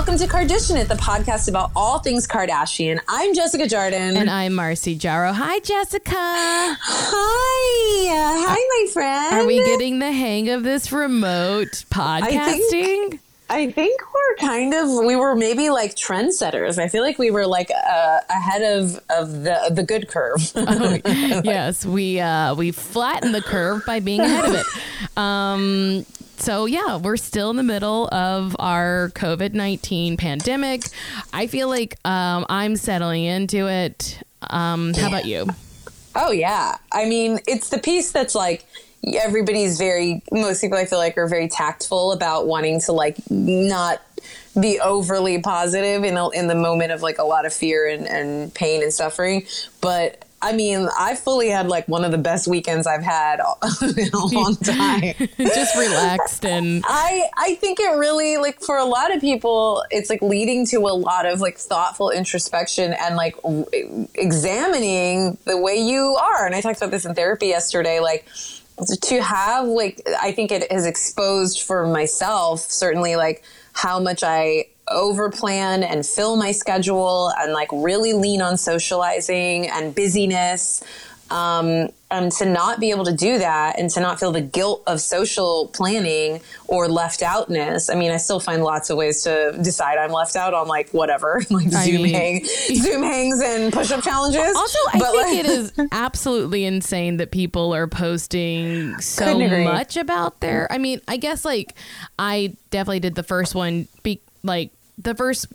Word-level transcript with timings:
welcome 0.00 0.16
to 0.16 0.26
Kardashian, 0.26 0.88
the 0.88 0.94
podcast 0.94 1.46
about 1.46 1.70
all 1.76 1.98
things 1.98 2.26
Kardashian. 2.26 3.00
I'm 3.06 3.34
Jessica 3.34 3.68
Jardin. 3.68 4.16
And 4.16 4.30
I'm 4.30 4.54
Marcy 4.54 4.94
Jarrow. 4.94 5.30
Hi, 5.30 5.58
Jessica. 5.58 6.14
Hi. 6.14 8.08
Uh, 8.08 8.48
hi, 8.48 8.54
my 8.56 8.92
friend. 8.94 9.34
Are 9.34 9.46
we 9.46 9.62
getting 9.62 9.98
the 9.98 10.10
hang 10.10 10.48
of 10.48 10.62
this 10.62 10.90
remote 10.90 11.84
podcasting? 11.90 13.18
I 13.50 13.70
think 13.72 14.00
we're 14.00 14.36
kind 14.36 14.72
of 14.72 14.88
we 15.04 15.16
were 15.16 15.36
maybe 15.36 15.68
like 15.68 15.96
trendsetters. 15.96 16.78
I 16.78 16.88
feel 16.88 17.02
like 17.02 17.18
we 17.18 17.30
were 17.30 17.46
like 17.46 17.70
uh, 17.70 18.20
ahead 18.30 18.62
of 18.62 19.00
of 19.10 19.42
the 19.42 19.70
the 19.70 19.82
good 19.82 20.08
curve. 20.08 20.50
oh, 20.56 20.98
yes, 21.44 21.84
we 21.84 22.20
uh, 22.20 22.54
we 22.54 22.70
flattened 22.70 23.34
the 23.34 23.42
curve 23.42 23.84
by 23.84 24.00
being 24.00 24.20
ahead 24.20 24.46
of 24.46 24.54
it. 24.54 24.66
Um, 25.16 26.06
so 26.40 26.66
yeah, 26.66 26.96
we're 26.96 27.16
still 27.16 27.50
in 27.50 27.56
the 27.56 27.62
middle 27.62 28.08
of 28.12 28.56
our 28.58 29.10
COVID 29.14 29.54
nineteen 29.54 30.16
pandemic. 30.16 30.82
I 31.32 31.46
feel 31.46 31.68
like 31.68 31.96
um, 32.04 32.46
I'm 32.48 32.76
settling 32.76 33.24
into 33.24 33.68
it. 33.68 34.22
Um, 34.42 34.94
how 34.94 35.08
about 35.08 35.26
you? 35.26 35.46
Oh 36.14 36.32
yeah, 36.32 36.76
I 36.92 37.06
mean 37.06 37.40
it's 37.46 37.68
the 37.68 37.78
piece 37.78 38.12
that's 38.12 38.34
like 38.34 38.66
everybody's 39.14 39.78
very 39.78 40.22
most 40.30 40.60
people 40.60 40.76
I 40.76 40.84
feel 40.84 40.98
like 40.98 41.16
are 41.16 41.28
very 41.28 41.48
tactful 41.48 42.12
about 42.12 42.46
wanting 42.46 42.80
to 42.82 42.92
like 42.92 43.18
not 43.30 44.02
be 44.60 44.80
overly 44.80 45.40
positive 45.40 46.04
in 46.04 46.16
a, 46.16 46.28
in 46.30 46.48
the 46.48 46.54
moment 46.54 46.92
of 46.92 47.02
like 47.02 47.18
a 47.18 47.22
lot 47.22 47.46
of 47.46 47.52
fear 47.52 47.88
and, 47.88 48.06
and 48.06 48.52
pain 48.52 48.82
and 48.82 48.92
suffering, 48.92 49.46
but 49.80 50.24
I 50.42 50.52
mean, 50.52 50.88
I 50.98 51.16
fully 51.16 51.50
had 51.50 51.68
like 51.68 51.86
one 51.86 52.04
of 52.04 52.12
the 52.12 52.18
best 52.18 52.48
weekends 52.48 52.86
I've 52.86 53.02
had 53.02 53.40
in 53.82 54.08
a 54.12 54.26
long 54.26 54.56
time. 54.62 55.14
Just 55.38 55.76
relaxed 55.76 56.46
and 56.46 56.82
I 56.88 57.28
I 57.36 57.54
think 57.56 57.78
it 57.78 57.96
really 57.96 58.38
like 58.38 58.60
for 58.60 58.78
a 58.78 58.84
lot 58.84 59.14
of 59.14 59.20
people 59.20 59.84
it's 59.90 60.08
like 60.08 60.22
leading 60.22 60.66
to 60.66 60.78
a 60.78 60.94
lot 60.94 61.26
of 61.26 61.40
like 61.40 61.58
thoughtful 61.58 62.10
introspection 62.10 62.94
and 62.94 63.16
like 63.16 63.36
examining 64.14 65.36
the 65.44 65.58
way 65.58 65.76
you 65.76 66.16
are. 66.20 66.46
And 66.46 66.54
I 66.54 66.62
talked 66.62 66.78
about 66.78 66.90
this 66.90 67.04
in 67.04 67.14
therapy 67.14 67.48
yesterday 67.48 68.00
like 68.00 68.26
to 69.02 69.22
have 69.22 69.66
like 69.66 70.00
I 70.22 70.32
think 70.32 70.52
it 70.52 70.72
has 70.72 70.86
exposed 70.86 71.62
for 71.62 71.86
myself 71.86 72.60
certainly 72.60 73.16
like 73.16 73.42
how 73.72 74.00
much 74.00 74.22
I 74.22 74.66
overplan 74.90 75.84
and 75.84 76.04
fill 76.04 76.36
my 76.36 76.52
schedule 76.52 77.32
and 77.38 77.52
like 77.52 77.68
really 77.72 78.12
lean 78.12 78.42
on 78.42 78.56
socializing 78.56 79.68
and 79.68 79.94
busyness 79.94 80.82
um, 81.30 81.90
and 82.10 82.32
to 82.32 82.44
not 82.44 82.80
be 82.80 82.90
able 82.90 83.04
to 83.04 83.14
do 83.14 83.38
that 83.38 83.78
and 83.78 83.88
to 83.90 84.00
not 84.00 84.18
feel 84.18 84.32
the 84.32 84.40
guilt 84.40 84.82
of 84.88 85.00
social 85.00 85.68
planning 85.68 86.40
or 86.66 86.88
left 86.88 87.22
outness. 87.22 87.88
I 87.88 87.94
mean, 87.94 88.10
I 88.10 88.16
still 88.16 88.40
find 88.40 88.64
lots 88.64 88.90
of 88.90 88.96
ways 88.96 89.22
to 89.22 89.56
decide 89.62 89.96
I'm 89.96 90.10
left 90.10 90.34
out 90.34 90.52
on 90.54 90.66
like 90.66 90.90
whatever, 90.90 91.40
like 91.50 91.66
I 91.68 91.84
Zoom 91.84 92.02
mean, 92.02 92.14
hang, 92.14 92.44
Zoom 92.74 93.02
hangs 93.04 93.40
and 93.40 93.72
push 93.72 93.92
up 93.92 94.02
challenges. 94.02 94.56
Also, 94.56 94.78
I 94.92 94.98
but 94.98 95.12
think 95.12 95.24
like, 95.24 95.38
it 95.38 95.46
is 95.46 95.72
absolutely 95.92 96.64
insane 96.64 97.18
that 97.18 97.30
people 97.30 97.74
are 97.74 97.86
posting 97.86 99.00
so 99.00 99.38
much 99.38 99.96
about 99.96 100.40
their. 100.40 100.66
I 100.70 100.78
mean, 100.78 101.00
I 101.06 101.16
guess 101.16 101.44
like 101.44 101.74
I 102.18 102.56
definitely 102.70 103.00
did 103.00 103.14
the 103.14 103.22
first 103.22 103.54
one, 103.54 103.86
be 104.02 104.20
like 104.42 104.72
the 104.98 105.14
first 105.14 105.46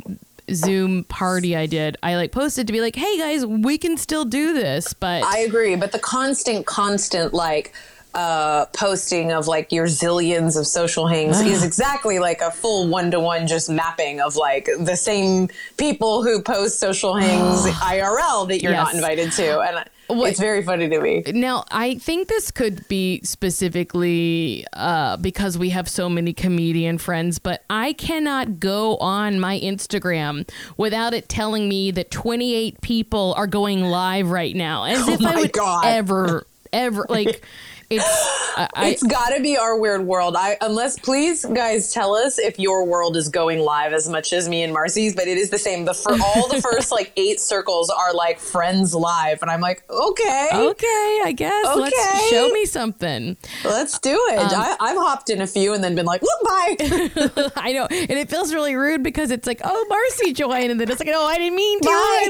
Zoom 0.53 1.03
party 1.05 1.55
I 1.55 1.66
did, 1.66 1.97
I 2.03 2.16
like 2.16 2.31
posted 2.31 2.67
to 2.67 2.73
be 2.73 2.81
like, 2.81 2.95
"Hey 2.95 3.17
guys, 3.17 3.45
we 3.45 3.77
can 3.77 3.97
still 3.97 4.25
do 4.25 4.53
this." 4.53 4.94
But 4.94 5.23
I 5.23 5.39
agree, 5.39 5.75
but 5.75 5.92
the 5.92 6.00
constant 6.00 6.66
constant 6.66 7.33
like 7.33 7.73
uh, 8.16 8.66
posting 8.67 9.31
of 9.31 9.47
like 9.47 9.72
your 9.72 9.88
zillions 9.88 10.58
of 10.58 10.66
social 10.66 11.08
hangs 11.08 11.42
is 11.42 11.64
exactly 11.66 12.19
like 12.19 12.42
a 12.42 12.50
full 12.50 12.87
one 12.87 13.11
to 13.11 13.20
one 13.20 13.45
just 13.45 13.70
mapping 13.70 14.21
of 14.21 14.36
like 14.36 14.70
the 14.80 14.95
same 14.95 15.49
people 15.77 16.23
who 16.23 16.42
post 16.42 16.80
social 16.80 17.15
hangs 17.15 17.65
IRL 17.81 18.48
that 18.48 18.61
you're 18.61 18.71
yes. 18.71 18.86
not 18.86 18.95
invited 18.95 19.31
to. 19.33 19.60
And 19.60 19.86
what, 20.08 20.32
it's 20.32 20.39
very 20.39 20.64
funny 20.64 20.89
to 20.89 20.99
me. 20.99 21.23
Now, 21.27 21.66
I 21.71 21.95
think 21.95 22.27
this 22.27 22.52
could 22.52 22.88
be 22.88 23.21
specifically 23.23 24.66
uh, 24.73 25.17
because 25.17 25.58
we 25.58 25.70
have 25.70 25.89
so 25.89 26.10
many 26.10 26.33
comedian 26.33 26.98
friends, 26.98 27.39
but 27.39 27.64
I 27.70 27.93
cannot 27.93 28.60
go 28.60 28.98
on 28.98 29.39
my 29.39 29.60
Instagram 29.60 30.49
without 30.77 31.14
it 31.14 31.30
telling 31.30 31.67
me 31.67 31.92
that 31.92 32.11
28 32.11 32.82
people 32.82 33.33
are 33.38 33.48
going 33.48 33.83
live 33.83 34.30
right 34.30 34.55
now, 34.55 34.83
as 34.83 34.99
oh 35.08 35.14
if 35.14 35.26
I 35.26 35.36
would 35.36 35.54
God. 35.54 35.86
ever, 35.86 36.45
ever 36.72 37.05
like. 37.10 37.43
It's 37.90 38.06
I, 38.58 38.90
it's 38.90 39.04
got 39.04 39.36
to 39.36 39.42
be 39.42 39.58
our 39.58 39.78
weird 39.78 40.06
world. 40.06 40.36
I 40.38 40.58
unless 40.62 40.98
please 40.98 41.46
guys 41.46 41.92
tell 41.92 42.16
us 42.16 42.40
if 42.40 42.58
your 42.58 42.86
world 42.86 43.18
is 43.18 43.28
going 43.30 43.60
live 43.60 43.92
as 43.92 44.08
much 44.08 44.32
as 44.32 44.48
me 44.48 44.64
and 44.64 44.72
Marcy's, 44.72 45.14
but 45.14 45.28
it 45.28 45.38
is 45.38 45.50
the 45.50 45.60
same. 45.60 45.86
The 45.86 45.94
for 45.94 46.14
all 46.14 46.48
the 46.48 46.62
first 46.72 46.92
like 46.92 47.12
eight 47.18 47.40
circles 47.40 47.90
are 47.90 48.14
like 48.14 48.40
friends 48.40 48.96
live, 48.96 49.42
and 49.42 49.52
I'm 49.52 49.60
like, 49.62 49.84
okay, 49.90 50.50
okay, 50.54 51.22
I 51.26 51.34
guess. 51.36 51.66
Okay. 51.68 51.82
Let's 51.82 52.30
show 52.30 52.50
me 52.50 52.66
something. 52.66 53.38
Let's 53.64 54.00
do 54.00 54.17
it. 54.32 54.40
Um, 54.40 54.78
I, 54.80 54.90
have 54.90 54.98
hopped 54.98 55.30
in 55.30 55.42
a 55.42 55.48
few 55.48 55.73
and 55.73 55.84
then 55.84 55.96
been 55.96 56.06
like, 56.06 56.22
bye. 56.22 56.76
I 57.58 57.73
know, 57.73 57.88
and 57.90 58.12
it 58.12 58.30
feels 58.30 58.54
really 58.54 58.76
rude 58.76 59.04
because 59.04 59.32
it's 59.32 59.48
like, 59.48 59.62
oh, 59.64 59.86
Marcy 59.90 60.34
joined, 60.34 60.72
and 60.72 60.80
then 60.80 60.90
it's 60.90 61.00
like, 61.00 61.10
oh, 61.12 61.26
I 61.26 61.38
didn't 61.38 61.56
mean 61.56 61.82
to. 61.82 61.90
Bye. 61.90 62.30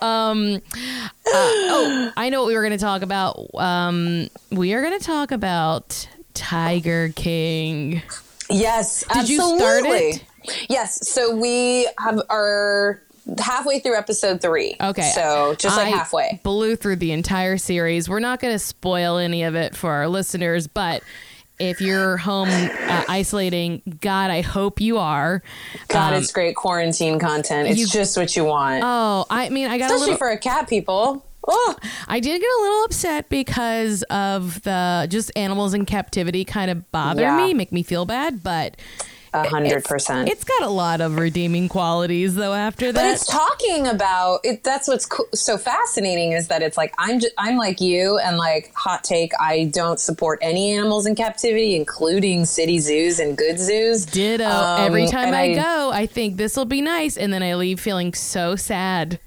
bye. 0.00 0.06
um. 0.06 0.60
Uh, 1.24 1.30
oh, 1.34 2.12
I 2.16 2.28
know 2.30 2.40
what 2.42 2.48
we 2.48 2.54
were 2.54 2.62
going 2.62 2.72
to 2.72 2.78
talk 2.78 3.02
about. 3.02 3.48
Um, 3.54 4.28
we 4.50 4.74
are 4.74 4.82
going 4.82 4.98
to 4.98 5.04
talk 5.04 5.30
about 5.30 6.08
Tiger 6.34 7.12
King. 7.14 8.02
Yes, 8.50 9.04
did 9.04 9.16
absolutely. 9.18 9.52
you 9.52 9.58
start 9.58 9.84
it? 9.86 10.24
Yes. 10.68 11.08
So 11.08 11.36
we 11.36 11.88
have 11.98 12.20
our 12.28 13.00
halfway 13.38 13.78
through 13.78 13.96
episode 13.96 14.40
three. 14.40 14.76
Okay. 14.80 15.12
So 15.14 15.54
just 15.58 15.76
like 15.76 15.86
I 15.86 15.90
halfway. 15.90 16.40
Blew 16.42 16.76
through 16.76 16.96
the 16.96 17.12
entire 17.12 17.56
series. 17.56 18.08
We're 18.08 18.20
not 18.20 18.40
going 18.40 18.54
to 18.54 18.58
spoil 18.58 19.18
any 19.18 19.44
of 19.44 19.54
it 19.54 19.76
for 19.76 19.92
our 19.92 20.08
listeners, 20.08 20.66
but 20.66 21.02
if 21.62 21.80
you're 21.80 22.16
home 22.16 22.48
uh, 22.48 23.04
isolating, 23.08 23.82
God, 24.00 24.30
I 24.30 24.40
hope 24.40 24.80
you 24.80 24.98
are. 24.98 25.42
God, 25.88 26.12
um, 26.12 26.20
it's 26.20 26.32
great 26.32 26.56
quarantine 26.56 27.20
content. 27.20 27.68
It's 27.68 27.78
you, 27.78 27.86
just 27.86 28.16
what 28.16 28.34
you 28.34 28.44
want. 28.44 28.82
Oh, 28.84 29.24
I 29.30 29.48
mean, 29.48 29.68
I 29.68 29.78
got 29.78 29.86
especially 29.86 30.12
little, 30.12 30.18
for 30.18 30.30
a 30.30 30.38
cat, 30.38 30.68
people. 30.68 31.24
Oh. 31.46 31.76
I 32.08 32.18
did 32.18 32.40
get 32.40 32.50
a 32.50 32.62
little 32.62 32.84
upset 32.84 33.28
because 33.28 34.02
of 34.04 34.62
the 34.62 35.06
just 35.08 35.30
animals 35.36 35.72
in 35.72 35.86
captivity 35.86 36.44
kind 36.44 36.70
of 36.70 36.90
bother 36.90 37.22
yeah. 37.22 37.36
me, 37.36 37.54
make 37.54 37.70
me 37.70 37.84
feel 37.84 38.06
bad, 38.06 38.42
but 38.42 38.76
a 39.32 39.48
hundred 39.48 39.84
percent. 39.84 40.28
It's 40.28 40.44
got 40.44 40.62
a 40.62 40.68
lot 40.68 41.00
of 41.00 41.16
redeeming 41.16 41.68
qualities, 41.68 42.34
though. 42.34 42.52
After 42.52 42.92
that, 42.92 43.00
but 43.00 43.06
it's 43.06 43.26
talking 43.26 43.86
about 43.86 44.40
it. 44.44 44.62
That's 44.62 44.88
what's 44.88 45.06
co- 45.06 45.26
so 45.34 45.58
fascinating 45.58 46.32
is 46.32 46.48
that 46.48 46.62
it's 46.62 46.76
like 46.76 46.94
I'm 46.98 47.20
just, 47.20 47.34
I'm 47.38 47.56
like 47.56 47.80
you, 47.80 48.18
and 48.18 48.36
like 48.36 48.72
hot 48.74 49.04
take. 49.04 49.32
I 49.40 49.64
don't 49.72 49.98
support 49.98 50.38
any 50.42 50.72
animals 50.72 51.06
in 51.06 51.14
captivity, 51.14 51.76
including 51.76 52.44
city 52.44 52.78
zoos 52.78 53.18
and 53.18 53.36
good 53.36 53.58
zoos. 53.58 54.06
Ditto. 54.06 54.44
Um, 54.44 54.80
Every 54.80 55.06
time 55.06 55.34
I, 55.34 55.42
I 55.42 55.54
go, 55.54 55.90
I 55.92 56.06
think 56.06 56.36
this 56.36 56.56
will 56.56 56.64
be 56.64 56.80
nice, 56.80 57.16
and 57.16 57.32
then 57.32 57.42
I 57.42 57.54
leave 57.54 57.80
feeling 57.80 58.14
so 58.14 58.56
sad 58.56 59.18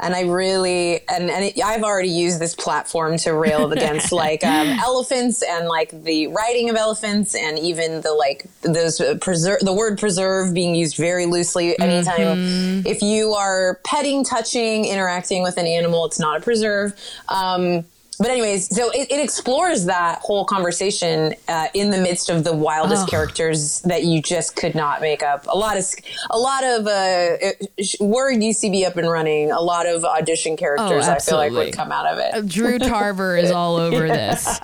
and 0.00 0.14
I 0.14 0.22
really 0.22 1.00
and, 1.08 1.30
and 1.30 1.44
it, 1.44 1.62
I've 1.62 1.82
already 1.82 2.08
used 2.08 2.40
this 2.40 2.54
platform 2.54 3.16
to 3.18 3.32
rail 3.32 3.72
against 3.72 4.12
like 4.12 4.44
um, 4.44 4.68
elephants 4.68 5.42
and 5.42 5.68
like 5.68 5.90
the 6.04 6.28
riding 6.28 6.70
of 6.70 6.76
elephants 6.76 7.34
and 7.34 7.58
even 7.58 8.00
the 8.00 8.12
like 8.12 8.46
those 8.62 9.00
uh, 9.00 9.16
preserve 9.20 9.60
the 9.60 9.72
word 9.72 9.98
preserve 9.98 10.54
being 10.54 10.74
used 10.74 10.96
very 10.96 11.26
loosely 11.26 11.78
anytime 11.78 12.18
mm-hmm. 12.18 12.86
if 12.86 13.02
you 13.02 13.32
are 13.32 13.80
petting 13.84 14.24
touching 14.24 14.84
interacting 14.84 15.42
with 15.42 15.56
an 15.56 15.66
animal 15.66 16.04
it's 16.04 16.18
not 16.18 16.38
a 16.38 16.40
preserve 16.40 16.94
um, 17.28 17.84
but 18.18 18.28
anyways, 18.28 18.74
so 18.74 18.90
it, 18.90 19.10
it, 19.10 19.20
explores 19.20 19.86
that 19.86 20.20
whole 20.20 20.44
conversation 20.44 21.34
uh, 21.48 21.68
in 21.74 21.90
the 21.90 21.98
midst 21.98 22.28
of 22.30 22.44
the 22.44 22.52
wildest 22.52 23.04
oh. 23.04 23.06
characters 23.06 23.80
that 23.82 24.04
you 24.04 24.22
just 24.22 24.56
could 24.56 24.74
not 24.74 25.00
make 25.00 25.22
up. 25.22 25.46
A 25.46 25.56
lot 25.56 25.76
of 25.76 25.84
a 26.30 26.38
lot 26.38 26.64
of 26.64 26.86
uh, 26.86 27.36
were 28.00 28.32
UCB 28.32 28.86
up 28.86 28.96
and 28.96 29.10
running. 29.10 29.50
A 29.50 29.60
lot 29.60 29.86
of 29.86 30.04
audition 30.04 30.56
characters. 30.56 31.06
Oh, 31.06 31.12
I 31.12 31.18
feel 31.18 31.36
like 31.36 31.52
would 31.52 31.72
come 31.72 31.92
out 31.92 32.06
of 32.06 32.18
it. 32.18 32.34
Uh, 32.34 32.40
Drew 32.42 32.78
Tarver 32.78 33.36
is 33.36 33.50
all 33.52 33.76
over 33.76 34.06
this. 34.08 34.60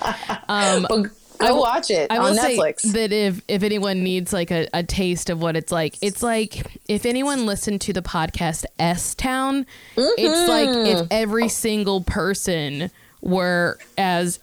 Um, 0.49 0.87
but, 0.89 1.11
Go 1.41 1.57
watch 1.57 1.91
it 1.91 2.09
I 2.11 2.19
on 2.19 2.37
Netflix. 2.37 2.83
that 2.93 3.13
if 3.13 3.41
if 3.49 3.63
anyone 3.63 4.05
needs 4.05 4.33
like 4.33 4.51
a, 4.51 4.69
a 4.75 4.83
taste 4.83 5.31
of 5.31 5.41
what 5.41 5.57
it's 5.57 5.73
like, 5.73 5.97
it's 6.03 6.23
like 6.23 6.79
if 6.87 7.07
anyone 7.07 7.47
listened 7.47 7.81
to 7.83 7.93
the 7.93 8.03
podcast 8.03 8.67
S 8.79 9.15
Town, 9.15 9.65
mm-hmm. 9.97 10.09
it's 10.19 10.49
like 10.49 10.69
if 10.69 10.99
mm-hmm. 10.99 11.07
every 11.11 11.49
single 11.49 12.03
person 12.03 12.91
were 13.21 13.79
as 13.99 14.39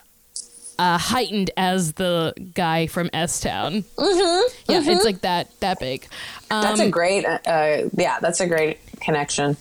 uh, 0.80 0.98
heightened 0.98 1.52
as 1.58 1.94
the 1.94 2.34
guy 2.54 2.88
from 2.88 3.10
S 3.14 3.40
Town. 3.40 3.84
Mm-hmm, 3.98 4.72
yeah, 4.72 4.80
mm-hmm. 4.80 4.90
it's 4.90 5.06
like 5.06 5.22
that 5.22 5.48
that 5.60 5.80
big. 5.80 6.08
Um, 6.52 6.62
that's 6.62 6.80
a 6.80 6.86
um, 6.86 6.92
great, 6.92 7.26
uh, 7.26 7.40
uh, 7.46 7.90
yeah, 7.96 8.20
that's 8.20 8.40
a 8.40 8.48
great 8.48 8.80
connection. 9.00 9.58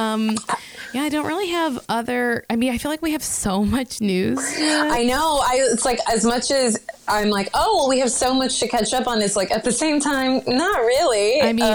Um, 0.00 0.36
yeah, 0.94 1.02
I 1.02 1.08
don't 1.08 1.26
really 1.26 1.48
have 1.50 1.78
other. 1.88 2.44
I 2.50 2.56
mean, 2.56 2.72
I 2.72 2.78
feel 2.78 2.90
like 2.90 3.02
we 3.02 3.12
have 3.12 3.22
so 3.22 3.64
much 3.64 4.00
news. 4.00 4.38
I 4.58 5.04
know. 5.04 5.40
I 5.44 5.56
it's 5.70 5.84
like 5.84 5.98
as 6.10 6.24
much 6.24 6.50
as 6.50 6.78
I'm 7.06 7.28
like, 7.30 7.48
oh, 7.54 7.76
well, 7.78 7.88
we 7.88 7.98
have 8.00 8.10
so 8.10 8.34
much 8.34 8.58
to 8.60 8.68
catch 8.68 8.92
up 8.92 9.06
on. 9.06 9.20
It's 9.22 9.36
like 9.36 9.50
at 9.50 9.62
the 9.64 9.72
same 9.72 10.00
time, 10.00 10.40
not 10.46 10.80
really. 10.80 11.42
I 11.42 11.52
mean, 11.52 11.74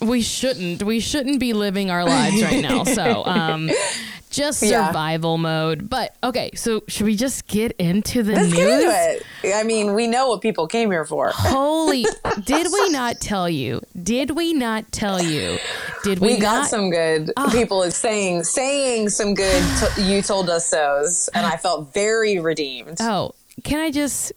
um, 0.00 0.08
we 0.08 0.22
shouldn't. 0.22 0.82
We 0.82 1.00
shouldn't 1.00 1.40
be 1.40 1.52
living 1.52 1.90
our 1.90 2.04
lives 2.04 2.42
right 2.42 2.62
now. 2.62 2.84
So, 2.84 3.24
um, 3.24 3.70
just 4.30 4.62
Yeah. 4.62 4.86
survival 4.86 5.38
mode. 5.38 5.88
But 5.90 6.14
okay, 6.22 6.50
so 6.54 6.82
should 6.88 7.06
we 7.06 7.16
just 7.16 7.46
get 7.46 7.72
into 7.72 8.22
the 8.22 8.32
let's 8.34 8.48
news? 8.48 8.56
get 8.58 8.80
into 8.80 9.22
it. 9.44 9.54
I 9.54 9.62
mean, 9.64 9.94
we 9.94 10.06
know 10.06 10.28
what 10.28 10.40
people 10.40 10.66
came 10.66 10.90
here 10.90 11.04
for. 11.04 11.30
Holy! 11.34 12.06
did 12.44 12.68
we 12.72 12.88
not 12.90 13.20
tell 13.20 13.48
you? 13.48 13.80
Did 14.02 14.30
we 14.30 14.52
not 14.54 14.90
tell 14.92 15.22
you? 15.22 15.58
Did 16.02 16.18
we, 16.20 16.34
We 16.34 16.40
got 16.40 16.60
not? 16.60 16.68
some 16.68 16.90
good 16.90 17.32
ah. 17.36 17.48
people 17.50 17.88
saying 17.90 18.44
saying 18.44 19.10
some 19.10 19.34
good. 19.34 19.62
T- 19.78 20.02
you 20.02 20.22
told 20.22 20.48
us 20.50 20.66
so's, 20.66 21.28
and 21.34 21.46
I 21.46 21.56
felt 21.56 21.92
very 21.92 22.38
redeemed. 22.38 22.98
Oh, 23.00 23.32
can 23.64 23.80
I 23.80 23.90
just 23.90 24.32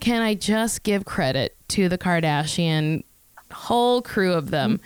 can 0.00 0.22
I 0.22 0.34
just 0.34 0.82
give 0.82 1.04
credit 1.04 1.56
to 1.68 1.88
the 1.88 1.98
Kardashian 1.98 3.04
whole 3.50 4.02
crew 4.02 4.32
of 4.32 4.50
them 4.50 4.78
mm. 4.78 4.80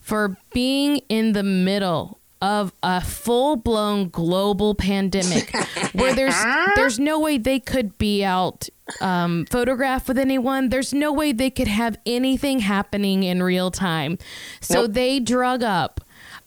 for 0.00 0.36
being 0.52 0.98
in 1.08 1.32
the 1.32 1.42
middle 1.42 2.18
of 2.42 2.72
a 2.82 3.00
full-blown 3.00 4.08
global 4.08 4.74
pandemic 4.74 5.54
where 5.92 6.12
there's 6.12 6.34
there's 6.76 6.98
no 6.98 7.20
way 7.20 7.38
they 7.38 7.60
could 7.60 7.96
be 7.96 8.24
out 8.24 8.68
um, 9.00 9.46
photographed 9.46 10.08
with 10.08 10.18
anyone. 10.18 10.68
There's 10.68 10.92
no 10.92 11.12
way 11.12 11.32
they 11.32 11.50
could 11.50 11.68
have 11.68 11.96
anything 12.04 12.58
happening 12.58 13.22
in 13.22 13.42
real 13.42 13.70
time. 13.70 14.18
So 14.60 14.82
Nope. 14.82 14.92
they 14.92 15.20
drug 15.20 15.62
up 15.62 16.00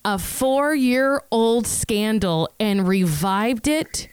a 0.03 0.19
four-year-old 0.19 1.65
scandal 1.65 2.50
and 2.59 2.88
revived 2.88 3.68
it 3.68 4.07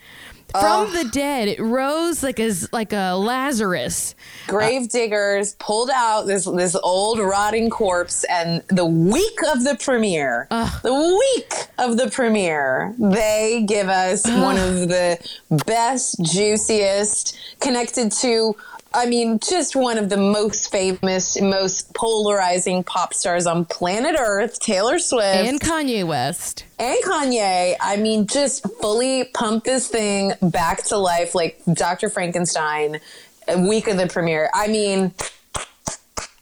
from 0.52 0.86
uh, 0.86 1.02
the 1.02 1.08
dead. 1.10 1.48
It 1.48 1.60
rose 1.60 2.22
like 2.22 2.38
a 2.38 2.52
like 2.72 2.92
a 2.92 3.14
Lazarus. 3.14 4.14
Grave 4.46 4.88
diggers 4.88 5.54
pulled 5.54 5.90
out 5.90 6.26
this 6.26 6.44
this 6.44 6.76
old 6.76 7.18
rotting 7.18 7.70
corpse, 7.70 8.24
and 8.24 8.62
the 8.68 8.86
week 8.86 9.38
of 9.52 9.64
the 9.64 9.76
premiere, 9.82 10.46
the 10.50 10.92
week 10.92 11.52
of 11.78 11.96
the 11.96 12.10
premiere, 12.10 12.94
they 12.98 13.64
give 13.66 13.88
us 13.88 14.26
one 14.26 14.56
of 14.56 14.88
the 14.88 15.18
best, 15.66 16.22
juiciest, 16.22 17.36
connected 17.60 18.12
to. 18.12 18.56
I 18.94 19.06
mean, 19.06 19.38
just 19.38 19.74
one 19.74 19.98
of 19.98 20.08
the 20.08 20.16
most 20.16 20.70
famous, 20.70 21.40
most 21.40 21.94
polarizing 21.94 22.84
pop 22.84 23.14
stars 23.14 23.46
on 23.46 23.64
planet 23.64 24.16
Earth, 24.18 24.60
Taylor 24.60 24.98
Swift 24.98 25.24
And 25.24 25.60
Kanye 25.60 26.06
West. 26.06 26.64
and 26.78 26.98
Kanye, 27.04 27.76
I 27.80 27.96
mean, 27.96 28.26
just 28.26 28.66
fully 28.80 29.24
pump 29.34 29.64
this 29.64 29.88
thing 29.88 30.32
back 30.42 30.84
to 30.84 30.98
life 30.98 31.34
like 31.34 31.60
Dr. 31.72 32.08
Frankenstein, 32.10 33.00
a 33.48 33.58
week 33.60 33.88
of 33.88 33.96
the 33.96 34.06
premiere. 34.06 34.50
I 34.54 34.68
mean, 34.68 35.12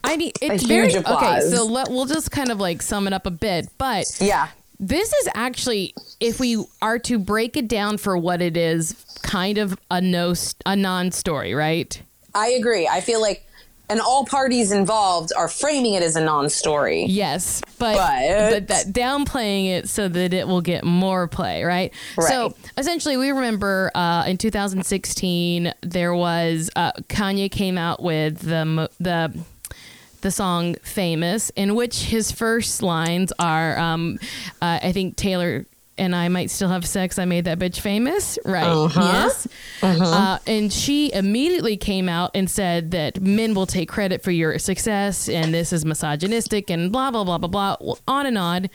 I 0.02 0.16
mean, 0.16 0.32
it's 0.40 0.64
huge 0.64 0.92
very 0.92 1.06
okay. 1.06 1.40
So 1.42 1.66
let, 1.66 1.88
we'll 1.88 2.06
just 2.06 2.30
kind 2.30 2.50
of 2.50 2.58
like 2.58 2.82
sum 2.82 3.06
it 3.06 3.12
up 3.12 3.26
a 3.26 3.30
bit, 3.30 3.68
but 3.78 4.06
yeah. 4.18 4.48
this 4.80 5.12
is 5.12 5.28
actually, 5.34 5.94
if 6.18 6.40
we 6.40 6.64
are 6.82 6.98
to 7.00 7.18
break 7.18 7.56
it 7.56 7.68
down 7.68 7.96
for 7.96 8.16
what 8.16 8.42
it 8.42 8.56
is, 8.56 8.94
kind 9.22 9.58
of 9.58 9.78
a 9.90 10.00
no, 10.00 10.34
a 10.66 10.74
non-story, 10.74 11.54
right? 11.54 12.02
I 12.34 12.50
agree. 12.50 12.86
I 12.88 13.00
feel 13.00 13.20
like, 13.20 13.46
and 13.88 14.00
all 14.00 14.24
parties 14.24 14.70
involved 14.70 15.32
are 15.36 15.48
framing 15.48 15.94
it 15.94 16.02
as 16.02 16.14
a 16.14 16.20
non 16.24 16.48
story. 16.48 17.04
Yes, 17.06 17.60
but 17.78 17.96
But- 17.96 18.50
but, 18.50 18.68
that 18.68 18.86
downplaying 18.92 19.68
it 19.70 19.88
so 19.88 20.06
that 20.08 20.32
it 20.32 20.46
will 20.46 20.60
get 20.60 20.84
more 20.84 21.26
play, 21.26 21.64
right? 21.64 21.92
So 22.28 22.54
essentially, 22.78 23.16
we 23.16 23.30
remember 23.30 23.90
uh, 23.94 24.24
in 24.28 24.36
2016 24.38 25.72
there 25.82 26.14
was 26.14 26.70
uh, 26.76 26.92
Kanye 27.08 27.50
came 27.50 27.76
out 27.78 28.02
with 28.02 28.38
the 28.40 28.88
the 29.00 29.36
the 30.20 30.30
song 30.30 30.76
"Famous," 30.82 31.50
in 31.56 31.74
which 31.74 32.04
his 32.04 32.30
first 32.30 32.82
lines 32.82 33.32
are, 33.38 33.78
um, 33.78 34.18
uh, 34.62 34.78
I 34.82 34.92
think 34.92 35.16
Taylor. 35.16 35.66
And 36.00 36.16
I 36.16 36.28
might 36.28 36.50
still 36.50 36.70
have 36.70 36.86
sex. 36.86 37.18
I 37.18 37.26
made 37.26 37.44
that 37.44 37.58
bitch 37.58 37.80
famous, 37.80 38.38
right? 38.44 38.64
Uh-huh. 38.66 39.00
Yes. 39.00 39.46
uh-huh 39.82 40.38
and 40.46 40.72
she 40.72 41.12
immediately 41.12 41.76
came 41.76 42.08
out 42.08 42.30
and 42.34 42.48
said 42.50 42.90
that 42.92 43.20
men 43.20 43.52
will 43.54 43.66
take 43.66 43.88
credit 43.88 44.22
for 44.22 44.30
your 44.30 44.58
success, 44.58 45.28
and 45.28 45.52
this 45.52 45.72
is 45.72 45.84
misogynistic, 45.84 46.70
and 46.70 46.90
blah 46.90 47.10
blah 47.10 47.24
blah 47.24 47.36
blah 47.38 47.48
blah, 47.76 47.94
on 48.08 48.24
and 48.26 48.38
on. 48.38 48.68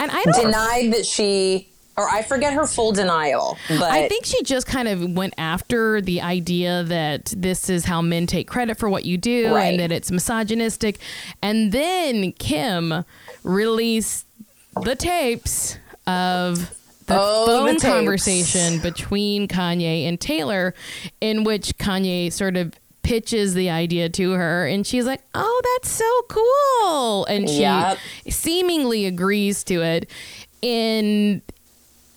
And 0.00 0.10
I 0.10 0.22
don't. 0.24 0.44
Denied 0.46 0.92
that 0.94 1.04
she, 1.04 1.68
or 1.98 2.08
I 2.08 2.22
forget 2.22 2.54
her 2.54 2.66
full 2.66 2.92
denial, 2.92 3.58
but 3.68 3.82
I 3.82 4.08
think 4.08 4.24
she 4.24 4.42
just 4.42 4.66
kind 4.66 4.88
of 4.88 5.12
went 5.12 5.34
after 5.36 6.00
the 6.00 6.22
idea 6.22 6.82
that 6.84 7.32
this 7.36 7.68
is 7.68 7.84
how 7.84 8.00
men 8.00 8.26
take 8.26 8.48
credit 8.48 8.78
for 8.78 8.88
what 8.88 9.04
you 9.04 9.18
do 9.18 9.54
Right. 9.54 9.66
and 9.72 9.80
that 9.80 9.92
it's 9.92 10.10
misogynistic. 10.10 10.98
And 11.42 11.70
then 11.72 12.32
Kim 12.32 13.04
released 13.44 14.24
the 14.82 14.96
tapes 14.96 15.76
of 16.06 16.70
the 17.06 17.16
Oh, 17.18 17.46
phone 17.46 17.68
tapes. 17.72 17.82
conversation 17.84 18.78
between 18.80 19.48
Kanye 19.48 20.06
and 20.08 20.20
Taylor, 20.20 20.74
in 21.20 21.44
which 21.44 21.76
Kanye 21.78 22.32
sort 22.32 22.56
of 22.56 22.72
pitches 23.02 23.54
the 23.54 23.68
idea 23.68 24.08
to 24.08 24.30
her 24.30 24.64
and 24.64 24.86
she's 24.86 25.04
like 25.04 25.20
oh 25.34 25.62
that's 25.74 25.90
so 25.90 26.22
cool 26.28 27.24
and 27.24 27.50
she 27.50 27.62
Yep. 27.62 27.98
seemingly 28.28 29.06
agrees 29.06 29.64
to 29.64 29.82
it 29.82 30.08
in 30.62 31.42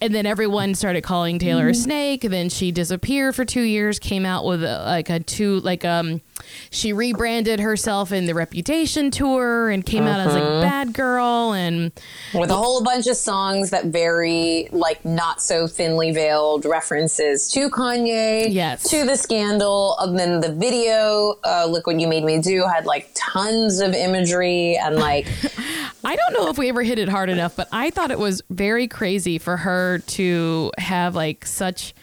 and 0.01 0.13
then 0.13 0.25
everyone 0.25 0.75
started 0.75 1.01
calling 1.01 1.39
Taylor 1.39 1.69
a 1.69 1.73
snake. 1.73 2.21
Then 2.21 2.49
she 2.49 2.71
disappeared 2.71 3.35
for 3.35 3.45
two 3.45 3.61
years. 3.61 3.97
Came 3.99 4.25
out 4.25 4.45
with 4.45 4.63
a, 4.63 4.83
like 4.85 5.09
a 5.09 5.19
two 5.19 5.59
like 5.61 5.85
um, 5.85 6.21
she 6.69 6.91
rebranded 6.93 7.59
herself 7.59 8.11
in 8.11 8.25
the 8.25 8.33
Reputation 8.33 9.09
tour 9.09 9.69
and 9.69 9.85
came 9.85 10.03
out 10.03 10.19
as 10.19 10.33
like 10.33 10.43
bad 10.43 10.93
girl 10.93 11.53
and 11.53 11.91
with 12.33 12.51
a 12.51 12.55
whole 12.55 12.83
bunch 12.83 13.07
of 13.07 13.15
songs 13.15 13.69
that 13.69 13.85
very 13.85 14.67
like 14.71 15.03
not 15.05 15.41
so 15.41 15.65
thinly 15.67 16.11
veiled 16.11 16.65
references 16.65 17.49
to 17.51 17.69
Kanye, 17.69 18.47
Yes. 18.49 18.89
to 18.89 19.05
the 19.05 19.15
scandal, 19.15 19.95
and 19.99 20.19
then 20.19 20.41
the 20.41 20.51
video, 20.51 21.35
uh, 21.45 21.65
"Look 21.69 21.87
What 21.87 21.99
You 21.99 22.07
Made 22.07 22.23
Me 22.25 22.39
Do," 22.39 22.65
had 22.67 22.85
like 22.85 23.09
tons 23.15 23.79
of 23.79 23.93
imagery 23.93 24.75
and 24.77 24.97
like 24.97 25.27
I 26.05 26.15
don't 26.15 26.33
know 26.33 26.49
if 26.49 26.57
we 26.57 26.69
ever 26.69 26.83
hit 26.83 26.99
it 26.99 27.09
hard 27.09 27.29
enough, 27.29 27.55
but 27.55 27.67
I 27.71 27.89
thought 27.89 28.11
it 28.11 28.19
was 28.19 28.43
very 28.49 28.87
crazy 28.87 29.37
for 29.39 29.57
her 29.57 29.99
to 29.99 30.71
have 30.77 31.15
like 31.15 31.45
such 31.45 31.95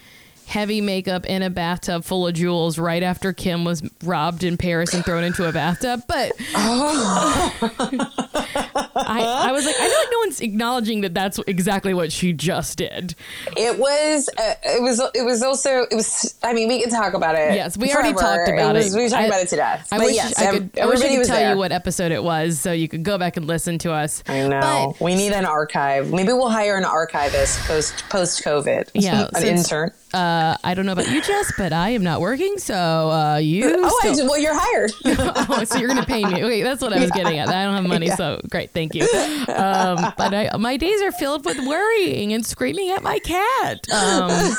heavy 0.53 0.83
makeup 0.83 1.25
in 1.25 1.43
a 1.43 1.49
bathtub 1.49 2.05
full 2.05 2.27
of 2.27 2.35
jewels 2.35 2.79
right 2.79 3.03
after 3.03 3.33
Kim 3.33 3.65
was 3.65 3.83
robbed 4.05 4.45
in 4.45 4.59
Paris 4.59 4.93
and 4.93 5.03
thrown 5.03 5.25
into 5.25 5.49
a 5.49 5.53
bathtub. 5.53 6.03
But 6.07 6.33
I, 8.95 9.49
I 9.49 9.53
was 9.53 9.65
like, 9.65 9.75
I 9.75 9.89
feel 9.89 9.99
like 9.99 10.09
no 10.11 10.19
one's 10.19 10.41
acknowledging 10.43 11.01
that 11.01 11.15
that's 11.15 11.39
exactly 11.47 11.95
what 11.95 12.13
she 12.13 12.35
just 12.35 12.77
did. 12.77 13.15
it 13.57 13.79
was. 13.79 14.29
Uh, 14.39 14.55
it 14.65 14.83
was. 14.83 15.01
It 15.15 15.25
was 15.25 15.43
also. 15.43 15.87
It 15.91 15.95
was. 15.95 16.35
I 16.43 16.53
mean, 16.53 16.69
we 16.69 16.81
can 16.83 16.91
talk 16.91 17.15
about 17.15 17.35
it. 17.35 17.55
Yes, 17.55 17.79
we 17.79 17.91
already 17.93 18.13
talked 18.13 18.51
about 18.51 18.75
was- 18.75 18.95
it. 18.95 18.99
We 18.99 19.09
talked 19.09 19.23
I- 19.23 19.27
about 19.27 19.41
it 19.43 19.49
to 19.49 19.57
death. 19.57 19.89
I 19.91 19.97
but 19.99 20.05
wish 20.07 20.15
yes, 20.17 20.39
I 20.39 20.51
could. 20.51 20.79
I 20.79 20.87
wish 20.87 21.01
I 21.01 21.17
could 21.17 21.25
tell 21.27 21.37
there. 21.37 21.53
you 21.53 21.57
what 21.57 21.73
episode 21.73 22.13
it 22.13 22.23
was, 22.23 22.61
so 22.61 22.73
you 22.73 22.89
could 22.89 23.05
go 23.05 23.17
back 23.17 23.39
and 23.39 23.47
listen 23.47 23.79
to 23.79 23.93
us. 23.93 24.23
I 24.29 24.47
know. 24.47 24.95
But 24.99 25.01
we 25.05 25.15
need 25.15 25.33
an 25.33 25.47
archive. 25.47 26.13
Maybe 26.13 26.33
we'll 26.35 26.51
hire 26.51 26.77
an 26.77 26.85
archivist 26.85 27.59
post 27.61 28.05
post 28.11 28.45
COVID. 28.45 28.91
Yeah, 28.95 29.29
an 29.35 29.45
intern. 29.47 29.93
Uh, 30.15 30.57
I 30.63 30.75
don't 30.75 30.87
know 30.87 30.93
about 30.93 31.09
you, 31.11 31.23
Jess, 31.23 31.53
but 31.57 31.73
I 31.73 31.91
am 31.91 32.03
not 32.03 32.21
working, 32.21 32.59
so 32.59 32.75
uh, 33.11 33.37
you. 33.37 33.65
Oh, 33.79 34.01
I 34.05 34.13
still- 34.13 34.27
do, 34.27 34.31
well, 34.31 34.39
you're 34.39 34.55
hired. 34.59 34.93
oh, 35.49 35.65
so 35.65 35.79
you're 35.79 35.89
gonna 35.89 36.05
pay 36.07 36.25
me? 36.25 36.45
Okay, 36.45 36.63
that's 36.63 36.81
what 36.83 36.93
I 36.93 37.01
was 37.01 37.11
getting 37.11 37.39
at. 37.39 37.49
I 37.49 37.65
don't 37.65 37.75
have 37.75 37.85
money, 37.87 38.07
Yeah. 38.07 38.17
so 38.17 38.41
great, 38.51 38.71
thank 38.71 38.95
you. 38.95 39.03
Um, 39.49 40.13
but 40.17 40.35
I, 40.35 40.51
my 40.59 40.77
days 40.77 41.03
are 41.03 41.13
filled 41.13 41.45
with 41.45 41.59
worrying 41.67 42.33
and 42.33 42.45
screaming 42.45 42.91
at 42.91 43.03
my 43.03 43.19
cat. 43.19 43.87
Um, 43.93 44.53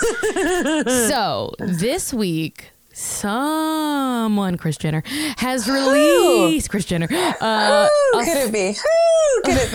so 1.08 1.54
this 1.60 2.14
week. 2.14 2.72
Someone, 2.94 4.58
Kris 4.58 4.78
Jenner, 4.78 5.04
has 5.38 5.68
released 5.70 6.70
Kris 6.70 6.86
Jenner 6.86 7.08
uh, 7.12 7.88
Who 8.14 8.24
could 8.24 8.38
it 8.48 8.54
be? 8.54 8.74
Who 8.74 9.42
could 9.46 9.58
it 9.58 9.72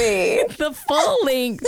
be? 0.48 0.54
the 0.58 0.72
full 0.72 1.24
length, 1.24 1.66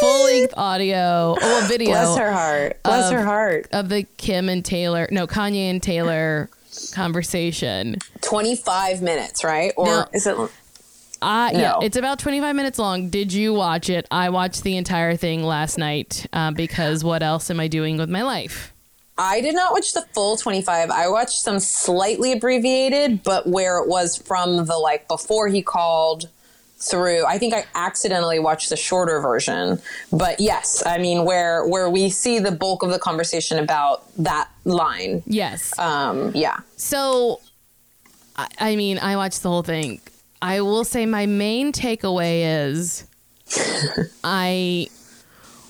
full 0.00 0.24
length 0.24 0.54
audio, 0.56 1.36
well, 1.40 1.68
video 1.68 1.90
Bless 1.92 2.18
her 2.18 2.32
heart. 2.32 2.82
Bless 2.82 3.10
of- 3.10 3.18
her 3.18 3.24
heart. 3.24 3.68
of 3.72 3.88
the 3.88 4.02
Kim 4.16 4.48
and 4.48 4.64
Taylor, 4.64 5.06
no, 5.10 5.26
Kanye 5.26 5.70
and 5.70 5.82
Taylor 5.82 6.50
conversation. 6.92 7.96
25 8.22 9.00
minutes, 9.00 9.44
right? 9.44 9.72
Or 9.76 9.86
No. 9.86 10.04
is 10.12 10.26
it? 10.26 10.36
Uh, 10.36 11.50
Yeah, 11.52 11.60
No. 11.60 11.78
it's 11.82 11.96
about 11.96 12.18
25 12.18 12.54
minutes 12.56 12.78
long. 12.80 13.08
Did 13.10 13.32
you 13.32 13.54
watch 13.54 13.88
it? 13.88 14.06
I 14.10 14.28
watched 14.30 14.64
the 14.64 14.76
entire 14.76 15.16
thing 15.16 15.44
last 15.44 15.78
night 15.78 16.26
uh, 16.32 16.50
because 16.50 17.04
what 17.04 17.22
else 17.22 17.48
am 17.48 17.60
I 17.60 17.68
doing 17.68 17.96
with 17.96 18.10
my 18.10 18.22
life? 18.22 18.73
I 19.16 19.40
did 19.40 19.54
not 19.54 19.72
watch 19.72 19.92
the 19.92 20.02
full 20.12 20.36
25. 20.36 20.90
I 20.90 21.08
watched 21.08 21.40
some 21.40 21.60
slightly 21.60 22.32
abbreviated, 22.32 23.22
but 23.22 23.46
where 23.46 23.78
it 23.78 23.88
was 23.88 24.16
from 24.16 24.66
the 24.66 24.76
like 24.76 25.06
before 25.06 25.48
he 25.48 25.62
called 25.62 26.28
through. 26.78 27.24
I 27.24 27.38
think 27.38 27.54
I 27.54 27.64
accidentally 27.74 28.38
watched 28.38 28.68
the 28.68 28.76
shorter 28.76 29.20
version, 29.20 29.80
but 30.12 30.40
yes, 30.40 30.82
I 30.84 30.98
mean 30.98 31.24
where 31.24 31.66
where 31.66 31.88
we 31.88 32.10
see 32.10 32.38
the 32.38 32.50
bulk 32.50 32.82
of 32.82 32.90
the 32.90 32.98
conversation 32.98 33.58
about 33.58 34.04
that 34.22 34.48
line. 34.64 35.22
Yes. 35.26 35.78
Um, 35.78 36.32
yeah. 36.34 36.58
So, 36.76 37.40
I, 38.36 38.48
I 38.58 38.76
mean, 38.76 38.98
I 38.98 39.16
watched 39.16 39.42
the 39.42 39.48
whole 39.48 39.62
thing. 39.62 40.00
I 40.42 40.60
will 40.60 40.84
say 40.84 41.06
my 41.06 41.26
main 41.26 41.72
takeaway 41.72 42.66
is 42.68 43.06
I. 44.24 44.88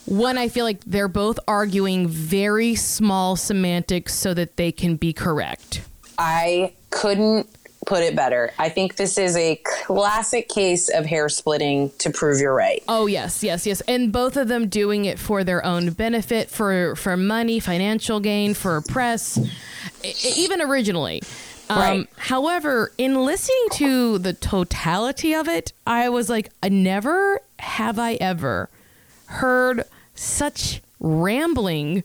One, 0.06 0.36
I 0.36 0.48
feel 0.48 0.64
like 0.64 0.80
they're 0.84 1.08
both 1.08 1.38
arguing 1.48 2.08
very 2.08 2.74
small 2.74 3.36
semantics 3.36 4.14
so 4.14 4.34
that 4.34 4.56
they 4.56 4.70
can 4.70 4.96
be 4.96 5.12
correct. 5.12 5.82
I 6.18 6.72
couldn't 6.90 7.48
put 7.86 8.02
it 8.02 8.16
better. 8.16 8.52
I 8.58 8.68
think 8.68 8.96
this 8.96 9.18
is 9.18 9.36
a 9.36 9.56
classic 9.64 10.48
case 10.48 10.88
of 10.88 11.06
hair 11.06 11.28
splitting 11.28 11.90
to 11.98 12.10
prove 12.10 12.40
you're 12.40 12.54
right. 12.54 12.82
Oh 12.88 13.06
yes, 13.06 13.42
yes, 13.42 13.66
yes. 13.66 13.80
And 13.82 14.12
both 14.12 14.36
of 14.36 14.48
them 14.48 14.68
doing 14.68 15.04
it 15.04 15.18
for 15.18 15.44
their 15.44 15.64
own 15.64 15.90
benefit, 15.90 16.50
for 16.50 16.96
for 16.96 17.16
money, 17.16 17.60
financial 17.60 18.20
gain, 18.20 18.54
for 18.54 18.80
press, 18.82 19.38
even 20.36 20.60
originally. 20.60 21.22
Um, 21.70 21.78
Right. 21.78 22.08
However, 22.16 22.92
in 22.98 23.24
listening 23.24 23.68
to 23.72 24.18
the 24.18 24.34
totality 24.34 25.34
of 25.34 25.48
it, 25.48 25.72
I 25.86 26.10
was 26.10 26.28
like, 26.28 26.50
I 26.62 26.68
never 26.68 27.40
have 27.58 27.98
I 27.98 28.14
ever 28.14 28.68
heard 29.34 29.84
such 30.14 30.80
rambling 31.00 32.02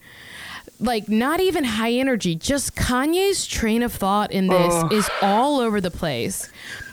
like 0.80 1.10
not 1.10 1.40
even 1.40 1.64
high 1.64 1.92
energy 1.92 2.36
just 2.36 2.76
kanye's 2.76 3.46
train 3.46 3.84
of 3.84 3.94
thought 3.94 4.32
in 4.32 4.48
this 4.48 4.84
is 4.92 5.10
all 5.22 5.60
over 5.60 5.80
the 5.82 5.92
place 5.92 6.50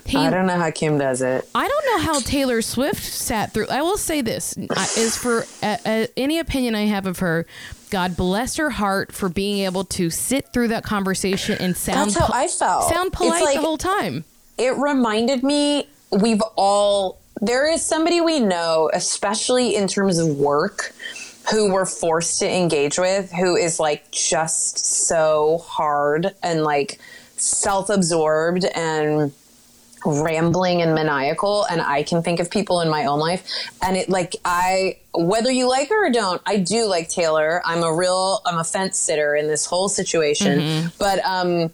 he 0.06 0.18
I 0.18 0.30
don't 0.30 0.46
know 0.46 0.56
how 0.56 0.70
Kim 0.70 0.98
does 0.98 1.20
it. 1.20 1.48
I 1.52 1.66
don't 1.66 1.84
know 1.86 1.98
how 2.12 2.20
Taylor 2.20 2.62
Swift 2.62 3.02
sat 3.02 3.52
through. 3.52 3.66
I 3.68 3.82
will 3.82 3.96
say 3.96 4.20
this 4.20 4.56
is 4.96 5.16
for 5.16 5.44
uh, 5.64 5.76
uh, 5.84 6.06
any 6.16 6.38
opinion 6.38 6.76
I 6.76 6.82
have 6.86 7.06
of 7.06 7.18
her. 7.18 7.44
God 7.90 8.16
bless 8.16 8.54
her 8.56 8.70
heart 8.70 9.10
for 9.12 9.28
being 9.28 9.64
able 9.64 9.84
to 9.84 10.10
sit 10.10 10.52
through 10.52 10.68
that 10.68 10.84
conversation 10.84 11.56
and 11.58 11.76
sound 11.76 12.10
That's 12.10 12.18
how 12.20 12.26
po- 12.28 12.32
I 12.34 12.46
felt. 12.46 12.88
sound 12.88 13.12
polite 13.12 13.42
like- 13.42 13.56
the 13.56 13.60
whole 13.62 13.78
time. 13.78 14.24
it 14.58 14.76
reminded 14.76 15.42
me 15.42 15.88
we've 16.12 16.42
all 16.56 17.18
there 17.40 17.70
is 17.70 17.84
somebody 17.84 18.20
we 18.20 18.40
know 18.40 18.90
especially 18.94 19.74
in 19.76 19.86
terms 19.86 20.18
of 20.18 20.28
work 20.38 20.92
who 21.50 21.72
we're 21.72 21.86
forced 21.86 22.38
to 22.40 22.50
engage 22.50 22.98
with 22.98 23.30
who 23.32 23.56
is 23.56 23.78
like 23.78 24.10
just 24.10 24.78
so 24.78 25.58
hard 25.66 26.34
and 26.42 26.62
like 26.64 26.98
self-absorbed 27.36 28.64
and 28.74 29.32
rambling 30.04 30.82
and 30.82 30.94
maniacal 30.94 31.64
and 31.64 31.80
i 31.82 32.02
can 32.02 32.22
think 32.22 32.38
of 32.40 32.48
people 32.50 32.80
in 32.80 32.88
my 32.88 33.06
own 33.06 33.18
life. 33.18 33.42
And 33.82 33.96
it 33.96 34.08
like 34.08 34.36
i 34.44 34.98
whether 35.14 35.50
you 35.50 35.68
like 35.68 35.88
her 35.88 36.06
or 36.06 36.10
don't 36.10 36.40
i 36.46 36.58
do 36.58 36.86
like 36.86 37.08
taylor. 37.08 37.60
I'm 37.64 37.82
a 37.82 37.92
real 37.92 38.40
i'm 38.46 38.56
a 38.58 38.64
fence 38.64 38.98
sitter 38.98 39.34
in 39.34 39.48
this 39.48 39.66
whole 39.66 39.88
situation. 39.88 40.90
But 40.98 41.24
um 41.24 41.70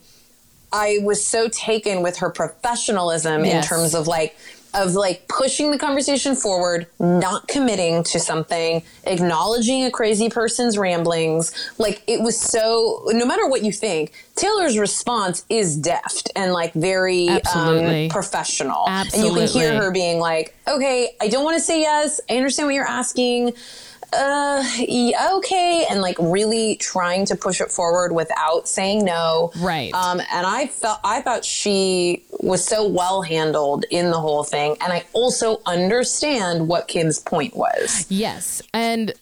I 0.75 1.01
was 1.03 1.27
so 1.27 1.49
taken 1.51 2.03
with 2.03 2.19
her 2.19 2.31
professionalism 2.31 3.45
Yes. 3.45 3.65
in 3.65 3.69
terms 3.69 3.95
of 3.95 4.07
like 4.09 4.35
of 4.75 4.95
like 4.95 5.29
pushing 5.29 5.71
the 5.71 5.79
conversation 5.79 6.35
forward, 6.35 6.87
not 6.99 7.49
committing 7.49 8.03
to 8.05 8.19
something, 8.19 8.83
acknowledging 9.05 9.85
a 9.85 9.91
crazy 9.91 10.29
person's 10.29 10.79
ramblings. 10.79 11.53
Like 11.79 12.03
it 12.07 12.21
was 12.23 12.41
so 12.41 13.03
no 13.09 13.27
matter 13.27 13.47
what 13.47 13.63
you 13.63 13.73
think, 13.73 14.13
Taylor's 14.37 14.79
response 14.79 15.45
is 15.49 15.77
deft 15.77 16.31
and 16.35 16.53
like 16.53 16.73
very 16.73 17.29
Absolutely. 17.29 18.05
um, 18.05 18.11
professional. 18.11 18.89
And 18.89 19.13
you 19.15 19.35
can 19.35 19.49
hear 19.49 19.77
her 19.81 19.91
being 19.91 20.19
like, 20.19 20.57
"Okay, 20.67 21.17
I 21.21 21.29
don't 21.29 21.45
want 21.45 21.57
to 21.57 21.63
say 21.63 21.81
yes. 21.81 22.21
I 22.31 22.37
understand 22.37 22.69
what 22.69 22.75
you're 22.75 22.87
asking." 22.87 23.53
Uh 24.13 24.63
yeah, 24.79 25.31
okay 25.35 25.87
and 25.91 26.01
like 26.01 26.17
really 26.19 26.77
trying 26.77 27.25
to 27.27 27.35
push 27.37 27.61
it 27.61 27.71
forward 27.71 28.13
without 28.13 28.69
saying 28.69 29.05
no 29.05 29.51
Right. 29.57 29.93
um 29.95 30.21
and 30.21 30.47
i 30.47 30.67
felt 30.67 30.99
i 31.05 31.21
thought 31.21 31.45
she 31.45 32.23
was 32.41 32.65
so 32.65 32.87
well 32.87 33.23
handled 33.23 33.85
in 33.91 34.11
the 34.11 34.19
whole 34.21 34.45
thing 34.45 34.77
and 34.81 34.93
i 34.93 35.05
also 35.13 35.61
understand 35.67 36.69
what 36.69 36.89
kim's 36.89 37.19
point 37.19 37.57
was 37.57 38.07
Yes, 38.09 38.63
and 38.75 39.13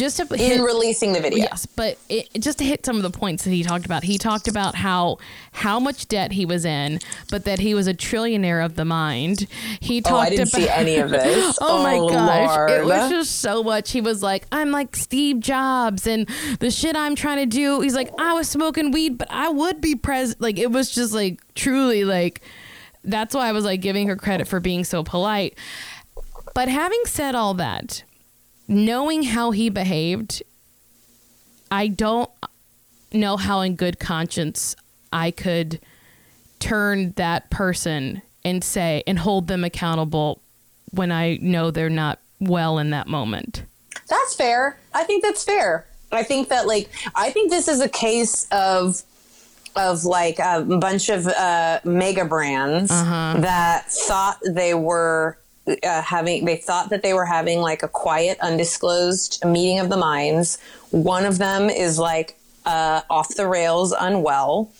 just 0.00 0.16
to 0.16 0.34
in 0.34 0.62
releasing 0.62 1.12
the 1.12 1.20
video 1.20 1.40
Yes, 1.40 1.66
but 1.66 1.98
it, 2.08 2.28
just 2.40 2.58
to 2.58 2.64
hit 2.64 2.86
some 2.86 2.96
of 2.96 3.02
the 3.02 3.10
points 3.10 3.44
that 3.44 3.50
he 3.50 3.62
talked 3.62 3.84
about, 3.84 4.02
he 4.02 4.16
talked 4.16 4.48
about 4.48 4.74
how 4.74 5.18
how 5.52 5.78
much 5.78 6.08
debt 6.08 6.32
he 6.32 6.46
was 6.46 6.64
in, 6.64 7.00
but 7.30 7.44
that 7.44 7.58
he 7.58 7.74
was 7.74 7.86
a 7.86 7.92
trillionaire 7.92 8.64
of 8.64 8.76
the 8.76 8.84
mind. 8.84 9.46
He 9.80 10.00
talked 10.00 10.14
oh 10.14 10.16
i 10.16 10.30
didn't 10.30 10.48
about 10.48 10.62
see 10.62 10.68
any 10.68 10.96
of 10.96 11.10
this 11.10 11.58
Oh, 11.60 11.82
my 11.82 11.98
oh, 11.98 12.08
gosh. 12.08 12.70
It 12.70 12.84
was 12.84 13.10
just 13.10 13.40
so 13.40 13.62
much. 13.62 13.90
He 13.90 14.00
was 14.00 14.22
like, 14.22 14.46
I'm 14.50 14.70
like 14.70 14.96
Steve 14.96 15.40
Jobs 15.40 16.06
and 16.06 16.26
the 16.60 16.70
shit 16.70 16.96
I'm 16.96 17.14
trying 17.14 17.38
to 17.38 17.46
do. 17.46 17.80
He's 17.80 17.94
like, 17.94 18.10
I 18.18 18.32
was 18.32 18.48
smoking 18.48 18.92
weed, 18.92 19.18
but 19.18 19.28
I 19.30 19.50
would 19.50 19.80
be 19.80 19.94
president. 19.94 20.40
Like, 20.40 20.58
it 20.58 20.70
was 20.70 20.90
just 20.90 21.12
like 21.12 21.40
truly 21.54 22.04
like, 22.04 22.40
that's 23.04 23.34
why 23.34 23.48
I 23.48 23.52
was 23.52 23.64
like 23.64 23.80
giving 23.80 24.08
her 24.08 24.16
credit 24.16 24.48
for 24.48 24.60
being 24.60 24.84
so 24.84 25.04
polite. 25.04 25.58
But 26.54 26.68
having 26.68 27.02
said 27.04 27.34
all 27.34 27.54
that, 27.54 28.02
knowing 28.70 29.24
how 29.24 29.50
he 29.50 29.68
behaved, 29.68 30.42
I 31.70 31.88
don't 31.88 32.30
know 33.12 33.36
how 33.36 33.60
in 33.60 33.74
good 33.74 33.98
conscience 33.98 34.76
I 35.12 35.32
could 35.32 35.80
turn 36.60 37.12
that 37.16 37.50
person 37.50 38.22
and 38.44 38.62
say 38.62 39.02
and 39.06 39.18
hold 39.18 39.48
them 39.48 39.64
accountable 39.64 40.40
when 40.92 41.10
I 41.10 41.38
know 41.42 41.70
they're 41.70 41.90
not 41.90 42.20
well 42.38 42.78
in 42.78 42.90
that 42.90 43.08
moment. 43.08 43.64
That's 44.08 44.34
fair. 44.34 44.78
I 44.94 45.04
think 45.04 45.22
that's 45.22 45.44
fair. 45.44 45.86
I 46.12 46.22
think 46.22 46.48
that 46.48 46.66
like 46.66 46.90
I 47.14 47.30
think 47.30 47.50
this 47.50 47.68
is 47.68 47.80
a 47.80 47.88
case 47.88 48.46
of 48.50 49.02
of 49.76 50.04
like 50.04 50.38
a 50.38 50.62
bunch 50.62 51.08
of 51.08 51.26
uh, 51.26 51.80
mega 51.84 52.24
brands 52.24 52.90
that 52.90 53.84
thought 53.88 54.38
they 54.48 54.74
were 54.74 55.38
uh, 55.82 56.02
having 56.02 56.44
they 56.44 56.56
thought 56.56 56.90
that 56.90 57.02
they 57.02 57.12
were 57.14 57.26
having 57.26 57.60
like 57.60 57.82
a 57.82 57.88
quiet 57.88 58.38
undisclosed 58.40 59.44
meeting 59.44 59.78
of 59.78 59.88
the 59.88 59.96
minds. 59.96 60.58
One 60.90 61.24
of 61.24 61.38
them 61.38 61.70
is 61.70 61.98
like 61.98 62.36
uh, 62.66 63.02
off 63.10 63.34
the 63.36 63.46
rails 63.46 63.92
unwell. 63.98 64.70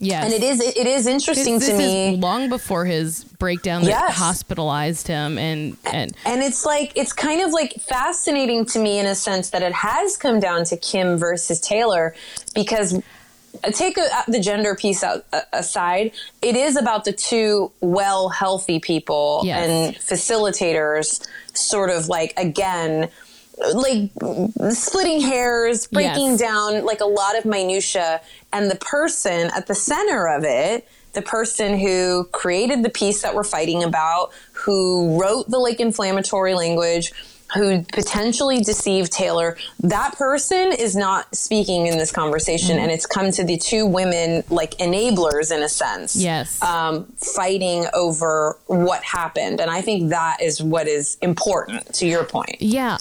Yes. 0.00 0.24
And 0.24 0.32
it 0.32 0.44
is 0.44 0.60
it 0.60 0.86
is 0.86 1.08
interesting 1.08 1.58
this 1.58 1.68
to 1.70 1.76
me. 1.76 2.14
is 2.14 2.18
long 2.20 2.48
before 2.48 2.84
his 2.84 3.24
breakdown 3.24 3.82
that 3.82 3.88
Yes. 3.90 4.14
hospitalized 4.16 5.08
him 5.08 5.36
and 5.38 5.76
and 5.92 6.16
And 6.24 6.40
it's 6.40 6.64
like 6.64 6.92
it's 6.94 7.12
kind 7.12 7.40
of 7.42 7.50
like 7.52 7.72
fascinating 7.80 8.64
to 8.66 8.78
me 8.78 9.00
in 9.00 9.06
a 9.06 9.16
sense 9.16 9.50
that 9.50 9.62
it 9.62 9.72
has 9.72 10.16
come 10.16 10.38
down 10.38 10.64
to 10.66 10.76
Kim 10.76 11.16
versus 11.18 11.58
Taylor 11.60 12.14
because 12.54 13.00
take 13.72 13.96
a, 13.98 14.06
the 14.28 14.40
gender 14.40 14.74
piece 14.74 15.02
out, 15.02 15.24
uh, 15.32 15.40
aside, 15.52 16.12
it 16.42 16.56
is 16.56 16.76
about 16.76 17.04
the 17.04 17.12
two 17.12 17.70
well 17.80 18.28
healthy 18.28 18.78
people 18.80 19.42
Yes. 19.44 19.68
and 19.68 19.96
facilitators 19.96 21.26
sort 21.54 21.90
of 21.90 22.08
like 22.08 22.32
again 22.36 23.08
like 23.74 24.10
splitting 24.72 25.20
hairs, 25.20 25.86
breaking 25.88 26.32
Yes. 26.32 26.40
down 26.40 26.84
like 26.84 27.00
a 27.00 27.06
lot 27.06 27.36
of 27.36 27.44
minutia 27.44 28.20
and 28.52 28.70
the 28.70 28.76
person 28.76 29.50
at 29.54 29.66
the 29.66 29.74
center 29.74 30.28
of 30.28 30.44
it 30.44 30.86
the 31.14 31.22
person 31.22 31.76
who 31.78 32.24
created 32.32 32.82
the 32.84 32.90
piece 32.90 33.22
that 33.22 33.34
we're 33.34 33.42
fighting 33.42 33.82
about, 33.82 34.30
who 34.52 35.18
wrote 35.20 35.48
the 35.50 35.58
like 35.58 35.80
inflammatory 35.80 36.54
language, 36.54 37.12
who 37.54 37.82
potentially 37.92 38.60
deceived 38.60 39.12
Taylor, 39.12 39.56
that 39.80 40.16
person 40.16 40.72
is 40.72 40.94
not 40.94 41.34
speaking 41.34 41.86
in 41.86 41.98
this 41.98 42.12
conversation. 42.12 42.76
Mm-hmm. 42.76 42.84
And 42.84 42.92
it's 42.92 43.06
come 43.06 43.30
to 43.32 43.44
the 43.44 43.56
two 43.56 43.86
women 43.86 44.44
like 44.50 44.76
enablers 44.78 45.54
in 45.54 45.62
a 45.62 45.68
sense. 45.68 46.16
Yes. 46.16 46.62
Um, 46.62 47.06
fighting 47.16 47.86
over 47.94 48.58
what 48.66 49.02
happened. 49.02 49.60
And 49.60 49.70
I 49.70 49.80
think 49.80 50.10
that 50.10 50.42
is 50.42 50.62
what 50.62 50.88
is 50.88 51.16
important 51.22 51.94
to 51.94 52.06
your 52.06 52.24
point. 52.24 52.60
Yeah. 52.60 52.98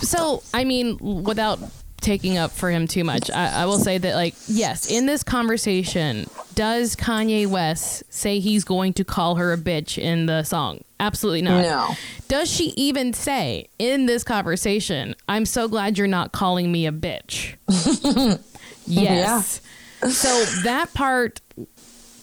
So, 0.00 0.42
I 0.52 0.64
mean, 0.64 0.98
without 1.22 1.60
taking 2.04 2.38
up 2.38 2.50
for 2.52 2.70
him 2.70 2.86
too 2.86 3.02
much, 3.02 3.30
I, 3.30 3.62
I 3.62 3.66
will 3.66 3.78
say 3.78 3.98
that, 3.98 4.14
like, 4.14 4.34
yes, 4.46 4.90
in 4.90 5.06
this 5.06 5.22
conversation, 5.22 6.26
does 6.54 6.94
Kanye 6.94 7.46
West 7.46 8.04
say 8.10 8.38
he's 8.38 8.62
going 8.62 8.92
to 8.94 9.04
call 9.04 9.36
her 9.36 9.52
a 9.52 9.56
bitch 9.56 9.98
in 9.98 10.26
the 10.26 10.42
song? 10.44 10.84
Absolutely 11.00 11.42
not. 11.42 11.62
No. 11.62 11.94
Does 12.28 12.50
she 12.50 12.72
even 12.76 13.12
say 13.12 13.68
in 13.78 14.06
this 14.06 14.22
conversation, 14.22 15.14
I'm 15.28 15.46
so 15.46 15.66
glad 15.66 15.98
you're 15.98 16.06
not 16.06 16.32
calling 16.32 16.70
me 16.70 16.86
a 16.86 16.92
bitch? 16.92 17.54
yes. 18.86 19.60
So, 20.08 20.44
that 20.62 20.92
part, 20.94 21.40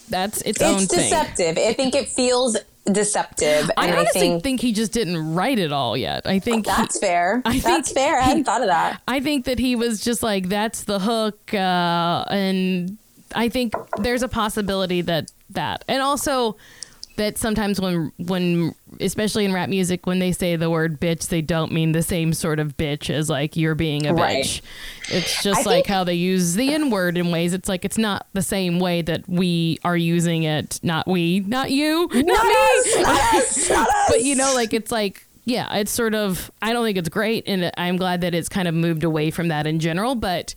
that's 0.09 0.41
its, 0.43 0.61
own 0.61 0.83
It's 0.83 0.93
thing. 0.93 1.09
deceptive. 1.09 1.57
I 1.57 1.73
think 1.73 1.95
it 1.95 2.07
feels 2.07 2.57
deceptive. 2.85 3.69
I 3.77 3.87
and 3.87 3.95
honestly 3.97 4.21
I 4.21 4.23
think, 4.23 4.43
think 4.43 4.61
he 4.61 4.73
just 4.73 4.91
didn't 4.91 5.33
write 5.35 5.59
it 5.59 5.71
all 5.71 5.95
yet. 5.95 6.25
I 6.25 6.39
think 6.39 6.65
he- 6.65 6.71
that's 6.71 6.99
fair. 6.99 7.41
I 7.45 7.51
think 7.53 7.63
that's 7.63 7.91
fair. 7.91 8.17
I 8.19 8.21
hadn't 8.23 8.37
he- 8.39 8.43
thought 8.43 8.61
of 8.61 8.67
that. 8.67 9.01
I 9.07 9.19
think 9.19 9.45
that 9.45 9.59
he 9.59 9.75
was 9.75 10.01
just 10.01 10.23
like, 10.23 10.49
that's 10.49 10.83
the 10.83 10.99
hook. 10.99 11.53
Uh, 11.53 12.25
and 12.29 12.97
I 13.35 13.49
think 13.49 13.73
there's 13.99 14.23
a 14.23 14.27
possibility 14.27 15.01
that 15.01 15.31
that. 15.51 15.83
And 15.87 16.01
also, 16.01 16.57
that 17.21 17.37
sometimes 17.37 17.79
when 17.79 18.11
when 18.17 18.73
especially 18.99 19.45
in 19.45 19.53
rap 19.53 19.69
music 19.69 20.05
when 20.05 20.19
they 20.19 20.31
say 20.31 20.55
the 20.55 20.69
word 20.69 20.99
bitch 20.99 21.27
they 21.29 21.41
don't 21.41 21.71
mean 21.71 21.91
the 21.93 22.03
same 22.03 22.33
sort 22.33 22.59
of 22.59 22.75
bitch 22.77 23.09
as 23.09 23.29
like 23.29 23.55
you're 23.55 23.75
being 23.75 24.05
a 24.07 24.13
Right. 24.13 24.43
bitch 24.43 24.61
it's 25.09 25.41
just 25.43 25.61
I 25.61 25.63
like 25.63 25.75
think- 25.85 25.87
how 25.87 26.03
they 26.03 26.15
use 26.15 26.55
the 26.55 26.73
n 26.73 26.89
word 26.89 27.17
in 27.17 27.31
ways 27.31 27.53
it's 27.53 27.69
like 27.69 27.85
it's 27.85 27.97
not 27.97 28.27
the 28.33 28.41
same 28.41 28.79
way 28.79 29.01
that 29.03 29.27
we 29.29 29.79
are 29.83 29.95
using 29.97 30.43
it 30.43 30.79
not 30.83 31.07
we 31.07 31.39
not 31.41 31.71
you 31.71 32.07
not, 32.13 32.25
Not 32.25 32.45
me 32.45 32.53
us, 32.53 32.97
not 32.99 33.33
us, 33.35 33.69
not 33.69 33.87
us. 33.89 34.05
but 34.09 34.21
you 34.23 34.35
know 34.35 34.53
like 34.55 34.73
it's 34.73 34.91
like 34.91 35.25
yeah 35.45 35.73
it's 35.77 35.91
sort 35.91 36.13
of 36.13 36.51
i 36.61 36.71
don't 36.73 36.83
think 36.85 36.97
it's 36.97 37.09
great 37.09 37.43
and 37.47 37.71
i'm 37.77 37.97
glad 37.97 38.21
that 38.21 38.35
it's 38.35 38.49
kind 38.49 38.67
of 38.67 38.73
moved 38.75 39.03
away 39.03 39.31
from 39.31 39.47
that 39.47 39.65
in 39.65 39.79
general 39.79 40.13
but 40.15 40.53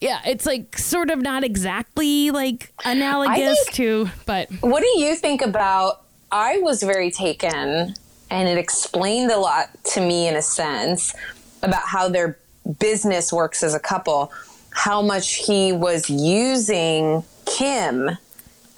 yeah 0.00 0.20
it's 0.24 0.46
like 0.46 0.78
sort 0.78 1.10
of 1.10 1.20
not 1.20 1.44
exactly 1.44 2.30
like 2.30 2.72
analogous 2.84 3.62
think- 3.64 3.74
to 3.76 4.10
but 4.24 4.50
What 4.62 4.80
do 4.82 4.88
you 5.00 5.14
think 5.16 5.42
about? 5.42 6.01
I 6.32 6.58
was 6.58 6.82
very 6.82 7.10
taken, 7.10 7.94
and 8.30 8.48
it 8.48 8.56
explained 8.58 9.30
a 9.30 9.38
lot 9.38 9.68
to 9.92 10.00
me 10.00 10.26
in 10.28 10.34
a 10.34 10.42
sense 10.42 11.14
about 11.62 11.82
how 11.86 12.08
their 12.08 12.38
business 12.78 13.32
works 13.32 13.62
as 13.62 13.74
a 13.74 13.78
couple. 13.80 14.32
How 14.70 15.02
much 15.02 15.44
he 15.46 15.72
was 15.72 16.08
using 16.08 17.22
Kim 17.44 18.10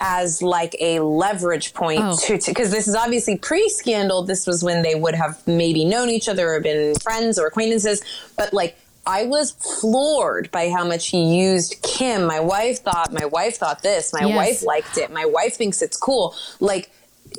as 0.01 0.41
like 0.41 0.75
a 0.81 0.99
leverage 0.99 1.73
point 1.73 2.01
Oh. 2.03 2.17
to 2.17 2.37
because 2.45 2.69
this 2.71 2.87
is 2.89 2.95
obviously 2.95 3.37
pre-scandal. 3.37 4.23
This 4.23 4.45
was 4.45 4.61
when 4.61 4.81
they 4.81 4.93
would 4.95 5.15
have 5.15 5.41
maybe 5.47 5.85
known 5.85 6.09
each 6.09 6.27
other 6.27 6.53
or 6.53 6.59
been 6.59 6.93
friends 6.95 7.39
or 7.39 7.47
acquaintances, 7.47 8.01
but 8.37 8.53
like. 8.53 8.77
I 9.07 9.25
was 9.27 9.51
floored 9.51 10.49
by 10.49 10.71
how 10.71 10.83
much 10.83 11.09
he 11.09 11.37
used 11.37 11.75
Kim. 11.83 12.25
My 12.25 12.39
wife 12.39 12.79
thought, 12.79 13.13
my 13.13 13.25
wife 13.25 13.57
thought 13.57 13.83
this, 13.83 14.11
my 14.11 14.25
Yes. 14.25 14.35
wife 14.35 14.63
liked 14.63 14.97
it. 14.97 15.11
My 15.13 15.25
wife 15.25 15.57
thinks 15.57 15.83
it's 15.83 15.95
cool. 15.95 16.33
Like, 16.59 16.89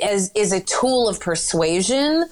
as 0.02 0.30
is 0.34 0.52
a 0.52 0.60
tool 0.60 1.08
of 1.08 1.20
persuasion, 1.20 2.24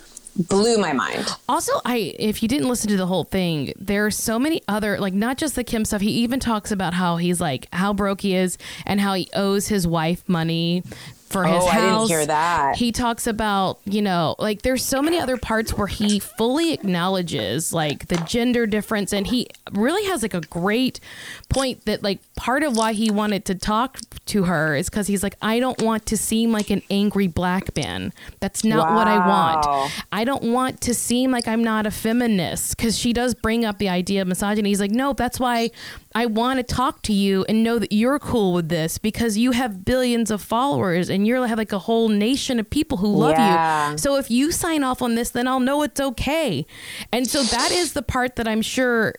blew 0.48 0.78
my 0.78 0.92
mind. 0.92 1.26
Also, 1.48 1.72
I 1.84 2.14
if 2.18 2.42
you 2.42 2.48
didn't 2.48 2.68
listen 2.68 2.88
to 2.90 2.96
the 2.96 3.06
whole 3.06 3.24
thing, 3.24 3.72
there 3.78 4.04
are 4.06 4.10
so 4.10 4.38
many 4.38 4.62
other 4.68 4.98
like 4.98 5.14
not 5.14 5.38
just 5.38 5.54
the 5.54 5.64
Kim 5.64 5.84
stuff. 5.84 6.00
He 6.00 6.10
even 6.10 6.40
talks 6.40 6.70
about 6.72 6.94
how 6.94 7.16
he's 7.16 7.40
like 7.40 7.68
how 7.72 7.92
broke 7.92 8.20
he 8.20 8.34
is 8.34 8.58
and 8.86 9.00
how 9.00 9.14
he 9.14 9.28
owes 9.34 9.68
his 9.68 9.86
wife 9.86 10.28
money 10.28 10.82
for 11.28 11.44
his 11.44 11.64
Oh, 11.64 11.66
I 11.66 11.74
didn't 11.76 11.88
house. 11.90 12.08
hear 12.08 12.26
that. 12.26 12.76
He 12.76 12.92
talks 12.92 13.26
about, 13.26 13.80
you 13.86 14.02
know, 14.02 14.36
like 14.38 14.62
there's 14.62 14.84
so 14.84 15.02
many 15.02 15.18
other 15.18 15.36
parts 15.36 15.72
where 15.76 15.88
he 15.88 16.20
fully 16.20 16.72
acknowledges 16.72 17.72
like 17.72 18.06
the 18.06 18.18
gender 18.18 18.66
difference 18.66 19.12
and 19.12 19.26
he 19.26 19.48
really 19.72 20.04
has 20.04 20.22
like 20.22 20.34
a 20.34 20.42
great 20.42 21.00
point 21.48 21.84
that 21.86 22.04
like 22.04 22.20
part 22.36 22.62
of 22.64 22.76
why 22.76 22.92
he 22.92 23.10
wanted 23.10 23.44
to 23.44 23.54
talk 23.54 23.98
to 24.26 24.44
her 24.44 24.74
is 24.74 24.90
cuz 24.90 25.06
he's 25.06 25.22
like 25.22 25.36
I 25.40 25.60
don't 25.60 25.80
want 25.82 26.04
to 26.06 26.16
seem 26.16 26.50
like 26.50 26.70
an 26.70 26.82
angry 26.90 27.28
black 27.28 27.74
man. 27.76 28.12
That's 28.40 28.64
not 28.64 28.94
what 28.94 29.06
I 29.06 29.18
want. 29.28 29.92
I 30.10 30.24
don't 30.24 30.42
want 30.44 30.80
to 30.82 30.94
seem 30.94 31.30
like 31.30 31.46
I'm 31.46 31.62
not 31.62 31.86
a 31.86 31.90
feminist 31.92 32.76
because 32.76 32.98
she 32.98 33.12
does 33.12 33.34
bring 33.34 33.64
up 33.64 33.78
the 33.78 33.88
idea 33.88 34.22
of 34.22 34.28
misogyny. 34.28 34.68
He's 34.70 34.80
like, 34.80 34.90
no, 34.90 35.12
that's 35.12 35.38
why 35.38 35.70
I 36.14 36.26
want 36.26 36.58
to 36.58 36.62
talk 36.62 37.02
to 37.02 37.12
you 37.12 37.44
and 37.48 37.62
know 37.62 37.78
that 37.78 37.92
you're 37.92 38.18
cool 38.18 38.52
with 38.52 38.68
this 38.68 38.98
because 38.98 39.36
you 39.36 39.52
have 39.52 39.84
billions 39.84 40.30
of 40.30 40.40
followers 40.42 41.08
and 41.10 41.26
you 41.26 41.40
have 41.42 41.58
like 41.58 41.72
a 41.72 41.78
whole 41.80 42.08
nation 42.08 42.58
of 42.58 42.68
people 42.70 42.98
who 42.98 43.08
love 43.08 43.32
Yeah. 43.32 43.92
you. 43.92 43.98
So 43.98 44.16
if 44.16 44.30
you 44.30 44.50
sign 44.52 44.82
off 44.84 45.02
on 45.02 45.14
this, 45.14 45.30
then 45.30 45.46
I'll 45.46 45.60
know 45.60 45.82
it's 45.82 46.00
okay. 46.00 46.66
And 47.12 47.28
so 47.28 47.42
that 47.42 47.70
is 47.70 47.92
the 47.92 48.02
part 48.02 48.36
that 48.36 48.48
I'm 48.48 48.62
sure 48.62 49.14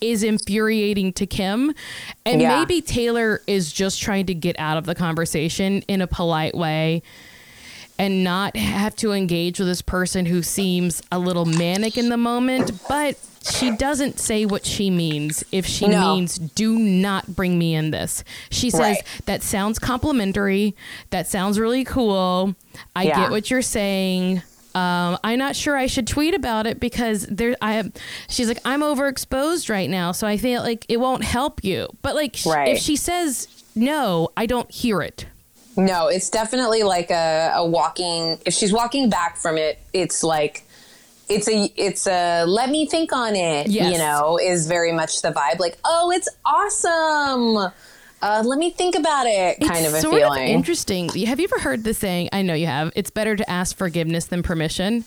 is 0.00 0.22
infuriating 0.22 1.12
to 1.14 1.26
Kim. 1.26 1.74
And 2.24 2.40
Yeah. 2.40 2.58
maybe 2.58 2.80
Taylor 2.80 3.42
is 3.46 3.72
just 3.72 4.00
trying 4.00 4.26
to 4.26 4.34
get 4.34 4.58
out 4.58 4.76
of 4.76 4.86
the 4.86 4.94
conversation 4.94 5.82
in 5.88 6.00
a 6.00 6.06
polite 6.06 6.54
way 6.56 7.02
and 7.98 8.22
not 8.22 8.56
have 8.56 8.94
to 8.96 9.12
engage 9.12 9.58
with 9.58 9.66
this 9.66 9.82
person 9.82 10.26
who 10.26 10.42
seems 10.42 11.02
a 11.10 11.18
little 11.18 11.44
manic 11.44 11.96
in 11.98 12.10
the 12.10 12.16
moment, 12.16 12.70
but 12.88 13.16
she 13.50 13.70
doesn't 13.72 14.20
say 14.20 14.44
what 14.46 14.64
she 14.64 14.88
means 14.90 15.42
if 15.50 15.66
she 15.66 15.88
No. 15.88 16.14
means 16.14 16.38
do 16.38 16.78
not 16.78 17.34
bring 17.34 17.58
me 17.58 17.74
in 17.74 17.90
this. 17.90 18.22
She 18.50 18.70
says 18.70 18.80
Right. 18.80 19.02
that 19.26 19.42
sounds 19.42 19.80
complimentary, 19.80 20.76
that 21.10 21.26
sounds 21.26 21.58
really 21.58 21.82
cool. 21.84 22.54
I 22.94 23.04
Yeah. 23.04 23.16
get 23.22 23.30
what 23.30 23.50
you're 23.50 23.62
saying. 23.62 24.42
Um, 24.78 25.18
I'm 25.24 25.38
not 25.38 25.56
sure 25.56 25.76
I 25.76 25.86
should 25.86 26.06
tweet 26.06 26.34
about 26.34 26.66
it 26.66 26.78
because 26.78 27.26
there 27.26 27.56
I 27.60 27.90
she's 28.28 28.48
like 28.48 28.60
I'm 28.64 28.80
overexposed 28.80 29.68
right 29.70 29.90
now, 29.90 30.12
so 30.12 30.26
I 30.26 30.36
feel 30.36 30.62
like 30.62 30.86
it 30.88 30.98
won't 30.98 31.24
help 31.24 31.64
you. 31.64 31.88
But 32.02 32.14
like 32.14 32.36
Right. 32.46 32.68
if 32.76 32.78
she 32.78 32.96
says 32.96 33.48
no, 33.74 34.30
I 34.36 34.46
don't 34.46 34.70
hear 34.70 35.00
it. 35.02 35.26
No, 35.76 36.08
it's 36.08 36.28
definitely 36.30 36.82
like 36.82 37.10
a, 37.10 37.52
a 37.54 37.64
walking. 37.66 38.38
If 38.44 38.52
she's 38.54 38.72
walking 38.72 39.08
back 39.08 39.36
from 39.36 39.56
it, 39.56 39.78
it's 39.92 40.24
like 40.24 40.64
it's 41.28 41.48
a 41.48 41.72
it's 41.76 42.06
a 42.06 42.44
let 42.46 42.70
me 42.70 42.86
think 42.86 43.12
on 43.12 43.36
it. 43.36 43.68
Yes. 43.68 43.92
You 43.92 43.98
know, 43.98 44.38
is 44.42 44.66
very 44.66 44.92
much 44.92 45.22
the 45.22 45.30
vibe. 45.30 45.58
Like, 45.60 45.78
oh, 45.84 46.10
it's 46.10 46.28
awesome. 46.44 47.72
Uh, 48.20 48.42
let 48.44 48.58
me 48.58 48.70
think 48.70 48.96
about 48.96 49.26
it. 49.26 49.60
Kind 49.60 49.84
it's 49.84 49.88
of 49.88 49.94
a 49.94 50.00
sort 50.00 50.14
feeling. 50.14 50.42
Of 50.44 50.48
interesting. 50.48 51.08
Have 51.08 51.38
you 51.38 51.44
ever 51.44 51.60
heard 51.60 51.84
the 51.84 51.94
saying? 51.94 52.30
I 52.32 52.42
know 52.42 52.54
you 52.54 52.66
have. 52.66 52.92
It's 52.96 53.10
better 53.10 53.36
to 53.36 53.48
ask 53.48 53.76
forgiveness 53.76 54.26
than 54.26 54.42
permission. 54.42 55.04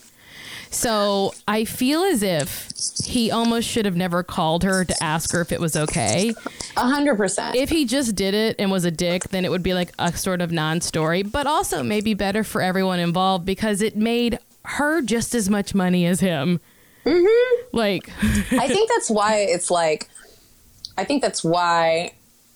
So 0.71 1.33
I 1.49 1.65
feel 1.65 2.01
as 2.03 2.23
if 2.23 2.69
he 3.03 3.29
almost 3.29 3.67
should 3.67 3.83
have 3.83 3.97
never 3.97 4.23
called 4.23 4.63
her 4.63 4.85
to 4.85 5.03
ask 5.03 5.33
her 5.33 5.41
if 5.41 5.51
it 5.51 5.59
was 5.59 5.75
okay. 5.75 6.33
A 6.77 6.87
hundred 6.87 7.17
percent. 7.17 7.57
If 7.57 7.69
he 7.69 7.83
just 7.83 8.15
did 8.15 8.33
it 8.33 8.55
and 8.57 8.71
was 8.71 8.85
a 8.85 8.91
dick, 8.91 9.23
then 9.29 9.43
it 9.43 9.51
would 9.51 9.63
be 9.63 9.73
like 9.73 9.91
a 9.99 10.15
sort 10.15 10.39
of 10.39 10.53
non-story, 10.53 11.23
but 11.23 11.45
also 11.45 11.83
maybe 11.83 12.13
better 12.13 12.45
for 12.45 12.61
everyone 12.61 12.99
involved 13.01 13.45
because 13.45 13.81
it 13.81 13.97
made 13.97 14.39
her 14.63 15.01
just 15.01 15.35
as 15.35 15.49
much 15.49 15.75
money 15.75 16.05
as 16.05 16.21
him. 16.21 16.61
Mm-hmm. 17.05 17.77
Like, 17.77 18.09
I 18.53 18.69
think 18.69 18.89
that's 18.89 19.09
why 19.09 19.39
it's 19.39 19.69
like 19.69 20.09
I 20.97 21.03
think 21.03 21.21
that's 21.21 21.43
why 21.43 22.13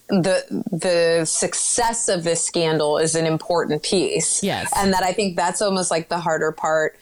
the 0.08 0.46
the 0.72 1.26
success 1.26 2.10
of 2.10 2.24
this 2.24 2.46
scandal 2.46 2.98
is 2.98 3.16
an 3.16 3.26
important 3.26 3.84
piece. 3.84 4.44
Yes. 4.44 4.72
And 4.76 4.94
that 4.94 5.04
I 5.04 5.14
think 5.14 5.36
that's 5.36 5.62
almost 5.62 5.90
like 5.92 6.10
the 6.10 6.20
harder 6.20 6.52
part 6.52 6.98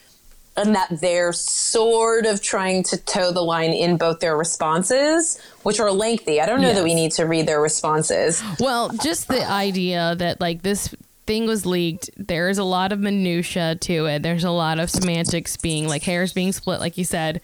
and 0.56 0.76
that 0.76 0.88
they're 1.02 1.34
sort 1.34 2.26
of 2.26 2.42
trying 2.42 2.84
to 2.84 2.98
toe 2.98 3.32
the 3.32 3.42
line 3.42 3.72
in 3.72 3.98
both 3.98 4.20
their 4.20 4.38
responses, 4.38 5.40
which 5.64 5.80
are 5.80 5.92
lengthy. 5.92 6.40
I 6.40 6.46
don't 6.46 6.62
know 6.62 6.74
that 6.74 6.84
we 6.84 6.94
need 6.94 7.12
to 7.14 7.24
read 7.26 7.48
their 7.48 7.60
responses. 7.60 8.44
Well, 8.60 8.90
just 9.02 9.28
the 9.28 9.50
idea 9.50 10.16
that 10.18 10.40
like 10.40 10.62
this 10.62 10.94
thing 11.26 11.46
was 11.46 11.66
leaked, 11.66 12.10
there's 12.18 12.58
a 12.58 12.64
lot 12.64 12.92
of 12.92 13.00
minutia 13.00 13.76
to 13.82 14.06
it. 14.06 14.24
There's 14.24 14.44
a 14.44 14.52
lot 14.52 14.80
of 14.80 14.90
semantics 14.90 15.58
being 15.58 15.88
like 15.88 16.04
hairs 16.04 16.34
being 16.34 16.52
split, 16.52 16.80
like 16.80 16.98
you 16.98 17.04
said. 17.04 17.42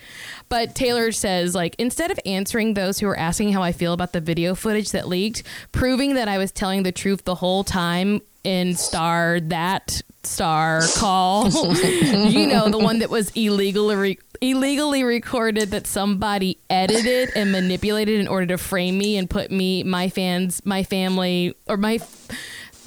But 0.50 0.76
Taylor 0.76 1.12
says 1.12 1.56
like 1.56 1.76
instead 1.78 2.12
of 2.12 2.20
answering 2.26 2.74
those 2.74 3.00
who 3.00 3.08
are 3.08 3.18
asking 3.18 3.54
how 3.54 3.64
I 3.64 3.72
feel 3.72 3.94
about 3.94 4.14
the 4.14 4.22
video 4.22 4.56
footage 4.56 4.92
that 4.92 5.08
leaked, 5.08 5.44
proving 5.72 6.16
that 6.16 6.28
I 6.28 6.38
was 6.38 6.52
telling 6.52 6.84
the 6.84 6.92
truth 6.92 7.26
the 7.26 7.36
whole 7.36 7.64
time 7.64 8.22
in 8.44 8.76
star 8.76 9.40
that 9.42 10.02
star 10.24 10.82
call, 10.96 11.50
you 11.50 12.48
know, 12.48 12.70
the 12.70 12.80
one 12.80 13.00
that 13.00 13.10
was 13.10 13.32
illegally 13.32 13.96
re- 13.96 14.20
illegally 14.42 15.04
recorded 15.04 15.72
that 15.72 15.88
somebody 15.88 16.58
edited 16.70 17.32
and 17.36 17.52
manipulated 17.52 18.20
in 18.20 18.28
order 18.28 18.46
to 18.46 18.58
frame 18.58 18.98
me 18.98 19.18
and 19.18 19.30
put 19.30 19.52
me, 19.52 19.84
my 19.84 20.10
fans, 20.10 20.66
my 20.66 20.84
family, 20.84 21.56
or 21.68 21.78
my 21.78 22.00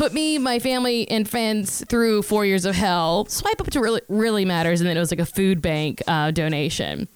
put 0.02 0.12
me, 0.12 0.36
my 0.36 0.58
family, 0.58 1.08
and 1.12 1.28
fans 1.28 1.84
through 1.88 2.22
four 2.22 2.44
years 2.44 2.64
of 2.64 2.74
hell. 2.74 3.24
Swipe 3.26 3.60
up 3.60 3.70
to 3.70 3.78
really 3.78 4.00
really 4.08 4.44
matters, 4.44 4.80
and 4.80 4.90
then 4.90 4.96
it 4.96 5.00
was 5.00 5.12
like 5.12 5.20
a 5.20 5.26
food 5.26 5.62
bank 5.62 6.02
uh, 6.08 6.32
donation, 6.32 7.06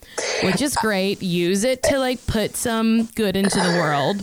which 0.44 0.62
is 0.62 0.76
great. 0.76 1.20
Use 1.20 1.64
it 1.64 1.82
to 1.82 1.98
like 1.98 2.24
put 2.28 2.54
some 2.54 3.06
good 3.16 3.34
into 3.34 3.58
the 3.58 3.70
world. 3.80 4.22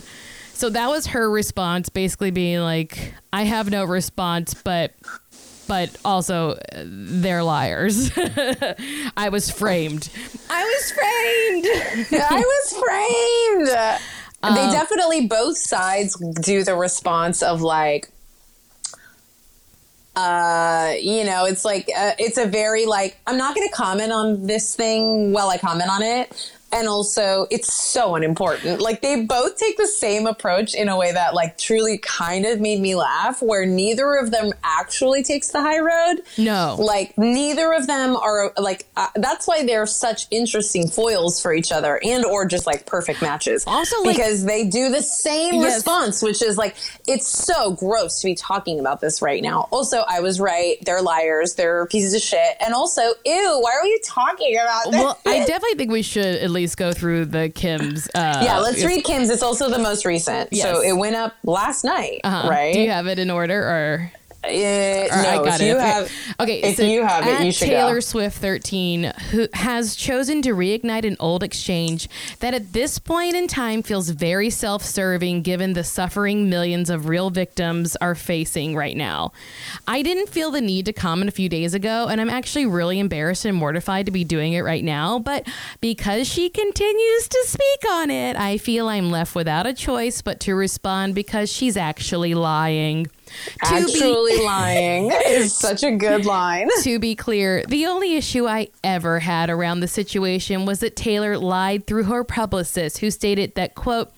So 0.54 0.70
that 0.70 0.88
was 0.88 1.08
her 1.08 1.30
response, 1.30 1.90
basically 1.90 2.30
being 2.30 2.60
like, 2.60 3.12
"I 3.34 3.42
have 3.42 3.70
no 3.70 3.84
response, 3.84 4.54
but." 4.54 4.94
But 5.66 5.96
also, 6.04 6.50
uh, 6.50 6.82
they're 6.84 7.42
liars. 7.42 8.10
I 9.16 9.30
was 9.30 9.50
framed. 9.50 10.10
I 10.50 10.62
was 10.62 10.92
framed. 10.92 12.22
I 12.22 12.44
was 12.44 13.64
framed. 13.64 14.00
Um, 14.42 14.54
they 14.54 14.70
definitely 14.70 15.26
both 15.26 15.56
sides 15.56 16.16
do 16.42 16.64
the 16.64 16.74
response 16.74 17.42
of 17.42 17.62
like 17.62 18.10
uh 20.16 20.94
you 21.00 21.24
know 21.24 21.44
it's 21.44 21.64
like 21.64 21.88
uh, 21.96 22.12
it's 22.18 22.38
a 22.38 22.46
very 22.46 22.86
like 22.86 23.16
i'm 23.26 23.36
not 23.36 23.54
going 23.54 23.68
to 23.68 23.74
comment 23.74 24.12
on 24.12 24.46
this 24.46 24.76
thing 24.76 25.32
while 25.32 25.50
i 25.50 25.58
comment 25.58 25.90
on 25.90 26.02
it 26.02 26.52
and 26.74 26.88
also 26.88 27.46
it's 27.50 27.72
so 27.72 28.16
unimportant. 28.16 28.80
Like 28.80 29.00
they 29.00 29.22
both 29.22 29.56
take 29.56 29.76
the 29.78 29.86
same 29.86 30.26
approach 30.26 30.74
in 30.74 30.88
a 30.88 30.96
way 30.98 31.12
that 31.12 31.32
like 31.34 31.56
truly 31.56 31.98
kind 31.98 32.44
of 32.44 32.60
made 32.60 32.80
me 32.80 32.94
laugh 32.96 33.40
where 33.40 33.64
neither 33.64 34.14
of 34.16 34.30
them 34.32 34.52
actually 34.64 35.22
takes 35.22 35.48
the 35.48 35.60
high 35.62 35.78
road. 35.78 36.22
No. 36.36 36.76
Like 36.78 37.16
neither 37.16 37.72
of 37.72 37.86
them 37.86 38.16
are 38.16 38.52
like 38.58 38.86
uh, 38.96 39.06
that's 39.14 39.46
why 39.46 39.64
they're 39.64 39.86
such 39.86 40.26
interesting 40.32 40.88
foils 40.88 41.40
for 41.40 41.54
each 41.54 41.70
other 41.70 42.00
and 42.04 42.24
or 42.24 42.44
just 42.44 42.66
like 42.66 42.86
perfect 42.86 43.22
matches. 43.22 43.64
Also, 43.66 44.02
like- 44.02 44.16
because 44.16 44.44
they 44.44 44.64
do 44.66 44.90
the 44.90 45.02
same 45.02 45.54
Yes. 45.54 45.76
response, 45.76 46.22
which 46.22 46.42
is 46.42 46.58
like 46.58 46.74
it's 47.06 47.28
so 47.28 47.72
gross 47.72 48.20
to 48.20 48.26
be 48.26 48.34
talking 48.34 48.80
about 48.80 49.00
this 49.00 49.22
right 49.22 49.42
now. 49.42 49.68
Also, 49.70 49.98
I 50.08 50.20
was 50.20 50.40
right. 50.40 50.76
They're 50.84 51.02
liars. 51.02 51.54
They're 51.54 51.86
pieces 51.86 52.14
of 52.14 52.20
shit. 52.22 52.56
And 52.60 52.74
also, 52.74 53.02
ew, 53.24 53.58
why 53.60 53.70
are 53.80 53.86
you 53.86 54.00
talking 54.04 54.56
about 54.56 54.90
this? 54.90 55.00
Well, 55.00 55.20
I 55.26 55.38
definitely 55.40 55.76
think 55.76 55.92
we 55.92 56.02
should 56.02 56.24
at 56.26 56.50
least 56.50 56.63
go 56.74 56.92
through 56.92 57.26
the 57.26 57.48
Kim's. 57.50 58.08
Uh, 58.14 58.40
yeah, 58.44 58.58
let's 58.58 58.82
read 58.84 59.04
Kim's. 59.04 59.28
It's 59.28 59.42
also 59.42 59.68
the 59.68 59.78
most 59.78 60.04
recent. 60.04 60.48
Yes. 60.52 60.62
So 60.64 60.80
it 60.82 60.92
went 60.96 61.16
up 61.16 61.34
last 61.44 61.84
night, 61.84 62.20
Uh-huh. 62.24 62.48
right? 62.48 62.72
Do 62.72 62.80
you 62.80 62.90
have 62.90 63.06
it 63.08 63.18
in 63.18 63.30
order 63.30 63.60
or? 63.60 64.12
Eh, 64.46 65.08
or 65.10 65.22
no, 65.22 65.28
I 65.28 65.34
got 65.36 65.46
if 65.46 65.60
it. 65.60 65.66
you 65.66 65.74
Okay. 65.74 65.82
have, 65.86 66.12
okay, 66.40 66.60
if 66.62 66.76
so 66.76 66.82
you 66.84 67.04
have 67.04 67.26
it, 67.26 67.44
you 67.44 67.52
should 67.52 67.68
Taylor 67.68 67.94
go. 67.94 68.00
Swift 68.00 68.38
13, 68.38 69.12
who 69.30 69.48
has 69.54 69.94
chosen 69.96 70.42
to 70.42 70.50
reignite 70.50 71.06
an 71.06 71.16
old 71.20 71.42
exchange 71.42 72.08
that 72.40 72.54
at 72.54 72.72
this 72.72 72.98
point 72.98 73.34
in 73.36 73.46
time 73.48 73.82
feels 73.82 74.10
very 74.10 74.50
self-serving 74.50 75.42
given 75.42 75.72
the 75.72 75.84
suffering 75.84 76.48
millions 76.50 76.90
of 76.90 77.08
real 77.08 77.30
victims 77.30 77.96
are 77.96 78.14
facing 78.14 78.74
right 78.76 78.96
now. 78.96 79.32
I 79.88 80.02
didn't 80.02 80.28
feel 80.28 80.50
the 80.50 80.60
need 80.60 80.86
to 80.86 80.92
comment 80.92 81.28
a 81.28 81.32
few 81.32 81.48
days 81.48 81.74
ago, 81.74 82.06
and 82.08 82.20
I'm 82.20 82.30
actually 82.30 82.66
really 82.66 82.98
embarrassed 82.98 83.44
and 83.44 83.56
mortified 83.56 84.06
to 84.06 84.12
be 84.12 84.24
doing 84.24 84.52
it 84.52 84.60
right 84.62 84.84
now. 84.84 85.18
But 85.18 85.48
because 85.80 86.28
she 86.28 86.48
continues 86.50 87.28
to 87.28 87.44
speak 87.46 87.90
on 87.90 88.10
it, 88.10 88.36
I 88.36 88.58
feel 88.58 88.88
I'm 88.88 89.10
left 89.10 89.34
without 89.34 89.66
a 89.66 89.72
choice 89.72 90.22
but 90.22 90.40
to 90.40 90.54
respond 90.54 91.14
because 91.14 91.50
she's 91.52 91.76
actually 91.76 92.34
lying. 92.34 93.06
To 93.64 93.86
be- 93.86 93.92
Actually 93.92 94.44
lying 94.44 95.10
is 95.26 95.56
such 95.56 95.82
a 95.82 95.92
good 95.92 96.26
line. 96.26 96.68
to 96.82 96.98
be 96.98 97.14
clear, 97.14 97.64
the 97.68 97.86
only 97.86 98.16
issue 98.16 98.46
I 98.46 98.68
ever 98.82 99.20
had 99.20 99.50
around 99.50 99.80
the 99.80 99.88
situation 99.88 100.66
was 100.66 100.80
that 100.80 100.96
Taylor 100.96 101.38
lied 101.38 101.86
through 101.86 102.04
her 102.04 102.24
publicist, 102.24 102.98
who 102.98 103.10
stated 103.10 103.54
that, 103.54 103.74
quote, 103.74 104.12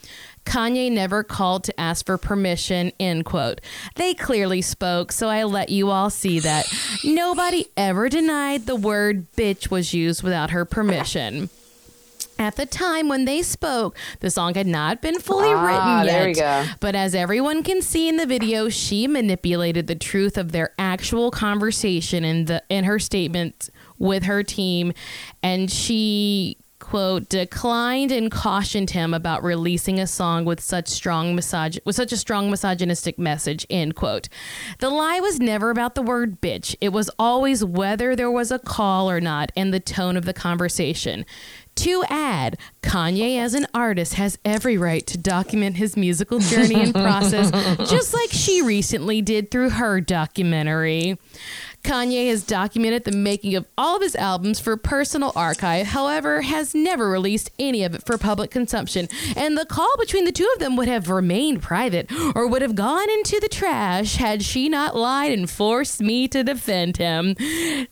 Kanye 0.44 0.90
never 0.90 1.24
called 1.24 1.64
to 1.64 1.79
ask 1.79 2.07
for 2.07 2.16
permission, 2.16 2.92
end 3.00 3.24
quote. 3.24 3.61
They 3.96 4.14
clearly 4.14 4.62
spoke, 4.62 5.11
so 5.11 5.29
I 5.29 5.42
let 5.42 5.70
you 5.70 5.90
all 5.90 6.09
see 6.09 6.38
that. 6.38 6.72
Nobody 7.05 7.66
ever 7.76 8.09
denied 8.09 8.66
the 8.66 8.76
word 8.76 9.26
bitch 9.33 9.70
was 9.70 9.92
used 9.92 10.22
without 10.22 10.50
her 10.50 10.64
permission. 10.64 11.50
At 12.38 12.57
the 12.57 12.66
time 12.66 13.09
when 13.09 13.25
they 13.25 13.42
spoke, 13.42 13.96
the 14.20 14.31
song 14.31 14.55
had 14.55 14.66
not 14.66 15.01
been 15.01 15.18
fully 15.20 15.49
Ah, 15.53 15.64
written 15.64 16.07
yet. 16.07 16.12
there 16.12 16.27
we 16.27 16.35
go. 16.35 16.64
But 16.81 16.94
as 16.94 17.14
everyone 17.14 17.62
can 17.62 17.81
see 17.83 18.09
in 18.09 18.16
the 18.16 18.27
video, 18.27 18.68
she 18.68 19.07
manipulated 19.07 19.87
the 19.87 19.94
truth 19.94 20.37
of 20.37 20.53
their 20.53 20.72
actual 20.79 21.31
conversation 21.31 22.25
in 22.25 22.44
the 22.44 22.62
in 22.68 22.85
her 22.85 22.99
statement 22.99 23.70
with 23.99 24.25
her 24.25 24.42
team, 24.42 24.92
and 25.42 25.70
she 25.70 26.59
quote 26.79 27.29
declined 27.31 28.12
and 28.12 28.31
cautioned 28.31 28.90
him 28.90 29.14
about 29.14 29.42
releasing 29.42 29.99
a 29.99 30.07
song 30.07 30.44
with 30.44 30.61
such 30.61 30.87
strong 30.88 31.35
misog- 31.35 31.79
with 31.87 31.96
such 31.96 32.12
a 32.12 32.16
strong 32.16 32.49
misogynistic 32.51 33.18
message 33.18 33.66
end 33.70 33.96
quote 33.96 34.29
the 34.79 34.90
lie 34.90 35.18
was 35.18 35.40
never 35.40 35.70
about 35.70 35.94
the 35.96 36.03
word 36.03 36.38
bitch 36.40 36.77
it 36.83 36.90
was 36.90 37.11
always 37.18 37.64
whether 37.64 38.14
there 38.14 38.31
was 38.31 38.53
a 38.53 38.59
call 38.59 39.11
or 39.11 39.20
not 39.22 39.51
and 39.57 39.72
the 39.75 39.81
tone 39.81 40.16
of 40.18 40.27
the 40.27 40.35
conversation 40.35 41.25
to 41.76 42.04
add, 42.08 42.58
Kanye 42.82 43.38
as 43.38 43.54
an 43.54 43.66
artist 43.72 44.14
has 44.14 44.38
every 44.44 44.76
right 44.76 45.06
to 45.06 45.18
document 45.18 45.76
his 45.76 45.96
musical 45.96 46.38
journey 46.38 46.80
and 46.82 46.94
process, 46.94 47.50
just 47.90 48.12
like 48.12 48.30
she 48.30 48.62
recently 48.62 49.22
did 49.22 49.50
through 49.50 49.70
her 49.70 50.00
documentary. 50.00 51.18
Kanye 51.87 52.29
has 52.29 52.42
documented 52.42 53.05
the 53.05 53.12
making 53.12 53.55
of 53.55 53.64
all 53.79 53.94
of 53.94 54.03
his 54.03 54.16
albums 54.16 54.59
for 54.59 54.77
personal 54.77 55.31
archive, 55.37 55.87
however, 55.87 56.42
has 56.42 56.75
never 56.75 57.09
released 57.09 57.53
any 57.61 57.85
of 57.85 57.94
it 57.94 58.05
for 58.05 58.18
public 58.18 58.51
consumption. 58.51 59.09
And 59.37 59.57
the 59.57 59.64
call 59.64 59.94
between 59.96 60.25
the 60.25 60.33
two 60.33 60.51
of 60.55 60.59
them 60.59 60.75
would 60.75 60.88
have 60.88 61.09
remained 61.09 61.62
private 61.62 62.11
or 62.35 62.49
would 62.49 62.62
have 62.62 62.75
gone 62.75 63.09
into 63.09 63.38
the 63.38 63.49
trash 63.49 64.16
had 64.16 64.42
she 64.42 64.68
not 64.68 64.96
lied 64.96 65.31
and 65.31 65.49
forced 65.49 66.01
me 66.01 66.27
to 66.27 66.42
defend 66.42 66.96
him. 66.96 67.37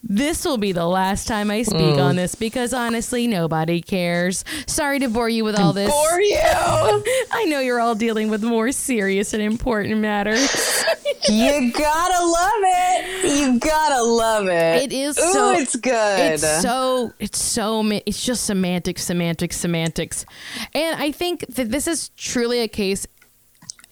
This 0.03 0.45
will 0.45 0.59
be 0.59 0.73
the 0.73 0.87
last 0.87 1.29
time 1.29 1.49
I 1.49 1.63
speak 1.63 1.97
on 1.97 2.15
mm. 2.15 2.17
this 2.17 2.35
because 2.35 2.75
honestly, 2.75 3.29
nobody 3.29 3.81
cares. 3.81 4.45
Sorry 4.67 4.99
to 4.99 5.09
bore 5.09 5.29
you 5.29 5.45
with 5.45 5.57
all 5.57 5.73
this. 5.73 5.89
For 5.89 6.21
you. 6.21 6.37
I 7.31 7.45
know 7.47 7.61
you're 7.61 7.81
all 7.81 7.95
dealing 7.95 8.29
with 8.29 8.43
more 8.43 8.73
serious 8.73 9.33
and 9.35 9.43
important 9.43 9.99
matters. 9.99 10.85
you 11.29 11.73
gotta 11.77 12.27
love 12.27 12.53
it. 12.63 13.41
You 13.41 13.59
gotta 13.59 14.03
love 14.03 14.47
it. 14.47 14.83
It 14.83 14.93
is 14.93 15.19
Ooh, 15.19 15.33
so- 15.33 15.53
it's 15.53 15.77
good. 15.77 16.33
It's 16.35 16.63
so 16.63 17.13
it's 17.19 17.39
so 17.39 17.83
it's 18.07 18.25
just 18.25 18.45
semantics, 18.45 19.05
semantics, 19.05 19.57
semantics, 19.57 20.27
and 20.75 21.01
I 21.01 21.13
think 21.13 21.47
that 21.55 21.71
this 21.71 21.87
is 21.87 22.11
truly 22.11 22.61
a 22.61 22.69
case. 22.69 23.07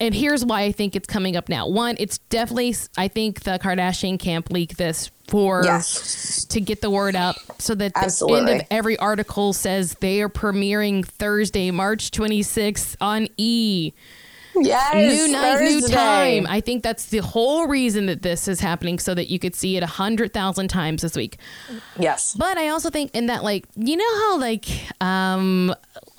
And 0.00 0.12
here's 0.12 0.44
why 0.44 0.62
I 0.62 0.72
think 0.72 0.96
it's 0.96 1.06
coming 1.06 1.36
up 1.36 1.48
now. 1.48 1.68
One, 1.68 1.94
it's 1.98 2.18
definitely 2.18 2.74
I 2.96 3.06
think 3.06 3.42
the 3.42 3.58
Kardashian 3.62 4.18
camp 4.18 4.50
leaked 4.50 4.76
this 4.76 5.12
for 5.28 5.62
yes. 5.64 6.44
to 6.46 6.60
get 6.60 6.80
the 6.80 6.90
word 6.90 7.14
out, 7.14 7.36
so 7.58 7.74
that 7.76 7.94
the 7.94 8.34
end 8.36 8.48
of 8.48 8.66
every 8.70 8.96
article 8.96 9.52
says 9.52 9.94
they 10.00 10.20
are 10.20 10.28
premiering 10.28 11.06
Thursday, 11.06 11.70
March 11.70 12.10
26th 12.10 12.96
on 13.00 13.28
E 13.36 13.92
Yes. 14.60 14.94
new 15.26 15.32
night, 15.32 15.60
new 15.60 15.80
time. 15.88 16.46
I 16.48 16.60
think 16.60 16.82
that's 16.82 17.06
the 17.06 17.18
whole 17.18 17.66
reason 17.66 18.06
that 18.06 18.22
this 18.22 18.48
is 18.48 18.60
happening, 18.60 18.98
so 18.98 19.14
that 19.14 19.28
you 19.30 19.38
could 19.38 19.54
see 19.54 19.76
it 19.76 19.82
a 19.82 19.86
hundred 19.86 20.32
thousand 20.32 20.68
times 20.68 21.02
this 21.02 21.16
week. 21.16 21.38
Yes. 21.98 22.34
But 22.34 22.58
I 22.58 22.68
also 22.68 22.90
think 22.90 23.10
in 23.14 23.26
that, 23.26 23.44
like, 23.44 23.66
you 23.76 23.96
know 23.96 24.14
how 24.20 24.38
like, 24.38 24.66
um, 25.02 25.74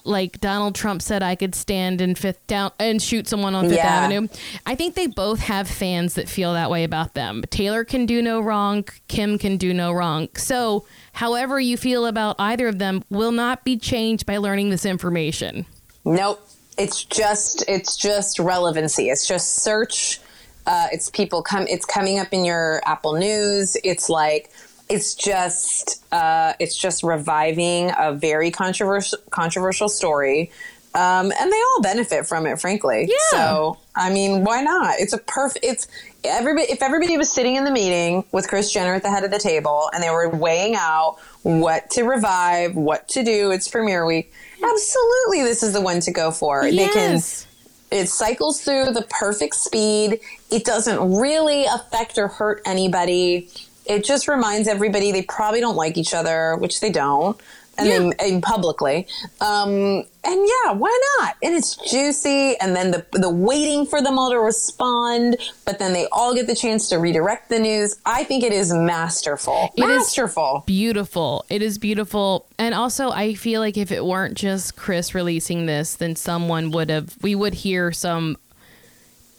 like 0.06 0.41
Donald 0.41 0.76
Trump 0.76 1.02
said, 1.02 1.22
I 1.24 1.36
could 1.36 1.54
stand 1.56 2.02
in 2.02 2.15
Fifth 2.15 2.46
down 2.48 2.72
and 2.80 3.02
shoot 3.02 3.28
someone 3.28 3.56
on 3.56 3.69
Fifth 3.69 3.78
Yeah. 3.78 3.88
Avenue. 4.06 4.28
I 4.65 4.76
think 4.76 4.96
they 4.96 5.08
both 5.08 5.39
have 5.39 5.67
fans 5.67 6.15
that 6.15 6.28
feel 6.28 6.54
that 6.54 6.69
way 6.69 6.84
about 6.84 7.13
them. 7.13 7.43
Taylor 7.50 7.86
can 7.86 8.06
do 8.06 8.22
no 8.22 8.41
wrong. 8.41 8.84
Kim 9.08 9.38
can 9.38 9.58
do 9.58 9.74
no 9.74 9.91
wrong. 9.93 10.28
So, 10.36 10.86
however 11.13 11.60
you 11.60 11.78
feel 11.78 12.06
about 12.08 12.36
either 12.39 12.67
of 12.67 12.80
them 12.80 13.04
will 13.10 13.32
not 13.32 13.63
be 13.63 13.78
changed 13.78 14.26
by 14.26 14.38
learning 14.38 14.72
this 14.72 14.86
information. 14.86 15.65
Nope. 16.04 16.46
It's 16.77 17.03
just 17.03 17.63
it's 17.67 17.95
just 17.95 18.39
relevancy. 18.39 19.09
It's 19.09 19.27
just 19.27 19.55
search. 19.55 20.19
Uh, 20.65 20.88
it's 20.91 21.09
people 21.09 21.41
come. 21.41 21.65
It's 21.67 21.86
coming 21.86 22.19
up 22.19 22.29
in 22.31 22.45
your 22.45 22.81
Apple 22.86 23.13
News. 23.13 23.77
It's 23.83 24.09
like 24.09 24.49
it's 24.89 25.15
just 25.15 26.03
uh, 26.12 26.53
it's 26.59 26.75
just 26.75 27.03
reviving 27.03 27.91
a 27.97 28.13
very 28.13 28.51
controversial 28.51 29.19
controversial 29.29 29.89
story, 29.89 30.51
um, 30.93 31.31
and 31.39 31.51
they 31.51 31.62
all 31.62 31.81
benefit 31.81 32.27
from 32.27 32.45
it. 32.45 32.59
Frankly, 32.59 33.07
Yeah. 33.09 33.15
So 33.31 33.77
I 33.95 34.09
mean, 34.12 34.43
why 34.43 34.62
not? 34.62 34.95
It's 34.99 35.13
a 35.13 35.17
perfect. 35.17 35.65
It's 35.65 35.88
everybody. 36.23 36.71
If 36.71 36.81
everybody 36.81 37.17
was 37.17 37.29
sitting 37.29 37.55
in 37.55 37.65
the 37.65 37.71
meeting 37.71 38.25
with 38.31 38.47
Kris 38.47 38.71
Jenner 38.71 38.93
at 38.93 39.03
the 39.03 39.12
head 39.12 39.23
of 39.23 39.31
the 39.31 39.39
table, 39.39 39.89
and 39.93 40.03
they 40.03 40.09
were 40.09 40.29
weighing 40.29 40.75
out 40.75 41.17
what 41.43 41.89
to 41.91 42.03
revive, 42.03 42.75
what 42.75 43.07
to 43.09 43.23
do. 43.23 43.51
It's 43.51 43.67
premiere 43.67 44.05
week. 44.05 44.33
Absolutely, 44.63 45.43
this 45.43 45.63
is 45.63 45.73
the 45.73 45.82
one 45.82 45.99
to 46.02 46.12
go 46.12 46.32
for. 46.32 46.63
They 46.63 46.88
can 46.88 47.12
Yes. 47.13 47.45
it 47.91 48.08
cycles 48.10 48.62
through 48.62 48.91
the 48.91 49.04
perfect 49.10 49.56
speed. 49.56 50.19
It 50.49 50.63
doesn't 50.65 51.15
really 51.19 51.65
affect 51.65 52.17
or 52.17 52.28
hurt 52.28 52.62
anybody. 52.65 53.49
It 53.86 54.04
just 54.06 54.28
reminds 54.28 54.67
everybody 54.67 55.12
they 55.12 55.23
probably 55.23 55.60
don't 55.60 55.76
like 55.76 55.97
each 55.97 56.13
other, 56.13 56.56
which 56.58 56.80
they 56.80 56.89
don't, 56.89 57.38
and 57.77 57.88
Yeah. 57.88 57.99
they 58.19 58.33
and 58.33 58.43
publicly. 58.43 59.07
Um, 59.41 60.03
and 60.25 60.47
yeah, 60.65 60.71
why 60.73 60.97
not? 61.19 61.36
And 61.43 61.53
it's 61.55 61.75
juicy, 61.75 62.55
and 62.59 62.75
then 62.75 62.91
the 62.91 63.05
the 63.13 63.29
waiting 63.29 63.86
for 63.86 64.01
them 64.01 64.17
all 64.19 64.29
to 64.31 64.39
respond, 64.39 65.38
but 65.65 65.79
then 65.79 65.91
they 65.93 66.07
all 66.12 66.33
get 66.33 66.47
the 66.47 66.55
chance 66.55 66.88
to 66.89 66.97
redirect 66.97 67.49
the 67.49 67.59
news. 67.59 67.95
I 68.05 68.23
think 68.23 68.43
it 68.43 68.53
is 68.53 68.73
masterful. 68.73 69.69
It 69.75 69.81
is- 69.83 69.88
masterful. 69.88 70.63
beautiful. 70.65 71.45
It 71.49 71.62
is 71.62 71.77
beautiful. 71.77 72.45
And 72.57 72.73
also 72.73 73.09
I 73.09 73.33
feel 73.33 73.59
like 73.59 73.77
if 73.77 73.91
it 73.91 74.05
weren't 74.05 74.36
just 74.36 74.75
Kris 74.75 75.13
releasing 75.13 75.65
this, 75.65 75.95
then 75.95 76.15
someone 76.15 76.71
would 76.71 76.89
have 76.89 77.15
we 77.21 77.36
would 77.36 77.53
hear 77.55 77.91
some 77.91 78.38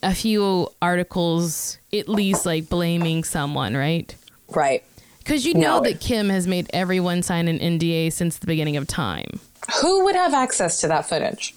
a 0.02 0.14
few 0.14 0.68
articles 0.82 1.78
at 1.92 2.08
least 2.10 2.44
like 2.44 2.68
blaming 2.68 3.24
someone, 3.24 3.74
right? 3.74 4.14
right. 4.50 4.84
Cuz 5.24 5.44
you 5.46 5.54
know 5.54 5.78
No. 5.78 5.80
that 5.80 6.00
Kim 6.00 6.28
has 6.28 6.46
made 6.46 6.68
everyone 6.72 7.22
sign 7.22 7.48
an 7.48 7.58
NDA 7.58 8.10
since 8.12 8.37
the 8.37 8.46
beginning 8.46 8.76
of 8.76 8.87
time. 8.87 9.40
Who 9.80 10.04
would 10.04 10.14
have 10.16 10.34
access 10.34 10.80
to 10.80 10.88
that 10.88 11.08
footage? 11.08 11.54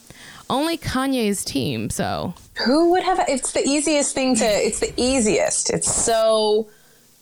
Only 0.49 0.77
Kanye's 0.77 1.43
team, 1.43 1.89
so 1.89 2.33
Who 2.65 2.91
would 2.91 3.03
have? 3.03 3.23
It's 3.27 3.51
the 3.51 3.67
easiest 3.67 4.15
thing 4.15 4.35
to. 4.37 4.45
It's 4.45 4.79
the 4.79 4.93
easiest. 4.95 5.69
It's 5.71 5.93
so. 5.93 6.67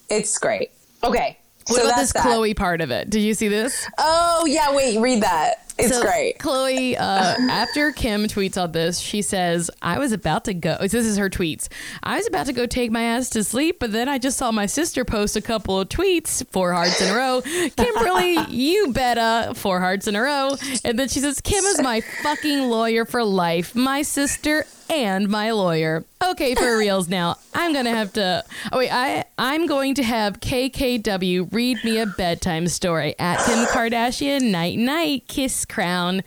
It's 0.09 0.37
great. 0.37 0.69
Okay. 1.03 1.37
what 1.67 1.81
so 1.81 1.87
about 1.87 1.97
this 1.99 2.13
that. 2.13 2.23
Khloe 2.23 2.55
part 2.55 2.81
of 2.81 2.91
it? 2.91 3.09
Did 3.09 3.21
you 3.21 3.33
see 3.33 3.47
this? 3.47 3.87
Oh 3.97 4.45
yeah. 4.47 4.73
Wait. 4.75 4.99
Read 4.99 5.23
that. 5.23 5.64
It's 5.77 5.93
So, 5.93 6.01
great. 6.01 6.37
Khloe, 6.39 6.95
uh, 6.95 7.35
after 7.51 7.91
Kim 7.91 8.23
tweets 8.27 8.61
on 8.61 8.71
this, 8.71 8.97
she 8.99 9.21
says, 9.21 9.69
I 9.81 9.99
was 9.99 10.13
about 10.13 10.45
to 10.45 10.53
go. 10.53 10.77
This 10.79 10.93
is 10.93 11.17
her 11.17 11.29
tweets. 11.29 11.67
I 12.01 12.15
was 12.17 12.27
about 12.27 12.45
to 12.45 12.53
go 12.53 12.65
take 12.65 12.91
my 12.91 13.01
ass 13.03 13.29
to 13.31 13.43
sleep, 13.43 13.79
but 13.79 13.91
then 13.91 14.07
I 14.07 14.17
just 14.17 14.37
saw 14.37 14.51
my 14.51 14.67
sister 14.67 15.03
post 15.03 15.35
a 15.35 15.41
couple 15.41 15.77
of 15.79 15.89
tweets, 15.89 16.47
four 16.51 16.71
hearts 16.71 17.01
in 17.01 17.09
a 17.09 17.15
row. 17.15 17.41
Kimberly, 17.75 18.37
you 18.49 18.93
betta, 18.93 19.53
four 19.55 19.81
hearts 19.81 20.07
in 20.07 20.15
a 20.15 20.21
row. 20.21 20.55
And 20.85 20.97
then 20.97 21.09
she 21.09 21.19
says, 21.19 21.41
Kim 21.41 21.63
is 21.65 21.81
my 21.81 21.99
fucking 22.23 22.69
lawyer 22.69 23.03
for 23.03 23.23
life, 23.23 23.75
my 23.75 24.01
sister 24.01 24.65
and 24.89 25.29
my 25.29 25.51
lawyer. 25.51 26.05
Okay, 26.23 26.55
for 26.55 26.77
reals 26.77 27.07
now. 27.07 27.37
I'm 27.53 27.73
gonna 27.73 27.91
have 27.91 28.13
to. 28.13 28.43
Oh 28.71 28.79
wait, 28.79 28.91
I 28.91 29.25
I'm 29.37 29.67
going 29.67 29.95
to 29.95 30.03
have 30.03 30.39
KKW 30.39 31.53
read 31.53 31.83
me 31.83 31.99
a 31.99 32.05
bedtime 32.05 32.67
story 32.67 33.15
at 33.19 33.45
Kim 33.45 33.65
Kardashian 33.67 34.51
night 34.51 34.77
night 34.77 35.27
kiss 35.27 35.65
crown, 35.65 36.23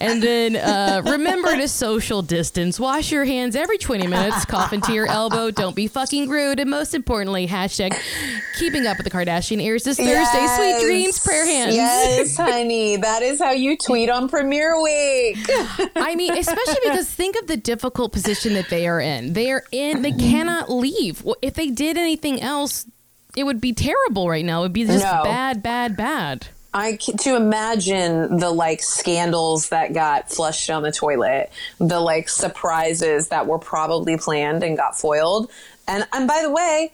and 0.00 0.22
then 0.22 0.56
uh, 0.56 1.02
remember 1.10 1.56
to 1.56 1.68
social 1.68 2.22
distance. 2.22 2.78
Wash 2.78 3.10
your 3.10 3.24
hands 3.24 3.56
every 3.56 3.78
20 3.78 4.06
minutes. 4.06 4.44
Cough 4.44 4.72
into 4.72 4.92
your 4.92 5.06
elbow. 5.06 5.50
Don't 5.50 5.76
be 5.76 5.86
fucking 5.86 6.28
rude. 6.28 6.60
And 6.60 6.70
most 6.70 6.94
importantly, 6.94 7.46
hashtag 7.46 7.96
keeping 8.58 8.86
up 8.86 8.96
with 8.98 9.04
the 9.04 9.10
Kardashian 9.10 9.62
airs 9.62 9.84
this 9.84 9.96
Thursday. 9.98 10.46
Sweet 10.56 10.84
dreams, 10.84 11.18
prayer 11.20 11.46
hands. 11.46 11.74
Yes, 11.74 12.36
honey. 12.52 12.96
That 12.96 13.22
is 13.22 13.40
how 13.40 13.52
you 13.52 13.76
tweet 13.76 14.10
on 14.10 14.28
Premiere 14.28 14.80
Week. 14.82 15.38
I 15.96 16.14
mean, 16.16 16.36
especially 16.36 16.80
because 16.84 17.08
think 17.08 17.36
of 17.36 17.46
the 17.46 17.56
difficult 17.92 18.12
position 18.12 18.54
that 18.54 18.70
they 18.70 18.88
are 18.88 19.00
in. 19.00 19.34
They 19.34 19.50
are 19.50 19.64
in, 19.70 20.00
they 20.02 20.12
cannot 20.12 20.70
leave. 20.70 21.22
Well, 21.22 21.36
If 21.42 21.54
they 21.54 21.68
did 21.68 21.98
anything 21.98 22.40
else, 22.40 22.86
it 23.36 23.44
would 23.44 23.60
be 23.60 23.74
terrible 23.74 24.28
right 24.28 24.44
now. 24.44 24.60
It 24.60 24.62
would 24.62 24.72
be 24.72 24.84
just 24.86 25.04
No. 25.04 25.22
bad, 25.24 25.62
bad, 25.62 25.96
bad. 25.96 26.46
I 26.74 26.96
to 26.96 27.36
imagine 27.36 28.38
the 28.38 28.48
like 28.48 28.82
scandals 28.82 29.68
that 29.68 29.92
got 29.92 30.30
flushed 30.30 30.66
down 30.66 30.82
the 30.82 30.90
toilet, 30.90 31.52
the 31.78 32.00
like 32.00 32.30
surprises 32.30 33.28
that 33.28 33.46
were 33.46 33.58
probably 33.58 34.16
planned 34.16 34.62
and 34.62 34.74
got 34.74 34.98
foiled. 34.98 35.50
And 35.86 36.06
and 36.14 36.26
by 36.26 36.40
the 36.40 36.50
way, 36.50 36.92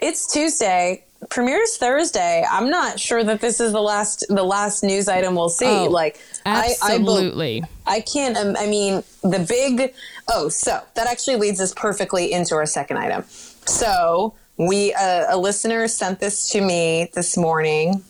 it's 0.00 0.32
Tuesday. 0.32 1.04
Premieres 1.28 1.76
Thursday. 1.76 2.44
I'm 2.50 2.70
not 2.70 2.98
sure 2.98 3.22
that 3.22 3.40
this 3.40 3.60
is 3.60 3.70
the 3.72 3.80
last 3.82 4.24
the 4.28 4.42
last 4.42 4.82
news 4.82 5.06
item 5.06 5.36
we'll 5.36 5.48
see. 5.50 5.66
Oh, 5.66 5.84
like 5.84 6.18
I, 6.44 6.74
I, 6.82 6.94
Absolutely. 6.96 7.62
I 7.86 8.00
can't. 8.00 8.36
Um, 8.36 8.56
I 8.58 8.66
mean, 8.66 9.04
the 9.22 9.38
big. 9.48 9.94
Oh, 10.32 10.48
so 10.48 10.80
that 10.94 11.08
actually 11.08 11.36
leads 11.36 11.60
us 11.60 11.74
perfectly 11.74 12.32
into 12.32 12.54
our 12.54 12.66
second 12.66 12.98
item. 12.98 13.24
So 13.66 14.34
we, 14.56 14.94
uh, 14.94 15.26
a 15.28 15.36
listener 15.36 15.88
sent 15.88 16.20
this 16.20 16.48
to 16.50 16.60
me 16.60 17.10
this 17.14 17.36
morning, 17.36 18.04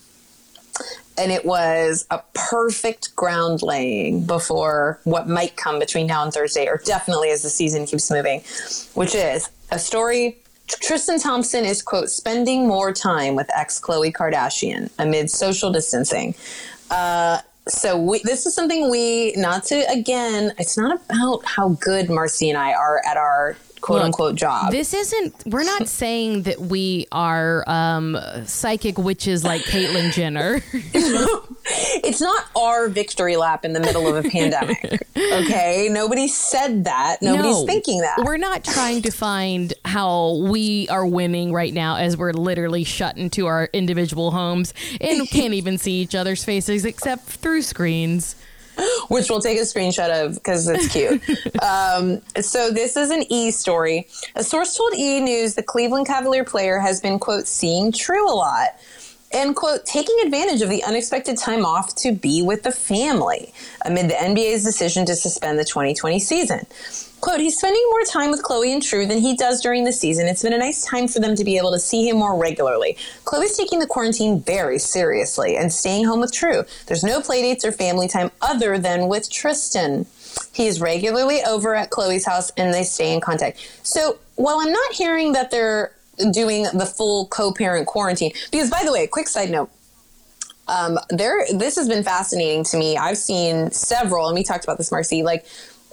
and 1.16 1.32
it 1.32 1.46
was 1.46 2.06
a 2.10 2.20
perfect 2.34 3.16
ground 3.16 3.62
laying 3.62 4.26
before 4.26 5.00
what 5.04 5.28
might 5.28 5.56
come 5.56 5.78
between 5.78 6.06
now 6.06 6.22
and 6.22 6.32
Thursday, 6.32 6.66
or 6.66 6.80
definitely 6.84 7.30
as 7.30 7.42
the 7.42 7.50
season 7.50 7.86
keeps 7.86 8.10
moving, 8.10 8.40
which 8.94 9.14
is 9.14 9.48
a 9.70 9.78
story. 9.78 10.36
Tristan 10.66 11.18
Thompson 11.18 11.64
is 11.64 11.82
quote 11.82 12.10
spending 12.10 12.68
more 12.68 12.92
time 12.92 13.34
with 13.34 13.48
ex 13.56 13.80
Khloe 13.80 14.12
Kardashian 14.12 14.90
amid 14.98 15.30
social 15.30 15.72
distancing. 15.72 16.34
Uh, 16.90 17.38
so 17.68 17.96
we, 17.96 18.20
this 18.24 18.46
is 18.46 18.54
something 18.54 18.90
we 18.90 19.32
not 19.36 19.64
to 19.64 19.88
again. 19.90 20.52
It's 20.58 20.76
not 20.76 21.00
about 21.04 21.44
how 21.44 21.70
good 21.80 22.08
Marcy 22.08 22.48
and 22.48 22.58
I 22.58 22.72
are 22.72 23.00
at 23.06 23.16
our 23.16 23.56
quote 23.80 23.98
Look, 23.98 24.06
unquote 24.06 24.34
job. 24.36 24.70
This 24.70 24.94
isn't, 24.94 25.34
we're 25.46 25.64
not 25.64 25.88
saying 26.00 26.42
that 26.42 26.60
we 26.60 27.06
are 27.12 27.64
um, 27.68 28.16
psychic 28.44 28.98
witches 28.98 29.44
like 29.44 29.62
Caitlyn 29.62 30.12
Jenner. 30.12 30.60
it's 32.02 32.20
not 32.20 32.44
our 32.56 32.88
victory 32.88 33.36
lap 33.36 33.64
in 33.64 33.72
the 33.72 33.80
middle 33.80 34.06
of 34.08 34.24
a 34.24 34.28
pandemic. 34.28 35.02
Okay, 35.16 35.88
nobody 35.90 36.28
said 36.28 36.84
that. 36.84 37.18
Nobody's 37.22 37.60
No, 37.60 37.66
thinking 37.66 38.00
that. 38.00 38.18
We're 38.24 38.36
not 38.36 38.64
trying 38.64 39.02
to 39.02 39.10
find 39.10 39.72
how 39.84 40.36
we 40.36 40.88
are 40.88 41.06
winning 41.06 41.52
right 41.52 41.72
now 41.72 41.96
as 41.96 42.16
we're 42.16 42.32
literally 42.32 42.84
shut 42.84 43.16
into 43.18 43.46
our 43.46 43.68
individual 43.72 44.30
homes 44.30 44.74
and 45.00 45.28
can't 45.28 45.54
even 45.54 45.78
see 45.78 46.00
each 46.00 46.14
other's 46.14 46.44
faces 46.44 46.84
except 46.84 47.24
through 47.24 47.62
screens. 47.62 48.36
which 49.08 49.30
we'll 49.30 49.40
take 49.40 49.58
a 49.58 49.62
screenshot 49.62 50.10
of 50.10 50.34
because 50.34 50.68
it's 50.68 50.88
cute. 50.88 51.22
um, 51.62 52.20
so 52.40 52.70
this 52.70 52.96
is 52.96 53.10
an 53.10 53.24
E 53.30 53.50
story. 53.50 54.06
A 54.36 54.44
source 54.44 54.76
told 54.76 54.94
E 54.94 55.20
News 55.20 55.54
the 55.54 55.62
Cleveland 55.62 56.06
Cavalier 56.06 56.44
player 56.44 56.78
has 56.78 57.00
been 57.00 57.18
quote 57.18 57.46
seeing 57.46 57.92
True 57.92 58.30
a 58.30 58.34
lot 58.34 58.68
and 59.32 59.54
quote 59.54 59.86
taking 59.86 60.16
advantage 60.24 60.60
of 60.60 60.68
the 60.68 60.82
unexpected 60.84 61.38
time 61.38 61.64
off 61.64 61.94
to 61.94 62.12
be 62.12 62.42
with 62.42 62.62
the 62.62 62.72
family 62.72 63.52
amid 63.84 64.10
the 64.10 64.14
NBA's 64.14 64.64
decision 64.64 65.06
to 65.06 65.14
suspend 65.14 65.58
the 65.58 65.64
2020 65.64 66.18
season. 66.18 66.66
Quote, 67.20 67.40
he's 67.40 67.58
spending 67.58 67.84
more 67.90 68.02
time 68.04 68.30
with 68.30 68.42
Khloe 68.42 68.72
and 68.72 68.82
True 68.82 69.06
than 69.06 69.18
he 69.18 69.36
does 69.36 69.60
during 69.60 69.84
the 69.84 69.92
season. 69.92 70.26
It's 70.26 70.42
been 70.42 70.54
a 70.54 70.58
nice 70.58 70.84
time 70.86 71.06
for 71.06 71.20
them 71.20 71.34
to 71.36 71.44
be 71.44 71.58
able 71.58 71.72
to 71.72 71.78
see 71.78 72.08
him 72.08 72.16
more 72.16 72.36
regularly. 72.36 72.96
Khloe's 73.24 73.56
taking 73.56 73.78
the 73.78 73.86
quarantine 73.86 74.40
very 74.40 74.78
seriously 74.78 75.56
and 75.56 75.72
staying 75.72 76.06
home 76.06 76.20
with 76.20 76.32
True. 76.32 76.64
There's 76.86 77.04
no 77.04 77.20
playdates 77.20 77.64
or 77.64 77.72
family 77.72 78.08
time 78.08 78.30
other 78.40 78.78
than 78.78 79.08
with 79.08 79.30
Tristan. 79.30 80.06
He 80.52 80.66
is 80.66 80.80
regularly 80.80 81.42
over 81.42 81.74
at 81.74 81.90
Khloe's 81.90 82.24
house 82.24 82.50
and 82.56 82.72
they 82.72 82.84
stay 82.84 83.12
in 83.12 83.20
contact. 83.20 83.68
So 83.82 84.18
while 84.36 84.58
I'm 84.60 84.72
not 84.72 84.92
hearing 84.92 85.32
that 85.32 85.50
they're 85.50 85.92
doing 86.32 86.64
the 86.74 86.86
full 86.86 87.26
co-parent 87.26 87.86
quarantine, 87.86 88.32
because 88.50 88.70
by 88.70 88.82
the 88.84 88.92
way, 88.92 89.06
quick 89.06 89.28
side 89.28 89.50
note, 89.50 89.70
um, 90.68 90.98
there 91.10 91.44
this 91.52 91.76
has 91.76 91.88
been 91.88 92.04
fascinating 92.04 92.62
to 92.64 92.78
me. 92.78 92.96
I've 92.96 93.18
seen 93.18 93.72
several, 93.72 94.28
and 94.28 94.36
we 94.36 94.44
talked 94.44 94.64
about 94.64 94.78
this, 94.78 94.92
Marcy, 94.92 95.24
like 95.24 95.44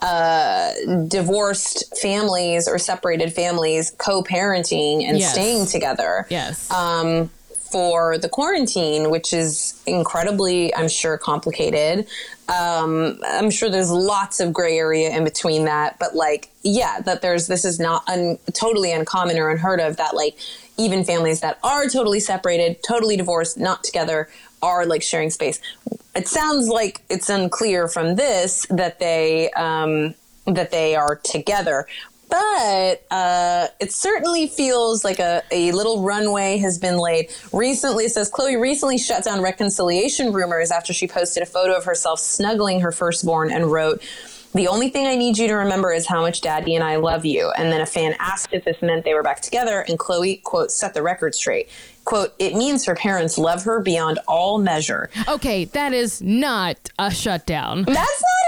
uh, 0.01 0.71
divorced 1.07 1.97
families 1.97 2.67
or 2.67 2.77
separated 2.77 3.33
families 3.33 3.91
co-parenting 3.97 5.03
and 5.07 5.17
Yes. 5.19 5.31
staying 5.31 5.65
together 5.65 6.25
Yes. 6.29 6.69
um, 6.71 7.29
for 7.71 8.17
the 8.17 8.29
quarantine, 8.29 9.10
which 9.10 9.33
is 9.33 9.73
incredibly, 9.86 10.73
I'm 10.73 10.88
sure, 10.88 11.17
complicated. 11.17 12.07
Um, 12.47 13.19
I'm 13.25 13.49
sure 13.49 13.69
there's 13.69 13.91
lots 13.91 14.39
of 14.39 14.53
gray 14.53 14.77
area 14.77 15.10
in 15.10 15.25
between 15.25 15.65
that, 15.65 15.97
but 15.99 16.15
like, 16.15 16.49
yeah, 16.62 17.01
that 17.01 17.21
there's 17.21 17.47
this 17.47 17.65
is 17.65 17.77
not 17.77 18.07
un, 18.07 18.38
totally 18.53 18.93
uncommon 18.93 19.38
or 19.38 19.49
unheard 19.49 19.81
of 19.81 19.97
that 19.97 20.15
like 20.15 20.38
even 20.77 21.03
families 21.03 21.41
that 21.41 21.60
are 21.63 21.89
totally 21.89 22.21
separated, 22.21 22.81
totally 22.83 23.17
divorced, 23.17 23.57
not 23.57 23.83
together, 23.83 24.29
are 24.62 24.86
like 24.86 25.02
sharing 25.02 25.30
space. 25.30 25.60
It 26.15 26.28
sounds 26.28 26.67
like 26.67 27.02
it's 27.10 27.30
unclear 27.30 27.88
from 27.88 28.15
this 28.15 28.65
that 28.70 29.00
they 29.00 29.52
um, 29.52 30.15
that 30.46 30.72
they 30.72 30.96
are 30.96 31.15
together. 31.24 31.88
But 32.30 33.06
uh, 33.10 33.67
it 33.80 33.93
certainly 33.93 34.48
feels 34.48 35.06
like 35.06 35.20
a, 35.20 35.43
a 35.52 35.72
little 35.72 36.04
runway 36.04 36.58
has 36.58 36.78
been 36.78 36.98
laid. 36.98 37.30
Recently, 37.54 38.10
says 38.10 38.30
Khloe 38.30 38.60
recently 38.60 38.98
shut 38.98 39.24
down 39.24 39.41
reconciliation 39.41 40.34
rumors 40.34 40.70
after 40.70 40.91
she 40.91 41.08
posted 41.08 41.43
a 41.43 41.46
photo 41.46 41.78
of 41.78 41.86
herself 41.86 42.20
snuggling 42.20 42.82
her 42.82 42.91
firstborn 42.91 43.50
and 43.50 43.72
wrote, 43.72 44.02
The 44.54 44.67
only 44.67 44.89
thing 44.89 45.08
I 45.08 45.15
need 45.15 45.38
you 45.38 45.48
to 45.48 45.54
remember 45.54 45.93
is 45.93 46.06
how 46.06 46.22
much 46.22 46.41
daddy 46.41 46.76
and 46.76 46.84
I 46.84 46.98
love 46.98 47.26
you. 47.26 47.50
And 47.58 47.72
then 47.72 47.80
a 47.80 47.86
fan 47.86 48.13
asked 48.20 48.50
if 48.52 48.65
this 48.65 48.82
meant 48.82 49.06
they 49.06 49.13
were 49.13 49.24
back 49.24 49.39
together, 49.39 49.86
and 49.88 49.98
Khloe, 49.98 50.43
quote, 50.43 50.72
set 50.72 50.93
the 50.93 51.02
record 51.02 51.34
straight. 51.34 51.70
Quote, 52.08 52.34
it 52.39 52.56
means 52.56 52.86
her 52.86 52.96
parents 52.96 53.38
love 53.38 53.63
her 53.65 53.82
beyond 53.82 54.17
all 54.30 54.60
measure. 54.60 55.10
okay, 55.28 55.65
that 55.65 55.91
is 55.91 56.22
not 56.22 56.78
a 56.98 57.12
shutdown. 57.12 57.84
That's 57.84 57.98
not 57.98 58.02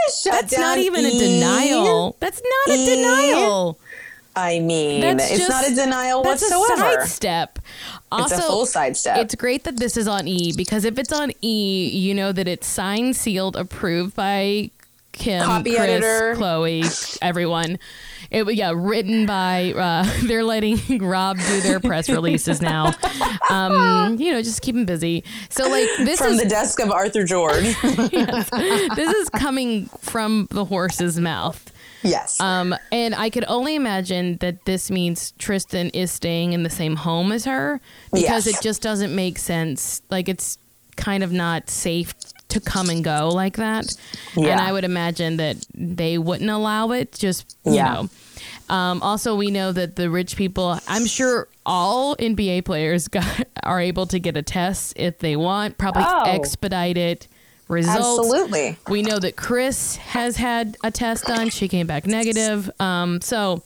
a 0.07 0.11
shutdown. 0.23 0.39
That's 0.41 0.57
not 0.57 0.77
even 0.77 1.03
a 1.03 1.09
E. 1.09 1.19
denial. 1.19 2.15
That's 2.21 2.41
not 2.41 2.75
a 2.77 2.79
E. 2.79 2.85
denial. 2.95 3.77
I 4.33 4.59
mean, 4.59 5.01
That's 5.01 5.29
it's 5.31 5.39
just- 5.39 5.49
not 5.49 5.67
a 5.69 5.75
denial 5.75 6.23
That's 6.23 6.41
whatsoever. 6.49 6.99
a 6.99 7.01
sidestep. 7.01 7.59
It's 8.13 8.31
a 8.31 8.37
full 8.43 8.65
sidestep. 8.65 9.17
It's 9.17 9.35
great 9.35 9.65
that 9.65 9.75
this 9.75 9.97
is 9.97 10.07
on 10.07 10.25
E 10.25 10.53
because 10.55 10.85
if 10.85 10.97
it's 10.97 11.11
on 11.11 11.33
E, 11.41 11.89
you 11.89 12.15
know 12.15 12.31
that 12.31 12.47
it's 12.47 12.65
signed, 12.65 13.17
sealed, 13.17 13.57
approved 13.57 14.15
by 14.15 14.71
Kim, 15.11 15.43
Copy 15.43 15.71
Kris, 15.71 15.81
editor. 15.81 16.35
Khloe, 16.37 17.17
everyone. 17.21 17.77
It 18.31 18.53
yeah, 18.55 18.73
written 18.75 19.25
by. 19.25 19.73
Uh, 19.73 20.05
they're 20.23 20.43
letting 20.43 20.99
Rob 20.99 21.37
do 21.37 21.61
their 21.61 21.79
press 21.79 22.09
releases 22.09 22.61
now. 22.61 22.91
Um, 23.49 24.17
you 24.19 24.31
know, 24.31 24.41
just 24.41 24.61
keep 24.61 24.75
him 24.75 24.85
busy. 24.85 25.23
So 25.49 25.67
like 25.67 25.87
this 25.97 26.19
From 26.19 26.33
is 26.33 26.43
the 26.43 26.49
desk 26.49 26.79
of 26.79 26.91
Arthur 26.91 27.23
George. 27.25 27.63
this 27.81 29.13
is 29.15 29.29
coming 29.29 29.87
from 29.99 30.47
the 30.51 30.65
horse's 30.65 31.19
mouth. 31.19 31.71
yes. 32.03 32.39
Um, 32.39 32.75
and 32.91 33.15
I 33.15 33.29
could 33.29 33.45
only 33.47 33.75
imagine 33.75 34.37
that 34.37 34.65
this 34.65 34.91
means 34.91 35.31
Tristan 35.39 35.89
is 35.89 36.11
staying 36.11 36.53
in 36.53 36.63
the 36.63 36.69
same 36.69 36.95
home 36.95 37.31
as 37.31 37.45
her 37.45 37.81
because 38.13 38.45
Yes. 38.45 38.47
it 38.47 38.61
just 38.61 38.81
doesn't 38.81 39.13
make 39.15 39.37
sense. 39.39 40.01
Like 40.09 40.29
it's 40.29 40.57
kind 40.95 41.23
of 41.23 41.31
not 41.31 41.69
safe 41.69 42.13
to 42.49 42.59
come 42.59 42.89
and 42.89 43.03
go 43.03 43.29
like 43.29 43.57
that. 43.57 43.95
And 44.35 44.59
I 44.59 44.71
would 44.71 44.83
imagine 44.83 45.37
that 45.37 45.57
they 45.73 46.17
wouldn't 46.17 46.49
allow 46.49 46.91
it. 46.91 47.13
Just 47.13 47.55
you 47.65 47.75
Yeah. 47.75 47.93
know. 47.93 48.09
Um, 48.73 49.01
also, 49.01 49.35
we 49.35 49.49
know 49.51 49.71
that 49.71 49.95
the 49.95 50.09
rich 50.09 50.35
people. 50.35 50.79
I'm 50.87 51.05
sure 51.05 51.47
all 51.65 52.15
NBA 52.17 52.61
players 52.65 53.07
got, 53.07 53.25
are 53.63 53.79
able 53.81 54.05
to 54.07 54.19
get 54.19 54.37
a 54.37 54.41
test 54.41 54.93
if 54.95 55.19
they 55.19 55.35
want. 55.35 55.77
Probably 55.77 56.03
Oh. 56.05 56.23
expedite 56.25 56.97
it 56.97 57.27
results. 57.67 57.97
Absolutely. 58.19 58.77
We 58.89 59.01
know 59.01 59.19
that 59.19 59.35
Kris 59.35 59.95
has 59.97 60.37
had 60.37 60.77
a 60.83 60.91
test 60.91 61.25
done. 61.25 61.49
She 61.49 61.67
came 61.67 61.87
back 61.87 62.05
negative. 62.07 62.69
Um, 62.79 63.21
so 63.21 63.63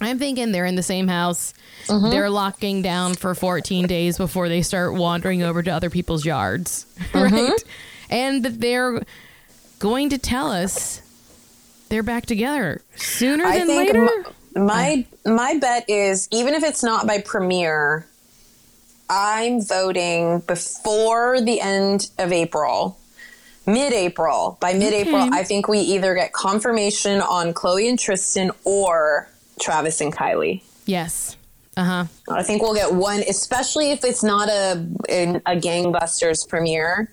I'm 0.00 0.18
thinking 0.18 0.52
they're 0.52 0.66
in 0.66 0.74
the 0.76 0.82
same 0.82 1.08
house. 1.08 1.54
Mm-hmm. 1.86 2.10
They're 2.10 2.30
locking 2.30 2.82
down 2.82 3.14
for 3.14 3.34
14 3.34 3.86
days 3.86 4.18
before 4.18 4.48
they 4.48 4.60
start 4.62 4.94
wandering 4.94 5.42
over 5.42 5.62
to 5.62 5.70
other 5.70 5.88
people's 5.90 6.24
yards, 6.24 6.84
Mm-hmm. 7.12 7.34
right? 7.34 7.64
And 8.10 8.44
that 8.44 8.60
they're 8.60 9.02
going 9.78 10.10
to 10.10 10.18
tell 10.18 10.50
us 10.52 11.00
they're 11.88 12.02
back 12.02 12.26
together 12.26 12.82
sooner 12.96 13.44
I 13.44 13.58
than 13.58 13.68
later. 13.68 14.08
m- 14.54 14.66
my 14.66 15.06
my 15.24 15.58
bet 15.58 15.84
is 15.88 16.28
even 16.30 16.54
if 16.54 16.62
it's 16.64 16.82
not 16.82 17.06
by 17.06 17.20
premiere, 17.20 18.06
I'm 19.08 19.60
voting 19.62 20.40
before 20.40 21.40
the 21.40 21.60
end 21.60 22.10
of 22.18 22.32
April, 22.32 22.98
mid-April. 23.66 24.56
By 24.60 24.72
mid-April, 24.72 25.16
Okay. 25.26 25.30
I 25.32 25.44
think 25.44 25.68
we 25.68 25.78
either 25.80 26.14
get 26.14 26.32
confirmation 26.32 27.20
on 27.20 27.52
Khloe 27.54 27.88
and 27.88 27.98
Tristan 27.98 28.50
or 28.64 29.28
Travis 29.60 30.00
and 30.00 30.14
Kylie. 30.14 30.62
yes. 30.86 31.36
Uh 31.78 31.84
huh. 31.84 32.04
I 32.30 32.42
think 32.42 32.62
we'll 32.62 32.74
get 32.74 32.94
one, 32.94 33.22
especially 33.28 33.90
if 33.90 34.02
it's 34.02 34.22
not 34.22 34.48
a 34.48 34.86
in 35.10 35.36
a 35.44 35.54
gangbusters 35.56 36.48
premiere. 36.48 37.12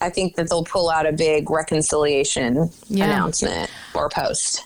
I 0.00 0.10
think 0.10 0.34
that 0.34 0.48
they'll 0.48 0.64
pull 0.64 0.90
out 0.90 1.06
a 1.06 1.12
big 1.12 1.48
reconciliation 1.50 2.70
Yeah. 2.88 3.04
announcement 3.04 3.70
or 3.94 4.08
post. 4.08 4.64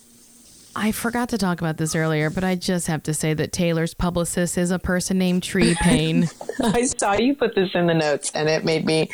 I 0.74 0.92
forgot 0.92 1.28
to 1.30 1.38
talk 1.38 1.60
about 1.60 1.76
this 1.76 1.94
earlier, 1.94 2.30
but 2.30 2.44
I 2.44 2.54
just 2.54 2.86
have 2.86 3.02
to 3.04 3.12
say 3.14 3.34
that 3.34 3.52
Taylor's 3.52 3.92
publicist 3.92 4.56
is 4.56 4.70
a 4.70 4.78
person 4.78 5.18
named 5.18 5.42
Tree 5.42 5.74
Paine. 5.80 6.28
I 6.62 6.84
saw 6.86 7.12
you 7.14 7.34
put 7.34 7.54
this 7.54 7.74
in 7.74 7.86
the 7.86 7.94
notes 7.94 8.30
and 8.34 8.48
it 8.48 8.64
made 8.64 8.86
me 8.86 9.10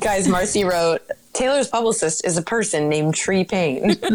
guys 0.00 0.28
Marcy 0.28 0.64
wrote 0.70 1.00
Taylor's 1.32 1.68
publicist 1.68 2.26
is 2.26 2.36
a 2.36 2.42
person 2.42 2.90
named 2.90 3.14
Tree 3.14 3.44
Paine. 3.44 3.96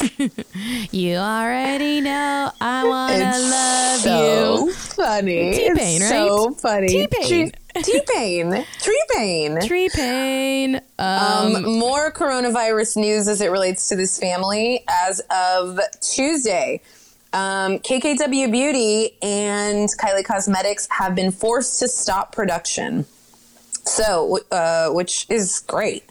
you 0.90 1.16
already 1.16 2.00
know 2.00 2.50
I 2.60 2.84
wanna 2.84 3.38
love 3.38 4.00
so 4.00 4.66
you. 4.66 4.72
funny. 4.72 5.52
T-Pain, 5.56 6.02
It's 6.02 6.08
So 6.08 6.50
funny. 6.52 6.88
T-Pain. 6.88 7.52
T 7.82 8.00
Pain. 8.14 8.64
Tree 8.80 9.02
Pain. 9.16 9.60
Tree 9.66 9.88
Paine. 9.92 10.76
Um, 10.98 11.56
Um, 11.56 11.78
more 11.78 12.12
coronavirus 12.12 12.96
news 12.98 13.26
as 13.28 13.40
it 13.40 13.50
relates 13.50 13.88
to 13.88 13.96
this 13.96 14.18
family. 14.18 14.84
As 14.88 15.20
of 15.30 15.80
Tuesday, 16.00 16.80
um, 17.32 17.80
KKW 17.80 18.50
Beauty 18.52 19.16
and 19.22 19.88
Kylie 19.98 20.24
Cosmetics 20.24 20.86
have 20.90 21.14
been 21.16 21.32
forced 21.32 21.80
to 21.80 21.88
stop 21.88 22.32
production. 22.32 23.06
So, 23.86 24.38
uh, 24.52 24.90
which 24.90 25.26
is 25.28 25.58
great, 25.66 26.04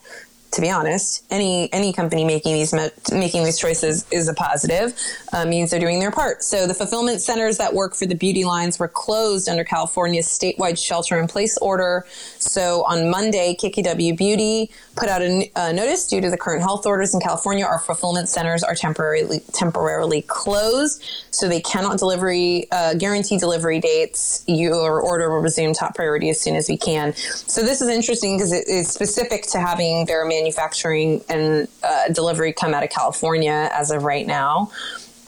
to 0.53 0.61
be 0.61 0.69
honest. 0.69 1.25
Any 1.31 1.71
any 1.73 1.91
company 1.91 2.23
making 2.23 2.53
these 2.53 2.73
making 3.11 3.43
these 3.43 3.59
choices 3.59 4.05
is 4.11 4.27
a 4.27 4.33
positive. 4.33 4.93
Uh, 5.33 5.45
means 5.45 5.71
they're 5.71 5.79
doing 5.79 5.99
their 5.99 6.11
part. 6.11 6.43
So 6.43 6.67
the 6.67 6.73
fulfillment 6.73 7.21
centers 7.21 7.57
that 7.57 7.73
work 7.73 7.95
for 7.95 8.05
the 8.05 8.15
beauty 8.15 8.45
lines 8.45 8.79
were 8.79 8.87
closed 8.87 9.49
under 9.49 9.63
California's 9.63 10.27
statewide 10.27 10.77
shelter-in-place 10.77 11.57
order. 11.57 12.05
So 12.37 12.83
on 12.83 13.09
Monday, 13.09 13.55
KKW 13.59 14.15
Beauty 14.15 14.69
put 14.95 15.09
out 15.09 15.21
a 15.21 15.73
notice 15.73 16.07
due 16.07 16.21
to 16.21 16.29
the 16.29 16.37
current 16.37 16.61
health 16.61 16.85
orders 16.85 17.13
in 17.13 17.19
California. 17.19 17.65
Our 17.65 17.79
fulfillment 17.79 18.29
centers 18.29 18.63
are 18.63 18.75
temporarily 18.75 19.41
temporarily 19.53 20.21
closed, 20.21 21.03
so 21.31 21.49
they 21.49 21.61
cannot 21.61 21.97
delivery 21.97 22.67
uh, 22.71 22.93
guarantee 22.93 23.39
delivery 23.39 23.79
dates. 23.79 24.43
Your 24.47 25.01
order 25.01 25.31
will 25.31 25.41
resume 25.41 25.73
top 25.73 25.95
priority 25.95 26.29
as 26.29 26.39
soon 26.39 26.55
as 26.55 26.69
we 26.69 26.77
can. 26.77 27.13
So 27.15 27.63
this 27.63 27.81
is 27.81 27.89
interesting 27.89 28.37
because 28.37 28.51
it 28.51 28.67
is 28.67 28.87
specific 28.89 29.47
to 29.47 29.59
having 29.59 30.05
their 30.05 30.25
manufacturing 30.43 31.21
and 31.29 31.67
uh, 31.84 32.10
delivery 32.10 32.53
come 32.53 32.73
out 32.73 32.84
of 32.84 32.89
California 32.89 33.69
as 33.73 33.91
of 33.91 34.03
right 34.03 34.27
now. 34.27 34.71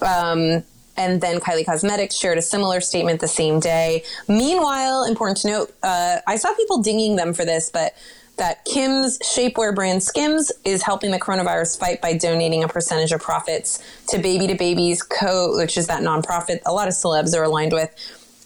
Um, 0.02 0.64
and 0.98 1.22
then 1.22 1.40
Kylie 1.40 1.66
Cosmetics 1.66 2.16
shared 2.16 2.38
a 2.38 2.42
similar 2.42 2.80
statement 2.82 3.20
the 3.22 3.28
same 3.28 3.60
day. 3.60 4.04
Meanwhile, 4.28 5.06
important 5.06 5.38
to 5.40 5.48
note, 5.48 5.76
uh, 5.84 6.18
I 6.28 6.38
saw 6.38 6.54
people 6.56 6.82
dinging 6.82 7.16
them 7.16 7.34
for 7.34 7.46
this, 7.46 7.70
but 7.70 7.96
that 8.38 8.66
Kim's 8.66 9.18
shapewear 9.20 9.74
brand 9.74 10.04
Skims 10.04 10.52
is 10.66 10.82
helping 10.82 11.12
the 11.12 11.20
coronavirus 11.20 11.80
fight 11.80 12.02
by 12.02 12.18
donating 12.18 12.64
a 12.64 12.68
percentage 12.68 13.14
of 13.14 13.22
profits 13.22 13.82
to 14.10 14.18
Baby 14.18 14.48
to 14.48 14.56
Babies 14.56 15.02
Co., 15.04 15.56
which 15.58 15.78
is 15.78 15.88
that 15.88 16.02
nonprofit 16.02 16.60
a 16.66 16.74
lot 16.74 16.88
of 16.88 16.94
celebs 16.94 17.38
are 17.38 17.44
aligned 17.44 17.72
with. 17.72 17.90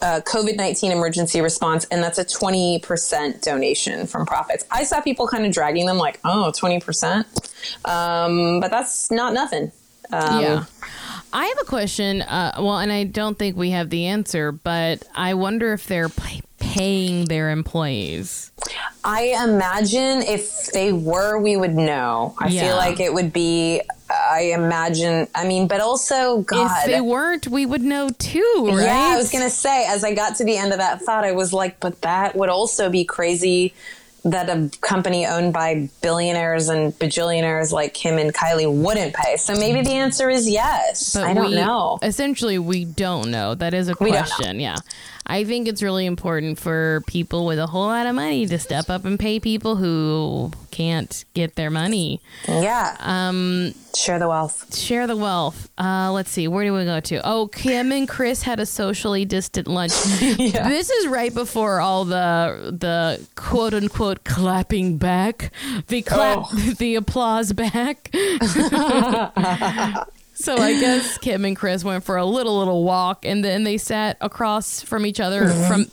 Uh, 0.01 0.21
COVID 0.21 0.55
19 0.55 0.91
emergency 0.93 1.41
response, 1.41 1.85
and 1.91 2.01
that's 2.01 2.17
a 2.17 2.23
20% 2.23 3.41
donation 3.41 4.07
from 4.07 4.25
profits. 4.25 4.65
I 4.71 4.83
saw 4.85 5.01
people 5.01 5.27
kind 5.27 5.45
of 5.45 5.51
dragging 5.51 5.85
them 5.88 5.97
like, 5.97 6.19
oh, 6.23 6.53
20%. 6.55 7.25
Um, 7.85 8.59
but 8.62 8.71
that's 8.71 9.12
not 9.12 9.33
nothing. 9.33 9.71
Um, 10.12 10.41
yeah. 10.41 10.63
I 11.33 11.45
have 11.45 11.57
a 11.62 11.65
question. 11.65 12.21
Uh, 12.21 12.53
well, 12.59 12.77
and 12.79 12.91
I 12.91 13.03
don't 13.03 13.38
think 13.38 13.55
we 13.57 13.71
have 13.71 13.89
the 13.89 14.05
answer, 14.05 14.51
but 14.51 15.03
I 15.15 15.33
wonder 15.35 15.73
if 15.73 15.85
they're 15.85 16.09
pay- 16.09 16.41
paying 16.59 17.25
their 17.25 17.51
employees. 17.51 18.51
I 19.03 19.35
imagine 19.43 20.21
if 20.23 20.67
they 20.67 20.91
were, 20.93 21.38
we 21.39 21.55
would 21.57 21.75
know. 21.75 22.35
I 22.39 22.47
Yeah. 22.47 22.62
feel 22.67 22.75
like 22.77 22.99
it 22.99 23.13
would 23.13 23.31
be. 23.33 23.81
I 24.10 24.52
imagine. 24.54 25.28
I 25.36 25.48
mean, 25.48 25.67
but 25.67 25.82
also, 25.82 26.41
God. 26.41 26.72
If 26.86 26.91
they 26.91 27.02
weren't, 27.02 27.48
we 27.48 27.65
would 27.65 27.82
know 27.82 28.10
too, 28.10 28.65
right? 28.67 28.86
Yeah, 28.86 29.12
I 29.13 29.17
was 29.17 29.32
gonna 29.32 29.50
say. 29.50 29.86
As 29.86 30.04
I 30.04 30.13
got 30.13 30.38
to 30.38 30.43
the 30.43 30.58
end 30.58 30.72
of 30.72 30.80
that 30.80 31.02
thought, 31.02 31.24
I 31.24 31.32
was 31.32 31.54
like, 31.54 31.80
but 31.80 32.02
that 32.02 32.36
would 32.36 32.50
also 32.50 32.89
be 32.89 33.06
crazy. 33.06 33.74
That 34.26 34.50
a 34.50 34.69
company 34.82 35.26
owned 35.26 35.54
by 35.54 35.89
billionaires 36.02 36.67
and 36.67 36.91
bajillionaires 37.00 37.72
like 37.72 37.93
Kim 37.93 38.17
and 38.17 38.34
Kylie 38.34 38.69
wouldn't 38.69 39.13
pay. 39.13 39.38
So 39.38 39.56
maybe 39.56 39.82
the 39.82 39.93
answer 39.93 40.30
is 40.30 40.50
yes. 40.50 41.13
But 41.13 41.24
I 41.24 41.34
don't 41.34 41.52
we, 41.52 41.56
know. 41.56 42.00
Essentially, 42.02 42.60
we 42.60 42.84
don't 42.84 43.32
know. 43.32 43.56
That 43.56 43.74
is 43.74 43.88
a 43.88 43.95
We 43.98 44.12
don't 44.12 44.15
know. 44.15 44.26
question. 44.26 44.60
Yeah. 44.60 44.76
I 45.29 45.43
think 45.43 45.67
it's 45.67 45.83
really 45.83 46.05
important 46.07 46.57
for 46.59 47.03
people 47.07 47.45
with 47.45 47.59
a 47.59 47.67
whole 47.67 47.85
lot 47.87 48.07
of 48.07 48.15
money 48.15 48.45
to 48.47 48.57
step 48.59 48.89
up 48.89 49.05
and 49.05 49.19
pay 49.19 49.39
people 49.39 49.75
who 49.75 50.51
can't 50.71 51.23
get 51.35 51.55
their 51.55 51.69
money. 51.69 52.19
Yeah. 52.47 52.95
Um. 52.99 53.73
Share 53.95 54.19
the 54.19 54.27
wealth. 54.27 54.75
Share 54.77 55.07
the 55.07 55.15
wealth. 55.15 55.69
Uh, 55.77 56.11
let's 56.11 56.29
see. 56.31 56.47
Where 56.47 56.63
do 56.63 56.73
we 56.73 56.85
go 56.85 56.99
to? 56.99 57.21
Oh, 57.27 57.47
Kim 57.47 57.91
and 57.91 58.07
Kris 58.07 58.43
had 58.43 58.59
a 58.59 58.65
socially 58.65 59.25
distant 59.25 59.67
lunch. 59.67 59.91
This 60.19 60.89
is 60.89 61.07
right 61.07 61.33
before 61.33 61.79
all 61.79 62.05
the 62.05 62.75
the 62.77 63.25
quote 63.35 63.73
unquote 63.73 64.23
clapping 64.23 64.97
back, 64.97 65.51
the 65.87 66.01
clap, 66.01 66.45
Oh. 66.51 66.73
the 66.79 66.95
applause 66.95 67.53
back. 67.53 68.09
So 70.41 70.56
I 70.58 70.80
guess 70.80 71.17
Kim 71.17 71.43
and 71.45 71.56
Kris 71.56 71.84
went 71.84 72.04
for 72.06 72.15
a 72.17 72.25
little 72.25 72.60
little 72.60 72.84
walk, 72.84 73.25
and 73.25 73.43
then 73.43 73.63
they 73.65 73.78
sat 73.78 74.17
across 74.21 74.82
from 74.82 75.06
each 75.06 75.19
other 75.19 75.45
Mm-hmm. 75.45 75.67
from 75.67 75.86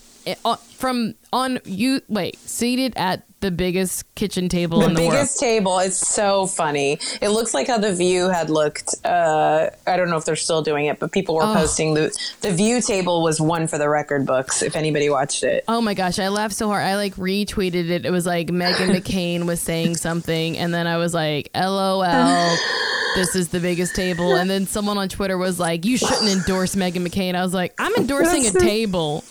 uh, 0.44 0.56
from 0.56 1.14
on 1.36 1.60
you 1.64 2.00
wait 2.08 2.36
seated 2.38 2.94
at 2.96 3.22
the 3.40 3.50
biggest 3.50 4.02
kitchen 4.14 4.48
table 4.48 4.82
in 4.82 4.94
The 4.94 5.02
in 5.02 5.04
the 5.04 5.10
biggest 5.10 5.38
table. 5.38 5.78
It's 5.80 5.96
so 6.08 6.46
funny. 6.46 6.98
It 7.20 7.28
looks 7.28 7.52
like 7.52 7.66
how 7.66 7.76
the 7.76 7.92
View 7.92 8.30
had 8.30 8.48
looked. 8.48 8.94
Uh, 9.04 9.68
I 9.86 9.96
don't 9.98 10.08
know 10.08 10.16
if 10.16 10.24
they're 10.24 10.36
still 10.36 10.62
doing 10.62 10.86
it, 10.86 10.98
but 10.98 11.12
people 11.12 11.34
were 11.34 11.42
Oh. 11.42 11.52
posting 11.54 11.92
the 11.92 12.10
the 12.40 12.50
View 12.52 12.80
table 12.80 13.22
was 13.22 13.38
one 13.40 13.66
for 13.66 13.76
the 13.76 13.88
record 13.90 14.24
books. 14.26 14.62
If 14.62 14.74
anybody 14.74 15.10
watched 15.10 15.42
it, 15.44 15.64
Oh 15.68 15.82
my 15.82 15.92
gosh, 15.92 16.18
I 16.18 16.28
laughed 16.28 16.54
so 16.54 16.68
hard. 16.68 16.82
I 16.82 16.96
like 16.96 17.14
retweeted 17.16 17.90
it. 17.90 18.06
It 18.06 18.10
was 18.10 18.24
like 18.24 18.50
Megan 18.50 18.88
McCain 18.96 19.44
was 19.44 19.60
saying 19.60 19.96
something, 19.96 20.56
and 20.56 20.72
then 20.72 20.86
I 20.86 20.96
was 20.96 21.12
like, 21.12 21.50
LOL, 21.54 22.00
this 23.16 23.36
is 23.36 23.48
the 23.48 23.60
biggest 23.60 23.94
table. 23.94 24.34
And 24.34 24.48
then 24.48 24.66
someone 24.66 24.96
on 24.96 25.08
Twitter 25.10 25.36
was 25.36 25.60
like, 25.60 25.84
You 25.84 25.98
shouldn't 25.98 26.28
endorse 26.28 26.74
Meghan 26.74 27.06
McCain. 27.06 27.34
I 27.34 27.42
was 27.42 27.52
like, 27.52 27.74
I'm 27.78 27.94
endorsing 27.98 28.46
a 28.46 28.50
table. 28.58 29.24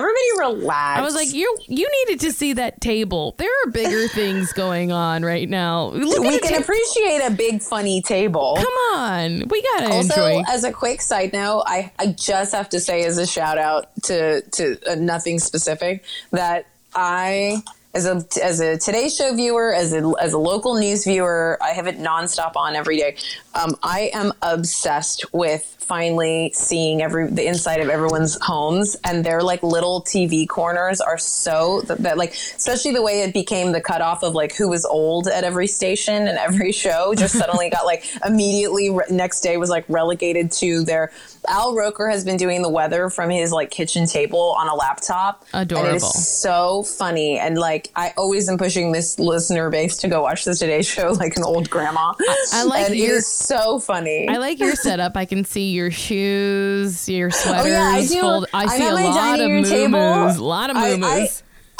Everybody 0.00 0.60
relax. 0.64 0.98
I 0.98 1.02
was 1.02 1.14
like, 1.14 1.32
You 1.32 1.56
you 1.68 1.88
needed 2.06 2.20
to 2.26 2.32
see 2.32 2.54
that 2.54 2.80
table. 2.80 3.34
There 3.38 3.50
are 3.64 3.70
bigger 3.70 4.08
things 4.14 4.52
going 4.52 4.90
on 4.92 5.24
right 5.24 5.48
now. 5.48 5.88
Look 5.90 6.20
we 6.20 6.38
can 6.40 6.52
ta- 6.54 6.58
appreciate 6.60 7.20
a 7.26 7.30
big 7.30 7.62
funny 7.62 8.02
table. 8.02 8.56
Come 8.56 8.98
on. 9.00 9.48
We 9.48 9.62
gotta 9.62 9.92
Also, 9.94 10.24
enjoy. 10.26 10.42
as 10.50 10.64
a 10.64 10.72
quick 10.72 11.00
side 11.00 11.32
note, 11.32 11.62
I, 11.66 11.92
I 11.98 12.08
just 12.08 12.52
have 12.52 12.68
to 12.70 12.80
say 12.80 13.04
as 13.04 13.18
a 13.18 13.26
shout 13.26 13.58
out 13.58 13.86
to 14.04 14.40
to 14.42 14.78
uh, 14.90 14.94
nothing 14.96 15.38
specific 15.38 16.04
that 16.32 16.66
I 16.94 17.62
as 17.94 18.06
a 18.06 18.24
as 18.42 18.60
a 18.60 18.78
Today 18.78 19.08
Show 19.08 19.34
viewer, 19.34 19.74
as 19.74 19.92
a 19.92 20.12
as 20.20 20.32
a 20.32 20.38
local 20.38 20.74
news 20.76 21.04
viewer, 21.04 21.58
I 21.60 21.70
have 21.70 21.86
it 21.88 21.98
nonstop 21.98 22.52
on 22.54 22.76
every 22.76 22.96
day. 22.98 23.16
Um, 23.54 23.76
I 23.82 24.10
am 24.14 24.32
obsessed 24.42 25.24
with 25.32 25.76
finally 25.80 26.52
seeing 26.54 27.02
every 27.02 27.28
the 27.28 27.44
inside 27.48 27.80
of 27.80 27.88
everyone's 27.88 28.38
homes, 28.40 28.96
and 29.02 29.24
their 29.24 29.42
like 29.42 29.60
little 29.64 30.02
TV 30.02 30.48
corners 30.48 31.00
are 31.00 31.18
so 31.18 31.80
that, 31.82 31.98
that 31.98 32.16
like 32.16 32.30
especially 32.32 32.92
the 32.92 33.02
way 33.02 33.22
it 33.22 33.34
became 33.34 33.72
the 33.72 33.80
cutoff 33.80 34.22
of 34.22 34.32
like 34.32 34.54
who 34.54 34.68
was 34.68 34.84
old 34.84 35.26
at 35.26 35.42
every 35.42 35.66
station 35.66 36.28
and 36.28 36.38
every 36.38 36.70
show 36.70 37.12
just 37.16 37.36
suddenly 37.36 37.68
got 37.70 37.84
like 37.84 38.04
immediately 38.24 38.88
re- 38.88 39.04
next 39.10 39.40
day 39.40 39.56
was 39.56 39.68
like 39.68 39.84
relegated 39.88 40.52
to 40.52 40.84
their 40.84 41.10
Al 41.48 41.74
Roker 41.74 42.08
has 42.08 42.24
been 42.24 42.36
doing 42.36 42.62
the 42.62 42.68
weather 42.68 43.10
from 43.10 43.30
his 43.30 43.50
like 43.50 43.70
kitchen 43.70 44.06
table 44.06 44.54
on 44.58 44.68
a 44.68 44.74
laptop. 44.74 45.44
And 45.52 45.70
it 45.70 45.74
Adorable. 45.74 45.98
so 46.00 46.82
funny. 46.82 47.38
And 47.38 47.58
like 47.58 47.90
I 47.96 48.12
always 48.16 48.48
am 48.48 48.58
pushing 48.58 48.92
this 48.92 49.18
listener 49.18 49.70
base 49.70 49.96
to 49.98 50.08
go 50.08 50.22
watch 50.22 50.44
the 50.44 50.54
Today 50.54 50.82
Show 50.82 51.12
like 51.18 51.36
an 51.36 51.42
old 51.42 51.68
grandma. 51.70 52.14
I, 52.20 52.46
I 52.52 52.62
like 52.64 52.86
and 52.86 52.96
your, 52.96 53.14
it 53.14 53.18
is 53.18 53.26
so 53.44 53.78
funny. 53.80 54.28
I 54.28 54.36
like 54.36 54.58
your 54.60 54.74
setup. 54.76 55.16
I 55.16 55.24
can 55.24 55.44
see 55.44 55.70
your 55.70 55.90
shoes, 55.90 57.08
your 57.08 57.30
sweaters. 57.30 57.66
Oh 57.66 57.68
yeah, 57.68 57.82
I 57.82 58.06
do. 58.06 58.20
Fold, 58.20 58.46
I 58.52 58.62
I'm 58.64 58.68
see 58.70 58.86
a 58.86 58.92
lot 58.92 59.06
of 59.06 59.14
dining 59.14 59.52
room 59.52 59.64
table. 59.64 59.88
moo-moos. 59.88 60.36
A 60.36 60.44
lot 60.44 60.70
of 60.70 60.76
I- 60.76 60.92
I- 60.94 61.28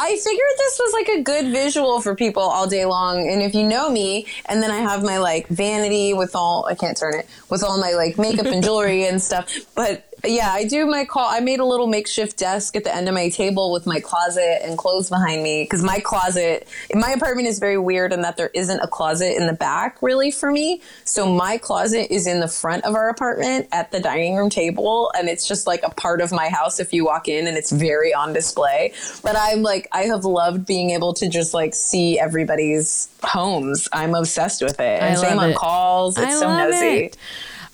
I 0.03 0.17
figured 0.17 0.49
this 0.57 0.79
was 0.79 0.93
like 0.95 1.09
a 1.19 1.23
good 1.23 1.53
visual 1.53 2.01
for 2.01 2.15
people 2.15 2.43
all 2.43 2.67
day 2.67 2.87
long. 2.87 3.29
And 3.31 3.43
if 3.43 3.55
you 3.55 3.65
know 3.67 3.91
me, 3.91 4.27
and 4.47 4.63
then 4.63 4.71
I 4.71 4.79
have 4.79 5.03
my 5.03 5.19
like 5.19 5.47
vanity 5.49 6.15
with 6.15 6.35
all, 6.35 6.65
I 6.65 6.75
can't 6.75 6.97
turn 6.97 7.17
it, 7.17 7.29
with 7.51 7.63
all 7.63 7.79
my 7.79 7.91
like 7.93 8.17
makeup 8.17 8.47
and 8.47 8.65
jewelry 8.65 9.05
and 9.07 9.21
stuff. 9.21 9.47
But 9.75 10.10
yeah, 10.25 10.51
I 10.53 10.64
do 10.64 10.87
my 10.87 11.05
call. 11.05 11.29
I 11.29 11.41
made 11.41 11.61
a 11.61 11.64
little 11.64 11.87
makeshift 11.87 12.37
desk 12.37 12.77
at 12.77 12.85
the 12.85 12.95
end 12.95 13.09
of 13.09 13.14
my 13.14 13.29
table 13.29 13.73
with 13.73 13.87
my 13.87 14.01
closet 14.01 14.61
and 14.62 14.77
clothes 14.77 15.09
behind 15.09 15.43
me 15.43 15.64
because 15.64 15.83
my 15.83 16.01
closet, 16.01 16.66
my 16.95 17.11
apartment 17.11 17.49
is 17.49 17.59
very 17.59 17.79
weird 17.79 18.12
in 18.12 18.23
that 18.23 18.37
there 18.37 18.51
isn't 18.55 18.81
a 18.81 18.87
closet 18.87 19.37
in 19.37 19.47
the 19.47 19.53
back 19.53 20.03
really 20.03 20.31
for 20.31 20.51
me. 20.51 20.83
So 21.05 21.33
my 21.33 21.59
closet 21.59 22.12
is 22.12 22.27
in 22.27 22.41
the 22.41 22.49
front 22.49 22.85
of 22.85 22.95
our 22.95 23.09
apartment 23.09 23.68
at 23.73 23.91
the 23.91 24.01
dining 24.01 24.37
room 24.37 24.51
table, 24.51 25.11
and 25.16 25.29
it's 25.29 25.47
just 25.47 25.66
like 25.66 25.83
a 25.83 25.91
part 25.91 26.21
of 26.21 26.33
my 26.33 26.49
house 26.49 26.81
if 26.81 26.93
you 26.93 27.05
walk 27.05 27.29
in, 27.29 27.47
and 27.47 27.57
it's 27.57 27.71
very 27.71 28.12
on 28.12 28.33
display. 28.33 28.93
But 29.23 29.37
I'm 29.39 29.62
like, 29.62 29.89
I 29.93 30.03
have 30.03 30.25
loved 30.25 30.66
being 30.66 30.91
able 30.91 31.14
to 31.14 31.29
just 31.29 31.55
like 31.55 31.75
see 31.75 32.18
everybody's 32.18 33.09
homes. 33.23 33.89
I'm 33.93 34.14
obsessed 34.14 34.62
with 34.62 34.81
it. 34.81 35.03
And 35.03 35.16
I 35.16 35.21
same 35.21 35.39
on 35.39 35.51
it. 35.51 35.57
calls. 35.57 36.18
It's 36.18 36.27
I 36.27 36.39
so 36.39 36.49
nosy. 36.49 36.87
it. 36.87 37.16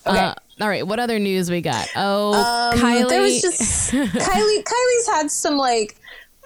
Okay. 0.07 0.19
Uh, 0.19 0.35
all 0.61 0.69
right, 0.69 0.87
what 0.87 0.99
other 0.99 1.19
news 1.19 1.51
we 1.51 1.61
got? 1.61 1.89
Oh, 1.97 2.33
Um, 2.73 2.79
Kylie. 2.79 3.09
There 3.09 3.23
was 3.23 3.41
just 3.43 3.93
Kylie. 3.93 4.63
Kylie's 4.65 5.07
had 5.09 5.31
some 5.31 5.57
like 5.57 5.97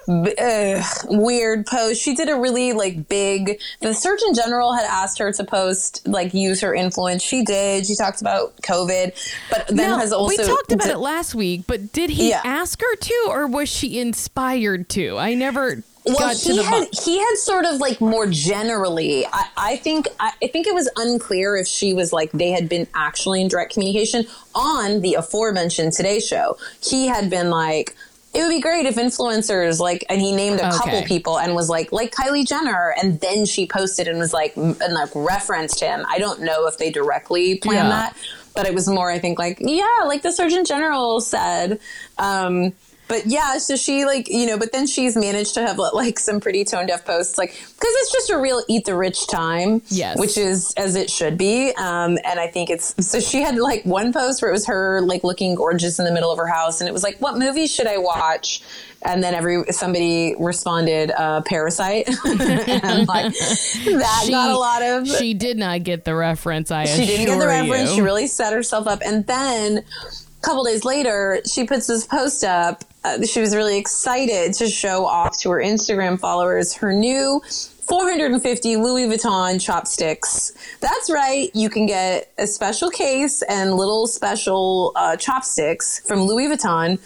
uh, 0.07 0.83
weird 1.05 1.65
posts. 1.67 2.01
She 2.03 2.15
did 2.15 2.27
a 2.27 2.35
really 2.35 2.73
like 2.73 3.07
big. 3.07 3.59
The 3.81 3.93
Surgeon 3.93 4.33
General 4.33 4.73
had 4.73 4.85
asked 4.85 5.19
her 5.19 5.31
to 5.31 5.43
post 5.43 6.07
like 6.07 6.33
use 6.33 6.59
her 6.61 6.73
influence. 6.73 7.21
She 7.23 7.43
did. 7.43 7.85
She 7.85 7.95
talked 7.95 8.19
about 8.21 8.57
COVID, 8.63 9.13
but 9.49 9.67
then 9.67 9.77
Now, 9.77 9.97
has 9.99 10.11
also 10.11 10.29
we 10.29 10.37
talked 10.37 10.71
about 10.71 10.89
it 10.89 10.97
last 10.97 11.35
week, 11.35 11.63
but 11.67 11.93
did 11.93 12.09
he 12.09 12.29
Yeah. 12.29 12.41
ask 12.43 12.81
her 12.81 12.95
to, 12.95 13.25
or 13.29 13.47
was 13.47 13.69
she 13.69 13.99
inspired 13.99 14.89
to? 14.89 15.17
I 15.17 15.35
never 15.35 15.83
Well, 16.05 16.35
he 16.35 16.63
had 16.63 16.89
bu- 16.89 16.97
he 17.03 17.19
had 17.19 17.35
sort 17.35 17.65
of 17.65 17.77
like 17.77 18.01
more 18.01 18.25
generally. 18.27 19.25
I, 19.25 19.45
I 19.55 19.75
think 19.77 20.07
I, 20.19 20.31
I 20.41 20.47
think 20.47 20.65
it 20.65 20.73
was 20.73 20.89
unclear 20.95 21.55
if 21.57 21.67
she 21.67 21.93
was 21.93 22.11
like 22.11 22.31
they 22.31 22.49
had 22.51 22.67
been 22.67 22.87
actually 22.95 23.41
in 23.41 23.47
direct 23.47 23.73
communication 23.73 24.25
on 24.55 25.01
the 25.01 25.13
aforementioned 25.15 25.93
Today 25.93 26.19
Show. 26.19 26.57
He 26.83 27.07
had 27.07 27.29
been 27.29 27.49
like. 27.49 27.95
It 28.33 28.39
would 28.43 28.49
be 28.49 28.61
great 28.61 28.85
if 28.85 28.95
influencers 28.95 29.79
like, 29.79 30.05
and 30.07 30.21
he 30.21 30.33
named 30.33 30.61
a 30.61 30.71
couple 30.71 30.99
Okay. 30.99 31.05
people 31.05 31.37
and 31.37 31.53
was 31.53 31.67
like, 31.67 31.91
like 31.91 32.13
Kylie 32.15 32.47
Jenner, 32.47 32.95
and 32.97 33.19
then 33.19 33.43
she 33.43 33.67
posted 33.67 34.07
and 34.07 34.17
was 34.19 34.31
like, 34.31 34.55
and 34.55 34.79
like 34.79 35.09
referenced 35.13 35.81
him. 35.81 36.05
I 36.07 36.17
don't 36.17 36.39
know 36.41 36.65
if 36.67 36.77
they 36.77 36.91
directly 36.91 37.57
planned 37.57 37.89
Yeah. 37.89 38.03
that, 38.13 38.17
but 38.55 38.65
it 38.65 38.73
was 38.73 38.87
more, 38.87 39.11
I 39.11 39.19
think, 39.19 39.37
like, 39.37 39.57
yeah, 39.59 39.85
like 40.05 40.21
the 40.21 40.31
Surgeon 40.31 40.63
General 40.63 41.19
said. 41.19 41.81
Um, 42.17 42.71
but 43.11 43.25
yeah, 43.25 43.57
so 43.57 43.75
she 43.75 44.05
like, 44.05 44.29
you 44.29 44.45
know, 44.45 44.57
but 44.57 44.71
then 44.71 44.87
she's 44.87 45.17
managed 45.17 45.53
to 45.55 45.61
have 45.61 45.77
like 45.77 46.17
some 46.17 46.39
pretty 46.39 46.63
tone 46.63 46.85
deaf 46.85 47.03
posts, 47.03 47.37
like, 47.37 47.49
because 47.49 47.75
it's 47.79 48.11
just 48.13 48.29
a 48.29 48.37
real 48.37 48.63
eat 48.69 48.85
the 48.85 48.95
rich 48.95 49.27
time. 49.27 49.81
Yes. 49.89 50.17
Which 50.17 50.37
is 50.37 50.73
as 50.77 50.95
it 50.95 51.09
should 51.09 51.37
be. 51.37 51.73
Um, 51.73 52.17
and 52.23 52.39
I 52.39 52.47
think 52.47 52.69
it's, 52.69 52.95
so 53.05 53.19
she 53.19 53.41
had 53.41 53.57
like 53.57 53.83
one 53.83 54.13
post 54.13 54.41
where 54.41 54.49
it 54.49 54.53
was 54.53 54.65
her 54.67 55.01
like 55.01 55.25
looking 55.25 55.55
gorgeous 55.55 55.99
in 55.99 56.05
the 56.05 56.11
middle 56.13 56.31
of 56.31 56.37
her 56.37 56.47
house. 56.47 56.79
And 56.79 56.87
it 56.87 56.93
was 56.93 57.03
like, 57.03 57.19
what 57.19 57.37
movie 57.37 57.67
should 57.67 57.87
I 57.87 57.97
watch? 57.97 58.63
And 59.03 59.21
then 59.21 59.33
every 59.33 59.63
somebody 59.71 60.35
responded, 60.39 61.11
uh, 61.11 61.41
Parasite, 61.41 62.07
and 62.25 63.07
like 63.07 63.33
that 63.33 64.27
got 64.29 64.51
a 64.51 64.57
lot 64.57 64.81
of 64.83 65.07
She 65.07 65.33
did 65.33 65.57
not 65.57 65.83
get 65.83 66.05
the 66.05 66.15
reference. 66.15 66.71
I 66.71 66.85
she 66.85 67.07
didn't 67.07 67.25
get 67.25 67.39
the 67.39 67.47
reference. 67.47 67.89
you. 67.89 67.95
She 67.95 68.01
really 68.01 68.27
set 68.27 68.53
herself 68.53 68.87
up. 68.87 69.01
And 69.03 69.25
then 69.25 69.79
a 69.79 70.41
couple 70.41 70.63
days 70.63 70.85
later, 70.85 71.41
she 71.51 71.65
puts 71.65 71.87
this 71.87 72.05
post 72.05 72.43
up. 72.43 72.83
Uh, 73.03 73.23
she 73.23 73.39
was 73.39 73.55
really 73.55 73.77
excited 73.77 74.53
to 74.53 74.67
show 74.67 75.05
off 75.05 75.37
to 75.39 75.49
her 75.49 75.59
Instagram 75.59 76.19
followers 76.19 76.73
her 76.75 76.93
new 76.93 77.41
450 77.47 78.77
Louis 78.77 79.05
Vuitton 79.07 79.59
chopsticks. 79.59 80.53
That's 80.79 81.09
right. 81.09 81.49
You 81.53 81.69
can 81.69 81.87
get 81.87 82.31
a 82.37 82.47
special 82.47 82.89
case 82.89 83.41
and 83.41 83.75
little 83.75 84.07
special 84.07 84.93
uh, 84.95 85.17
chopsticks 85.17 85.99
from 86.07 86.21
Louis 86.21 86.47
Vuitton 86.47 86.99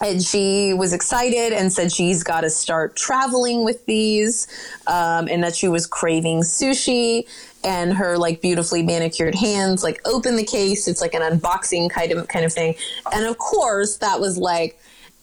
and 0.00 0.22
she 0.22 0.74
was 0.74 0.92
excited 0.92 1.52
and 1.52 1.72
said 1.72 1.90
she's 1.90 2.22
got 2.22 2.42
to 2.42 2.50
start 2.50 2.96
traveling 2.96 3.64
with 3.64 3.84
these 3.86 4.46
um, 4.86 5.28
and 5.28 5.42
that 5.42 5.54
she 5.54 5.68
was 5.68 5.86
craving 5.86 6.42
sushi 6.42 7.26
and 7.64 7.94
her 7.94 8.18
like 8.18 8.42
beautifully 8.42 8.82
manicured 8.82 9.34
hands 9.34 9.82
like 9.82 10.00
open 10.06 10.36
the 10.36 10.44
case 10.44 10.86
it's 10.86 11.00
like 11.00 11.14
an 11.14 11.22
unboxing 11.22 11.88
kind 11.88 12.12
of 12.12 12.28
kind 12.28 12.44
of 12.44 12.52
thing 12.52 12.74
and 13.12 13.26
of 13.26 13.38
course 13.38 13.96
that 13.98 14.20
was 14.20 14.36
like 14.36 14.78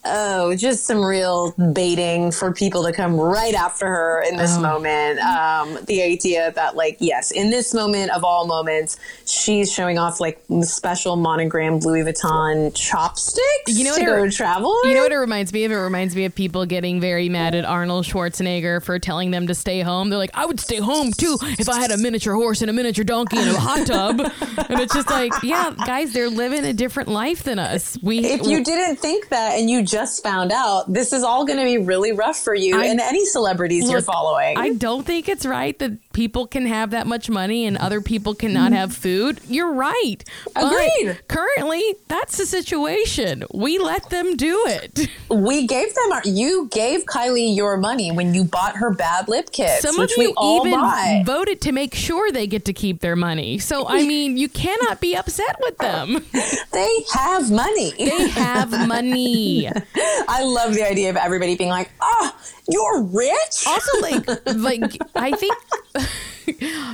oh 0.06 0.56
just 0.56 0.86
some 0.86 1.04
real 1.04 1.54
baiting 1.74 2.32
for 2.32 2.52
people 2.54 2.84
to 2.84 2.92
come 2.92 3.16
right 3.16 3.54
after 3.54 3.86
her 3.88 4.22
in 4.28 4.38
this 4.38 4.56
Oh. 4.58 4.62
moment 4.62 5.20
um, 5.20 5.78
the 5.88 6.02
idea 6.04 6.52
that 6.54 6.76
like 6.76 6.98
yes 7.00 7.32
in 7.32 7.50
this 7.50 7.74
moment 7.74 8.12
of 8.12 8.24
all 8.24 8.46
moments 8.46 8.98
she's 9.26 9.72
showing 9.72 9.98
off 9.98 10.20
like 10.20 10.42
special 10.62 11.16
monogrammed 11.16 11.84
louis 11.86 12.04
vuitton 12.04 12.72
chopsticks 12.76 13.42
You 13.68 13.86
know 13.86 13.92
what 13.92 13.98
to 14.00 14.04
it- 14.04 14.26
go 14.26 14.30
travel 14.30 14.78
You 14.86 14.96
know 14.96 15.02
what 15.04 15.12
it 15.12 15.18
reminds 15.18 15.52
me 15.54 15.64
of? 15.66 15.72
It 15.72 15.76
reminds 15.78 16.16
me 16.16 16.26
of 16.26 16.36
people 16.36 16.66
getting 16.66 17.00
very 17.00 17.30
mad 17.30 17.56
at 17.56 17.66
Arnold 17.66 18.06
Schwarzenegger 18.06 18.84
for 18.84 19.00
telling 19.00 19.32
them 19.32 19.48
to 19.48 19.56
stay 19.56 19.82
home. 19.82 20.10
They're 20.10 20.20
like, 20.20 20.32
I 20.34 20.46
would 20.46 20.60
stay 20.60 20.78
home 20.78 21.12
too 21.12 21.38
if 21.42 21.70
I 21.70 21.80
had 21.80 21.92
a 21.92 21.98
miniature 21.98 22.34
horse 22.36 22.62
and 22.62 22.70
a 22.70 22.74
miniature 22.74 23.04
donkey 23.06 23.38
and 23.38 23.50
a 23.50 23.60
hot 23.60 23.88
tub. 23.88 24.20
and 24.70 24.80
it's 24.80 24.94
just 24.94 25.10
like, 25.10 25.32
yeah, 25.44 25.72
guys, 25.86 26.14
they're 26.14 26.30
living 26.30 26.66
a 26.66 26.74
different 26.74 27.10
life 27.10 27.44
than 27.44 27.60
us. 27.60 27.98
We 28.02 28.20
if 28.26 28.46
you 28.46 28.64
didn't 28.64 28.98
think 28.98 29.30
that 29.30 29.58
and 29.60 29.70
you 29.70 29.84
just 29.94 30.24
found 30.24 30.52
out, 30.52 30.92
this 30.92 31.14
is 31.14 31.24
all 31.24 31.46
going 31.46 31.60
to 31.60 31.66
be 31.66 31.78
really 31.78 32.12
rough 32.12 32.40
for 32.44 32.56
you 32.56 32.80
I- 32.80 32.86
and 32.86 33.00
any 33.00 33.26
celebrities 33.26 33.90
you're 33.90 34.02
following. 34.02 34.58
I 34.58 34.74
don't 34.74 35.06
think 35.06 35.30
it's 35.30 35.46
right 35.46 35.78
that 35.80 36.12
people 36.14 36.48
can 36.48 36.66
have 36.66 36.92
that 36.92 37.06
much 37.06 37.30
money 37.30 37.66
and 37.66 37.78
other 37.78 38.02
people 38.02 38.34
cannot 38.34 38.72
mm-hmm. 38.72 38.76
have 38.76 38.96
food. 38.96 39.40
You're 39.48 39.74
right. 39.74 40.18
But 40.56 40.66
Agreed. 40.66 41.28
currently, 41.28 41.96
that's 42.08 42.38
the 42.38 42.46
situation. 42.46 43.44
We 43.54 43.78
let 43.78 44.10
them 44.10 44.36
do 44.36 44.64
it. 44.68 45.10
we 45.30 45.68
gave 45.68 45.94
them 45.94 46.12
our, 46.12 46.22
you 46.26 46.70
gave 46.72 47.06
Kylie 47.06 47.56
your 47.56 47.78
money 47.78 48.12
when 48.12 48.34
you 48.34 48.44
bought 48.44 48.76
her 48.78 48.92
bad 48.92 49.28
lip 49.28 49.52
kits, 49.52 49.82
Some 49.82 49.98
which 49.98 50.14
of 50.14 50.18
you 50.18 50.34
we 50.40 50.70
even 50.70 50.80
buy. 50.80 51.24
voted 51.26 51.62
to 51.62 51.72
make 51.72 51.94
sure 51.94 52.32
they 52.32 52.48
get 52.48 52.66
to 52.66 52.74
keep 52.74 53.02
their 53.02 53.16
money. 53.16 53.60
So, 53.60 53.88
I 53.88 54.04
mean, 54.08 54.38
you 54.38 54.50
cannot 54.50 55.02
be 55.02 55.16
upset 55.16 55.58
with 55.62 55.78
them. 55.78 56.26
They 56.72 57.04
have 57.14 57.52
money. 57.52 57.92
They 57.98 58.28
have 58.30 58.72
money. 58.88 59.70
I 59.96 60.44
love 60.44 60.74
the 60.74 60.88
idea 60.88 61.10
of 61.10 61.16
everybody 61.16 61.56
being 61.56 61.70
like, 61.70 61.92
"Ah, 62.02 62.36
you're 62.70 63.04
rich." 63.04 63.66
Also, 63.68 64.02
like, 64.02 64.28
like 64.56 64.98
I 65.16 65.32
think, 65.32 65.56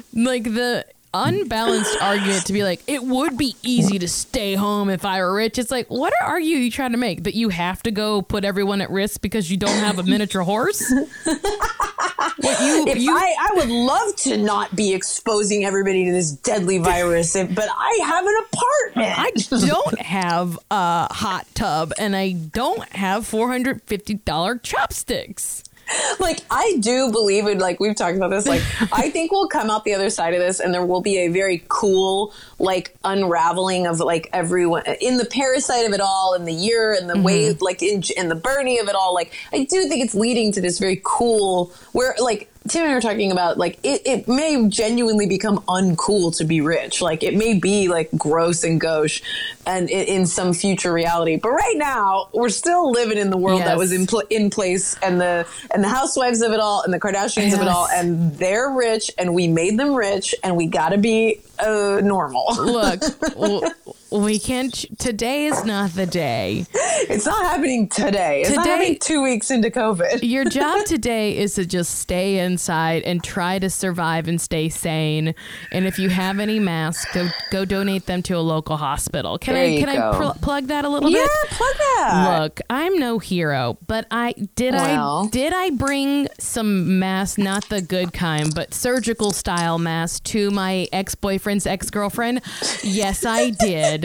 like 0.13 0.43
the 0.43 0.85
unbalanced 1.13 2.01
argument 2.01 2.45
to 2.45 2.53
be 2.53 2.63
like, 2.63 2.81
it 2.87 3.03
would 3.03 3.37
be 3.37 3.55
easy 3.63 3.99
to 3.99 4.07
stay 4.07 4.55
home 4.55 4.89
if 4.89 5.05
I 5.05 5.19
were 5.21 5.33
rich. 5.33 5.57
It's 5.57 5.71
like, 5.71 5.87
what 5.89 6.13
are 6.21 6.39
you 6.39 6.57
you 6.57 6.71
trying 6.71 6.91
to 6.91 6.97
make 6.97 7.23
that 7.23 7.35
you 7.35 7.49
have 7.49 7.81
to 7.83 7.91
go 7.91 8.21
put 8.21 8.43
everyone 8.45 8.81
at 8.81 8.89
risk 8.89 9.21
because 9.21 9.49
you 9.49 9.57
don't 9.57 9.77
have 9.77 9.99
a 9.99 10.03
miniature 10.03 10.43
horse? 10.43 10.83
what 11.23 12.59
you 12.61 12.85
If 12.87 12.97
you 12.97 13.15
I, 13.15 13.35
I 13.39 13.55
would 13.55 13.69
love 13.69 14.15
to 14.17 14.37
not 14.37 14.75
be 14.75 14.93
exposing 14.93 15.65
everybody 15.65 16.05
to 16.05 16.11
this 16.11 16.31
deadly 16.31 16.77
virus, 16.77 17.33
but 17.33 17.67
I 17.69 17.99
have 18.03 18.25
an 18.25 18.35
apartment. 18.51 19.19
I 19.19 19.31
don't 19.67 20.01
have 20.01 20.59
a 20.71 21.13
hot 21.13 21.47
tub 21.53 21.93
and 21.97 22.15
I 22.15 22.33
don't 22.33 22.87
have 22.89 23.23
$450 23.23 24.63
chopsticks. 24.63 25.63
like 26.19 26.39
I 26.49 26.77
do 26.79 27.11
believe 27.11 27.47
it. 27.47 27.57
Like 27.57 27.79
we've 27.79 27.95
talked 27.95 28.17
about 28.17 28.29
this. 28.29 28.47
Like 28.47 28.61
I 28.91 29.09
think 29.09 29.31
we'll 29.31 29.47
come 29.47 29.69
out 29.69 29.83
the 29.83 29.93
other 29.93 30.09
side 30.09 30.33
of 30.33 30.39
this, 30.39 30.59
and 30.59 30.73
there 30.73 30.85
will 30.85 31.01
be 31.01 31.17
a 31.19 31.27
very 31.29 31.63
cool 31.67 32.33
like 32.59 32.95
unraveling 33.03 33.87
of 33.87 33.99
like 33.99 34.29
everyone 34.33 34.83
in 35.01 35.17
the 35.17 35.25
parasite 35.25 35.85
of 35.85 35.93
it 35.93 36.01
all, 36.01 36.33
and 36.33 36.47
the 36.47 36.53
year, 36.53 36.93
and 36.93 37.09
the 37.09 37.15
mm-hmm. 37.15 37.23
way 37.23 37.53
like 37.53 37.81
in, 37.81 38.03
in 38.17 38.29
the 38.29 38.35
Bernie 38.35 38.79
of 38.79 38.87
it 38.87 38.95
all. 38.95 39.13
Like 39.13 39.33
I 39.51 39.63
do 39.63 39.87
think 39.87 40.03
it's 40.03 40.15
leading 40.15 40.51
to 40.53 40.61
this 40.61 40.79
very 40.79 41.01
cool 41.03 41.73
where 41.91 42.15
like. 42.19 42.51
Tim 42.67 42.83
and 42.83 42.91
I 42.91 42.95
were 42.95 43.01
talking 43.01 43.31
about 43.31 43.57
like 43.57 43.79
it, 43.83 44.01
it 44.05 44.27
may 44.27 44.67
genuinely 44.67 45.25
become 45.25 45.59
uncool 45.59 46.37
to 46.37 46.43
be 46.43 46.61
rich. 46.61 47.01
Like 47.01 47.23
it 47.23 47.33
may 47.33 47.57
be 47.57 47.87
like 47.87 48.09
gross 48.15 48.63
and 48.63 48.79
gauche, 48.79 49.21
and 49.65 49.89
in, 49.89 50.07
in 50.07 50.25
some 50.27 50.53
future 50.53 50.93
reality. 50.93 51.37
But 51.37 51.49
right 51.49 51.77
now, 51.77 52.27
we're 52.31 52.49
still 52.49 52.91
living 52.91 53.17
in 53.17 53.31
the 53.31 53.37
world 53.37 53.61
that 53.61 53.77
was 53.77 53.91
in 53.91 54.05
pl- 54.05 54.27
in 54.29 54.51
place, 54.51 54.95
and 55.01 55.19
the 55.19 55.47
and 55.73 55.83
the 55.83 55.87
housewives 55.87 56.41
of 56.41 56.51
it 56.51 56.59
all, 56.59 56.83
and 56.83 56.93
the 56.93 56.99
Kardashians 56.99 57.53
of 57.53 57.61
it 57.61 57.67
all, 57.67 57.87
and 57.87 58.35
they're 58.35 58.69
rich, 58.69 59.09
and 59.17 59.33
we 59.33 59.47
made 59.47 59.79
them 59.79 59.95
rich, 59.95 60.35
and 60.43 60.55
we 60.55 60.67
got 60.67 60.89
to 60.89 60.97
be 60.97 61.41
uh, 61.59 61.99
normal. 62.01 62.45
Look, 62.57 63.01
we 64.11 64.39
can't. 64.39 64.73
Today 64.99 65.45
is 65.45 65.63
not 65.65 65.91
the 65.91 66.05
day. 66.05 66.65
It's 66.73 67.25
not 67.25 67.43
happening 67.43 67.87
today. 67.89 68.41
It's 68.41 68.49
Today- 68.55 68.95
two 68.95 69.21
weeks 69.21 69.51
into 69.51 69.69
COVID. 69.69 70.19
Your 70.23 70.45
job 70.45 70.85
today 70.85 71.37
is 71.37 71.55
to 71.55 71.65
just 71.65 71.99
stay 71.99 72.39
inside 72.39 73.03
and 73.03 73.23
try 73.23 73.59
to 73.59 73.69
survive 73.69 74.27
and 74.27 74.39
stay 74.39 74.69
sane. 74.69 75.33
And 75.71 75.85
if 75.85 75.97
you 75.99 76.09
have 76.09 76.39
any 76.39 76.59
masks, 76.59 77.05
go 77.13 77.29
go 77.51 77.65
donate 77.65 78.05
them 78.05 78.21
to 78.23 78.33
a 78.33 78.39
local 78.39 78.77
hospital. 78.77 79.37
Can 79.37 79.53
There 79.53 79.65
I 79.65 79.79
can 79.79 79.89
I 79.89 80.17
pl- 80.17 80.33
plug 80.41 80.67
that 80.67 80.85
a 80.85 80.89
little 80.89 81.09
Yeah, 81.09 81.19
bit? 81.19 81.29
Yeah, 81.51 81.57
plug 81.57 81.75
that. 81.77 82.39
Look, 82.41 82.61
I'm 82.69 82.97
no 82.99 83.19
hero, 83.19 83.77
but 83.87 84.05
I 84.11 84.33
did 84.55 84.73
Well. 84.73 85.25
I 85.25 85.29
did 85.29 85.53
I 85.53 85.69
bring 85.71 86.27
some 86.39 86.99
masks, 86.99 87.37
not 87.37 87.69
the 87.69 87.81
good 87.81 88.13
kind, 88.13 88.53
but 88.53 88.73
surgical 88.73 89.31
style 89.31 89.77
masks 89.79 90.19
to 90.31 90.51
my 90.51 90.87
ex-boyfriend's 90.91 91.65
ex-girlfriend? 91.65 92.41
Yes, 92.83 93.25
I 93.25 93.49
did. 93.59 93.98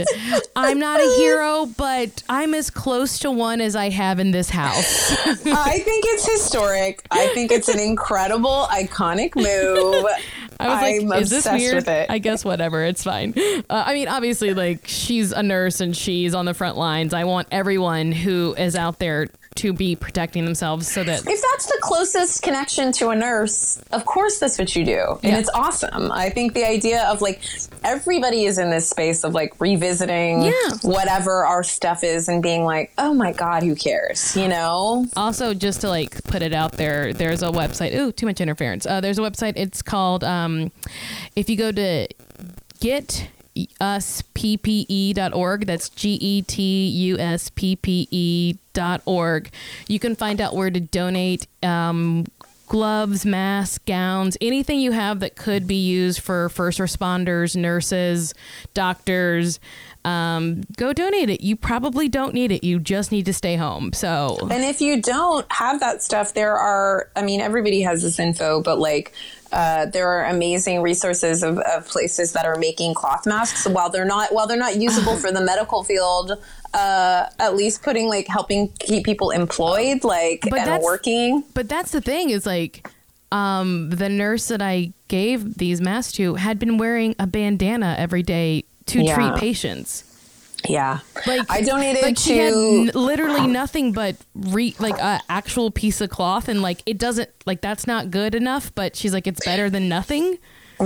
I'm 0.57 0.79
not 0.79 1.01
a 1.01 1.17
hero, 1.17 1.67
but 1.77 2.23
I'm 2.29 2.55
as 2.55 2.71
close 2.71 3.19
to 3.21 3.31
one 3.31 3.61
as 3.61 3.77
I 3.77 3.91
have 3.91 4.19
in 4.19 4.31
this 4.31 4.51
house. 4.51 5.13
I 5.47 5.79
think 5.81 6.05
it's 6.09 6.27
historic. 6.31 7.07
I 7.11 7.29
think 7.29 7.51
it's 7.53 7.69
an 7.69 7.79
incredible, 7.79 8.67
iconic 8.71 9.35
move. 9.37 10.07
I 10.61 10.69
was 10.69 11.03
I'm 11.03 11.09
like, 11.09 11.23
is 11.23 11.31
this 11.31 11.47
obsessed 11.47 11.63
weird? 11.63 11.75
with 11.75 11.89
it. 11.89 12.11
I 12.11 12.19
guess 12.19 12.45
whatever, 12.45 12.85
it's 12.85 13.03
fine. 13.03 13.35
Uh, 13.37 13.63
I 13.69 13.95
mean, 13.95 14.09
obviously, 14.09 14.55
like 14.55 14.87
she's 14.87 15.33
a 15.33 15.43
nurse 15.43 15.81
and 15.81 15.97
she's 15.97 16.35
on 16.35 16.45
the 16.45 16.55
front 16.55 16.77
lines. 16.77 17.13
I 17.13 17.25
want 17.25 17.49
everyone 17.51 18.13
who 18.13 18.55
is 18.57 18.77
out 18.77 18.99
there 18.99 19.29
to 19.57 19.73
be 19.73 19.95
protecting 19.95 20.45
themselves 20.45 20.91
so 20.91 21.05
that 21.05 21.21
if 21.21 21.43
that's 21.43 21.67
the 21.67 21.79
closest 21.81 22.43
connection 22.43 22.91
to 22.93 23.11
a 23.11 23.15
nurse, 23.17 23.81
of 23.93 24.05
course 24.05 24.39
that's 24.41 24.59
what 24.59 24.75
you 24.75 24.85
do. 24.85 25.19
And 25.23 25.33
Yeah. 25.33 25.39
it's 25.39 25.51
awesome. 25.55 26.11
I 26.11 26.29
think 26.31 26.55
the 26.55 26.67
idea 26.69 27.05
of 27.05 27.21
like 27.23 27.41
everybody 27.85 28.45
is 28.47 28.59
in 28.59 28.71
this 28.71 28.89
space 28.91 29.23
of 29.23 29.33
like 29.33 29.61
revisiting 29.61 30.43
Yeah. 30.43 30.53
whatever 30.83 31.45
our 31.47 31.63
stuff 31.63 32.03
is 32.03 32.29
and 32.29 32.43
being 32.43 32.65
like, 32.65 32.93
oh 32.99 33.15
my 33.15 33.33
God, 33.33 33.63
who 33.63 33.75
cares? 33.77 34.37
You 34.37 34.49
know? 34.49 35.07
also 35.17 35.55
just 35.55 35.81
to 35.83 35.89
like 35.89 36.23
put 36.25 36.43
it 36.43 36.53
out 36.53 36.73
there 36.73 37.13
there's 37.13 37.43
a 37.43 37.47
website 37.49 37.95
ooh 37.95 38.11
too 38.11 38.27
much 38.27 38.41
interference 38.41 38.87
uh, 38.87 39.01
there's 39.01 39.19
a 39.19 39.23
website 39.23 39.53
it's 39.57 39.83
called 39.83 40.25
um, 40.25 40.71
if 41.37 41.49
you 41.49 41.57
go 41.57 41.71
to 41.71 42.07
getusppe.org 43.57 45.67
that's 45.67 45.89
g-e-t-u-s-p-p-e 45.91 46.59
dot 48.73 49.03
org. 49.05 49.51
You 49.89 50.01
can 50.01 50.17
find 50.17 50.41
out 50.41 50.55
where 50.55 50.71
to 50.71 50.81
donate 50.81 51.47
um, 51.63 52.25
gloves 52.67 53.25
masks 53.25 53.79
gowns 53.87 54.37
anything 54.41 54.81
you 54.81 54.93
have 54.93 55.21
that 55.21 55.37
could 55.37 55.67
be 55.67 55.77
used 55.77 56.21
for 56.21 56.49
first 56.49 56.79
responders 56.79 57.55
nurses 57.55 58.35
doctors. 58.73 59.61
Um, 60.05 60.65
go 60.77 60.93
donate 60.93 61.31
it. 61.31 61.41
You 61.41 61.57
probably 61.57 62.11
don't 62.11 62.35
need 62.35 62.53
it. 62.53 62.63
You 62.63 62.79
just 62.79 63.11
need 63.11 63.25
to 63.25 63.33
stay 63.33 63.57
home. 63.57 63.95
So 63.95 64.37
And 64.51 64.63
if 64.65 64.83
you 64.83 65.01
don't 65.01 65.51
have 65.51 65.81
that 65.81 66.03
stuff, 66.03 66.35
there 66.35 66.57
are, 66.57 67.09
I 67.17 67.23
mean, 67.23 67.41
everybody 67.41 67.81
has 67.83 68.03
this 68.03 68.19
info, 68.19 68.63
but 68.63 68.79
like, 68.79 69.15
uh, 69.55 69.87
there 69.87 70.09
are 70.09 70.25
amazing 70.27 70.83
resources 70.83 71.43
of, 71.43 71.59
of 71.59 71.87
places 71.87 72.33
that 72.33 72.45
are 72.45 72.57
making 72.57 72.93
cloth 72.95 73.25
masks 73.25 73.67
while 73.67 73.89
they're 73.89 74.05
not 74.05 74.35
while 74.35 74.47
they're 74.49 74.57
not 74.59 74.77
usable 74.77 75.17
for 75.23 75.31
the 75.31 75.41
medical 75.41 75.85
field. 75.85 76.33
Uh, 76.75 77.29
at 77.39 77.55
least 77.55 77.85
putting 77.85 78.09
like 78.09 78.27
helping 78.27 78.67
keep 78.81 79.05
people 79.05 79.31
employed, 79.31 80.03
like 80.03 80.41
But 80.51 80.67
and 80.67 80.83
working. 80.83 81.45
But 81.55 81.69
that's 81.69 81.93
the 81.93 82.01
thing 82.01 82.31
is 82.31 82.47
like 82.47 82.89
um, 83.31 83.91
the 83.91 84.09
nurse 84.09 84.49
that 84.49 84.61
I 84.61 84.93
gave 85.07 85.57
these 85.59 85.81
masks 85.81 86.15
to 86.15 86.35
had 86.35 86.59
been 86.59 86.77
wearing 86.77 87.15
a 87.21 87.29
bandana 87.29 87.95
every 87.97 88.25
day 88.25 88.65
to 88.87 89.03
Yeah. 89.03 89.15
treat 89.15 89.37
patients. 89.37 90.03
Yeah, 90.69 91.01
Like 91.27 91.43
I 91.51 91.61
donated 91.61 92.03
like 92.03 92.19
she 92.19 92.39
had 92.39 92.53
to- 92.53 92.89
n- 92.89 92.91
literally 92.95 93.47
nothing 93.47 93.93
but 93.93 94.17
re- 94.35 94.75
like 94.79 94.99
a 94.99 95.21
actual 95.29 95.71
piece 95.71 96.01
of 96.01 96.11
cloth 96.11 96.49
and 96.49 96.63
like 96.63 96.83
it 96.87 96.97
doesn't 96.99 97.29
like 97.45 97.61
that's 97.61 97.87
not 97.87 98.11
good 98.11 98.35
enough. 98.35 98.75
But 98.75 98.97
she's 98.97 99.13
like 99.13 99.27
it's 99.27 99.45
better 99.45 99.69
than 99.69 99.89
nothing. 99.89 100.39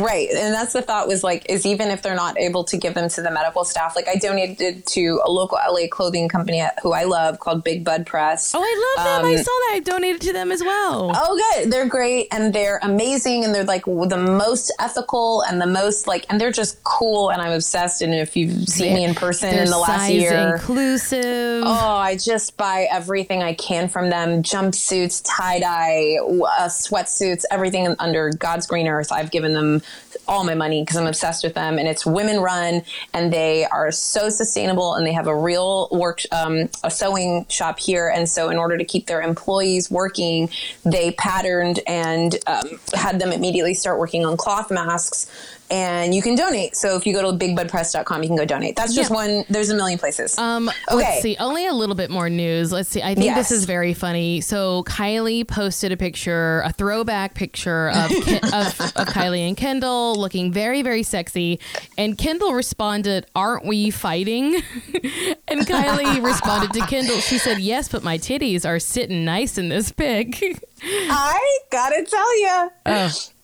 Right. 0.02 0.28
And 0.30 0.54
that's 0.54 0.72
the 0.72 0.82
thought 0.82 1.08
was 1.08 1.24
like, 1.24 1.44
is 1.48 1.66
even 1.66 1.88
if 1.88 2.02
they're 2.02 2.14
not 2.14 2.38
able 2.38 2.64
to 2.64 2.76
give 2.76 2.94
them 2.94 3.08
to 3.10 3.22
the 3.22 3.30
medical 3.30 3.64
staff, 3.64 3.96
like 3.96 4.08
I 4.08 4.16
donated 4.16 4.86
to 4.86 5.20
a 5.24 5.30
local 5.30 5.58
LA 5.68 5.88
clothing 5.90 6.28
company 6.28 6.62
who 6.82 6.92
I 6.92 7.04
love 7.04 7.40
called 7.40 7.64
Big 7.64 7.84
Bud 7.84 8.06
Press. 8.06 8.54
Oh, 8.54 8.60
I 8.62 8.94
love 8.96 9.06
them. 9.22 9.24
I 9.30 9.34
Um, 9.34 9.38
saw 9.38 9.50
that. 9.50 9.72
I 9.74 9.80
donated 9.80 10.20
to 10.22 10.32
them 10.32 10.52
as 10.52 10.62
well. 10.62 11.12
Oh, 11.14 11.54
good. 11.54 11.72
They're 11.72 11.86
great 11.88 12.28
and 12.32 12.52
they're 12.54 12.78
amazing 12.82 13.44
and 13.44 13.54
they're 13.54 13.64
like 13.64 13.84
the 13.84 14.16
most 14.16 14.72
ethical 14.78 15.42
and 15.42 15.60
the 15.60 15.66
most 15.66 16.06
like, 16.06 16.26
and 16.30 16.40
they're 16.40 16.52
just 16.52 16.82
cool. 16.84 17.30
And 17.30 17.42
I'm 17.42 17.52
obsessed. 17.52 18.02
And 18.02 18.14
if 18.14 18.36
you've 18.36 18.68
seen 18.68 18.94
me 18.94 19.04
in 19.04 19.14
person 19.14 19.50
They're 19.50 19.64
in 19.64 19.70
the 19.70 19.78
last 19.78 20.10
year, 20.10 20.54
inclusive. 20.56 21.62
Oh, 21.66 21.70
I 21.96 22.16
just 22.16 22.56
buy 22.56 22.86
everything 22.90 23.42
I 23.42 23.54
can 23.54 23.88
from 23.88 24.10
them 24.10 24.42
jumpsuits, 24.42 25.22
tie 25.26 25.60
dye, 25.60 26.16
uh, 26.20 26.68
sweatsuits, 26.68 27.44
everything 27.50 27.94
under 27.98 28.30
God's 28.30 28.66
green 28.66 28.86
earth. 28.88 29.12
I've 29.12 29.30
given 29.30 29.52
them 29.52 29.82
all 30.26 30.44
my 30.44 30.54
money 30.54 30.82
because 30.82 30.96
I'm 30.96 31.06
obsessed 31.06 31.42
with 31.42 31.54
them. 31.54 31.78
And 31.78 31.88
it's 31.88 32.04
women 32.04 32.40
run 32.40 32.82
and 33.14 33.32
they 33.32 33.64
are 33.64 33.90
so 33.90 34.28
sustainable 34.28 34.94
and 34.94 35.06
they 35.06 35.12
have 35.12 35.26
a 35.26 35.34
real 35.34 35.88
work, 35.90 36.22
um, 36.32 36.68
a 36.84 36.90
sewing 36.90 37.46
shop 37.48 37.78
here. 37.78 38.08
And 38.08 38.28
so, 38.28 38.50
in 38.50 38.58
order 38.58 38.76
to 38.76 38.84
keep 38.84 39.06
their 39.06 39.22
employees 39.22 39.90
working, 39.90 40.50
they 40.84 41.12
patterned 41.12 41.80
and 41.86 42.36
um, 42.46 42.78
had 42.94 43.18
them 43.18 43.32
immediately 43.32 43.74
start 43.74 43.98
working 43.98 44.24
on 44.24 44.36
cloth 44.36 44.70
masks. 44.70 45.26
And 45.70 46.14
you 46.14 46.22
can 46.22 46.34
donate. 46.34 46.76
So 46.76 46.96
if 46.96 47.06
you 47.06 47.12
go 47.12 47.30
to 47.30 47.36
bigbudpress.com, 47.36 48.22
you 48.22 48.28
can 48.28 48.36
go 48.36 48.44
donate. 48.46 48.74
That's 48.74 48.94
just 48.94 49.10
Yeah. 49.10 49.16
one. 49.16 49.44
There's 49.50 49.68
a 49.68 49.74
million 49.74 49.98
places. 49.98 50.38
Um, 50.38 50.68
Okay. 50.90 50.96
let's 50.96 51.22
see. 51.22 51.36
Only 51.38 51.66
a 51.66 51.74
little 51.74 51.94
bit 51.94 52.08
more 52.10 52.30
news. 52.30 52.72
Let's 52.72 52.88
see. 52.88 53.02
I 53.02 53.14
think 53.14 53.26
Yes. 53.26 53.50
this 53.50 53.58
is 53.58 53.64
very 53.66 53.92
funny. 53.92 54.40
So 54.40 54.82
Kylie 54.84 55.46
posted 55.46 55.92
a 55.92 55.96
picture, 55.98 56.62
a 56.62 56.72
throwback 56.72 57.34
picture 57.34 57.90
of, 57.90 58.10
Ken- 58.24 58.44
of, 58.54 58.80
of 58.80 59.08
Kylie 59.08 59.46
and 59.46 59.56
Kendall 59.56 60.14
looking 60.16 60.52
very, 60.52 60.80
very 60.82 61.02
sexy. 61.02 61.60
And 61.98 62.16
Kendall 62.16 62.54
responded, 62.54 63.26
"Aren't 63.34 63.66
we 63.66 63.90
fighting?" 63.90 64.54
and 65.48 65.60
Kylie 65.66 66.22
responded 66.24 66.72
to 66.72 66.80
Kendall. 66.86 67.18
She 67.18 67.36
said, 67.38 67.58
"Yes, 67.58 67.88
but 67.88 68.02
my 68.02 68.16
titties 68.18 68.66
are 68.66 68.78
sitting 68.78 69.24
nice 69.24 69.58
in 69.58 69.68
this 69.68 69.92
pic." 69.92 70.62
I 70.82 71.58
gotta 71.70 72.04
tell 72.04 72.40
you, 72.40 72.70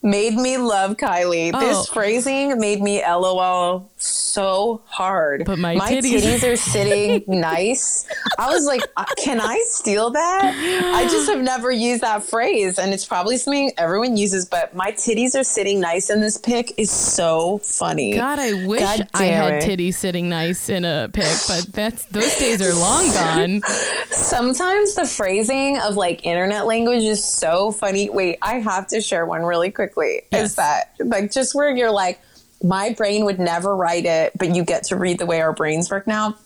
made 0.03 0.35
me 0.35 0.59
love 0.59 0.97
Kylie. 0.97 1.51
Oh. 1.55 1.61
This 1.61 1.89
phrasing 1.89 2.59
made 2.59 2.81
me 2.81 3.03
LOL 3.05 3.91
so 4.05 4.83
hard. 4.87 5.45
But 5.45 5.59
my 5.59 5.77
titties- 5.77 6.43
are 6.45 6.57
sitting 6.75 7.25
nice. 7.27 8.07
I 8.39 8.51
was 8.51 8.67
like, 8.67 8.83
uh, 8.97 9.05
can 9.17 9.41
I 9.41 9.63
steal 9.69 10.11
that? 10.11 10.55
I 10.95 11.05
just 11.05 11.29
have 11.29 11.41
never 11.41 11.71
used 11.71 12.03
that 12.03 12.23
phrase, 12.23 12.79
and 12.79 12.93
it's 12.93 13.05
probably 13.05 13.37
something 13.37 13.73
everyone 13.79 14.17
uses. 14.17 14.45
But 14.47 14.75
my 14.75 14.93
titties 14.93 15.39
are 15.39 15.45
sitting 15.45 15.81
nice 15.81 16.11
in 16.11 16.21
this 16.21 16.37
pic 16.39 16.73
is 16.77 16.91
so 16.91 17.59
funny. 17.59 18.15
God, 18.15 18.39
I 18.39 18.67
wish 18.67 18.81
God 18.81 19.09
I 19.15 19.25
had 19.27 19.55
it. 19.55 19.65
titties 19.65 19.95
sitting 19.95 20.29
nice 20.29 20.69
in 20.69 20.85
a 20.85 21.09
pic, 21.13 21.27
but 21.49 21.67
that's 21.73 22.05
those 22.07 22.37
days 22.39 22.61
are 22.61 22.75
long 22.75 23.11
gone. 23.13 23.63
Sometimes 24.11 24.95
the 24.95 25.07
phrasing 25.07 25.79
of 25.81 25.97
like 25.97 26.25
internet 26.25 26.67
language 26.67 27.03
is 27.03 27.25
so 27.25 27.73
funny. 27.73 28.11
Wait, 28.11 28.39
I 28.43 28.55
have 28.61 28.87
to 28.89 29.01
share 29.01 29.27
one 29.27 29.43
really 29.43 29.71
quickly. 29.71 30.23
Yes. 30.33 30.51
Is 30.51 30.57
that 30.57 30.95
like 31.01 31.33
just 31.33 31.55
where 31.55 31.75
you're 31.75 31.91
like, 31.93 32.21
my 32.65 32.93
brain 32.95 33.25
would 33.27 33.39
never 33.39 33.77
write 33.77 34.07
it, 34.07 34.33
but 34.39 34.55
you 34.57 34.65
get 34.65 34.85
to 34.85 34.97
read 34.97 35.19
the 35.19 35.27
way 35.27 35.41
our 35.41 35.53
brains 35.53 35.91
work 35.91 36.07
now. 36.07 36.37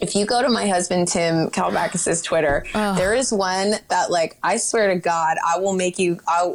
If 0.00 0.14
you 0.14 0.24
go 0.26 0.40
to 0.40 0.48
my 0.48 0.68
husband 0.68 1.08
Tim 1.08 1.50
Kalbakis's 1.50 2.22
Twitter, 2.22 2.64
there 2.72 3.14
is 3.14 3.32
one 3.32 3.74
that 3.88 4.10
like 4.12 4.38
I 4.44 4.56
swear 4.58 4.94
to 4.94 5.00
God, 5.00 5.36
I 5.44 5.58
will 5.58 5.72
make 5.72 5.98
you. 5.98 6.20
I 6.28 6.54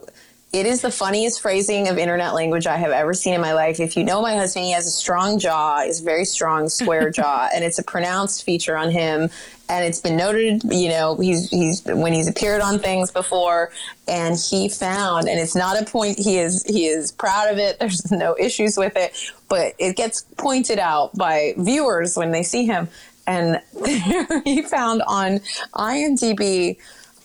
it 0.53 0.67
is 0.67 0.81
the 0.81 0.91
funniest 0.91 1.41
phrasing 1.41 1.87
of 1.87 1.97
internet 1.97 2.35
language 2.35 2.67
I 2.67 2.77
have 2.77 2.91
ever 2.91 3.15
seen 3.15 3.33
in 3.33 3.41
my 3.41 3.53
life. 3.53 3.79
If 3.79 3.97
you 3.97 4.03
know 4.03 4.21
my 4.21 4.35
husband, 4.35 4.65
he 4.65 4.71
has 4.71 4.85
a 4.85 4.91
strong 4.91 5.39
jaw, 5.39 5.81
is 5.81 5.99
very 5.99 6.25
strong, 6.25 6.69
square 6.69 7.09
jaw, 7.11 7.49
and 7.51 7.63
it's 7.63 7.79
a 7.79 7.83
pronounced 7.83 8.43
feature 8.43 8.77
on 8.77 8.91
him. 8.91 9.31
And 9.67 9.83
it's 9.83 9.99
been 9.99 10.15
noted, 10.15 10.61
you 10.65 10.89
know, 10.89 11.15
he's 11.15 11.49
he's 11.49 11.83
when 11.85 12.13
he's 12.13 12.27
appeared 12.27 12.61
on 12.61 12.77
things 12.77 13.09
before, 13.09 13.71
and 14.07 14.37
he 14.37 14.69
found, 14.69 15.27
and 15.27 15.39
it's 15.39 15.55
not 15.55 15.81
a 15.81 15.85
point. 15.85 16.19
He 16.19 16.37
is 16.37 16.63
he 16.65 16.85
is 16.85 17.11
proud 17.11 17.51
of 17.51 17.57
it. 17.57 17.79
There's 17.79 18.11
no 18.11 18.35
issues 18.39 18.77
with 18.77 18.95
it, 18.95 19.17
but 19.49 19.73
it 19.79 19.95
gets 19.95 20.21
pointed 20.37 20.77
out 20.77 21.17
by 21.17 21.55
viewers 21.57 22.15
when 22.15 22.29
they 22.29 22.43
see 22.43 22.67
him. 22.67 22.89
And 23.25 23.59
he 24.43 24.61
found 24.61 25.01
on 25.07 25.39
IMDb, 25.73 26.77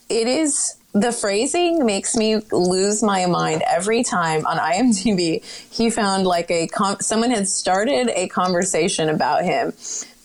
it 0.09 0.27
is 0.27 0.78
the 0.93 1.13
phrasing 1.13 1.85
makes 1.85 2.17
me 2.17 2.37
lose 2.51 3.03
my 3.03 3.27
mind 3.27 3.63
every 3.67 4.03
time 4.03 4.47
on 4.47 4.57
IMDb. 4.57 5.45
He 5.71 5.91
found 5.91 6.27
like 6.27 6.51
a 6.51 6.67
com- 6.69 7.01
someone 7.01 7.31
had 7.31 7.47
started 7.47 8.09
a 8.15 8.29
conversation 8.29 9.09
about 9.09 9.45
him. 9.45 9.73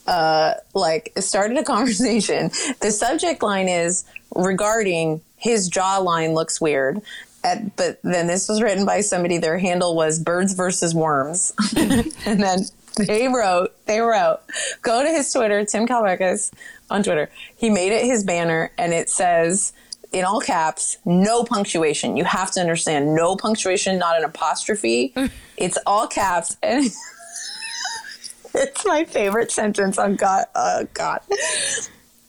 Uh, 0.06 0.54
like 0.74 1.12
started 1.18 1.56
a 1.56 1.64
conversation. 1.64 2.50
The 2.80 2.90
subject 2.90 3.42
line 3.42 3.68
is 3.68 4.04
regarding 4.34 5.20
his 5.36 5.70
jawline 5.70 6.34
looks 6.34 6.60
weird. 6.60 7.00
At, 7.42 7.76
but 7.76 8.00
then 8.02 8.26
this 8.26 8.48
was 8.48 8.62
written 8.62 8.86
by 8.86 9.02
somebody. 9.02 9.36
Their 9.36 9.58
handle 9.58 9.94
was 9.94 10.18
birds 10.18 10.54
versus 10.54 10.94
worms, 10.94 11.52
and 11.76 12.42
then 12.42 12.60
they 12.96 13.28
wrote, 13.28 13.74
they 13.86 14.00
wrote, 14.00 14.40
go 14.82 15.02
to 15.02 15.08
his 15.08 15.30
Twitter, 15.32 15.64
Tim 15.64 15.86
Calvecas 15.86 16.52
on 16.90 17.02
Twitter. 17.02 17.30
He 17.56 17.70
made 17.70 17.92
it 17.92 18.04
his 18.04 18.24
banner 18.24 18.70
and 18.78 18.92
it 18.92 19.10
says 19.10 19.72
in 20.14 20.24
all 20.24 20.40
caps, 20.40 20.98
no 21.04 21.42
punctuation. 21.42 22.16
You 22.16 22.24
have 22.24 22.52
to 22.52 22.60
understand, 22.60 23.14
no 23.14 23.36
punctuation, 23.36 23.98
not 23.98 24.16
an 24.16 24.24
apostrophe. 24.24 25.12
it's 25.56 25.76
all 25.86 26.06
caps. 26.06 26.56
And 26.62 26.84
it's 28.54 28.86
my 28.86 29.04
favorite 29.04 29.50
sentence 29.50 29.98
on 29.98 30.14
God. 30.14 30.44
Oh, 30.54 30.86
God. 30.94 31.20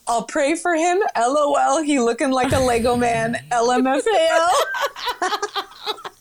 I'll 0.08 0.24
pray 0.24 0.56
for 0.56 0.74
him. 0.74 1.00
LOL. 1.16 1.84
He 1.84 2.00
looking 2.00 2.32
like 2.32 2.52
a 2.52 2.60
Lego 2.60 2.96
man. 2.96 3.38
LMFAO. 3.52 4.50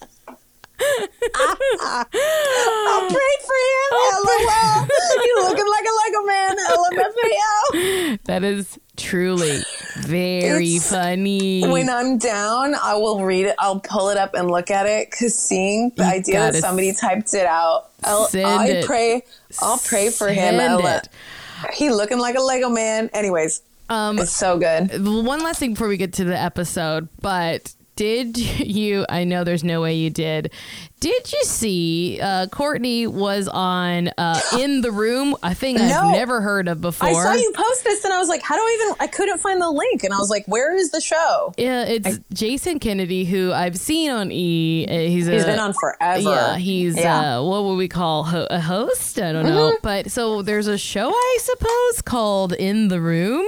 I'll 1.80 3.09
pray 3.09 3.35
for 3.41 3.59
him. 3.64 3.91
LOL. 4.24 4.87
He 5.22 5.32
looking 5.43 5.68
like 5.68 5.85
a 5.85 5.95
Lego 6.05 6.22
man. 6.26 6.57
LMFAO. 6.70 8.18
That 8.24 8.45
is 8.45 8.78
truly 8.97 9.62
very 10.01 10.74
It's- 10.76 10.91
funny. 10.91 11.66
When 11.66 11.89
I'm 11.89 12.18
down, 12.18 12.74
I 12.74 12.95
will 12.95 13.24
read 13.24 13.47
it. 13.47 13.55
I'll 13.59 13.80
pull 13.80 14.11
it 14.11 14.16
up 14.16 14.35
and 14.35 14.51
look 14.51 14.70
at 14.70 14.87
it 14.87 15.11
because 15.11 15.37
seeing 15.37 15.91
the 15.97 16.05
You 16.05 16.11
idea 16.11 16.53
that 16.53 16.61
somebody 16.61 16.93
typed 16.93 17.35
it 17.35 17.47
out, 17.47 17.91
I'll, 18.05 18.28
I 18.35 18.66
it. 18.68 18.87
pray. 18.87 19.22
I'll 19.61 19.78
pray 19.78 20.11
for 20.11 20.28
him. 20.28 20.57
Send 20.57 20.61
Ella. 20.61 21.03
He 21.74 21.91
looking 21.91 22.18
like 22.18 22.35
a 22.37 22.41
Lego 22.43 22.68
man. 22.68 23.09
Anyways, 23.14 23.62
Um, 23.89 24.18
it's 24.18 24.32
so 24.32 24.59
good. 24.59 24.91
one 25.05 25.43
last 25.43 25.59
thing 25.61 25.70
before 25.74 25.89
we 25.89 25.97
get 25.97 26.12
to 26.14 26.24
the 26.24 26.39
episode, 26.39 27.09
but 27.20 27.72
did 27.97 28.37
you? 28.67 29.07
I 29.09 29.25
know 29.25 29.45
there's 29.45 29.65
no 29.65 29.81
way 29.81 29.95
you 29.95 30.11
did. 30.11 30.53
Did 31.05 31.31
you 31.35 31.43
see 31.45 32.19
uh, 32.19 32.47
Kourtney 32.47 33.07
was 33.07 33.47
on 33.47 34.09
uh, 34.17 34.41
in 34.59 34.81
the 34.81 34.91
room? 34.91 35.37
A 35.43 35.55
thing 35.55 35.79
I've 35.79 36.13
never 36.13 36.41
heard 36.41 36.67
of 36.67 36.81
before. 36.81 37.07
I 37.07 37.13
saw 37.13 37.33
you 37.35 37.53
post 37.55 37.85
this 37.85 38.07
and 38.07 38.15
I 38.15 38.19
was 38.19 38.31
like, 38.31 38.41
how 38.41 38.57
do 38.57 38.63
I 38.63 38.81
even? 38.81 38.97
I 39.01 39.07
couldn't 39.09 39.37
find 39.37 39.61
the 39.61 39.71
link, 39.71 40.03
and 40.03 40.15
I 40.15 40.17
was 40.17 40.31
like, 40.31 40.47
where 40.47 40.75
is 40.75 40.93
the 40.93 41.03
show? 41.03 41.53
Yeah, 41.59 41.85
it's 41.85 42.21
Jason 42.33 42.79
Kennedy, 42.79 43.27
who 43.27 43.53
I've 43.53 43.77
seen 43.77 44.13
on 44.13 44.33
E. 44.33 44.87
Uh, 44.89 44.93
He's, 44.95 45.27
He's 45.27 45.43
a, 45.43 45.47
been 45.47 45.59
on 45.59 45.75
forever. 45.75 46.23
Yeah, 46.23 46.57
he's 46.57 46.97
Yeah. 46.97 47.23
Mm-hmm. 47.23 47.35
Uh, 47.35 47.51
what 47.51 47.65
would 47.65 47.75
we 47.75 47.89
call 47.89 48.25
ho- 48.25 48.47
a 48.49 48.61
host? 48.61 49.21
I 49.21 49.33
don't 49.33 49.45
know. 49.45 49.77
But 49.83 50.11
so 50.11 50.41
there's 50.41 50.69
a 50.69 50.79
show, 50.79 51.11
I 51.11 51.39
suppose, 51.43 52.01
called 52.01 52.55
In 52.55 52.89
the 52.89 53.03
Room. 53.03 53.47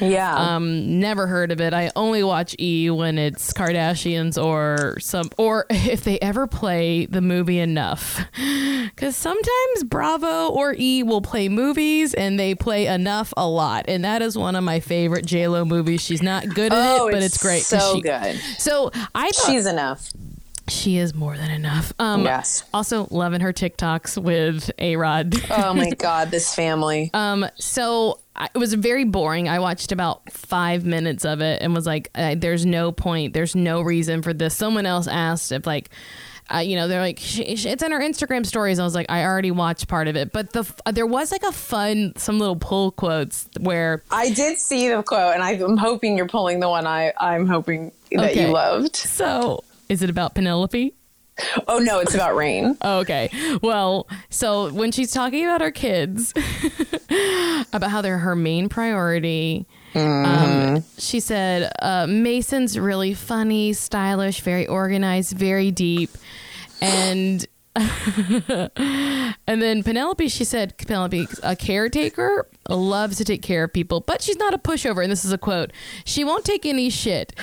yeah. 0.00 0.34
Um, 0.34 0.98
never 0.98 1.28
heard 1.28 1.52
of 1.52 1.60
it. 1.60 1.72
I 1.72 1.92
only 1.94 2.24
watch 2.24 2.56
E 2.58 2.90
when 2.90 3.16
it's 3.16 3.52
Kardashians 3.52 4.42
or 4.42 4.98
some, 4.98 5.30
or 5.38 5.66
if 5.70 6.02
they 6.02 6.18
ever 6.18 6.48
play 6.48 6.95
the 7.04 7.20
movie 7.20 7.58
enough. 7.58 8.20
Because 8.86 9.16
sometimes 9.16 9.84
Bravo 9.84 10.48
or 10.48 10.74
E 10.78 11.02
will 11.02 11.20
play 11.20 11.50
movies 11.50 12.14
and 12.14 12.38
they 12.40 12.54
play 12.54 12.86
enough 12.86 13.34
a 13.36 13.46
lot, 13.46 13.84
and 13.88 14.04
that 14.04 14.22
is 14.22 14.38
one 14.38 14.54
of 14.56 14.64
my 14.64 14.80
favorite 14.80 15.26
J 15.26 15.48
Lo 15.48 15.66
movies. 15.66 16.00
She's 16.00 16.22
not 16.22 16.48
good 16.48 16.72
at 16.72 16.78
oh, 17.00 17.08
it, 17.08 17.12
but 17.12 17.22
it's, 17.22 17.36
great. 17.36 17.62
So 17.62 17.96
she- 17.96 18.00
good. 18.00 18.36
So 18.58 18.90
I 19.14 19.30
thought 19.32 19.50
She's 19.52 19.66
enough. 19.66 20.10
she 20.68 20.96
is 20.96 21.14
more 21.14 21.36
than 21.36 21.50
enough. 21.50 21.92
Um, 21.98 22.22
Yes. 22.24 22.64
Also, 22.72 23.06
loving 23.10 23.40
her 23.42 23.52
TikToks 23.52 24.22
with 24.22 24.70
A 24.78 24.96
Rod. 24.96 25.34
Oh 25.50 25.74
my 25.74 25.90
God, 25.90 26.30
this 26.30 26.54
family. 26.54 27.10
Um, 27.14 27.44
so 27.56 28.20
I, 28.34 28.48
it 28.54 28.58
was 28.58 28.72
very 28.72 29.04
boring. 29.04 29.46
I 29.48 29.58
watched 29.58 29.92
about 29.92 30.32
five 30.32 30.86
minutes 30.86 31.24
of 31.26 31.42
it 31.42 31.60
and 31.60 31.74
was 31.74 31.86
like, 31.86 32.08
uh, 32.14 32.36
"There's 32.38 32.64
no 32.64 32.92
point. 32.92 33.34
There's 33.34 33.54
no 33.54 33.82
reason 33.82 34.22
for 34.22 34.32
this." 34.32 34.56
Someone 34.56 34.86
else 34.86 35.06
asked 35.06 35.52
if 35.52 35.66
like. 35.66 35.90
Uh, 36.54 36.58
you 36.58 36.76
know, 36.76 36.86
they're 36.86 37.00
like, 37.00 37.18
"Sh- 37.18 37.40
sh- 37.56 37.66
it's 37.66 37.82
in 37.82 37.90
her 37.90 37.98
Instagram 38.00 38.46
stories. 38.46 38.78
I 38.78 38.84
was 38.84 38.94
like, 38.94 39.06
I 39.08 39.24
already 39.24 39.50
watched 39.50 39.88
part 39.88 40.06
of 40.06 40.14
it, 40.14 40.32
but 40.32 40.52
the 40.52 40.60
f- 40.60 40.80
there 40.92 41.06
was 41.06 41.32
like 41.32 41.42
a 41.42 41.50
fun, 41.52 42.12
some 42.16 42.38
little 42.38 42.54
pull 42.56 42.92
quotes 42.92 43.48
where 43.58 44.02
I 44.12 44.30
did 44.30 44.58
see 44.58 44.88
the 44.88 45.02
quote, 45.02 45.34
and 45.34 45.42
I'm 45.42 45.76
hoping 45.76 46.16
you're 46.16 46.28
pulling 46.28 46.60
the 46.60 46.68
one 46.68 46.86
I 46.86 47.12
I'm 47.18 47.46
hoping 47.46 47.90
that 48.12 48.30
Okay. 48.30 48.46
you 48.46 48.52
loved. 48.52 48.94
so 48.94 49.64
is 49.88 50.02
it 50.02 50.10
about 50.10 50.34
Penelope? 50.36 50.94
Oh 51.68 51.78
no, 51.78 51.98
it's 51.98 52.14
about 52.14 52.34
Reign. 52.36 52.78
Oh, 52.82 52.98
okay. 53.00 53.28
Well, 53.62 54.06
so 54.30 54.72
when 54.72 54.90
she's 54.92 55.10
talking 55.10 55.44
about 55.44 55.60
her 55.60 55.70
kids, 55.72 56.32
about 57.72 57.90
how 57.90 58.00
they're 58.02 58.18
her 58.18 58.36
main 58.36 58.68
priority, 58.68 59.66
um, 59.96 60.84
she 60.98 61.20
said, 61.20 61.72
uh, 61.80 62.06
Mason's 62.06 62.78
really 62.78 63.14
funny, 63.14 63.72
stylish, 63.72 64.40
very 64.40 64.66
organized, 64.66 65.36
very 65.36 65.70
deep. 65.70 66.10
And. 66.80 67.46
and 67.76 68.72
then 69.46 69.82
Penelope, 69.82 70.28
she 70.28 70.44
said, 70.44 70.78
Penelope, 70.78 71.28
a 71.42 71.54
caretaker, 71.54 72.48
loves 72.70 73.18
to 73.18 73.24
take 73.24 73.42
care 73.42 73.64
of 73.64 73.72
people, 73.72 74.00
but 74.00 74.22
she's 74.22 74.38
not 74.38 74.54
a 74.54 74.58
pushover. 74.58 75.02
And 75.02 75.12
this 75.12 75.26
is 75.26 75.32
a 75.32 75.36
quote 75.36 75.72
She 76.06 76.24
won't 76.24 76.46
take 76.46 76.64
any 76.64 76.88
shit. 76.88 77.34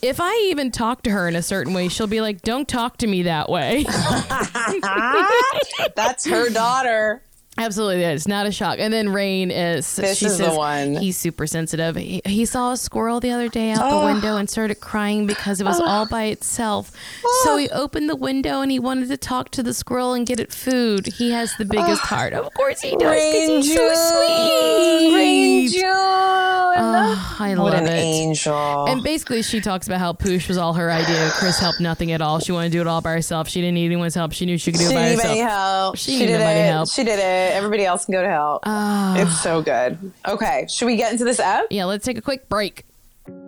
If 0.00 0.18
I 0.18 0.34
even 0.50 0.70
talk 0.70 1.02
to 1.02 1.10
her 1.10 1.28
in 1.28 1.36
a 1.36 1.42
certain 1.42 1.74
way, 1.74 1.88
she'll 1.88 2.06
be 2.06 2.22
like, 2.22 2.40
Don't 2.40 2.66
talk 2.66 2.96
to 2.98 3.06
me 3.06 3.24
that 3.24 3.50
way. 3.50 3.84
That's 5.94 6.26
her 6.26 6.48
daughter. 6.48 7.22
Absolutely, 7.60 8.02
it's 8.04 8.26
not 8.26 8.46
a 8.46 8.52
shock. 8.52 8.78
And 8.78 8.92
then 8.92 9.10
Reign 9.10 9.50
is 9.50 9.96
This 9.96 10.18
she 10.18 10.26
is 10.26 10.38
the 10.38 10.50
one. 10.54 10.94
He's 10.96 11.16
super 11.18 11.46
sensitive. 11.46 11.94
He, 11.96 12.22
he 12.24 12.46
saw 12.46 12.72
a 12.72 12.76
squirrel 12.76 13.20
the 13.20 13.30
other 13.30 13.48
day 13.48 13.70
out 13.72 13.78
the 13.90 13.96
Oh. 13.96 14.04
window 14.06 14.36
and 14.38 14.48
started 14.48 14.76
crying 14.80 15.26
because 15.26 15.60
it 15.60 15.64
was 15.64 15.78
oh. 15.78 15.84
all 15.84 16.06
by 16.06 16.24
itself. 16.24 16.90
Oh. 17.24 17.42
So 17.44 17.56
he 17.58 17.68
opened 17.70 18.08
the 18.08 18.16
window 18.16 18.62
and 18.62 18.70
he 18.70 18.78
wanted 18.78 19.08
to 19.08 19.16
talk 19.18 19.50
to 19.50 19.62
the 19.62 19.74
squirrel 19.74 20.14
and 20.14 20.26
get 20.26 20.40
it 20.40 20.52
food. 20.52 21.06
He 21.06 21.32
has 21.32 21.54
the 21.56 21.64
biggest 21.66 22.02
oh, 22.04 22.06
heart. 22.06 22.32
Of 22.32 22.52
course 22.54 22.80
he 22.80 22.96
does 22.96 23.00
because 23.14 23.66
he's 23.66 23.74
so 23.76 23.88
sweet. 23.94 25.20
Angel. 25.20 25.82
Oh, 25.84 26.72
ah, 26.82 27.36
I 27.40 27.50
what 27.50 27.72
love 27.72 27.82
an 27.82 27.88
it. 27.88 27.90
angel. 27.90 28.86
And 28.86 29.02
basically, 29.02 29.42
she 29.42 29.60
talks 29.60 29.86
about 29.86 29.98
how 30.00 30.12
Poosh 30.12 30.48
was 30.48 30.56
all 30.56 30.72
her 30.74 30.90
idea. 30.90 31.30
Kris 31.32 31.58
helped 31.58 31.80
nothing 31.80 32.12
at 32.12 32.20
all. 32.22 32.38
She 32.38 32.52
wanted 32.52 32.70
to 32.70 32.78
do 32.78 32.80
it 32.80 32.86
all 32.86 33.00
by 33.00 33.12
herself. 33.12 33.48
She 33.48 33.60
didn't 33.60 33.74
need 33.74 33.86
anyone's 33.86 34.14
help. 34.14 34.32
She 34.32 34.46
knew 34.46 34.56
she 34.56 34.72
could 34.72 34.78
do 34.80 34.86
she 34.88 34.92
it 34.92 34.96
by 34.96 35.10
herself. 35.10 35.38
help. 35.38 35.96
She 35.98 36.12
She, 36.12 36.26
did 36.26 36.40
it. 36.40 36.70
help. 36.70 36.90
She 36.90 37.04
did 37.04 37.18
it. 37.18 37.49
Everybody 37.52 37.84
else 37.84 38.04
can 38.04 38.12
go 38.12 38.22
to 38.22 38.28
hell. 38.28 38.60
Ah. 38.64 39.16
it's 39.18 39.40
so 39.42 39.62
good. 39.62 40.12
Okay, 40.26 40.66
should 40.68 40.86
we 40.86 40.96
get 40.96 41.12
into 41.12 41.24
this 41.24 41.40
app? 41.40 41.66
Yeah, 41.70 41.84
let's 41.84 42.04
take 42.04 42.18
a 42.18 42.22
quick 42.22 42.48
break. 42.48 42.84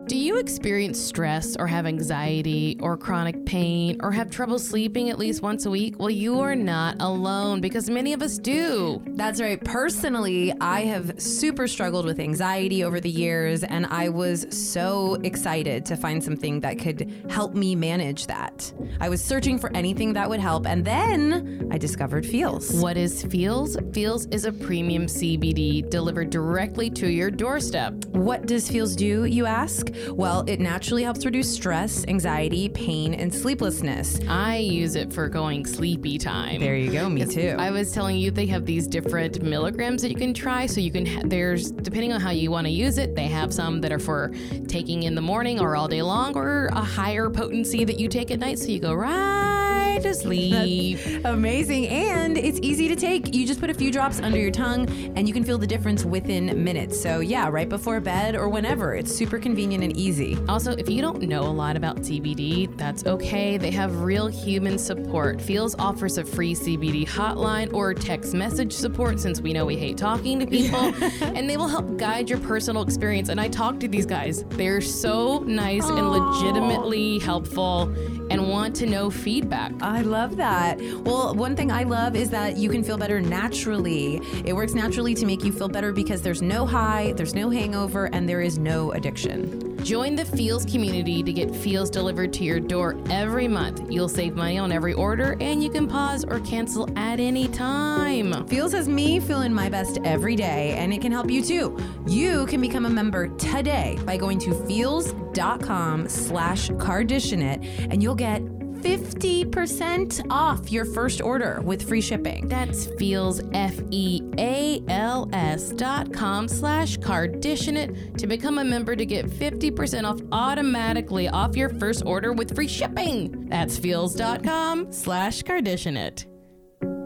Do 0.09 0.19
you 0.19 0.39
experience 0.39 1.01
stress 1.01 1.57
or 1.57 1.67
have 1.69 1.87
anxiety 1.87 2.77
or 2.81 2.97
chronic 2.97 3.47
pain 3.47 3.99
or 4.03 4.11
have 4.11 4.31
trouble 4.31 4.59
sleeping 4.59 5.11
at 5.11 5.19
least 5.19 5.43
once 5.43 5.65
a 5.65 5.71
week? 5.71 5.99
Well, 5.99 6.11
you 6.11 6.41
are 6.41 6.57
not 6.57 6.97
alone 7.01 7.61
because 7.61 7.89
many 7.89 8.13
of 8.13 8.21
us 8.21 8.37
do. 8.37 9.01
That's 9.07 9.41
right. 9.41 9.63
Personally, 9.63 10.53
I 10.61 10.83
have 10.83 11.23
super 11.23 11.69
struggled 11.69 12.05
with 12.05 12.19
anxiety 12.19 12.83
over 12.83 13.01
the 13.01 13.09
years, 13.09 13.63
and 13.63 13.87
I 13.87 14.09
was 14.09 14.45
so 14.51 15.15
excited 15.23 15.87
to 15.87 15.97
find 15.97 16.23
something 16.23 16.61
that 16.61 16.81
could 16.81 17.11
help 17.31 17.55
me 17.55 17.77
manage 17.77 18.27
that. 18.27 18.73
I 19.01 19.09
was 19.09 19.23
searching 19.23 19.57
for 19.57 19.75
anything 19.75 20.15
that 20.15 20.29
would 20.29 20.41
help, 20.41 20.67
and 20.67 20.85
then 20.85 21.69
I 21.71 21.79
discovered 21.79 22.27
Feals. 22.27 22.73
What 22.73 22.97
is 22.97 23.23
Feals? 23.23 23.77
Feals 23.93 24.27
is 24.27 24.45
a 24.47 24.53
premium 24.53 25.07
CBD 25.07 25.89
delivered 25.89 26.31
directly 26.31 26.91
to 26.91 27.09
your 27.09 27.31
doorstep. 27.31 28.05
What 28.07 28.47
does 28.47 28.69
Feals 28.69 28.97
do, 28.97 29.25
you 29.25 29.47
ask? 29.47 29.92
Well, 30.11 30.45
it 30.47 30.61
naturally 30.61 31.03
helps 31.03 31.25
reduce 31.25 31.53
stress, 31.53 32.05
anxiety, 32.09 32.69
pain, 32.69 33.15
and 33.15 33.33
sleeplessness. 33.33 34.21
I 34.29 34.59
use 34.59 34.95
it 34.95 35.13
for 35.13 35.29
going 35.29 35.67
sleepy 35.67 36.19
time. 36.19 36.61
There 36.61 36.77
you 36.77 36.91
go, 36.91 37.09
me 37.09 37.25
too. 37.25 37.57
I 37.59 37.71
was 37.71 37.93
telling 37.93 38.17
you 38.17 38.31
they 38.31 38.47
have 38.47 38.67
these 38.67 38.87
different 38.87 39.43
milligrams 39.43 40.03
that 40.03 40.11
you 40.11 40.17
can 40.17 40.35
try. 40.35 40.67
So 40.67 40.81
you 40.81 40.91
can 40.91 41.07
ha- 41.07 41.23
there's 41.25 41.71
depending 41.71 42.13
on 42.13 42.21
how 42.21 42.31
you 42.31 42.51
want 42.51 42.67
to 42.67 42.73
use 42.73 42.99
it. 42.99 43.15
They 43.15 43.27
have 43.29 43.53
some 43.53 43.81
that 43.81 43.93
are 43.93 43.99
for 43.99 44.33
taking 44.69 45.05
in 45.05 45.15
the 45.15 45.21
morning 45.21 45.61
or 45.61 45.77
all 45.77 45.89
day 45.89 46.03
long, 46.03 46.37
or 46.37 46.67
a 46.67 46.83
higher 46.83 47.31
potency 47.31 47.85
that 47.85 47.99
you 47.99 48.09
take 48.09 48.31
at 48.31 48.39
night. 48.39 48.59
So 48.59 48.69
you 48.69 48.81
go 48.81 48.95
right 48.95 49.72
to 50.01 50.15
sleep. 50.15 50.99
Amazing. 51.25 51.89
And 51.89 52.39
it's 52.39 52.59
easy 52.63 52.89
to 52.89 52.97
take. 52.97 53.35
You 53.35 53.47
just 53.47 53.61
put 53.61 53.71
a 53.71 53.75
few 53.75 53.91
drops 53.91 54.21
under 54.21 54.39
your 54.39 54.51
tongue 54.51 54.89
and 55.17 55.27
you 55.27 55.35
can 55.35 55.45
feel 55.45 55.59
the 55.59 55.67
difference 55.67 56.05
within 56.05 56.63
minutes. 56.63 57.01
So, 57.01 57.21
yeah, 57.21 57.49
right 57.49 57.69
before 57.69 58.01
bed 58.01 58.35
or 58.35 58.49
whenever. 58.49 58.95
It's 58.95 59.15
super 59.15 59.39
convenient 59.39 59.85
and 59.85 59.97
easy. 59.97 60.39
Also, 60.49 60.73
if 60.73 60.89
you 60.89 61.03
don't 61.03 61.23
know 61.23 61.43
a 61.43 61.51
lot 61.51 61.77
about 61.77 61.97
CBD, 61.99 62.77
that's 62.77 63.05
okay. 63.07 63.57
They 63.57 63.71
have 63.71 64.01
real 64.01 64.27
human 64.27 64.79
support. 64.79 65.41
Feals 65.41 65.75
offers 65.79 66.19
a 66.19 66.25
free 66.25 66.55
CBD 66.55 67.07
hotline 67.07 67.73
or 67.73 67.95
text 67.95 68.35
message 68.35 68.73
support 68.73 69.21
since 69.21 69.41
we 69.41 69.53
know 69.53 69.65
we 69.65 69.77
hate 69.77 69.97
talking 69.97 70.39
to 70.41 70.47
people, 70.47 70.79
and 71.21 71.49
they 71.49 71.57
will 71.57 71.69
help 71.69 71.97
guide 71.97 72.29
your 72.29 72.41
personal 72.41 72.83
experience. 72.83 73.29
And 73.29 73.41
I 73.41 73.49
talk 73.49 73.81
to 73.81 73.89
these 73.89 74.07
guys. 74.07 74.45
They're 74.51 74.81
so 74.81 75.41
nice 75.41 75.89
and 75.89 76.11
legitimately 76.11 77.19
helpful 77.21 77.93
and 78.33 78.49
want 78.49 78.75
to 78.77 78.87
know 78.87 79.11
feedback. 79.11 79.73
I 79.83 80.01
love 80.01 80.37
that. 80.37 80.81
Well, 81.05 81.35
one 81.35 81.55
thing 81.55 81.71
I 81.71 81.83
love 81.83 82.17
is 82.17 82.31
that 82.31 82.57
you 82.57 82.71
can 82.71 82.83
feel 82.83 82.97
better 82.97 83.21
naturally. 83.21 84.17
It 84.45 84.55
works 84.55 84.73
naturally 84.75 85.15
to 85.15 85.27
make 85.27 85.45
you 85.45 85.53
feel 85.53 85.69
better 85.69 85.93
because 85.93 86.23
there's 86.23 86.41
no 86.43 86.65
high, 86.67 87.13
there's 87.17 87.35
no 87.35 87.51
hangover, 87.51 88.07
and 88.07 88.29
there 88.29 88.41
is 88.41 88.59
no 88.59 88.93
addiction. 88.93 89.72
Join 89.83 90.15
the 90.15 90.25
Feals 90.25 90.65
community 90.65 91.25
to 91.25 91.33
get 91.33 91.53
Feals 91.55 91.91
delivered 91.91 92.33
to 92.35 92.45
your 92.45 92.61
door 92.61 92.97
every 93.11 93.49
month. 93.49 93.83
You'll 93.91 94.09
save 94.09 94.37
money 94.37 94.57
on 94.57 94.71
every 94.71 94.93
order 94.93 95.37
and 95.41 95.63
you 95.63 95.71
can 95.71 95.89
pause 95.89 96.25
or 96.25 96.39
cancel 96.41 96.89
at 96.97 97.19
any 97.19 97.49
time. 97.49 98.47
Feals 98.47 98.73
has 98.73 98.89
me 98.89 99.19
feeling 99.19 99.53
my 99.53 99.69
best 99.69 99.99
every 100.05 100.37
day, 100.37 100.75
and 100.79 100.93
it 100.93 101.01
can 101.03 101.11
help 101.11 101.31
you 101.31 101.43
too. 101.43 101.77
You 102.07 102.47
can 102.47 102.61
become 102.61 102.87
a 102.87 102.91
member 102.91 103.27
today 103.37 103.99
by 104.07 104.17
going 104.17 104.39
to 104.41 104.55
feals.com 104.67 106.09
slash 106.09 106.71
carditionit, 106.71 107.89
and 107.91 108.03
you'll 108.03 108.15
get 108.15 108.41
50% 108.83 110.27
off 110.31 110.71
your 110.73 110.85
first 110.85 111.21
order 111.23 111.61
with 111.63 111.89
free 111.89 112.01
shipping. 112.01 112.49
That's 112.49 112.87
feals 112.99 113.41
F 113.53 113.75
E 113.91 114.21
A 114.39 114.83
L 114.89 115.29
S 115.33 115.71
dot 115.71 116.13
com 116.13 116.49
slash 116.49 116.99
carditionit 116.99 118.19
to 118.19 118.27
become 118.27 118.59
a 118.59 118.65
member 118.65 118.97
to 118.97 119.07
get 119.07 119.27
50% 119.27 120.05
off 120.05 120.21
automatically 120.33 121.29
off 121.29 121.57
your 121.57 121.69
first 121.69 122.05
order 122.05 122.33
with 122.33 122.55
free 122.55 122.69
shipping. 122.69 123.49
That's 123.49 123.79
feals.com 123.79 124.93
slash 124.93 125.43
carditionit. 125.43 126.27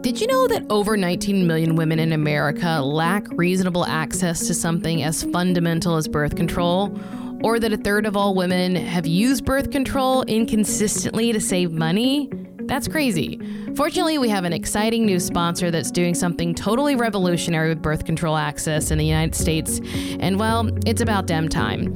Did 0.01 0.21
you 0.21 0.27
know 0.27 0.47
that 0.47 0.65
over 0.69 0.95
19 0.95 1.47
million 1.47 1.75
women 1.75 1.99
in 1.99 2.13
America 2.13 2.81
lack 2.81 3.25
reasonable 3.31 3.85
access 3.85 4.47
to 4.47 4.53
something 4.53 5.03
as 5.03 5.23
fundamental 5.23 5.95
as 5.97 6.07
birth 6.07 6.35
control? 6.35 6.97
Or 7.43 7.59
that 7.59 7.71
a 7.71 7.77
third 7.77 8.05
of 8.05 8.17
all 8.17 8.33
women 8.33 8.75
have 8.75 9.05
used 9.05 9.45
birth 9.45 9.71
control 9.71 10.23
inconsistently 10.23 11.31
to 11.31 11.39
save 11.39 11.71
money? 11.71 12.29
That's 12.67 12.87
crazy. 12.87 13.39
Fortunately, 13.75 14.17
we 14.17 14.27
have 14.27 14.43
an 14.43 14.53
exciting 14.53 15.05
new 15.05 15.19
sponsor 15.19 15.71
that's 15.71 15.91
doing 15.91 16.13
something 16.13 16.53
totally 16.53 16.95
revolutionary 16.95 17.69
with 17.69 17.81
birth 17.81 18.05
control 18.05 18.35
access 18.35 18.91
in 18.91 18.97
the 18.97 19.05
United 19.05 19.35
States. 19.35 19.79
And 20.19 20.39
well, 20.39 20.69
it's 20.85 20.99
about 20.99 21.27
damn 21.27 21.47
time. 21.47 21.93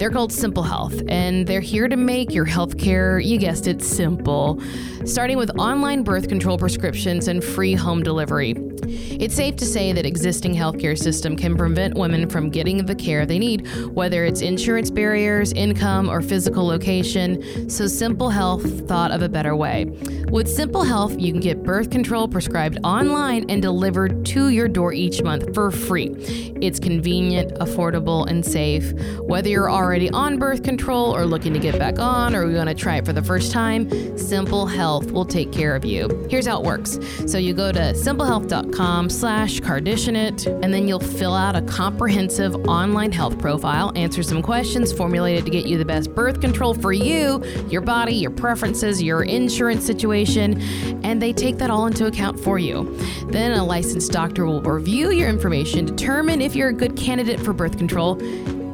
They're 0.00 0.10
called 0.10 0.32
Simple 0.32 0.62
Health, 0.62 1.02
and 1.10 1.46
they're 1.46 1.60
here 1.60 1.86
to 1.86 1.94
make 1.94 2.32
your 2.32 2.46
healthcare, 2.46 3.22
you 3.22 3.36
guessed 3.36 3.66
it, 3.66 3.82
simple, 3.82 4.58
starting 5.04 5.36
with 5.36 5.50
online 5.58 6.04
birth 6.04 6.26
control 6.26 6.56
prescriptions 6.56 7.28
and 7.28 7.44
free 7.44 7.74
home 7.74 8.02
delivery. 8.02 8.54
It's 8.86 9.34
safe 9.34 9.56
to 9.56 9.66
say 9.66 9.92
that 9.92 10.06
existing 10.06 10.54
healthcare 10.54 10.96
system 10.98 11.36
can 11.36 11.54
prevent 11.54 11.98
women 11.98 12.30
from 12.30 12.48
getting 12.48 12.86
the 12.86 12.94
care 12.94 13.26
they 13.26 13.38
need, 13.38 13.66
whether 13.88 14.24
it's 14.24 14.40
insurance 14.40 14.90
barriers, 14.90 15.52
income, 15.52 16.08
or 16.08 16.22
physical 16.22 16.66
location. 16.66 17.68
So 17.68 17.86
Simple 17.86 18.30
Health 18.30 18.88
thought 18.88 19.10
of 19.10 19.20
a 19.20 19.28
better 19.28 19.54
way. 19.54 19.84
With 20.30 20.48
Simple 20.48 20.82
Health, 20.82 21.20
you 21.20 21.32
can 21.32 21.42
get 21.42 21.62
birth 21.62 21.90
control 21.90 22.26
prescribed 22.26 22.78
online 22.84 23.50
and 23.50 23.60
delivered 23.60 24.24
to 24.26 24.48
your 24.48 24.68
door 24.68 24.94
each 24.94 25.22
month 25.22 25.52
for 25.54 25.70
free. 25.70 26.14
It's 26.62 26.80
convenient, 26.80 27.52
affordable, 27.56 28.26
and 28.30 28.46
safe. 28.46 28.92
Whether 29.20 29.50
you're 29.50 29.70
already 29.70 29.89
on 29.90 30.38
birth 30.38 30.62
control 30.62 31.14
or 31.14 31.26
looking 31.26 31.52
to 31.52 31.58
get 31.58 31.76
back 31.76 31.98
on 31.98 32.36
or 32.36 32.48
you 32.48 32.56
want 32.56 32.68
to 32.68 32.74
try 32.76 32.96
it 32.96 33.04
for 33.04 33.12
the 33.12 33.22
first 33.22 33.50
time, 33.50 33.90
Simple 34.16 34.64
Health 34.64 35.10
will 35.10 35.24
take 35.24 35.50
care 35.50 35.74
of 35.74 35.84
you. 35.84 36.08
Here's 36.30 36.46
how 36.46 36.60
it 36.60 36.64
works. 36.64 36.98
So 37.26 37.38
you 37.38 37.52
go 37.52 37.72
to 37.72 37.80
simplehealth.com 37.80 39.10
slash 39.10 39.58
carditionit, 39.60 40.46
and 40.62 40.72
then 40.72 40.86
you'll 40.86 41.00
fill 41.00 41.34
out 41.34 41.56
a 41.56 41.62
comprehensive 41.62 42.54
online 42.68 43.10
health 43.10 43.36
profile, 43.38 43.92
answer 43.96 44.22
some 44.22 44.42
questions 44.42 44.92
formulated 44.92 45.44
to 45.44 45.50
get 45.50 45.66
you 45.66 45.76
the 45.76 45.84
best 45.84 46.14
birth 46.14 46.40
control 46.40 46.72
for 46.72 46.92
you, 46.92 47.44
your 47.68 47.80
body, 47.80 48.14
your 48.14 48.30
preferences, 48.30 49.02
your 49.02 49.24
insurance 49.24 49.84
situation, 49.84 50.60
and 51.04 51.20
they 51.20 51.32
take 51.32 51.58
that 51.58 51.68
all 51.68 51.86
into 51.86 52.06
account 52.06 52.38
for 52.38 52.60
you. 52.60 52.96
Then 53.30 53.52
a 53.52 53.64
licensed 53.64 54.12
doctor 54.12 54.46
will 54.46 54.62
review 54.62 55.10
your 55.10 55.28
information, 55.28 55.84
determine 55.84 56.40
if 56.40 56.54
you're 56.54 56.68
a 56.68 56.72
good 56.72 56.96
candidate 56.96 57.40
for 57.40 57.52
birth 57.52 57.76
control, 57.76 58.20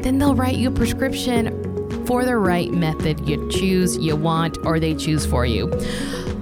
then 0.03 0.19
they'll 0.19 0.35
write 0.35 0.57
you 0.57 0.69
a 0.69 0.73
prescription 0.73 2.07
for 2.07 2.25
the 2.25 2.37
right 2.37 2.71
method 2.71 3.29
you 3.29 3.49
choose, 3.51 3.97
you 3.97 4.15
want, 4.15 4.57
or 4.65 4.79
they 4.79 4.95
choose 4.95 5.27
for 5.27 5.45
you. 5.45 5.67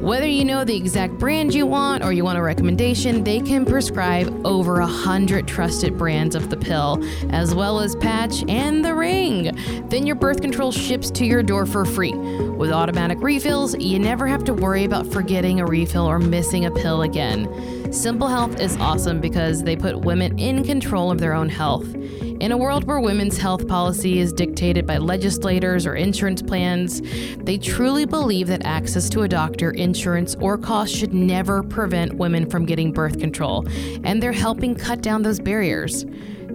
Whether 0.04 0.26
you 0.26 0.44
know 0.44 0.64
the 0.64 0.76
exact 0.76 1.14
brand 1.14 1.54
you 1.54 1.64
want 1.64 2.04
or 2.04 2.12
you 2.12 2.24
want 2.24 2.36
a 2.36 2.42
recommendation, 2.42 3.24
they 3.24 3.40
can 3.40 3.64
prescribe 3.64 4.46
over 4.46 4.80
a 4.80 4.86
hundred 4.86 5.48
trusted 5.48 5.96
brands 5.96 6.34
of 6.34 6.50
the 6.50 6.58
pill, 6.58 7.02
as 7.30 7.54
well 7.54 7.80
as 7.80 7.96
patch 7.96 8.44
and 8.46 8.84
the 8.84 8.94
ring. 8.94 9.56
Then 9.88 10.06
your 10.06 10.16
birth 10.16 10.42
control 10.42 10.72
ships 10.72 11.10
to 11.12 11.24
your 11.24 11.42
door 11.42 11.64
for 11.64 11.86
free. 11.86 12.12
With 12.12 12.70
automatic 12.70 13.22
refills, 13.22 13.74
you 13.78 13.98
never 13.98 14.26
have 14.26 14.44
to 14.44 14.52
worry 14.52 14.84
about 14.84 15.06
forgetting 15.06 15.60
a 15.60 15.64
refill 15.64 16.04
or 16.04 16.18
missing 16.18 16.66
a 16.66 16.70
pill 16.70 17.00
again. 17.00 17.46
Simple 17.94 18.26
Health 18.26 18.60
is 18.60 18.76
awesome 18.78 19.20
because 19.20 19.62
they 19.62 19.76
put 19.76 20.00
women 20.00 20.36
in 20.36 20.64
control 20.64 21.12
of 21.12 21.18
their 21.18 21.32
own 21.32 21.48
health. 21.48 21.94
In 21.94 22.50
a 22.50 22.56
world 22.56 22.84
where 22.84 22.98
women's 22.98 23.38
health 23.38 23.68
policy 23.68 24.18
is 24.18 24.32
dictated 24.32 24.84
by 24.84 24.98
legislators 24.98 25.86
or 25.86 25.94
insurance 25.94 26.42
plans, 26.42 27.02
they 27.36 27.56
truly 27.56 28.04
believe 28.04 28.48
that 28.48 28.66
access 28.66 29.08
to 29.10 29.22
a 29.22 29.28
doctor, 29.28 29.70
insurance, 29.70 30.34
or 30.40 30.58
cost 30.58 30.92
should 30.92 31.14
never 31.14 31.62
prevent 31.62 32.14
women 32.14 32.50
from 32.50 32.66
getting 32.66 32.90
birth 32.92 33.20
control, 33.20 33.64
and 34.02 34.20
they're 34.20 34.32
helping 34.32 34.74
cut 34.74 35.00
down 35.00 35.22
those 35.22 35.38
barriers. 35.38 36.04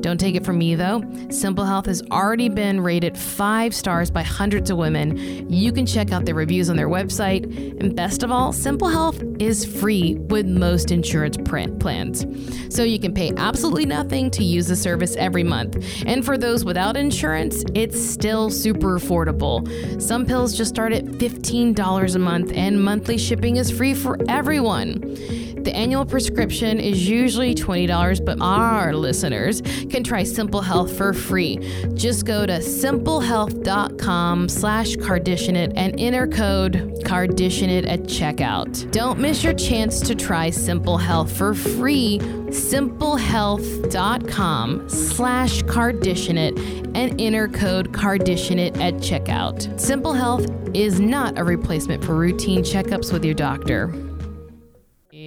Don't 0.02 0.20
take 0.20 0.36
it 0.36 0.46
from 0.46 0.58
me 0.58 0.76
though. 0.76 1.04
Simple 1.30 1.66
Health 1.66 1.86
has 1.86 2.02
already 2.12 2.50
been 2.50 2.80
rated 2.82 3.18
five 3.18 3.76
stars 3.76 4.10
by 4.10 4.24
hundreds 4.24 4.70
of 4.70 4.78
women. 4.78 5.18
You 5.52 5.72
can 5.72 5.86
check 5.86 6.12
out 6.12 6.26
their 6.26 6.36
reviews 6.36 6.70
on 6.70 6.76
their 6.76 6.88
website. 6.88 7.44
And 7.80 7.96
best 7.96 8.24
of 8.24 8.32
all, 8.32 8.54
Simple 8.54 8.88
Health 8.88 9.22
is 9.40 9.66
free 9.66 10.16
with 10.16 10.46
most 10.46 10.92
insurance 10.92 11.38
plans. 11.80 12.26
So 12.74 12.84
you 12.84 13.00
can 13.00 13.14
pay 13.14 13.34
absolutely 13.38 13.86
nothing 13.86 14.32
to 14.32 14.44
use 14.44 14.68
the 14.68 14.76
service 14.76 15.16
every 15.16 15.44
month. 15.44 15.78
And 16.06 16.24
for 16.24 16.38
those 16.38 16.64
without 16.64 16.96
insurance, 16.96 17.64
it's 17.76 18.00
still 18.00 18.50
super 18.50 18.98
affordable. 18.98 19.68
Some 20.02 20.26
pills 20.26 20.56
just 20.56 20.70
start 20.70 20.94
at 20.94 21.06
$15 21.06 22.16
a 22.16 22.20
month, 22.20 22.52
and 22.54 22.82
monthly 22.82 23.18
shipping 23.18 23.58
is 23.58 23.72
free 23.72 23.94
for 23.94 24.18
everyone. 24.28 25.16
The 25.64 25.76
annual 25.76 26.06
prescription 26.06 26.80
is 26.80 27.10
usually 27.10 27.54
$20, 27.54 28.24
but 28.24 28.40
our 28.42 28.94
listeners 28.94 29.62
can 29.90 30.04
try 30.04 30.24
Simple 30.24 30.62
Health 30.62 30.96
for 30.96 31.12
free. 31.14 31.58
Just 31.96 32.26
go 32.26 32.46
to 32.46 32.60
simplehealth.com 32.60 34.48
slash 34.50 34.96
carditionit 34.96 35.74
and 35.76 36.00
enter 36.00 36.28
code 36.28 37.02
carditionit 37.04 37.90
at 37.90 38.04
checkout. 38.04 38.90
Don't 38.92 39.20
miss 39.20 39.44
your 39.44 39.54
chance 39.54 40.00
to 40.02 40.16
try 40.16 40.50
Simple 40.50 40.98
Health 40.98 41.32
for 41.36 41.54
free. 41.54 42.20
simplehealth.com 42.50 44.90
slash 44.90 45.62
carditionit 45.64 46.58
and 46.96 47.20
enter 47.22 47.48
code 47.48 47.92
carditionit 47.92 48.80
at 48.80 48.96
checkout. 48.96 49.80
Simple 49.80 50.14
Health 50.14 50.48
is 50.74 51.00
not 51.00 51.38
a 51.38 51.44
replacement 51.44 52.04
for 52.04 52.16
routine 52.16 52.64
checkups 52.64 53.14
with 53.14 53.24
your 53.26 53.36
doctor. 53.36 54.09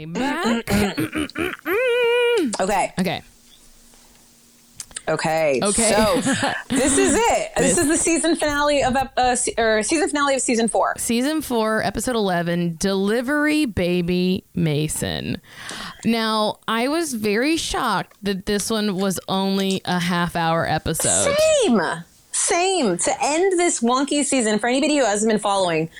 Back. 0.06 0.70
Okay. 2.60 2.60
Okay. 2.60 2.92
Okay. 5.08 5.60
Okay. 5.62 5.92
So 5.92 6.20
this 6.68 6.96
is 6.96 7.14
it. 7.16 7.52
This 7.56 7.76
is 7.76 7.88
the 7.88 7.96
season 7.96 8.36
finale 8.36 8.82
of 8.84 8.94
uh, 8.96 9.36
or 9.58 9.82
season 9.82 10.08
finale 10.08 10.36
of 10.36 10.42
season 10.42 10.68
four. 10.68 10.94
Season 10.96 11.42
four, 11.42 11.82
episode 11.82 12.14
11 12.14 12.76
Delivery 12.78 13.64
Baby 13.64 14.44
Mason. 14.54 15.38
Now, 16.04 16.60
I 16.68 16.88
was 16.88 17.14
very 17.14 17.56
shocked 17.56 18.16
that 18.22 18.46
this 18.46 18.70
one 18.70 18.94
was 18.96 19.18
only 19.28 19.80
a 19.84 19.98
half 19.98 20.36
hour 20.36 20.68
episode. 20.68 21.34
Same. 21.64 21.80
Same. 22.30 22.96
To 22.96 23.12
end 23.20 23.58
this 23.58 23.80
wonky 23.80 24.24
season, 24.24 24.58
for 24.58 24.68
anybody 24.68 24.96
who 24.98 25.04
hasn't 25.04 25.30
been 25.30 25.40
following, 25.40 25.90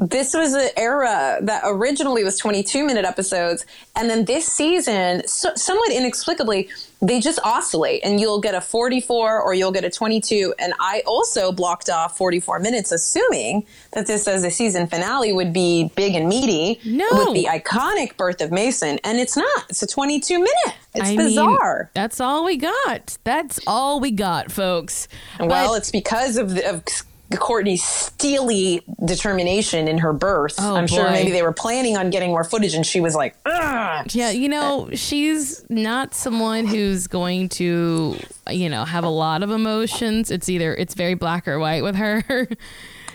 this 0.00 0.32
was 0.32 0.54
an 0.54 0.70
era 0.78 1.38
that 1.42 1.62
originally 1.66 2.24
was 2.24 2.38
22 2.38 2.86
minute 2.86 3.04
episodes. 3.04 3.66
And 3.94 4.08
then 4.08 4.24
this 4.24 4.46
season, 4.46 5.26
so, 5.28 5.50
somewhat 5.56 5.92
inexplicably, 5.92 6.70
they 7.02 7.20
just 7.20 7.38
oscillate 7.44 8.00
and 8.02 8.18
you'll 8.18 8.40
get 8.40 8.54
a 8.54 8.60
44 8.62 9.40
or 9.42 9.52
you'll 9.54 9.72
get 9.72 9.84
a 9.84 9.90
22. 9.90 10.54
And 10.58 10.72
I 10.80 11.02
also 11.06 11.52
blocked 11.52 11.90
off 11.90 12.16
44 12.16 12.60
minutes, 12.60 12.92
assuming 12.92 13.66
that 13.92 14.06
this 14.06 14.26
as 14.26 14.42
a 14.42 14.50
season 14.50 14.86
finale 14.86 15.32
would 15.34 15.52
be 15.52 15.90
big 15.96 16.14
and 16.14 16.28
meaty 16.28 16.80
No. 16.84 17.06
with 17.12 17.34
the 17.34 17.44
iconic 17.50 18.16
birth 18.16 18.40
of 18.40 18.50
Mason. 18.50 18.98
And 19.04 19.18
it's 19.18 19.36
not. 19.36 19.66
It's 19.68 19.82
a 19.82 19.86
22 19.86 20.38
minute. 20.38 20.74
It's 20.94 21.04
I 21.10 21.16
mean, 21.16 21.26
bizarre. 21.28 21.90
that's 21.94 22.20
all 22.20 22.44
we 22.44 22.56
got. 22.56 23.18
That's 23.24 23.60
all 23.66 24.00
we 24.00 24.10
got, 24.12 24.50
folks. 24.50 25.08
well, 25.38 25.48
But- 25.72 25.76
it's 25.78 25.90
because 25.90 26.36
of, 26.38 26.54
the, 26.54 26.68
of 26.68 26.84
Kourtney's 27.32 27.82
steely 27.82 28.82
determination 29.04 29.86
in 29.88 29.98
her 29.98 30.12
birth. 30.12 30.56
Oh, 30.58 30.74
I'm 30.76 30.86
sure 30.86 31.10
maybe 31.10 31.30
they 31.30 31.42
were 31.42 31.52
planning 31.52 31.96
on 31.96 32.10
getting 32.10 32.30
more 32.30 32.44
footage, 32.44 32.74
and 32.74 32.84
she 32.84 33.00
was 33.00 33.14
like, 33.14 33.36
Ugh. 33.46 34.06
Yeah, 34.12 34.30
you 34.30 34.48
know, 34.48 34.88
she's 34.94 35.64
not 35.70 36.14
someone 36.14 36.66
who's 36.66 37.06
going 37.06 37.48
to, 37.50 38.16
you 38.50 38.68
know, 38.68 38.84
have 38.84 39.04
a 39.04 39.08
lot 39.08 39.42
of 39.42 39.50
emotions. 39.50 40.30
It's 40.30 40.48
either 40.48 40.74
it's 40.74 40.94
very 40.94 41.14
black 41.14 41.46
or 41.46 41.58
white 41.58 41.82
with 41.82 41.96
her. 41.96 42.24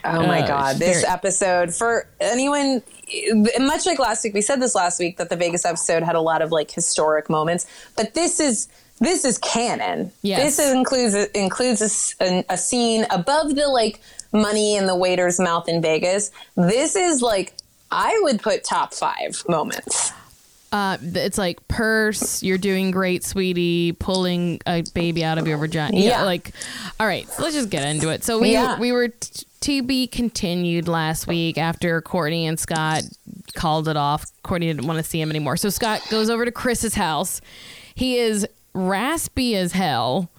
"Oh 0.07 0.25
my 0.27 0.43
Uh, 0.43 0.47
god!" 0.47 0.75
This 0.77 1.01
very- 1.01 1.13
episode 1.13 1.73
for 1.73 2.07
anyone, 2.19 2.83
much 3.59 3.85
like 3.85 3.97
last 3.99 4.23
week, 4.23 4.33
we 4.35 4.41
said 4.41 4.61
this 4.61 4.75
last 4.75 4.99
week 4.99 5.17
that 5.17 5.29
the 5.29 5.35
Vegas 5.35 5.65
episode 5.65 6.03
had 6.03 6.15
a 6.15 6.21
lot 6.21 6.41
of 6.41 6.51
like 6.51 6.69
historic 6.71 7.29
moments, 7.29 7.65
but 7.97 8.13
this 8.13 8.39
is 8.39 8.67
this 8.99 9.25
is 9.25 9.37
canon. 9.37 10.11
Yes. 10.21 10.57
This 10.57 10.71
includes 10.71 11.13
includes 11.33 12.15
a 12.21 12.45
a 12.49 12.57
scene 12.57 13.05
above 13.09 13.55
the 13.55 13.67
like 13.67 13.99
money 14.31 14.75
in 14.75 14.87
the 14.87 14.95
waiter's 14.95 15.39
mouth 15.39 15.67
in 15.67 15.81
Vegas. 15.81 16.31
This 16.55 16.95
is 16.95 17.21
like 17.21 17.53
I 17.91 18.17
would 18.23 18.41
put 18.41 18.63
top 18.63 18.93
five 18.93 19.43
moments. 19.47 20.11
Uh, 20.71 20.97
it's 21.01 21.37
like 21.37 21.65
purse, 21.69 22.43
you're 22.43 22.57
doing 22.57 22.91
great, 22.91 23.23
sweetie, 23.23 23.93
pulling 23.93 24.59
a 24.65 24.83
baby 24.93 25.23
out 25.23 25.37
of 25.37 25.47
your 25.47 25.57
vagina. 25.57 25.95
Yeah. 25.95 26.09
Yeah. 26.09 26.23
like, 26.23 26.51
all 26.99 27.07
right, 27.07 27.25
so 27.29 27.43
let's 27.43 27.55
just 27.55 27.69
get 27.69 27.87
into 27.87 28.09
it. 28.09 28.25
So 28.25 28.39
we 28.39 28.51
Yeah. 28.53 28.77
we 28.77 28.91
were 28.91 29.07
t- 29.09 29.45
to 29.61 29.83
be 29.83 30.05
continued 30.07 30.89
last 30.89 31.27
week 31.27 31.57
after 31.57 32.01
Kourtney 32.01 32.43
and 32.43 32.59
Scott 32.59 33.03
called 33.53 33.87
it 33.87 33.95
off. 33.95 34.25
Kourtney 34.43 34.61
didn't 34.61 34.85
want 34.85 34.97
to 34.97 35.03
see 35.03 35.21
him 35.21 35.29
anymore, 35.29 35.55
so 35.55 35.69
Scott 35.69 36.01
goes 36.09 36.29
over 36.29 36.43
to 36.43 36.51
Kris's 36.51 36.95
house. 36.95 37.39
He 37.93 38.17
is 38.17 38.45
raspy 38.75 39.55
as 39.55 39.71
hell. 39.71 40.29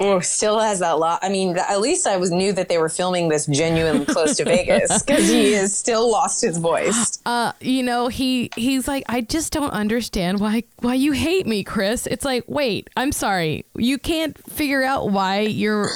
Oh, 0.00 0.18
still 0.20 0.58
has 0.58 0.80
that 0.80 0.98
lot. 0.98 1.20
I 1.22 1.28
mean, 1.28 1.56
at 1.56 1.80
least 1.80 2.06
I 2.06 2.16
was 2.16 2.30
knew 2.30 2.52
that 2.52 2.68
they 2.68 2.78
were 2.78 2.88
filming 2.88 3.28
this 3.28 3.46
genuinely 3.46 4.06
close 4.06 4.36
to 4.38 4.44
Vegas 4.44 5.02
because 5.06 5.28
he 5.28 5.52
is 5.52 5.76
still 5.76 6.10
lost 6.10 6.42
his 6.42 6.58
voice. 6.58 7.20
uh, 7.26 7.52
you 7.60 7.82
know, 7.82 8.08
he 8.08 8.50
he's 8.56 8.88
like, 8.88 9.04
I 9.08 9.20
just 9.20 9.52
don't 9.52 9.70
understand 9.70 10.40
why 10.40 10.64
why 10.80 10.94
you 10.94 11.12
hate 11.12 11.46
me, 11.46 11.62
Kris. 11.62 12.06
It's 12.06 12.24
like, 12.24 12.44
wait, 12.48 12.88
I'm 12.96 13.12
sorry, 13.12 13.66
you 13.76 13.98
can't 13.98 14.36
figure 14.50 14.82
out 14.82 15.10
why 15.10 15.40
your 15.40 15.90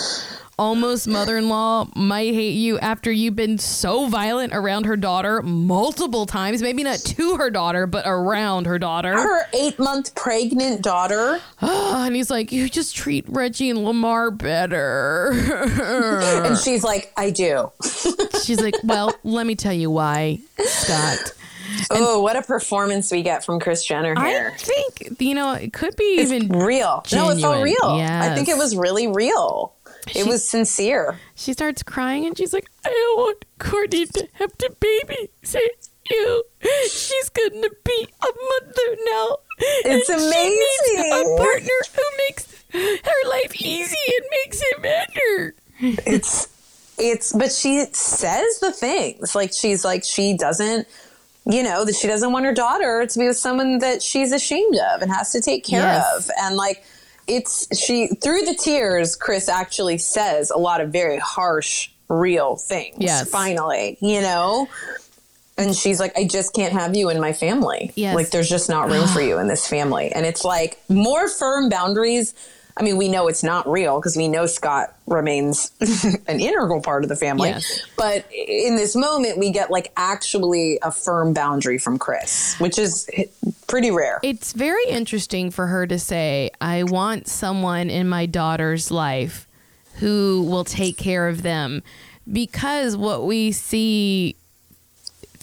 almost 0.58 1.06
mother-in-law 1.06 1.88
might 1.94 2.34
hate 2.34 2.54
you 2.54 2.78
after 2.80 3.10
you've 3.10 3.36
been 3.36 3.58
so 3.58 4.08
violent 4.08 4.52
around 4.54 4.84
her 4.86 4.96
daughter 4.96 5.40
multiple 5.42 6.26
times. 6.26 6.62
Maybe 6.62 6.82
not 6.82 6.98
to 6.98 7.36
her 7.36 7.50
daughter, 7.50 7.86
but 7.86 8.04
around 8.06 8.66
her 8.66 8.78
daughter. 8.78 9.12
Her 9.12 9.46
eight 9.52 9.78
month 9.78 10.14
pregnant 10.14 10.82
daughter. 10.82 11.40
and 11.60 12.14
he's 12.14 12.30
like, 12.30 12.52
you 12.52 12.68
just 12.68 12.96
treat 12.96 13.24
Reggie 13.28 13.70
and 13.70 13.84
Lamar 13.84 14.30
better. 14.30 15.32
And 16.38 16.56
she's 16.58 16.82
like, 16.82 17.12
I 17.16 17.30
do. 17.30 17.70
She's 18.44 18.60
like, 18.60 18.74
well, 18.82 19.14
let 19.24 19.46
me 19.46 19.54
tell 19.54 19.72
you 19.72 19.90
why, 19.90 20.40
Scott. 20.58 21.32
Oh, 21.90 22.20
what 22.22 22.36
a 22.36 22.42
performance 22.42 23.10
we 23.10 23.22
get 23.22 23.44
from 23.44 23.60
Kris 23.60 23.84
Jenner 23.84 24.14
here. 24.18 24.52
I 24.54 24.58
think 24.58 25.20
you 25.20 25.34
know 25.34 25.52
it 25.52 25.72
could 25.72 25.96
be 25.96 26.18
even 26.20 26.48
real. 26.48 27.04
No, 27.12 27.30
it 27.30 27.40
felt 27.40 27.56
Genuine, 27.56 27.62
real. 27.62 27.90
I 28.00 28.34
think 28.34 28.48
it 28.48 28.56
was 28.56 28.76
really 28.76 29.08
real. 29.08 29.74
She- 30.12 30.20
it 30.20 30.26
was 30.26 30.46
sincere. 30.48 31.18
she 31.34 31.52
starts 31.52 31.82
crying 31.82 32.26
and 32.26 32.36
she's 32.36 32.52
like, 32.52 32.70
I 32.84 32.88
don't 32.90 33.18
want 33.18 33.44
Kourtney 33.58 34.10
to 34.12 34.28
have 34.34 34.56
to 34.58 34.70
babysit 34.80 35.88
you. 36.10 36.42
She's 36.90 37.28
gonna 37.28 37.68
be 37.84 38.08
a 38.22 38.26
mother 38.26 38.96
now. 39.04 39.36
It's 39.60 40.08
and 40.08 40.20
She 40.20 40.48
needs 40.48 40.90
amazing. 40.94 41.34
a 41.34 41.36
partner 41.36 41.80
who 41.94 42.02
makes 42.26 42.64
her 42.72 43.28
life 43.28 43.60
easy 43.60 43.96
and 44.16 44.26
makes 44.44 44.60
it 44.62 44.82
better. 44.82 45.54
It's 45.80 46.48
it's 46.98 47.32
but 47.32 47.52
she 47.52 47.84
says 47.92 48.58
the 48.60 48.72
things. 48.72 49.34
Like 49.34 49.52
she's 49.52 49.84
like 49.84 50.02
she 50.04 50.36
doesn't 50.36 50.86
you 51.50 51.62
know, 51.62 51.82
that 51.84 51.94
she 51.94 52.06
doesn't 52.06 52.30
want 52.32 52.44
her 52.44 52.52
daughter 52.52 53.06
to 53.06 53.18
be 53.18 53.26
with 53.26 53.36
someone 53.38 53.78
that 53.78 54.02
she's 54.02 54.32
ashamed 54.32 54.76
of 54.94 55.00
and 55.00 55.10
has 55.10 55.32
to 55.32 55.40
take 55.40 55.64
care 55.64 55.80
Yes. 55.80 56.04
of. 56.28 56.30
And 56.42 56.56
like 56.56 56.84
it's 57.28 57.78
she 57.78 58.08
through 58.08 58.42
the 58.42 58.54
tears, 58.54 59.14
Kris 59.16 59.48
actually 59.48 59.98
says 59.98 60.50
a 60.50 60.58
lot 60.58 60.80
of 60.80 60.90
very 60.90 61.18
harsh, 61.18 61.90
real 62.08 62.56
things. 62.56 62.96
Yes. 62.98 63.28
Finally, 63.30 63.98
you 64.00 64.20
know? 64.20 64.68
And 65.56 65.74
she's 65.74 65.98
like, 65.98 66.16
I 66.16 66.24
just 66.24 66.54
can't 66.54 66.72
have 66.72 66.94
you 66.96 67.10
in 67.10 67.20
my 67.20 67.32
family. 67.32 67.92
Yes. 67.96 68.14
Like, 68.14 68.30
there's 68.30 68.48
just 68.48 68.68
not 68.68 68.90
room 68.90 69.08
for 69.08 69.20
you 69.20 69.38
in 69.38 69.48
this 69.48 69.66
family. 69.66 70.12
And 70.12 70.24
it's 70.24 70.44
like 70.44 70.80
more 70.88 71.28
firm 71.28 71.68
boundaries. 71.68 72.32
I 72.78 72.82
mean, 72.82 72.96
we 72.96 73.08
know 73.08 73.26
it's 73.26 73.42
not 73.42 73.68
real 73.68 73.98
because 73.98 74.16
we 74.16 74.28
know 74.28 74.46
Scott 74.46 74.94
remains 75.06 75.72
an 76.28 76.40
integral 76.40 76.80
part 76.80 77.02
of 77.02 77.08
the 77.08 77.16
family. 77.16 77.48
Yes. 77.48 77.82
But 77.96 78.24
in 78.32 78.76
this 78.76 78.94
moment, 78.94 79.36
we 79.36 79.50
get 79.50 79.70
like 79.70 79.92
actually 79.96 80.78
a 80.82 80.92
firm 80.92 81.34
boundary 81.34 81.78
from 81.78 81.98
Kris, 81.98 82.56
which 82.58 82.78
is 82.78 83.10
pretty 83.66 83.90
rare. 83.90 84.20
It's 84.22 84.52
very 84.52 84.84
interesting 84.88 85.50
for 85.50 85.66
her 85.66 85.88
to 85.88 85.98
say, 85.98 86.50
I 86.60 86.84
want 86.84 87.26
someone 87.26 87.90
in 87.90 88.08
my 88.08 88.26
daughter's 88.26 88.92
life 88.92 89.48
who 89.94 90.46
will 90.48 90.64
take 90.64 90.96
care 90.96 91.28
of 91.28 91.42
them. 91.42 91.82
Because 92.30 92.96
what 92.96 93.26
we 93.26 93.52
see 93.52 94.36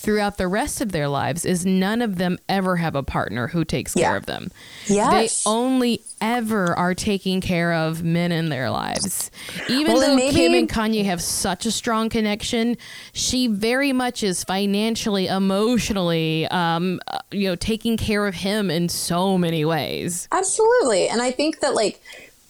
throughout 0.06 0.38
the 0.38 0.48
rest 0.48 0.82
of 0.82 0.92
their 0.92 1.08
lives 1.08 1.46
is 1.46 1.66
none 1.66 2.00
of 2.00 2.18
them 2.18 2.38
ever 2.48 2.76
have 2.76 2.96
a 2.96 3.02
partner 3.02 3.48
who 3.48 3.66
takes 3.66 3.96
care 3.96 4.16
of 4.16 4.28
them. 4.28 4.52
Yes. 4.86 5.44
They 5.44 5.50
only 5.50 6.02
ever 6.22 6.78
are 6.78 6.94
taking 6.94 7.42
care 7.42 7.74
of 7.74 8.04
men 8.04 8.32
in 8.32 8.50
their 8.50 8.70
lives. 8.70 9.32
Even 9.68 9.94
Well, 9.94 10.02
though 10.08 10.16
maybe- 10.16 10.36
Kim 10.36 10.54
and 10.54 10.70
Kanye 10.70 11.06
have 11.06 11.24
such 11.24 11.66
a 11.66 11.72
strong 11.72 12.10
connection, 12.10 12.78
she 13.14 13.48
very 13.48 13.94
much 13.94 14.22
is 14.22 14.44
financially, 14.44 15.26
emotionally, 15.26 16.48
um, 16.52 17.00
uh, 17.08 17.18
you 17.32 17.50
know, 17.50 17.56
taking 17.56 17.98
care 17.98 18.28
of 18.28 18.36
him 18.36 18.70
in 18.70 18.88
so 18.90 19.40
many 19.40 19.66
ways. 19.66 20.28
Absolutely. 20.32 21.08
And 21.10 21.20
I 21.20 21.32
think 21.32 21.62
that, 21.62 21.74
like, 21.74 22.00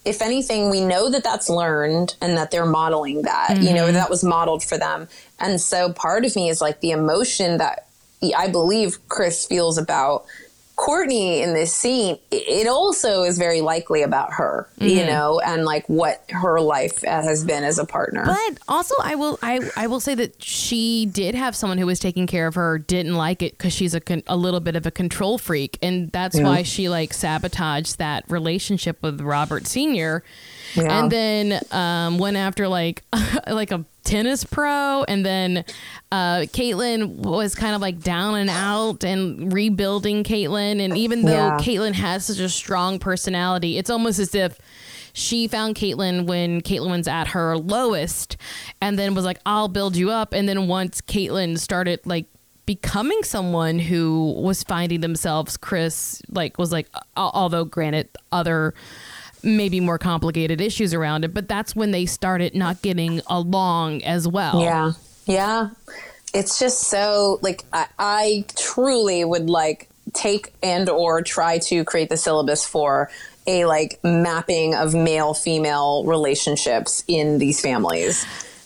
if 0.03 0.22
anything, 0.22 0.70
we 0.70 0.82
know 0.82 1.10
that 1.10 1.24
that's 1.24 1.49
learned 1.49 2.16
and 2.22 2.38
that 2.38 2.51
they're 2.51 2.66
modeling 2.68 3.24
that, 3.24 3.60
you 3.60 3.74
know, 3.74 3.91
that 3.91 4.08
was 4.10 4.24
modeled 4.24 4.64
for 4.64 4.78
them. 4.78 5.08
And 5.40 5.60
so 5.60 5.92
part 5.92 6.26
of 6.26 6.36
me 6.36 6.50
is 6.50 6.62
like 6.62 6.82
the 6.82 6.92
emotion 6.92 7.58
that 7.58 7.88
I 8.36 8.48
believe 8.48 8.98
Kris 9.10 9.46
feels 9.46 9.78
about 9.78 10.26
Kourtney 10.78 11.42
in 11.42 11.54
this 11.54 11.74
scene, 11.74 12.18
it 12.32 12.68
also 12.68 13.24
is 13.24 13.38
very 13.38 13.62
likely 13.62 14.02
about 14.02 14.34
her, 14.34 14.68
you 14.78 14.98
mm-hmm. 14.98 15.08
know, 15.08 15.40
and 15.40 15.64
like 15.64 15.88
what 15.88 16.22
her 16.30 16.60
life 16.60 17.02
has 17.02 17.46
been 17.46 17.64
as 17.64 17.80
a 17.80 17.86
partner. 17.86 18.26
But 18.26 18.60
also, 18.68 18.94
I 19.02 19.16
will 19.16 19.40
I, 19.42 19.62
I 19.78 19.88
will 19.88 20.02
say 20.02 20.16
that 20.16 20.44
she 20.44 21.06
did 21.06 21.34
have 21.34 21.56
someone 21.56 21.78
who 21.78 21.86
was 21.86 22.00
taking 22.00 22.28
care 22.28 22.46
of 22.48 22.56
her, 22.56 22.78
didn't 22.78 23.16
like 23.16 23.42
it 23.42 23.54
because 23.54 23.72
she's 23.72 23.94
a 23.94 24.02
con- 24.02 24.24
a 24.28 24.36
little 24.36 24.60
bit 24.60 24.76
of 24.76 24.86
a 24.86 24.92
control 24.92 25.38
freak, 25.38 25.78
and 25.82 26.12
that's 26.12 26.38
why 26.38 26.64
she 26.64 26.90
like 26.90 27.14
sabotaged 27.14 27.98
that 27.98 28.26
relationship 28.30 29.02
with 29.02 29.22
Robert 29.22 29.68
Senior, 29.68 30.26
Yeah. 30.76 31.00
and 31.00 31.12
then 31.12 31.62
um, 31.72 32.18
went 32.18 32.38
after 32.38 32.68
like 32.68 33.04
like 33.48 33.72
a 33.72 33.86
tennis 34.04 34.44
pro, 34.44 35.04
and 35.08 35.26
then 35.26 35.66
uh, 36.12 36.46
Caitlyn 36.52 37.16
was 37.16 37.56
kind 37.56 37.76
of 37.76 37.82
like 37.82 38.02
down 38.02 38.36
and 38.36 38.50
out 38.50 39.04
and 39.04 39.52
rebuilding 39.54 40.24
Caitlyn, 40.24 40.80
and 40.80 40.98
even 40.98 41.24
though 41.24 41.32
Yeah. 41.32 41.58
Caitlyn 41.60 41.94
has 41.94 42.26
such 42.26 42.40
a 42.40 42.50
strong 42.50 43.00
personality, 43.00 43.78
it's 43.78 43.90
almost 43.90 44.20
as 44.20 44.36
if 44.36 44.60
she 45.14 45.48
found 45.48 45.76
Caitlyn 45.76 46.26
when 46.28 46.62
Caitlyn 46.62 46.98
was 46.98 47.08
at 47.08 47.28
her 47.30 47.58
lowest 47.58 48.36
and 48.82 49.00
then 49.00 49.16
was 49.16 49.24
like, 49.24 49.40
I'll 49.46 49.70
build 49.70 49.96
you 49.96 50.12
up. 50.12 50.34
And 50.34 50.48
then 50.50 50.68
once 50.68 51.00
Caitlyn 51.00 51.58
started 51.58 52.02
like 52.06 52.26
becoming 52.66 53.24
someone 53.24 53.80
who 53.80 54.34
was 54.38 54.62
finding 54.64 55.00
themselves, 55.00 55.56
Kris 55.56 56.22
like 56.30 56.58
was 56.58 56.74
like, 56.74 56.90
although 57.16 57.64
granted, 57.64 58.10
other 58.34 58.74
maybe 59.46 59.80
more 59.80 59.98
complicated 59.98 60.60
issues 60.60 60.93
around 60.93 61.24
it, 61.24 61.34
but 61.34 61.48
that's 61.48 61.76
when 61.76 61.91
they 61.91 62.06
started 62.06 62.56
not 62.56 62.82
getting 62.82 63.22
along 63.28 64.04
as 64.04 64.28
well. 64.28 64.62
Yeah. 64.62 64.93
Yeah. 65.26 65.70
It's 66.34 66.60
just 66.60 66.82
so 66.82 67.39
like 67.41 67.64
I, 67.72 67.88
I 67.98 68.46
truly 68.58 69.24
would 69.24 69.50
like 69.50 69.89
take 70.14 70.54
and 70.62 70.89
or 70.89 71.22
try 71.22 71.60
to 71.60 71.84
create 71.86 72.10
the 72.10 72.18
syllabus 72.18 72.66
for 72.66 73.10
a 73.48 73.66
like 73.66 74.00
mapping 74.04 74.76
of 74.76 74.93
male 74.93 75.34
female 75.34 76.04
relationships 76.06 77.04
in 77.08 77.38
these 77.38 77.62
families. 77.62 78.26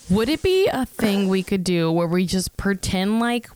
Would 0.10 0.30
it 0.30 0.42
be 0.42 0.68
a 0.68 0.86
thing 0.86 1.30
we 1.30 1.44
could 1.44 1.64
do 1.64 1.92
where 1.92 2.08
we 2.08 2.26
just 2.26 2.58
pretend 2.58 3.20
like 3.20 3.48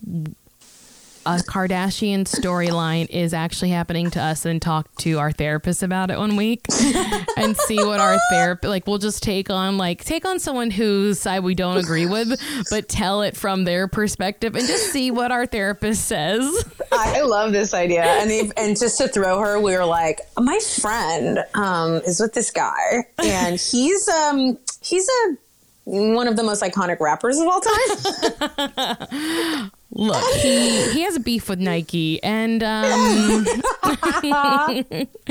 a 1.26 1.38
Kardashian 1.38 2.26
storyline 2.26 3.09
is 3.09 3.34
actually 3.34 3.69
happening 3.69 4.09
to 4.11 4.21
us 4.21 4.45
and 4.45 4.61
talk 4.61 4.93
to 4.97 5.19
our 5.19 5.32
therapist 5.32 5.84
about 5.84 6.11
it 6.11 6.17
one 6.17 6.36
week 6.36 6.65
and 7.38 7.55
see 7.57 7.84
what 7.84 7.99
our 7.99 8.17
therapist 8.30 8.69
like 8.69 8.88
we'll 8.88 8.97
just 8.97 9.24
take 9.24 9.49
on 9.49 9.78
like 9.78 10.03
take 10.03 10.26
on 10.26 10.39
someone 10.39 10.71
whose 10.71 11.19
side 11.19 11.43
we 11.43 11.55
don't 11.55 11.78
agree 11.78 12.05
with 12.05 12.39
but 12.69 12.89
tell 12.89 13.21
it 13.21 13.36
from 13.36 13.63
their 13.63 13.88
perspective 13.88 14.55
and 14.55 14.67
just 14.67 14.91
see 14.91 15.11
what 15.11 15.32
our 15.32 15.45
therapist 15.45 16.05
says. 16.05 16.65
I 16.91 17.21
love 17.21 17.51
this 17.51 17.74
idea. 17.74 18.03
And 18.03 18.32
if, 18.32 18.51
and 18.57 18.78
just 18.78 18.97
to 18.99 19.07
throw 19.07 19.39
her, 19.39 19.59
we 19.59 19.76
were 19.76 19.86
like, 19.86 20.21
my 20.38 20.59
friend 20.59 21.39
um, 21.53 21.95
is 22.05 22.19
with 22.19 22.34
this 22.34 22.51
guy, 22.51 23.05
and 23.24 23.59
he's 23.59 24.07
um 24.07 24.57
he's 24.82 25.07
a 25.07 25.38
one 25.86 26.28
of 26.28 26.36
the 26.36 26.43
most 26.43 26.63
iconic 26.63 26.99
rappers 26.99 27.38
of 27.38 27.47
all 27.47 27.61
time. 27.61 29.71
Look, 29.95 30.23
he 30.41 30.91
he 30.91 31.01
has 31.01 31.15
a 31.15 31.19
beef 31.19 31.47
with 31.49 31.59
Nike 31.59 32.21
and 32.23 32.63
um 32.63 33.45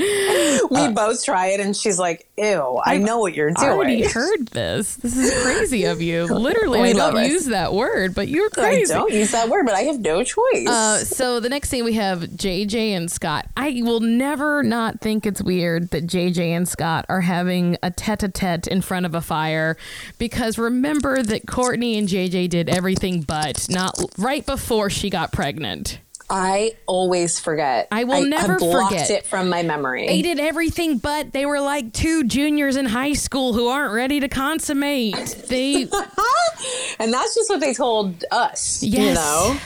we 0.71 0.87
both 0.93 1.23
try 1.23 1.47
it, 1.47 1.59
and 1.59 1.75
she's 1.75 1.99
like, 1.99 2.27
ew, 2.37 2.81
I 2.83 2.97
know 2.97 3.19
what 3.19 3.33
you're 3.33 3.51
doing. 3.51 3.67
I 3.67 3.71
already 3.71 4.03
heard 4.03 4.47
this. 4.47 4.95
This 4.95 5.15
is 5.17 5.43
crazy 5.43 5.85
of 5.85 6.01
you. 6.01 6.25
Literally, 6.33 6.81
I 6.81 6.93
don't 6.93 7.17
it. 7.17 7.27
use 7.29 7.45
that 7.45 7.73
word, 7.73 8.15
but 8.15 8.27
you're 8.27 8.49
crazy. 8.49 8.93
I 8.93 8.97
don't 8.97 9.13
use 9.13 9.31
that 9.31 9.49
word, 9.49 9.65
but 9.65 9.75
I 9.75 9.81
have 9.81 9.99
no 9.99 10.23
choice. 10.23 10.67
Uh, 10.67 10.97
so 10.99 11.39
the 11.39 11.49
next 11.49 11.69
thing 11.69 11.83
we 11.83 11.93
have 11.93 12.21
JJ 12.21 12.89
and 12.91 13.11
Scott. 13.11 13.47
I 13.55 13.81
will 13.83 13.99
never 13.99 14.63
not 14.63 15.01
think 15.01 15.25
it's 15.25 15.41
weird 15.41 15.89
that 15.89 16.07
JJ 16.07 16.39
and 16.49 16.67
Scott 16.67 17.05
are 17.09 17.21
having 17.21 17.77
a 17.83 17.91
tete-a-tete 17.91 18.67
in 18.67 18.81
front 18.81 19.05
of 19.05 19.15
a 19.15 19.21
fire 19.21 19.77
because 20.17 20.57
remember 20.57 21.21
that 21.21 21.45
Kourtney 21.45 21.97
and 21.97 22.07
JJ 22.07 22.49
did 22.49 22.69
everything 22.69 23.21
but 23.21 23.67
not 23.69 23.99
right 24.17 24.45
before 24.45 24.89
she 24.89 25.09
got 25.09 25.31
pregnant. 25.31 25.99
I 26.29 26.75
always 26.87 27.39
forget. 27.39 27.87
I 27.91 28.05
will 28.05 28.25
never 28.25 28.53
have 28.53 28.59
blocked 28.59 28.91
forget. 28.93 29.09
it 29.11 29.25
from 29.25 29.49
my 29.49 29.61
memory. 29.63 30.07
They 30.07 30.21
did 30.21 30.39
everything 30.39 30.97
but 30.97 31.31
they 31.33 31.45
were 31.45 31.59
like 31.59 31.93
two 31.93 32.23
juniors 32.23 32.75
in 32.75 32.85
high 32.85 33.13
school 33.13 33.53
who 33.53 33.67
aren't 33.67 33.93
ready 33.93 34.19
to 34.21 34.27
consummate. 34.29 35.15
They 35.49 35.83
and 36.99 37.13
that's 37.13 37.35
just 37.35 37.49
what 37.49 37.59
they 37.59 37.73
told 37.73 38.23
us. 38.31 38.81
You 38.81 39.13
know? 39.13 39.57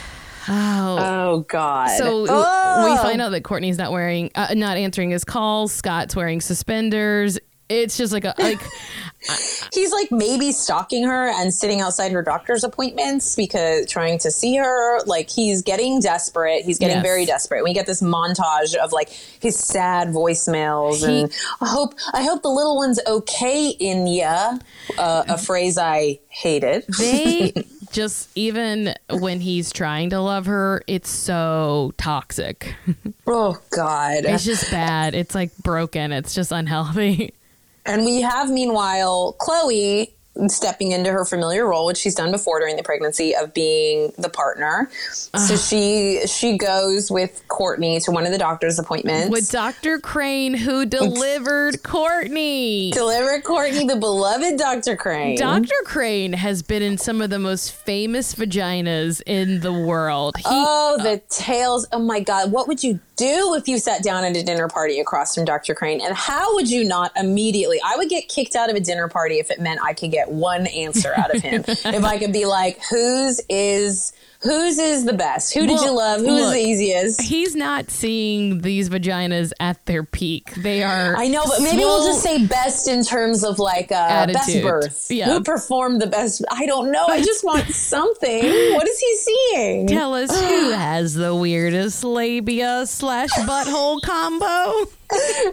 oh 0.50 0.96
Oh 1.00 1.40
God. 1.48 1.90
So 1.98 2.26
Oh. 2.28 2.90
we 2.90 2.96
find 2.98 3.20
out 3.20 3.30
that 3.30 3.42
Kourtney's 3.42 3.76
not 3.78 3.92
wearing, 3.92 4.30
uh, 4.34 4.54
not 4.54 4.76
answering 4.78 5.10
his 5.10 5.24
calls. 5.24 5.72
Scott's 5.72 6.16
wearing 6.16 6.40
suspenders. 6.40 7.38
It's 7.68 7.96
just 7.96 8.12
like 8.12 8.24
a 8.24 8.34
like. 8.38 8.60
he's 9.74 9.92
like 9.92 10.10
maybe 10.10 10.52
stalking 10.52 11.04
her 11.04 11.28
and 11.28 11.52
sitting 11.52 11.80
outside 11.80 12.12
her 12.12 12.22
doctor's 12.22 12.64
appointments 12.64 13.34
because 13.36 13.86
trying 13.90 14.18
to 14.20 14.30
see 14.30 14.56
her. 14.56 15.00
Like 15.04 15.28
he's 15.28 15.62
getting 15.62 16.00
desperate. 16.00 16.64
He's 16.64 16.78
getting 16.78 16.96
Yes. 16.96 17.02
very 17.04 17.26
desperate. 17.26 17.64
We 17.64 17.74
get 17.74 17.84
this 17.86 18.00
montage 18.00 18.74
of 18.76 18.92
like 18.92 19.10
his 19.10 19.58
sad 19.58 20.08
voicemails 20.08 21.06
He- 21.06 21.22
and 21.22 21.32
I 21.60 21.68
hope 21.68 21.94
I 22.14 22.22
hope 22.22 22.42
the 22.42 22.48
little 22.48 22.76
one's 22.76 23.00
okay 23.06 23.68
in 23.68 24.06
ya. 24.06 24.58
Uh, 24.96 25.24
a 25.28 25.36
phrase 25.38 25.76
I 25.78 26.20
hated. 26.28 26.84
they 26.98 27.52
just 27.92 28.28
even 28.34 28.94
when 29.10 29.40
he's 29.40 29.72
trying 29.72 30.10
to 30.10 30.20
love 30.20 30.46
her, 30.46 30.82
it's 30.86 31.10
so 31.10 31.92
toxic. 31.98 32.74
Oh 33.30 33.58
God. 33.76 34.24
It's 34.24 34.42
just 34.46 34.70
bad. 34.70 35.14
It's 35.14 35.34
like 35.34 35.54
broken. 35.58 36.12
It's 36.12 36.34
just 36.34 36.50
unhealthy. 36.50 37.34
And 37.88 38.04
we 38.04 38.20
have, 38.20 38.50
meanwhile, 38.50 39.34
Khloe 39.40 40.12
stepping 40.46 40.92
into 40.92 41.10
her 41.10 41.24
familiar 41.24 41.66
role, 41.66 41.86
which 41.86 41.96
she's 41.96 42.14
done 42.14 42.30
before 42.30 42.60
during 42.60 42.76
the 42.76 42.82
pregnancy, 42.82 43.34
of 43.34 43.52
being 43.52 44.12
the 44.18 44.28
partner. 44.28 44.88
So 45.12 45.56
she 45.56 46.20
she 46.26 46.56
goes 46.56 47.10
with 47.10 47.42
Kourtney 47.48 48.04
to 48.04 48.12
one 48.12 48.24
of 48.24 48.30
the 48.30 48.38
doctor's 48.38 48.78
appointments. 48.78 49.30
With 49.30 49.50
Dr. 49.50 49.98
Crane, 49.98 50.54
who 50.54 50.86
delivered 50.86 51.82
Kourtney. 51.82 52.92
delivered 52.92 53.42
Kourtney, 53.42 53.88
the 53.88 53.96
beloved 53.96 54.58
Dr. 54.58 54.96
Crane. 54.96 55.36
Dr. 55.36 55.74
Crane 55.84 56.34
has 56.34 56.62
been 56.62 56.82
in 56.82 56.98
some 56.98 57.20
of 57.20 57.30
the 57.30 57.38
most 57.38 57.72
famous 57.72 58.34
vaginas 58.34 59.20
in 59.26 59.60
the 59.60 59.72
world. 59.72 60.36
He, 60.36 60.44
Oh, 60.46 60.98
the 61.02 61.14
uh, 61.14 61.18
tales. 61.28 61.86
Oh 61.90 61.98
my 61.98 62.20
God. 62.20 62.52
What 62.52 62.68
would 62.68 62.84
you 62.84 63.00
do 63.18 63.54
if 63.54 63.68
you 63.68 63.78
sat 63.78 64.02
down 64.02 64.24
at 64.24 64.36
a 64.36 64.42
dinner 64.42 64.68
party 64.68 65.00
across 65.00 65.34
from 65.34 65.44
Dr. 65.44 65.74
Crane? 65.74 66.00
And 66.00 66.16
how 66.16 66.54
would 66.54 66.70
you 66.70 66.84
not 66.84 67.12
immediately? 67.16 67.80
I 67.84 67.96
would 67.96 68.08
get 68.08 68.28
kicked 68.28 68.56
out 68.56 68.70
of 68.70 68.76
a 68.76 68.80
dinner 68.80 69.08
party 69.08 69.38
if 69.38 69.50
it 69.50 69.60
meant 69.60 69.80
I 69.82 69.92
could 69.92 70.10
get 70.10 70.30
one 70.30 70.66
answer 70.68 71.12
out 71.16 71.34
of 71.34 71.42
him. 71.42 71.64
if 71.68 72.04
I 72.04 72.18
could 72.18 72.32
be 72.32 72.46
like, 72.46 72.80
whose 72.90 73.40
is. 73.48 74.12
Whose 74.42 74.78
is 74.78 75.04
the 75.04 75.12
best? 75.14 75.52
Who 75.54 75.66
did 75.66 75.74
Well, 75.74 75.84
you 75.84 75.90
love? 75.96 76.20
Who's 76.20 76.28
look, 76.42 76.52
the 76.54 76.60
easiest? 76.60 77.20
he's 77.22 77.56
not 77.56 77.90
seeing 77.90 78.60
these 78.60 78.88
vaginas 78.88 79.52
at 79.58 79.84
their 79.86 80.04
peak. 80.04 80.54
They 80.54 80.84
are. 80.84 81.16
I 81.16 81.26
know, 81.26 81.42
but 81.44 81.60
maybe 81.60 81.78
we'll 81.78 82.06
just 82.06 82.22
say 82.22 82.46
best 82.46 82.86
in 82.86 83.02
terms 83.04 83.42
of 83.42 83.58
like 83.58 83.90
uh, 83.90 84.26
best 84.26 84.62
birth. 84.62 85.08
Yeah. 85.10 85.26
Who 85.26 85.42
performed 85.42 86.00
the 86.00 86.06
best? 86.06 86.44
I 86.52 86.66
don't 86.66 86.92
know. 86.92 87.06
I 87.08 87.20
just 87.20 87.42
want 87.44 87.64
something. 87.74 88.42
What 88.74 88.86
is 88.88 88.98
he 89.00 89.16
seeing? 89.16 89.86
Tell 89.88 90.14
us 90.14 90.30
who 90.30 90.70
has 90.72 91.14
the 91.14 91.34
weirdest 91.34 92.04
labia 92.04 92.86
slash 92.86 93.30
butthole 93.30 94.00
combo. 94.02 94.88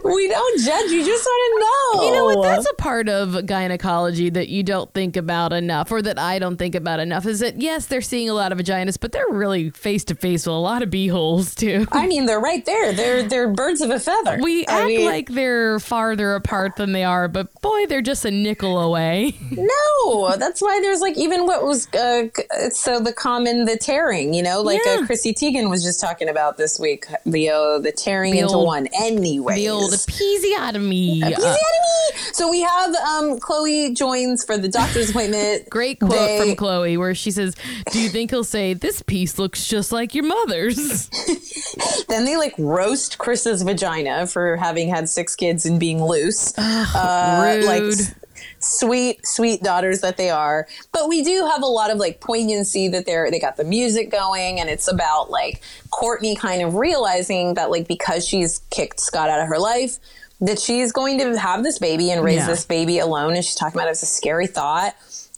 We 0.04 0.28
don't 0.28 0.60
judge. 0.60 0.90
You 0.90 1.04
just 1.04 1.24
want 1.24 1.42
to 1.54 1.60
know. 2.00 2.06
You 2.06 2.12
know 2.12 2.24
what? 2.24 2.42
That's 2.42 2.68
a 2.68 2.74
part 2.74 3.08
of 3.08 3.46
gynecology 3.46 4.28
that 4.30 4.48
you 4.48 4.62
don't 4.62 4.92
think 4.92 5.16
about 5.16 5.52
enough, 5.52 5.90
or 5.90 6.02
that 6.02 6.18
I 6.18 6.38
don't 6.38 6.56
think 6.56 6.74
about 6.74 7.00
enough. 7.00 7.26
Is 7.26 7.40
that 7.40 7.60
yes, 7.60 7.86
they're 7.86 8.00
seeing 8.02 8.28
a 8.28 8.34
lot 8.34 8.52
of 8.52 8.58
vaginas, 8.58 8.98
but 9.00 9.12
they're 9.12 9.24
really 9.30 9.70
face 9.70 10.04
to 10.04 10.14
face 10.14 10.46
with 10.46 10.54
a 10.54 10.58
lot 10.58 10.82
of 10.82 10.90
beeholes 10.90 11.54
too. 11.54 11.86
I 11.92 12.06
mean, 12.06 12.26
they're 12.26 12.40
right 12.40 12.64
there. 12.66 12.92
They're 12.92 13.22
they're 13.22 13.48
birds 13.48 13.80
of 13.80 13.90
a 13.90 13.98
feather. 13.98 14.38
We 14.42 14.66
I 14.66 14.80
act 14.80 14.86
mean, 14.86 15.06
like 15.06 15.28
they're 15.30 15.80
farther 15.80 16.34
apart 16.34 16.76
than 16.76 16.92
they 16.92 17.04
are, 17.04 17.26
but 17.28 17.48
boy, 17.62 17.86
they're 17.86 18.02
just 18.02 18.24
a 18.24 18.30
nickel 18.30 18.78
away. 18.78 19.34
no. 19.50 20.36
That's 20.36 20.60
why 20.60 20.80
there's 20.82 21.00
like 21.00 21.16
even 21.16 21.46
what 21.46 21.62
was 21.64 21.88
uh, 21.94 22.28
so 22.70 23.00
the 23.00 23.12
common 23.12 23.64
the 23.64 23.76
tearing. 23.76 24.34
You 24.34 24.42
know, 24.42 24.60
like 24.62 24.80
Yeah. 24.84 24.98
uh, 25.02 25.06
Chrissy 25.06 25.32
Teigen 25.32 25.70
was 25.70 25.82
just 25.82 26.00
talking 26.00 26.28
about 26.28 26.56
this 26.58 26.78
week. 26.78 27.06
The 27.24 27.50
uh, 27.50 27.78
the 27.78 27.92
tearing 27.92 28.32
The 28.34 28.40
into 28.40 28.54
old- 28.54 28.66
one. 28.66 28.88
Anyway, 29.00 29.45
The 29.54 29.68
old 29.68 29.92
episiotomy. 29.92 31.22
Uh, 31.22 31.56
so 32.32 32.50
we 32.50 32.60
have 32.62 32.94
um, 32.96 33.38
Khloe 33.38 33.94
joins 33.96 34.44
for 34.44 34.58
the 34.58 34.68
doctor's 34.68 35.10
appointment. 35.10 35.68
Great 35.70 36.00
quote 36.00 36.12
They- 36.12 36.38
from 36.38 36.56
Khloe 36.56 36.98
where 36.98 37.14
she 37.14 37.30
says, 37.30 37.54
Do 37.92 38.00
you 38.00 38.08
think 38.08 38.30
he'll 38.30 38.44
say, 38.44 38.74
This 38.74 39.02
piece 39.02 39.38
looks 39.38 39.66
just 39.66 39.92
like 39.92 40.14
your 40.14 40.24
mother's? 40.24 41.08
Then 42.08 42.24
they 42.24 42.36
like 42.36 42.54
roast 42.58 43.18
Kris's 43.18 43.62
vagina 43.62 44.26
for 44.26 44.56
having 44.56 44.88
had 44.88 45.08
six 45.08 45.34
kids 45.36 45.66
and 45.66 45.78
being 45.80 46.02
loose. 46.02 46.56
Uh, 46.58 47.62
like 47.66 47.82
rude. 47.82 47.92
s- 47.94 48.14
sweet, 48.58 49.26
sweet 49.26 49.62
daughters 49.62 50.00
that 50.00 50.16
they 50.16 50.30
are. 50.30 50.66
But 50.92 51.08
we 51.08 51.22
do 51.22 51.46
have 51.50 51.62
a 51.62 51.66
lot 51.66 51.90
of 51.90 51.98
like 51.98 52.20
poignancy 52.20 52.88
that 52.88 53.06
they're 53.06 53.30
they 53.30 53.38
got 53.40 53.56
the 53.56 53.64
music 53.64 54.10
going 54.10 54.60
and 54.60 54.68
it's 54.68 54.88
about 54.88 55.30
like 55.30 55.60
Kourtney 55.90 56.38
kind 56.38 56.62
of 56.62 56.74
realizing 56.74 57.54
that 57.54 57.70
like 57.70 57.86
because 57.88 58.26
she's 58.26 58.58
kicked 58.70 59.00
Scott 59.00 59.28
out 59.30 59.40
of 59.40 59.48
her 59.48 59.58
life, 59.58 59.98
that 60.40 60.58
she's 60.58 60.92
going 60.92 61.18
to 61.18 61.38
have 61.38 61.62
this 61.62 61.78
baby 61.78 62.10
and 62.10 62.22
raise 62.22 62.36
Yeah. 62.36 62.46
this 62.46 62.64
baby 62.64 62.98
alone. 62.98 63.34
And 63.34 63.44
she's 63.44 63.54
talking 63.54 63.76
about 63.78 63.88
it 63.88 63.92
as 63.92 64.02
a 64.02 64.06
scary 64.06 64.46
thought. 64.46 64.94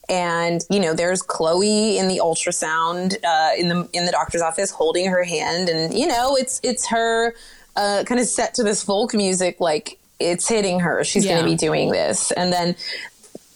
And 0.08 0.64
you 0.70 0.80
know, 0.80 0.94
there's 0.94 1.22
Khloe 1.22 1.96
in 1.96 2.08
the 2.08 2.18
ultrasound 2.24 3.16
uh, 3.22 3.50
in 3.58 3.68
the 3.68 3.86
in 3.92 4.06
the 4.06 4.10
doctor's 4.12 4.40
office 4.40 4.70
holding 4.70 5.06
her 5.10 5.22
hand, 5.22 5.68
and 5.68 5.92
you 5.92 6.06
know, 6.06 6.34
it's 6.34 6.60
it's 6.62 6.86
her 6.88 7.34
uh, 7.76 8.04
kind 8.06 8.18
of 8.18 8.26
set 8.26 8.54
to 8.54 8.62
this 8.62 8.82
folk 8.82 9.12
music, 9.12 9.60
like 9.60 9.98
it's 10.18 10.48
hitting 10.48 10.80
her. 10.80 11.04
She's 11.04 11.26
going 11.26 11.38
to 11.38 11.44
be 11.44 11.56
doing 11.56 11.90
this, 11.92 12.30
and 12.32 12.50
then 12.50 12.74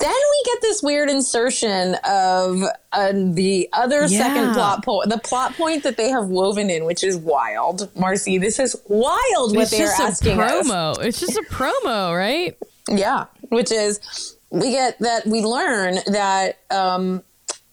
then 0.03 0.13
we 0.13 0.43
get 0.47 0.61
this 0.63 0.83
weird 0.83 1.09
insertion 1.09 1.95
of 2.05 2.63
uh, 2.93 3.13
the 3.13 3.69
other 3.73 4.09
second 4.09 4.53
plot 4.53 4.85
point, 4.85 5.09
the 5.09 5.19
plot 5.19 5.55
point 5.55 5.85
that 5.85 5.97
they 5.97 6.09
have 6.09 6.27
woven 6.27 6.71
in, 6.71 6.85
which 6.85 7.05
is 7.05 7.17
wild. 7.17 7.89
Marcy, 7.97 8.37
this 8.37 8.59
is 8.59 8.75
wild 8.89 9.55
what 9.55 9.63
it's 9.63 9.71
they 9.71 9.79
are 9.79 9.87
just 9.87 10.01
a 10.01 10.05
asking 10.05 10.41
us. 10.41 10.69
promo. 10.69 11.05
It's 11.05 11.21
just 11.21 11.37
a 11.37 11.43
promo, 11.43 12.17
right? 12.17 12.59
Yeah, 12.89 13.27
which 13.51 13.71
is 13.71 14.37
we 14.51 14.73
get 14.73 14.99
that 14.99 15.25
we 15.25 15.41
learn 15.43 15.99
that 16.09 16.59
um, 16.73 17.23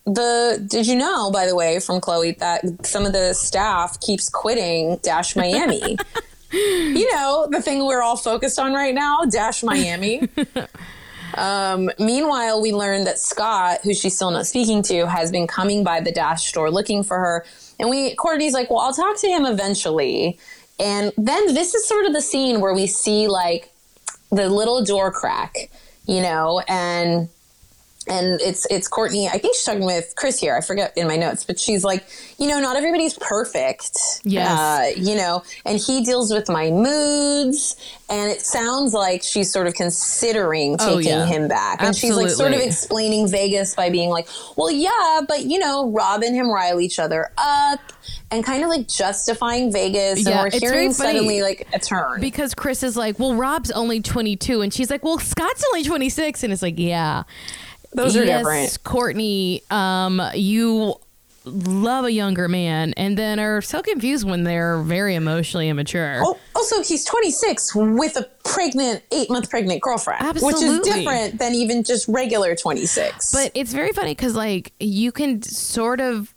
the 0.06 0.64
did 0.70 0.86
you 0.86 0.96
know 0.96 1.32
by 1.32 1.48
the 1.48 1.56
way 1.56 1.80
from 1.80 2.00
Khloe 2.00 2.38
that 2.38 2.86
some 2.86 3.08
of 3.08 3.14
the 3.14 3.34
staff 3.34 4.00
keeps 4.02 4.30
quitting 4.30 4.98
Dash 4.98 5.36
Miami. 5.36 5.98
you 6.52 7.12
know 7.16 7.48
the 7.50 7.62
thing 7.62 7.86
we're 7.88 8.04
all 8.04 8.18
focused 8.18 8.60
on 8.60 8.74
right 8.74 8.94
now, 8.94 9.26
Dash 9.26 9.64
Miami. 9.64 10.30
Um, 11.36 11.90
meanwhile, 12.00 12.62
we 12.62 12.72
learn 12.74 13.04
that 13.06 13.20
Scott, 13.20 13.80
who 13.84 13.94
she's 13.94 14.16
still 14.16 14.32
not 14.32 14.48
speaking 14.48 14.82
to, 14.84 15.08
has 15.08 15.32
been 15.32 15.48
coming 15.48 15.84
by 15.84 16.02
the 16.02 16.12
Dash 16.12 16.48
store 16.48 16.72
looking 16.72 17.04
for 17.04 17.18
her. 17.18 17.46
And 17.80 17.90
we, 17.90 18.16
Kourtney's 18.16 18.54
like, 18.54 18.70
well, 18.70 18.80
I'll 18.80 18.94
talk 18.94 19.18
to 19.22 19.28
him 19.28 19.46
eventually. 19.46 20.40
And 20.80 21.12
then 21.18 21.54
this 21.54 21.74
is 21.74 21.88
sort 21.88 22.06
of 22.06 22.14
the 22.14 22.22
scene 22.22 22.62
where 22.62 22.74
we 22.74 22.88
see 22.88 23.28
like 23.28 23.72
the 24.32 24.50
little 24.50 24.84
door 24.84 25.12
crack, 25.12 25.70
you 26.06 26.22
know, 26.22 26.62
and 26.68 27.30
and 28.10 28.42
it's 28.42 28.66
it's 28.70 28.90
Kourtney. 28.90 29.28
I 29.28 29.38
think 29.38 29.56
she's 29.56 29.64
talking 29.64 29.86
with 29.86 30.14
Kris 30.18 30.40
here. 30.40 30.56
I 30.56 30.62
forget 30.62 30.94
in 30.98 31.08
my 31.08 31.16
notes, 31.16 31.44
but 31.46 31.60
she's 31.60 31.84
like, 31.84 32.04
you 32.38 32.48
know, 32.48 32.60
not 32.60 32.76
everybody's 32.76 33.14
perfect. 33.14 33.98
Yes. 34.24 34.50
Uh, 34.60 34.92
you 35.00 35.16
know, 35.16 35.44
and 35.66 35.80
he 35.80 36.04
deals 36.04 36.34
with 36.34 36.50
my 36.50 36.72
moods, 36.72 37.76
and 38.10 38.32
it 38.32 38.42
sounds 38.42 38.94
like 38.94 39.24
she's 39.24 39.52
sort 39.52 39.68
of 39.68 39.74
considering 39.76 40.76
Oh, 40.80 40.98
taking 40.98 41.12
yeah. 41.12 41.26
him 41.26 41.48
back, 41.48 41.82
and 41.82 41.96
she's 41.96 42.16
like 42.16 42.30
sort 42.30 42.54
of 42.54 42.60
explaining 42.60 43.28
Vegas 43.30 43.76
by 43.76 43.90
being 43.90 44.10
like, 44.10 44.28
well, 44.56 44.72
yeah, 44.72 45.22
but 45.28 45.46
you 45.46 45.60
know, 45.60 45.90
Rob 45.92 46.24
and 46.24 46.36
him 46.36 46.50
rile 46.50 46.80
each 46.82 47.00
other 47.00 47.32
up. 47.38 47.80
And 48.32 48.44
kind 48.44 48.64
of 48.64 48.70
like 48.70 48.88
justifying 48.88 49.72
Vegas, 49.72 50.24
Yeah, 50.24 50.44
and 50.44 50.54
we're 50.54 50.60
hearing 50.60 50.94
suddenly 50.94 51.42
like 51.42 51.68
a 51.74 51.80
turn. 51.80 52.22
Because 52.22 52.54
Kris 52.54 52.84
is 52.84 52.96
like, 52.96 53.18
Well, 53.18 53.34
Rob's 53.34 53.72
only 53.72 54.02
22. 54.02 54.62
And 54.62 54.72
she's 54.72 54.92
like, 54.92 55.04
Well, 55.04 55.18
Scott's 55.18 55.66
only 55.72 55.84
26. 55.84 56.44
And 56.44 56.54
it's 56.54 56.62
like, 56.62 56.78
Yeah. 56.78 57.24
Those 57.92 58.16
are 58.16 58.24
yes, 58.24 58.40
different. 58.40 58.84
Kourtney, 58.84 59.72
um, 59.72 60.22
you 60.34 60.96
love 61.46 62.06
a 62.06 62.12
younger 62.12 62.48
man 62.48 62.94
and 62.98 63.18
then 63.18 63.40
are 63.40 63.62
so 63.62 63.82
confused 63.82 64.28
when 64.28 64.44
they're 64.44 64.82
very 64.82 65.16
emotionally 65.16 65.70
immature. 65.70 66.22
Oh, 66.24 66.38
also, 66.56 66.84
he's 66.84 67.06
26 67.06 67.76
with 67.76 68.18
a 68.18 68.30
pregnant, 68.44 69.04
eight 69.12 69.30
month 69.30 69.50
pregnant 69.50 69.82
girlfriend, 69.82 70.40
which 70.42 70.62
is 70.62 70.80
different 70.82 71.40
than 71.40 71.54
even 71.54 71.84
just 71.84 72.08
regular 72.08 72.56
26. 72.56 73.32
But 73.32 73.52
it's 73.56 73.74
very 73.74 73.92
funny 73.92 74.12
because, 74.12 74.36
like, 74.36 74.74
you 74.80 75.12
can 75.12 75.42
sort 75.42 76.02
of 76.02 76.34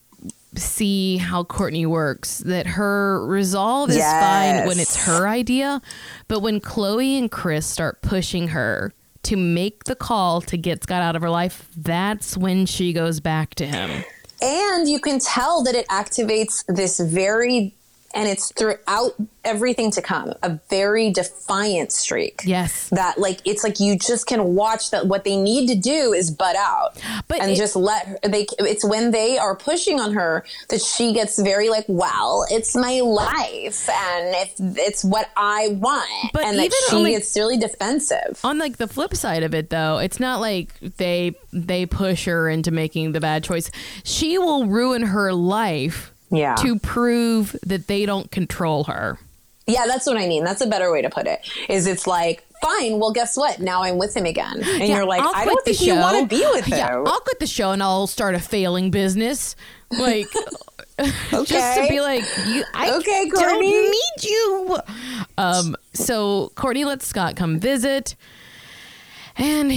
see 0.54 1.16
how 1.16 1.44
Kourtney 1.44 1.86
works. 1.86 2.38
That 2.38 2.66
her 2.66 3.26
resolve 3.26 3.90
is 3.90 3.98
fine 3.98 4.66
when 4.66 4.78
it's 4.78 5.04
her 5.04 5.26
idea, 5.26 5.80
but 6.28 6.40
when 6.40 6.60
Khloe 6.60 7.18
and 7.18 7.30
Kris 7.30 7.66
start 7.66 8.02
pushing 8.02 8.48
her 8.48 8.92
to 9.24 9.36
make 9.36 9.84
the 9.84 9.94
call 9.94 10.40
to 10.42 10.56
get 10.56 10.82
Scott 10.82 11.02
out 11.02 11.16
of 11.16 11.22
her 11.22 11.30
life, 11.30 11.68
that's 11.76 12.36
when 12.36 12.66
she 12.66 12.92
goes 12.92 13.20
back 13.20 13.54
to 13.56 13.66
him. 13.66 14.04
and 14.40 14.88
you 14.88 14.98
can 15.00 15.18
tell 15.18 15.62
that 15.62 15.74
it 15.74 15.86
activates 15.88 16.64
this 16.68 16.98
very 17.00 17.74
and 18.14 18.28
it's 18.28 18.52
throughout 18.52 19.12
everything 19.44 19.90
to 19.90 20.00
come 20.02 20.32
a 20.42 20.58
very 20.70 21.10
defiant 21.10 21.90
streak 21.90 22.42
Yes. 22.44 22.88
that 22.90 23.18
like 23.18 23.40
it's 23.44 23.64
like 23.64 23.80
you 23.80 23.98
just 23.98 24.26
can 24.26 24.54
watch 24.54 24.90
that 24.92 25.06
what 25.06 25.24
they 25.24 25.36
need 25.36 25.66
to 25.68 25.74
do 25.74 26.12
is 26.12 26.30
butt 26.30 26.54
out 26.54 27.00
But 27.26 27.40
and 27.40 27.50
it- 27.50 27.56
just 27.56 27.74
let 27.74 28.06
her 28.06 28.18
they 28.28 28.46
it's 28.60 28.84
when 28.84 29.10
they 29.10 29.38
are 29.38 29.56
pushing 29.56 29.98
on 30.00 30.12
her 30.12 30.44
that 30.68 30.80
she 30.80 31.12
gets 31.12 31.40
very 31.42 31.68
like 31.70 31.84
well 31.88 32.46
it's 32.50 32.76
my 32.76 33.00
life 33.00 33.88
and 33.90 34.34
it's 34.36 34.60
it's 34.78 35.04
what 35.04 35.28
i 35.36 35.68
want 35.80 36.08
But 36.32 36.44
and 36.44 36.58
that 36.58 36.66
even 36.66 36.78
she 36.90 36.96
on, 36.96 37.02
like- 37.02 37.12
gets 37.14 37.36
really 37.36 37.56
defensive 37.56 38.40
On 38.44 38.58
like 38.58 38.76
the 38.76 38.86
flip 38.88 39.14
side 39.16 39.42
of 39.42 39.54
it 39.54 39.70
though, 39.70 39.98
it's 39.98 40.20
not 40.20 40.40
like 40.40 40.78
they 40.98 41.34
they 41.52 41.86
push 41.86 42.26
her 42.26 42.48
into 42.48 42.70
making 42.70 43.12
the 43.12 43.20
bad 43.20 43.44
choice. 43.44 43.70
She 44.04 44.38
will 44.38 44.66
ruin 44.66 45.02
her 45.02 45.32
life 45.32 46.11
yeah 46.32 46.54
to 46.56 46.78
prove 46.78 47.54
that 47.64 47.86
they 47.86 48.06
don't 48.06 48.30
control 48.30 48.84
her. 48.84 49.18
Yeah, 49.66 49.86
that's 49.86 50.06
what 50.06 50.16
I 50.16 50.26
mean. 50.26 50.42
That's 50.42 50.60
a 50.60 50.66
better 50.66 50.90
way 50.90 51.02
to 51.02 51.10
put 51.10 51.28
it. 51.28 51.40
Is 51.68 51.86
it's 51.86 52.04
like, 52.08 52.44
fine, 52.60 52.98
well, 52.98 53.12
guess 53.12 53.36
what? 53.36 53.60
Now 53.60 53.84
I'm 53.84 53.96
with 53.96 54.16
him 54.16 54.24
again. 54.26 54.54
And 54.56 54.64
Yeah, 54.88 54.96
you're 54.96 55.04
like, 55.06 55.22
I'll 55.22 55.32
I 55.36 55.44
don't 55.44 55.64
the 55.64 55.72
think 55.72 55.86
you 55.86 55.94
want 55.94 56.28
to 56.28 56.36
show. 56.36 56.42
be 56.44 56.50
with 56.56 56.64
him. 56.64 56.78
Yeah, 56.78 56.96
I'll 57.06 57.20
quit 57.20 57.38
the 57.38 57.46
show 57.46 57.70
and 57.70 57.80
I'll 57.80 58.08
start 58.08 58.34
a 58.34 58.40
failing 58.40 58.90
business. 58.90 59.54
Like 59.92 60.26
just 60.98 61.78
to 61.78 61.86
be 61.88 62.00
like, 62.00 62.24
you 62.48 62.64
I 62.74 62.90
Okay, 62.96 63.28
don't 63.28 63.62
Kourtney. 63.62 63.90
need 63.90 64.22
you. 64.24 64.78
Um 65.38 65.76
so 65.92 66.50
Kourtney 66.56 66.84
lets 66.84 67.06
Scott 67.06 67.36
come 67.36 67.60
visit 67.60 68.16
and 69.36 69.72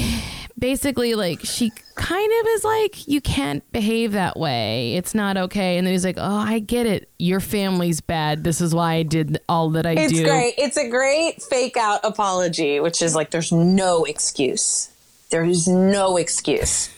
basically 0.58 1.14
like 1.16 1.42
she 1.44 1.72
kind 1.96 2.32
of 2.42 2.48
is 2.50 2.64
like 2.64 3.08
you 3.08 3.22
can't 3.22 3.70
behave 3.72 4.12
that 4.12 4.38
way 4.38 4.96
it's 4.96 5.16
not 5.16 5.38
okay 5.38 5.78
and 5.78 5.88
then 5.88 5.94
he's 5.94 6.04
like 6.06 6.18
oh 6.18 6.36
i 6.38 6.60
get 6.60 6.86
it 6.86 7.10
your 7.18 7.40
family's 7.40 8.02
bad 8.02 8.44
this 8.44 8.60
is 8.62 8.76
why 8.76 8.94
i 8.96 9.04
did 9.04 9.40
all 9.50 9.70
that 9.72 9.86
i 9.86 9.96
did. 9.96 10.04
It's 10.12 10.14
do 10.14 10.24
great. 10.26 10.54
It's 10.58 10.78
a 10.78 10.90
great 10.90 11.42
fake 11.42 11.78
out 11.78 12.02
apology, 12.04 12.80
which 12.80 13.02
is 13.02 13.16
like, 13.16 13.32
there's 13.32 13.52
no 13.52 14.04
excuse. 14.04 14.90
There's 15.32 15.68
no 15.68 16.18
excuse. 16.18 16.90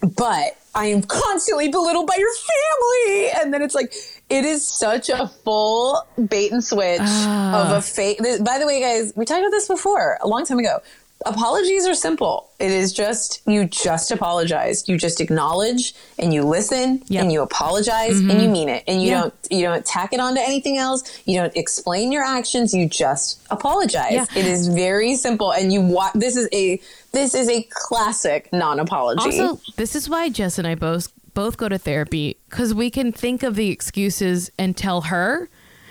But 0.00 0.56
I 0.74 0.86
am 0.86 1.02
constantly 1.02 1.68
belittled 1.68 2.06
by 2.06 2.16
your 2.18 2.30
family. 2.34 3.30
And 3.40 3.54
then 3.54 3.62
it's 3.62 3.74
like, 3.74 3.92
it 4.28 4.44
is 4.44 4.66
such 4.66 5.08
a 5.08 5.28
full 5.28 6.02
bait 6.28 6.52
and 6.52 6.62
switch 6.62 7.00
Ah. 7.02 7.62
of 7.70 7.76
a 7.78 7.82
fake. 7.82 8.18
By 8.18 8.58
the 8.58 8.66
way, 8.66 8.80
guys, 8.80 9.12
we 9.16 9.24
talked 9.24 9.40
about 9.40 9.50
this 9.50 9.68
before 9.68 10.18
a 10.20 10.28
long 10.28 10.44
time 10.44 10.58
ago. 10.58 10.80
Apologies 11.26 11.86
are 11.86 11.94
simple. 11.94 12.50
It 12.58 12.70
is 12.70 12.92
just, 12.92 13.40
you 13.46 13.64
just 13.64 14.10
apologize. 14.10 14.88
You 14.88 14.98
just 14.98 15.20
acknowledge 15.20 15.94
and 16.18 16.34
you 16.34 16.42
listen 16.42 17.02
Yep. 17.08 17.22
and 17.22 17.32
you 17.32 17.40
apologize 17.40 18.18
and 18.18 18.30
you 18.30 18.38
mm-hmm. 18.38 18.52
mean 18.52 18.68
it. 18.68 18.84
And 18.86 19.02
you 19.02 19.08
Yeah. 19.08 19.20
don't 19.20 19.34
you 19.50 19.62
don't 19.62 19.86
tack 19.86 20.12
it 20.12 20.20
onto 20.20 20.40
anything 20.40 20.76
else. 20.76 21.02
You 21.24 21.40
don't 21.40 21.56
explain 21.56 22.12
your 22.12 22.22
actions. 22.24 22.74
You 22.74 22.88
just 22.88 23.40
apologize. 23.50 24.12
Yeah. 24.12 24.26
It 24.36 24.44
is 24.44 24.68
very 24.68 25.14
simple. 25.16 25.52
And 25.52 25.72
you 25.72 25.80
wa- 25.80 26.10
this 26.14 26.36
is 26.36 26.48
a 26.52 26.80
this 27.12 27.34
is 27.34 27.48
a 27.48 27.66
classic 27.70 28.52
non-apology. 28.52 29.40
Also, 29.40 29.60
this 29.76 29.94
is 29.96 30.08
why 30.10 30.28
Jess 30.28 30.58
and 30.58 30.66
I 30.66 30.74
both 30.74 31.12
both 31.32 31.56
go 31.56 31.68
to 31.68 31.78
therapy 31.78 32.36
because 32.48 32.74
we 32.74 32.90
can 32.90 33.12
think 33.12 33.42
of 33.42 33.56
the 33.56 33.70
excuses 33.70 34.50
and 34.58 34.76
tell 34.76 35.02
her, 35.02 35.48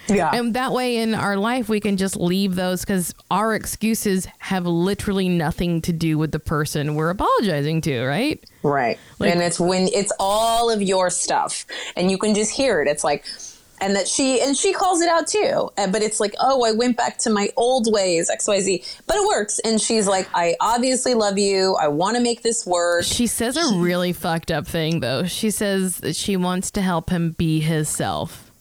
yeah. 0.07 0.31
and 0.33 0.53
that 0.53 0.71
way 0.71 0.97
in 0.97 1.13
our 1.13 1.37
life 1.37 1.69
we 1.69 1.79
can 1.79 1.97
just 1.97 2.15
leave 2.15 2.55
those 2.55 2.81
because 2.81 3.13
our 3.31 3.53
excuses 3.53 4.27
have 4.39 4.65
literally 4.65 5.29
nothing 5.29 5.81
to 5.81 5.93
do 5.93 6.17
with 6.17 6.31
the 6.31 6.39
person 6.39 6.95
we're 6.95 7.09
apologizing 7.09 7.81
to, 7.81 8.03
right? 8.03 8.43
Right. 8.63 8.99
Like- 9.19 9.31
and 9.31 9.41
it's 9.41 9.59
when 9.59 9.87
it's 9.93 10.11
all 10.19 10.69
of 10.69 10.81
your 10.81 11.09
stuff 11.09 11.65
and 11.95 12.09
you 12.11 12.17
can 12.17 12.35
just 12.35 12.51
hear 12.51 12.81
it. 12.81 12.87
It's 12.87 13.03
like 13.03 13.25
and 13.83 13.95
that 13.97 14.07
she 14.07 14.41
and 14.41 14.55
she 14.55 14.71
calls 14.71 15.01
it 15.01 15.09
out 15.09 15.27
too. 15.27 15.69
But 15.75 16.01
it's 16.01 16.19
like, 16.19 16.33
"Oh, 16.39 16.63
I 16.63 16.71
went 16.71 16.95
back 16.95 17.17
to 17.19 17.29
my 17.29 17.49
old 17.57 17.91
ways, 17.91 18.29
XYZ." 18.29 19.01
But 19.07 19.17
it 19.17 19.27
works 19.27 19.59
and 19.59 19.81
she's 19.81 20.07
like, 20.07 20.27
"I 20.33 20.55
obviously 20.61 21.13
love 21.13 21.37
you. 21.37 21.75
I 21.75 21.89
want 21.89 22.15
to 22.15 22.23
make 22.23 22.43
this 22.43 22.65
work." 22.65 23.03
She 23.03 23.27
says 23.27 23.57
a 23.57 23.75
really 23.75 24.13
fucked 24.13 24.51
up 24.51 24.67
thing 24.67 25.01
though. 25.01 25.25
She 25.25 25.51
says 25.51 25.97
that 25.97 26.15
she 26.15 26.37
wants 26.37 26.71
to 26.71 26.81
help 26.81 27.09
him 27.09 27.31
be 27.31 27.59
his 27.59 27.89
self. 27.89 28.51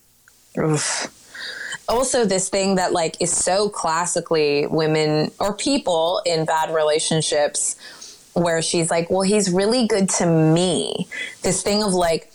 Oof. 0.59 1.09
Also, 1.89 2.24
this 2.24 2.49
thing 2.49 2.76
that 2.76 2.93
like 2.93 3.16
is 3.20 3.30
so 3.30 3.68
classically 3.68 4.66
women 4.66 5.30
or 5.41 5.55
people 5.55 6.22
in 6.24 6.45
bad 6.45 6.74
relationships 6.74 7.76
where 8.35 8.62
she's 8.62 8.91
like, 8.91 9.11
well, 9.11 9.22
he's 9.22 9.51
really 9.51 9.87
good 9.87 10.09
to 10.09 10.26
me. 10.26 11.07
This 11.43 11.62
thing 11.62 11.83
of 11.83 11.93
like, 11.93 12.30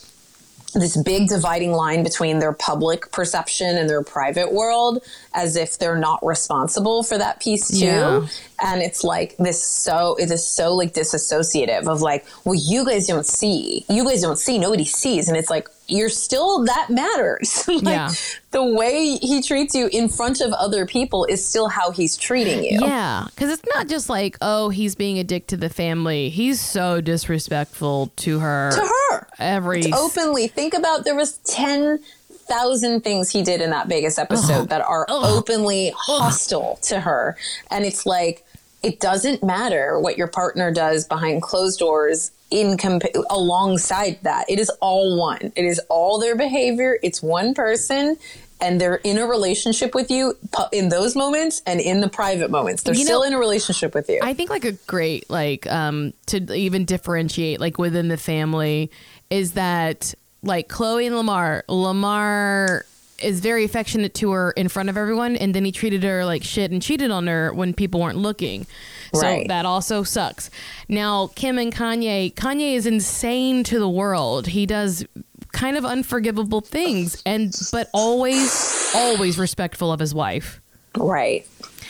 this 0.73 0.97
big 1.01 1.27
dividing 1.29 1.71
line 1.71 2.03
between 2.03 2.37
their 2.37 2.51
public 2.51 3.09
perception 3.11 3.77
and 3.77 3.89
their 3.89 4.03
private 4.03 4.53
world 4.53 5.01
as 5.33 5.55
if 5.55 5.79
they're 5.79 5.97
not 5.97 6.23
responsible 6.23 7.01
for 7.01 7.17
that 7.17 7.39
piece 7.39 7.69
too 7.69 7.85
Yeah. 7.85 8.27
and 8.61 8.81
it's 8.83 9.03
like 9.03 9.35
this 9.37 9.63
so 9.63 10.15
it 10.19 10.29
is 10.29 10.45
so 10.45 10.75
like 10.75 10.93
disassociative 10.93 11.87
of 11.87 12.01
like 12.01 12.25
well 12.43 12.53
you 12.53 12.85
guys 12.85 13.07
don't 13.07 13.25
see 13.25 13.85
you 13.89 14.03
guys 14.03 14.21
don't 14.21 14.37
see 14.37 14.59
nobody 14.59 14.83
sees 14.85 15.29
and 15.29 15.37
it's 15.37 15.49
like 15.49 15.67
you're 15.87 16.09
still 16.09 16.65
that 16.65 16.89
matters 16.89 17.67
like 17.67 17.83
Yeah. 17.83 18.11
the 18.51 18.63
way 18.63 19.17
he 19.17 19.41
treats 19.41 19.73
you 19.73 19.87
in 19.91 20.09
front 20.09 20.41
of 20.41 20.51
other 20.53 20.85
people 20.85 21.25
is 21.25 21.45
still 21.45 21.69
how 21.69 21.91
he's 21.91 22.17
treating 22.17 22.63
you 22.63 22.79
Yeah, 22.81 23.25
because 23.29 23.51
it's 23.51 23.63
not 23.73 23.87
just 23.87 24.09
like, 24.09 24.37
oh, 24.41 24.69
he's 24.69 24.95
being 24.95 25.19
a 25.19 25.23
dick 25.23 25.47
to 25.47 25.57
the 25.57 25.69
family. 25.69 26.29
He's 26.29 26.59
so 26.59 27.01
disrespectful 27.01 28.11
to 28.17 28.39
her. 28.39 28.71
to 28.71 28.81
her 28.81 29.27
Every 29.39 29.91
openly 29.93 30.47
think 30.47 30.73
about 30.73 31.05
there 31.05 31.15
was 31.15 31.37
10,000 31.39 33.01
things 33.01 33.29
he 33.29 33.43
did 33.43 33.61
in 33.61 33.69
that 33.69 33.87
Vegas 33.87 34.17
episode 34.17 34.63
oh. 34.63 34.65
that 34.65 34.81
are 34.81 35.05
oh. 35.09 35.37
openly 35.37 35.91
oh. 35.93 36.19
hostile 36.19 36.79
to 36.83 36.99
her 36.99 37.37
and 37.71 37.85
it's 37.85 38.05
like 38.05 38.43
it 38.87 39.01
doesn't 39.01 39.43
matter 39.43 39.99
what 39.99 40.17
your 40.17 40.27
partner 40.27 40.71
does 40.71 41.05
behind 41.05 41.41
closed 41.41 41.77
doors 41.77 42.31
in 42.49 42.77
comp- 42.77 43.03
alongside 43.29 44.17
that. 44.23 44.49
It 44.49 44.59
is 44.59 44.69
all 44.79 45.19
one. 45.19 45.51
It 45.57 45.65
is 45.65 45.81
all 45.89 46.19
their 46.19 46.37
behavior. 46.37 46.97
It's 47.03 47.21
one 47.21 47.53
person 47.53 48.15
and 48.61 48.79
they're 48.79 48.95
in 49.03 49.17
a 49.17 49.27
relationship 49.27 49.93
with 49.93 50.09
you 50.09 50.37
in 50.71 50.87
those 50.87 51.17
moments 51.17 51.61
and 51.67 51.81
in 51.81 51.99
the 51.99 52.07
private 52.07 52.49
moments. 52.49 52.83
They're 52.83 52.95
You 52.95 53.03
still 53.03 53.19
know, 53.19 53.27
in 53.27 53.33
a 53.33 53.39
relationship 53.39 53.93
with 53.93 54.09
you. 54.09 54.21
I 54.23 54.33
think 54.33 54.49
like 54.49 54.63
a 54.63 54.71
great 54.71 55.29
like 55.29 55.67
um 55.67 56.13
to 56.27 56.53
even 56.55 56.85
differentiate 56.85 57.59
like 57.59 57.77
within 57.77 58.07
the 58.07 58.17
family 58.17 58.89
is 59.29 59.51
that 59.53 60.13
like 60.43 60.69
Khloe 60.69 61.05
and 61.05 61.17
Lamar, 61.17 61.65
Lamar 61.67 62.85
is 63.19 63.39
very 63.39 63.63
affectionate 63.63 64.13
to 64.15 64.31
her 64.31 64.51
in 64.51 64.69
front 64.69 64.89
of 64.89 64.97
everyone 64.97 65.35
and 65.35 65.53
then 65.53 65.65
he 65.65 65.71
treated 65.71 66.03
her 66.03 66.23
like 66.25 66.43
shit 66.43 66.71
and 66.71 66.81
cheated 66.81 67.11
on 67.11 67.27
her 67.27 67.53
when 67.53 67.73
people 67.73 67.99
weren't 68.01 68.17
looking. 68.17 68.67
So 69.13 69.43
that 69.47 69.65
also 69.65 70.03
sucks. 70.03 70.49
Now 70.87 71.31
Kim 71.35 71.57
and 71.57 71.73
Kanye, 71.73 72.33
Kanye 72.33 72.75
is 72.75 72.85
insane 72.85 73.63
to 73.65 73.79
the 73.79 73.89
world. 73.89 74.47
He 74.47 74.65
does 74.65 75.05
kind 75.51 75.77
of 75.77 75.85
unforgivable 75.85 76.61
things 76.61 77.21
and 77.25 77.55
but 77.71 77.89
always 77.93 78.91
always 78.93 79.37
respectful 79.39 79.91
of 79.91 79.99
his 79.99 80.13
wife. 80.13 80.61
right 80.95 81.47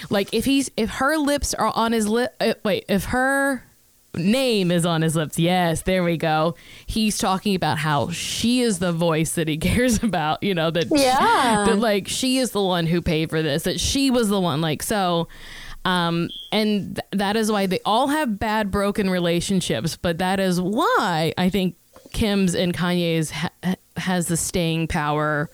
Like 0.10 0.34
if 0.34 0.46
he's 0.46 0.70
if 0.78 0.90
her 0.92 1.18
lips 1.18 1.54
are 1.54 1.74
on 1.76 1.92
his 1.92 2.08
lip, 2.08 2.34
uh, 2.40 2.54
wait, 2.64 2.86
if 2.88 3.06
her 3.06 3.64
name 4.18 4.72
is 4.72 4.86
on 4.86 5.02
his 5.02 5.16
lips, 5.16 5.38
yes, 5.40 5.82
there 5.84 6.04
we 6.04 6.18
go. 6.18 6.56
He's 6.86 7.18
talking 7.18 7.56
about 7.56 7.78
how 7.78 8.10
she 8.12 8.62
is 8.62 8.80
the 8.80 8.92
voice 8.92 9.34
that 9.34 9.48
he 9.48 9.58
cares 9.70 10.02
about. 10.04 10.44
You 10.44 10.54
know 10.56 10.72
that 10.72 10.88
Yeah. 10.92 11.66
that 11.68 11.80
like 11.80 12.08
she 12.08 12.38
is 12.38 12.52
the 12.52 12.64
one 12.64 12.86
who 12.88 13.02
paid 13.02 13.30
for 13.30 13.42
this. 13.42 13.64
That 13.64 13.80
she 13.80 14.12
was 14.12 14.30
the 14.30 14.40
one. 14.40 14.62
Like 14.62 14.84
so. 14.84 15.28
Um, 15.86 16.30
and 16.52 16.96
th- 16.96 17.06
that 17.14 17.38
is 17.38 17.50
why 17.50 17.66
they 17.66 17.80
all 17.86 18.08
have 18.08 18.38
bad, 18.40 18.72
broken 18.72 19.10
relationships. 19.10 19.96
But 19.96 20.18
that 20.18 20.40
is 20.40 20.60
why 20.60 21.34
I 21.38 21.50
think 21.50 21.76
Kim's 22.12 22.56
and 22.56 22.74
Kanye's 22.74 23.32
ha- 23.32 23.52
has 23.96 24.28
the 24.28 24.36
staying 24.36 24.88
power 24.90 25.50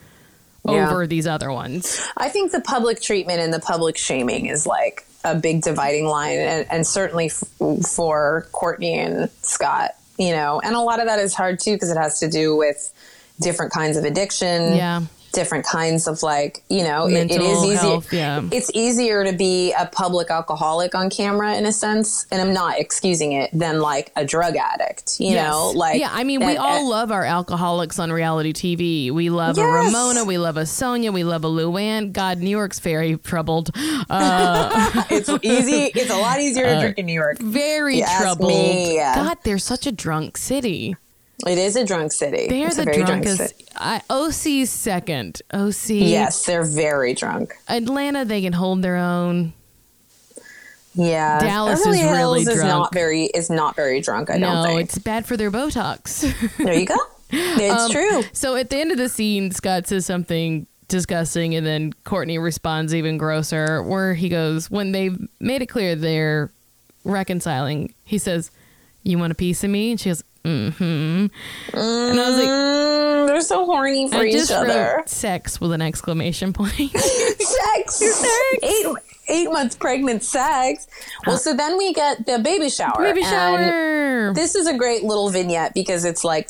Yeah. 0.68 0.90
over 0.90 1.06
these 1.06 1.28
other 1.28 1.52
ones. 1.52 2.02
I 2.18 2.30
think 2.30 2.52
the 2.52 2.62
public 2.62 3.00
treatment 3.02 3.42
and 3.42 3.54
the 3.54 3.60
public 3.60 3.96
shaming 3.98 4.48
is 4.48 4.66
like 4.66 5.06
a 5.24 5.36
big 5.36 5.62
dividing 5.62 6.06
line, 6.06 6.38
and, 6.40 6.68
and 6.72 6.88
certainly 6.88 7.28
f- 7.28 7.44
for 7.88 8.48
Kourtney 8.52 8.96
and 8.96 9.30
Scott, 9.42 9.92
you 10.18 10.32
know, 10.32 10.60
and 10.64 10.76
a 10.76 10.80
lot 10.80 11.00
of 11.00 11.06
that 11.08 11.20
is 11.20 11.34
hard 11.34 11.60
too 11.60 11.74
because 11.74 11.90
it 11.92 11.98
has 11.98 12.20
to 12.20 12.30
do 12.30 12.56
with 12.56 12.94
different 13.40 13.72
kinds 13.72 13.98
of 13.98 14.04
addiction. 14.04 14.76
Yeah. 14.76 15.02
Different 15.34 15.66
kinds 15.66 16.08
of 16.08 16.22
like 16.24 16.64
you 16.70 16.84
know 16.84 17.08
it, 17.08 17.14
it 17.14 17.40
Mental 17.40 17.66
easier 17.66 17.78
health, 17.78 18.14
yeah. 18.14 18.42
it's 18.52 18.72
easier 18.74 19.26
to 19.26 19.34
be 19.34 19.74
a 19.74 19.88
public 19.88 20.30
alcoholic 20.30 20.94
on 20.96 21.10
camera 21.10 21.56
in 21.56 21.66
a 21.66 21.74
sense 21.74 22.28
and 22.32 22.40
i'm 22.42 22.54
not 22.54 22.80
excusing 22.80 23.34
it 23.34 23.50
than 23.52 23.82
like 23.82 24.12
a 24.16 24.24
drug 24.24 24.56
addict 24.56 25.20
you 25.20 25.34
know? 25.36 25.72
Like 25.76 26.00
yeah 26.00 26.10
i 26.12 26.24
mean 26.24 26.46
we 26.46 26.56
all 26.56 26.82
and- 26.82 26.88
love 26.88 27.12
our 27.12 27.26
alcoholics 27.26 27.98
on 28.00 28.12
reality 28.12 28.54
tv 28.54 29.12
we 29.12 29.30
love 29.30 29.58
a 29.58 29.66
ramona 29.66 30.24
we 30.24 30.38
love 30.38 30.56
a 30.56 30.66
sonia 30.66 31.12
we 31.12 31.24
love 31.24 31.44
a 31.44 31.50
luann. 31.50 32.14
God 32.14 32.38
new 32.38 32.50
york's 32.50 32.80
very 32.80 33.18
troubled. 33.18 33.72
Uh, 34.10 35.04
it's 35.10 35.30
easy 35.42 35.92
it's 35.96 36.12
a 36.12 36.18
lot 36.18 36.40
easier 36.40 36.66
to 36.66 36.80
drink 36.80 37.00
in 37.00 37.08
new 37.08 37.14
york. 37.14 37.40
very 37.40 38.04
troubled. 38.20 38.52
god 38.52 39.38
they're 39.44 39.58
such 39.58 39.88
a 39.88 39.92
drunk 39.92 40.38
city 40.38 40.96
it 41.48 41.58
is 41.58 41.76
a 41.76 41.86
drunk 41.86 42.12
city. 42.12 42.48
They're 42.48 42.68
it's 42.68 42.78
the 42.78 42.86
drunk 42.86 43.06
drunkest 43.06 43.38
city. 43.38 43.66
I, 43.76 44.02
oc's 44.10 44.70
second. 44.70 45.42
Oc 45.54 45.74
yes 45.90 46.46
they're 46.46 46.64
very 46.64 47.14
drunk. 47.14 47.54
Atlanta 47.68 48.26
they 48.26 48.42
can 48.42 48.54
hold 48.54 48.82
their 48.82 48.98
own. 48.98 49.54
Yeah. 50.96 51.40
Dallas 51.40 51.80
Beverly 51.80 52.00
is 52.02 52.12
really 52.12 52.42
is 52.42 52.46
drunk. 52.48 52.64
not 52.68 52.94
very 52.94 53.24
is 53.26 53.50
not 53.50 53.76
very 53.76 54.00
drunk 54.00 54.30
i 54.30 54.34
don't 54.38 54.42
no 54.42 54.64
think. 54.64 54.82
it's 54.82 54.98
bad 55.00 55.26
for 55.26 55.36
their 55.38 55.50
botox. 55.52 56.24
There 56.64 56.74
you 56.80 56.86
go. 56.86 56.96
It's 57.32 57.84
Um, 57.86 57.92
true. 57.92 58.24
So 58.32 58.56
at 58.56 58.70
the 58.70 58.78
end 58.78 58.92
of 58.92 58.98
the 58.98 59.10
scene, 59.10 59.50
Scott 59.52 59.88
says 59.88 60.06
something 60.06 60.68
disgusting, 60.88 61.56
and 61.56 61.66
then 61.66 61.92
Kourtney 62.06 62.40
responds 62.42 62.94
even 62.94 63.18
grosser, 63.18 63.82
where 63.82 64.14
he 64.14 64.30
goes, 64.30 64.70
When 64.70 64.92
they've 64.92 65.18
made 65.40 65.64
it 65.64 65.66
clear 65.66 65.96
they're 65.96 66.52
reconciling, 67.04 67.96
he 68.06 68.20
says, 68.20 68.52
You 69.02 69.18
want 69.18 69.32
a 69.32 69.36
piece 69.36 69.64
of 69.64 69.72
me? 69.72 69.90
And 69.92 70.00
she 70.00 70.10
goes, 70.10 70.24
Mm 70.46 70.74
hmm. 70.74 71.26
And 71.78 72.20
I 72.20 72.30
was 72.30 72.38
like, 72.38 72.50
Mm, 73.24 73.28
they're 73.28 73.42
so 73.42 73.66
horny 73.66 74.10
for 74.10 74.18
I 74.18 74.26
each 74.26 74.34
just 74.34 74.52
other 74.52 74.96
wrote 74.98 75.10
sex 75.10 75.62
with 75.62 75.72
an 75.72 75.82
exclamation 75.82 76.52
point. 76.54 76.92
sex. 76.98 78.02
Eight 78.62 78.86
eight 79.30 79.50
months 79.52 79.76
pregnant 79.76 80.24
sex. 80.24 80.88
Well, 81.26 81.38
so 81.38 81.54
then 81.54 81.78
we 81.78 81.94
get 81.94 82.26
the 82.26 82.40
baby 82.40 82.70
shower. 82.70 83.02
Baby 83.02 83.24
shower. 83.24 84.34
This 84.34 84.56
is 84.56 84.68
a 84.68 84.78
great 84.78 85.04
little 85.04 85.30
vignette 85.30 85.74
because 85.74 86.04
it's 86.04 86.24
like 86.24 86.50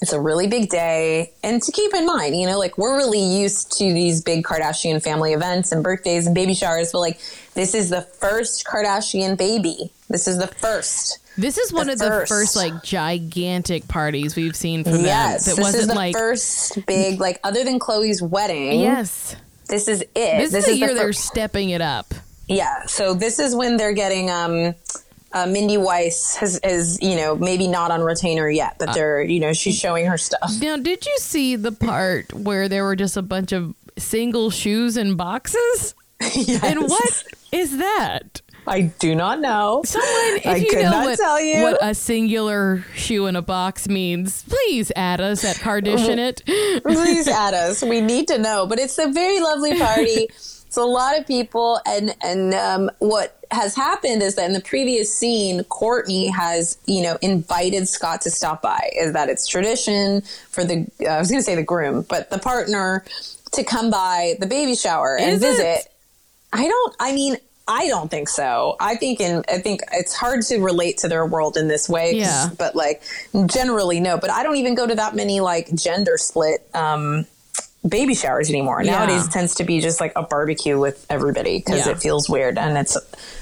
it's 0.00 0.12
a 0.12 0.20
really 0.20 0.46
big 0.46 0.68
day. 0.68 1.32
And 1.42 1.62
to 1.62 1.72
keep 1.72 1.94
in 1.94 2.06
mind, 2.06 2.36
you 2.36 2.46
know, 2.46 2.58
like 2.58 2.76
we're 2.76 2.96
really 2.96 3.22
used 3.22 3.72
to 3.78 3.84
these 3.92 4.20
big 4.20 4.44
Kardashian 4.44 5.02
family 5.02 5.32
events 5.32 5.72
and 5.72 5.82
birthdays 5.82 6.26
and 6.26 6.34
baby 6.34 6.54
showers, 6.54 6.92
but 6.92 7.00
like 7.00 7.20
this 7.54 7.74
is 7.74 7.90
the 7.90 8.02
first 8.02 8.64
Kardashian 8.66 9.36
baby. 9.36 9.92
This 10.08 10.26
is 10.26 10.38
the 10.38 10.48
first. 10.48 11.18
This 11.38 11.56
is 11.58 11.72
one 11.72 11.86
The 11.86 11.94
of 11.94 11.98
the 11.98 12.04
first. 12.06 12.28
first 12.32 12.56
like 12.56 12.82
gigantic 12.82 13.88
parties 13.88 14.36
we've 14.36 14.56
seen 14.56 14.84
from 14.84 15.00
Yes, 15.00 15.46
them. 15.46 15.56
That 15.56 15.62
this 15.64 15.74
is 15.74 15.86
the 15.86 15.94
like 15.94 16.14
first 16.14 16.84
big, 16.86 17.20
like 17.20 17.40
other 17.44 17.64
than 17.64 17.78
Khloe's 17.78 18.20
wedding. 18.22 18.80
yes. 18.80 19.34
this 19.68 19.88
is 19.88 20.02
it. 20.02 20.08
This, 20.14 20.52
is 20.54 20.66
the 20.66 20.76
year 20.76 20.88
fir- 20.88 20.94
they're 20.94 21.12
stepping 21.12 21.70
it 21.70 21.80
up. 21.80 22.12
Yeah, 22.48 22.84
so 22.86 23.14
this 23.14 23.38
is 23.38 23.54
when 23.54 23.76
they're 23.78 23.94
getting 23.94 24.30
um 24.30 24.74
uh, 25.32 25.46
Mindy 25.46 25.78
Weiss 25.78 26.36
has 26.36 26.58
is 26.62 26.98
you 27.00 27.16
know 27.16 27.34
maybe 27.36 27.66
not 27.66 27.90
on 27.90 28.02
retainer 28.02 28.50
yet, 28.50 28.72
Uh, 28.72 28.86
but 28.86 28.92
they're 28.92 29.22
you 29.22 29.40
know 29.40 29.54
she's 29.54 29.78
showing 29.78 30.04
her 30.06 30.18
stuff. 30.18 30.52
Now, 30.60 30.76
did 30.76 31.06
you 31.06 31.16
see 31.18 31.56
the 31.56 31.72
part 31.72 32.34
where 32.34 32.68
there 32.68 32.84
were 32.84 32.96
just 32.96 33.16
a 33.16 33.22
bunch 33.22 33.52
of 33.52 33.74
single 33.96 34.50
shoes 34.50 34.98
and 34.98 35.16
boxes? 35.16 35.94
Yes. 36.36 36.62
And 36.62 36.82
what 36.82 37.24
is 37.50 37.78
that? 37.78 38.41
I 38.66 38.82
do 38.82 39.14
not 39.14 39.40
know. 39.40 39.82
Someone, 39.84 40.36
if 40.36 40.46
I 40.46 40.56
you 40.56 40.68
could 40.70 40.82
know 40.82 40.90
not 40.90 41.04
what, 41.04 41.18
tell 41.18 41.40
you. 41.40 41.62
what 41.62 41.78
a 41.80 41.94
singular 41.94 42.84
shoe 42.94 43.26
in 43.26 43.34
a 43.36 43.42
box 43.42 43.88
means, 43.88 44.44
please 44.44 44.92
add 44.94 45.20
us 45.20 45.44
at 45.44 45.58
Cardition 45.58 46.18
it. 46.18 46.42
Please 46.82 47.26
add 47.28 47.54
us. 47.54 47.82
We 47.82 48.00
need 48.00 48.28
to 48.28 48.38
know. 48.38 48.66
But 48.66 48.78
it's 48.78 48.98
a 48.98 49.08
very 49.08 49.40
lovely 49.40 49.78
party. 49.78 50.28
It's 50.72 50.78
a 50.78 50.84
lot 50.84 51.18
of 51.18 51.26
people, 51.26 51.80
and 51.86 52.16
and 52.22 52.54
um, 52.54 52.90
what 52.98 53.38
has 53.50 53.76
happened 53.76 54.22
is 54.22 54.36
that 54.36 54.46
in 54.46 54.54
the 54.54 54.60
previous 54.62 55.14
scene, 55.14 55.64
Kourtney 55.64 56.30
has 56.32 56.78
you 56.86 57.02
know 57.02 57.18
invited 57.20 57.86
Scott 57.88 58.22
to 58.22 58.30
stop 58.30 58.62
by. 58.62 58.88
Is 58.98 59.12
that 59.12 59.28
it's 59.28 59.46
tradition 59.46 60.22
for 60.48 60.64
the 60.64 60.86
uh, 61.02 61.08
I 61.08 61.18
was 61.18 61.28
going 61.30 61.40
to 61.40 61.44
say 61.44 61.56
the 61.56 61.62
groom, 61.62 62.06
but 62.08 62.30
the 62.30 62.38
partner 62.38 63.04
to 63.52 63.64
come 63.64 63.90
by 63.90 64.36
the 64.40 64.46
baby 64.46 64.74
shower 64.74 65.18
and 65.18 65.32
Is 65.32 65.42
it? 65.42 65.56
visit. 65.58 65.92
I 66.54 66.66
don't. 66.66 66.96
I 66.98 67.12
mean. 67.12 67.36
I 67.68 67.86
don't 67.88 68.10
think 68.10 68.28
so. 68.28 68.76
I 68.80 68.96
think 68.96 69.20
in 69.20 69.44
I 69.48 69.58
think 69.58 69.80
it's 69.92 70.14
hard 70.14 70.42
to 70.46 70.58
relate 70.58 70.98
to 70.98 71.08
their 71.08 71.24
world 71.26 71.56
in 71.56 71.68
this 71.68 71.88
way. 71.88 72.12
Yeah. 72.16 72.48
But 72.58 72.74
like 72.74 73.02
generally 73.46 74.00
no. 74.00 74.18
But 74.18 74.30
I 74.30 74.42
don't 74.42 74.56
even 74.56 74.74
go 74.74 74.86
to 74.86 74.94
that 74.96 75.14
many 75.14 75.40
like 75.40 75.72
gender 75.74 76.16
split 76.18 76.68
um 76.74 77.26
baby 77.88 78.14
showers 78.14 78.48
anymore. 78.48 78.82
Yeah. 78.82 78.98
Nowadays 78.98 79.26
it 79.26 79.30
tends 79.32 79.54
to 79.56 79.64
be 79.64 79.80
just 79.80 80.00
like 80.00 80.12
a 80.16 80.22
barbecue 80.22 80.78
with 80.78 81.04
everybody 81.08 81.58
because 81.58 81.86
Yeah. 81.86 81.92
it 81.92 81.98
feels 82.00 82.28
weird 82.28 82.58
and 82.58 82.76
it's 82.76 82.96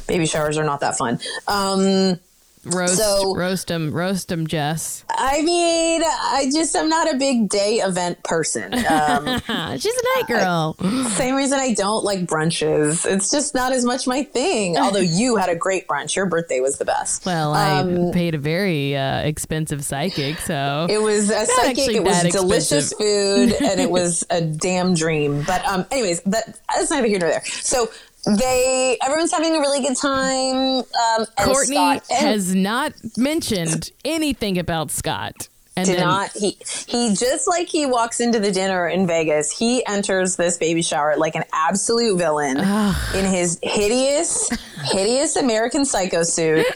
baby 0.07 0.27
showers 0.27 0.59
are 0.59 0.65
not 0.65 0.81
that 0.81 0.97
fun. 0.99 1.19
Um 1.49 2.19
Roast, 2.67 2.99
So- 2.99 3.35
roast 3.35 3.71
'em, 3.71 3.91
roast 3.91 4.31
'em, 4.31 4.47
Jess. 4.47 5.05
I 5.09 5.41
mean, 5.43 6.03
I 6.05 6.51
just 6.53 6.77
I'm 6.77 6.89
not 6.91 7.13
a 7.13 7.17
big 7.17 7.49
day 7.49 7.77
event 7.77 8.23
person. 8.23 8.75
Um 8.75 9.41
she's 9.79 9.95
a 9.95 10.19
night 10.19 10.25
girl. 10.29 10.77
same 11.17 11.35
reason 11.37 11.59
I 11.59 11.73
don't 11.73 12.05
like 12.05 12.21
brunches. 12.27 13.07
It's 13.07 13.31
just 13.31 13.55
not 13.55 13.73
as 13.73 13.85
much 13.85 14.07
my 14.07 14.25
thing. 14.25 14.77
Although 14.79 15.01
you 15.01 15.37
had 15.37 15.49
a 15.49 15.57
great 15.57 15.89
brunch. 15.89 16.15
Your 16.15 16.27
birthday 16.27 16.61
was 16.61 16.77
the 16.77 16.85
best. 16.85 17.25
well, 17.25 17.55
I 17.55 17.81
Um, 17.81 18.11
paid 18.13 18.35
a 18.35 18.39
very 18.39 18.95
uh, 18.97 19.21
expensive 19.21 19.83
psychic, 19.83 20.39
so 20.41 20.87
It 20.91 21.01
was 21.01 21.31
a 21.31 21.47
psychic. 21.47 21.89
It 21.97 22.05
was 22.05 22.23
delicious 22.25 22.93
expensive. 22.93 23.59
food, 23.59 23.67
and 23.71 23.81
it 23.81 23.91
was 23.91 24.23
a 24.29 24.43
damn 24.43 24.93
dream. 24.95 25.45
But 25.47 25.65
um, 25.67 25.87
anyways, 25.91 26.21
that 26.27 26.59
that's 26.75 26.91
neither 26.91 27.07
here 27.07 27.19
nor 27.21 27.31
there. 27.31 27.45
So 27.47 27.89
they, 28.27 28.99
everyone's 29.03 29.33
having 29.33 29.55
a 29.57 29.61
really 29.61 29.81
good 29.81 29.97
time. 29.97 30.79
Um, 30.79 30.85
and 31.19 31.27
Kourtney 31.39 31.67
Scott 32.01 32.07
has 32.11 32.55
not 32.55 32.93
mentioned 33.17 33.91
anything 34.05 34.59
about 34.59 34.91
Scott. 34.91 35.49
And 35.77 35.87
did 35.87 35.99
then- 35.99 36.07
not. 36.09 36.31
He 36.33 36.59
he 36.89 37.15
just 37.15 37.49
like 37.49 37.69
he 37.69 37.87
walks 37.87 38.21
into 38.21 38.39
the 38.41 38.51
dinner 38.53 38.87
in 38.89 39.07
Vegas. 39.07 39.57
He 39.57 39.87
enters 39.87 40.37
this 40.37 40.59
baby 40.59 40.83
shower 40.83 41.17
like 41.17 41.37
an 41.37 41.45
absolute 41.53 42.19
villain 42.19 42.59
in 42.59 43.25
his 43.25 43.59
hideous, 43.63 44.51
hideous 44.91 45.37
American 45.37 45.85
Psycho 45.85 46.23
suit. 46.25 46.67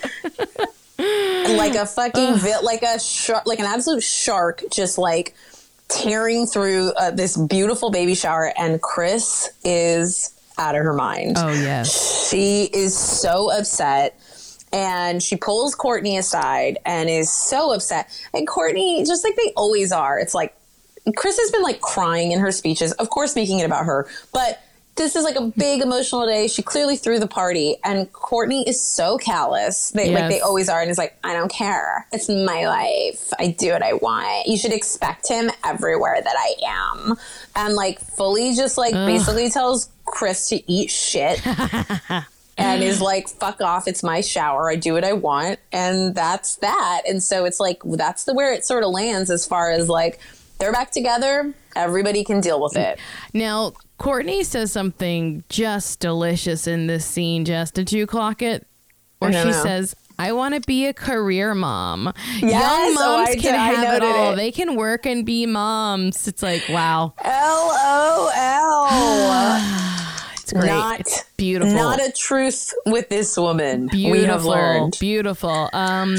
like 0.99 1.75
a 1.75 1.87
fucking 1.87 2.37
vi- 2.37 2.61
like 2.61 2.83
a 2.83 2.99
shark, 3.01 3.47
like 3.47 3.59
an 3.59 3.67
absolute 3.67 4.03
shark, 4.03 4.63
just 4.71 4.97
like 4.97 5.35
tearing 5.89 6.47
through 6.47 6.93
uh, 6.93 7.11
this 7.11 7.37
beautiful 7.37 7.91
baby 7.91 8.15
shower, 8.15 8.53
and 8.57 8.81
Kris 8.81 9.51
is 9.65 10.31
out 10.59 10.75
of 10.75 10.83
her 10.83 10.95
mind. 10.95 11.37
Oh 11.39 11.53
yes. 11.53 12.29
She 12.31 12.65
is 12.65 12.97
so 12.97 13.51
upset. 13.51 14.19
And 14.73 15.23
she 15.23 15.37
pulls 15.37 15.77
Kourtney 15.77 16.19
aside 16.19 16.79
and 16.85 17.09
is 17.09 17.31
so 17.31 17.73
upset. 17.73 18.11
And 18.33 18.49
Kourtney, 18.49 19.07
just 19.07 19.23
like 19.23 19.37
they 19.37 19.53
always 19.57 19.93
are, 19.93 20.19
it's 20.19 20.35
like 20.35 20.57
Kris 21.17 21.39
has 21.39 21.53
been 21.53 21.63
like 21.63 21.81
crying 21.81 22.33
in 22.33 22.41
her 22.41 22.51
speeches, 22.51 22.91
of 22.93 23.09
course, 23.09 23.37
making 23.37 23.61
it 23.61 23.65
about 23.67 23.85
her. 23.85 24.09
But 24.33 24.61
this 24.97 25.17
is 25.17 25.23
like 25.25 25.37
a 25.37 25.47
big 25.47 25.81
emotional 25.81 26.27
day. 26.27 26.49
She 26.49 26.63
clearly 26.63 26.97
threw 26.97 27.19
the 27.19 27.27
party, 27.27 27.77
and 27.85 28.13
Kourtney 28.13 28.67
is 28.67 28.81
so 28.81 29.19
callous. 29.19 29.91
They 29.91 30.11
like 30.11 30.31
they 30.31 30.41
always 30.41 30.69
are, 30.69 30.81
and 30.81 30.91
is 30.91 30.99
like, 30.99 31.19
I 31.25 31.33
don't 31.35 31.51
care. 31.51 32.07
It's 32.13 32.29
my 32.29 32.67
life. 32.67 33.33
I 33.39 33.49
do 33.49 33.73
what 33.73 33.83
I 33.83 33.95
want. 33.95 34.47
You 34.47 34.57
should 34.57 34.73
expect 34.73 35.29
him 35.29 35.51
everywhere 35.65 36.21
that 36.23 36.37
I 36.37 36.55
am, 36.67 37.17
and 37.57 37.75
like 37.75 38.01
fully 38.01 38.55
just 38.55 38.79
like 38.79 38.93
basically 38.93 39.51
tells 39.51 39.89
Kris 40.15 40.49
to 40.49 40.73
eat 40.73 40.91
shit. 40.91 41.45
and 42.57 42.83
is 42.83 43.01
like, 43.01 43.29
fuck 43.29 43.61
off, 43.61 43.89
it's 43.89 44.03
my 44.03 44.21
shower, 44.21 44.71
I 44.71 44.77
do 44.77 44.95
what 44.95 45.05
I 45.05 45.13
want. 45.13 45.59
And 45.73 46.15
that's 46.15 46.57
that. 46.57 47.03
And 47.09 47.23
so 47.23 47.45
it's 47.45 47.61
like, 47.61 47.83
that's 47.85 48.25
the 48.25 48.35
where 48.35 48.53
it 48.53 48.65
sort 48.65 48.85
of 48.85 48.91
lands 48.91 49.31
as 49.31 49.47
far 49.47 49.71
as 49.71 49.89
like, 49.89 50.21
they're 50.59 50.73
back 50.73 50.93
together, 50.93 51.53
everybody 51.75 52.25
can 52.25 52.41
deal 52.41 52.63
with 52.63 52.77
it. 52.77 52.99
Now, 53.33 53.73
Kourtney 53.99 54.45
says 54.45 54.71
something 54.73 55.43
just 55.49 56.01
delicious 56.01 56.67
in 56.67 56.87
this 56.87 57.05
scene, 57.05 57.45
Jess. 57.45 57.71
Did 57.71 57.93
you 57.93 58.07
clock 58.07 58.43
it? 58.43 58.67
Or 59.21 59.33
she 59.33 59.45
know. 59.45 59.53
says, 59.53 59.97
I 60.19 60.33
want 60.33 60.55
to 60.55 60.61
be 60.61 60.87
a 60.87 60.93
career 60.93 61.55
mom. 61.55 62.13
Yes, 62.41 62.43
Young 62.43 62.53
oh, 62.53 63.17
moms 63.17 63.31
I 63.31 63.35
can 63.37 63.55
I 63.55 63.67
have 63.73 63.95
it 63.95 64.03
all. 64.05 64.33
it. 64.35 64.37
They 64.37 64.53
can 64.53 64.77
work 64.77 65.07
and 65.07 65.25
be 65.27 65.47
moms. 65.47 66.29
It's 66.29 66.43
like, 66.43 66.63
wow. 66.69 67.15
LOL. 67.25 68.31
It's 70.45 70.53
great. 70.53 70.67
Not 70.67 71.01
it's 71.01 71.25
beautiful. 71.39 71.73
Not 71.75 72.01
a 72.07 72.13
truth 72.13 72.75
with 72.85 73.09
this 73.09 73.35
woman. 73.39 73.87
beautiful. 73.87 74.13
We 74.13 74.25
have 74.25 74.45
learned. 74.45 74.97
Beautiful. 75.01 75.71
Um, 75.73 76.15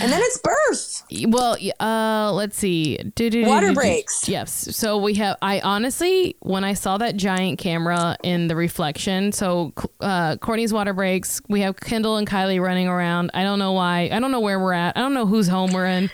And 0.00 0.12
then 0.12 0.20
it's 0.22 0.38
birth. 0.38 1.04
well, 1.26 1.56
uh, 1.80 2.32
let's 2.34 2.56
see. 2.56 2.98
Water 3.18 3.72
breaks. 3.72 4.28
Yes. 4.28 4.52
So 4.76 4.98
we 4.98 5.14
have. 5.14 5.36
I 5.42 5.58
honestly, 5.60 6.36
when 6.38 6.62
I 6.62 6.74
saw 6.74 6.98
that 6.98 7.16
giant 7.16 7.58
camera 7.58 8.16
in 8.22 8.46
the 8.46 8.54
reflection, 8.54 9.32
so 9.32 9.72
uh, 10.00 10.36
Kourtney's 10.36 10.72
water 10.72 10.92
breaks. 10.92 11.40
We 11.48 11.62
have 11.62 11.74
Kendall 11.80 12.16
and 12.16 12.28
Kylie 12.28 12.62
running 12.62 12.86
around. 12.86 13.32
I 13.34 13.42
don't 13.42 13.58
know 13.58 13.72
why. 13.72 14.08
I 14.12 14.20
don't 14.20 14.30
know 14.30 14.38
where 14.40 14.60
we're 14.60 14.72
at. 14.72 14.96
I 14.96 15.00
don't 15.00 15.14
know 15.14 15.26
whose 15.26 15.48
home 15.48 15.72
we're 15.72 15.86
in. 15.86 16.10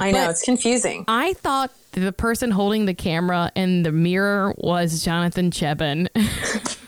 I 0.00 0.10
know, 0.10 0.24
But- 0.26 0.30
it's 0.30 0.42
confusing. 0.42 1.04
I 1.06 1.34
thought 1.34 1.70
the 1.92 2.12
person 2.12 2.52
holding 2.52 2.86
the 2.86 2.94
camera 2.94 3.50
in 3.56 3.82
the 3.82 3.90
mirror 3.92 4.54
was 4.56 5.04
Jonathan 5.04 5.50
Cheban. 5.50 6.08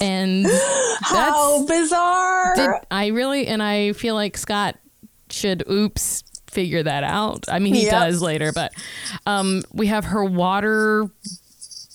and 0.00 0.46
How 1.02 1.66
bizarre! 1.66 2.54
did, 2.56 2.70
I 2.90 3.08
really 3.08 3.46
and 3.46 3.62
I 3.62 3.92
feel 3.92 4.14
like 4.14 4.36
Scott 4.36 4.76
should 5.30 5.64
oops 5.70 6.22
figure 6.48 6.82
that 6.82 7.04
out. 7.04 7.44
I 7.48 7.58
mean 7.58 7.74
he 7.74 7.84
Yep. 7.84 7.90
does 7.92 8.22
later, 8.22 8.52
but 8.52 8.72
um 9.26 9.62
we 9.72 9.86
have 9.86 10.04
her 10.06 10.24
water 10.24 11.08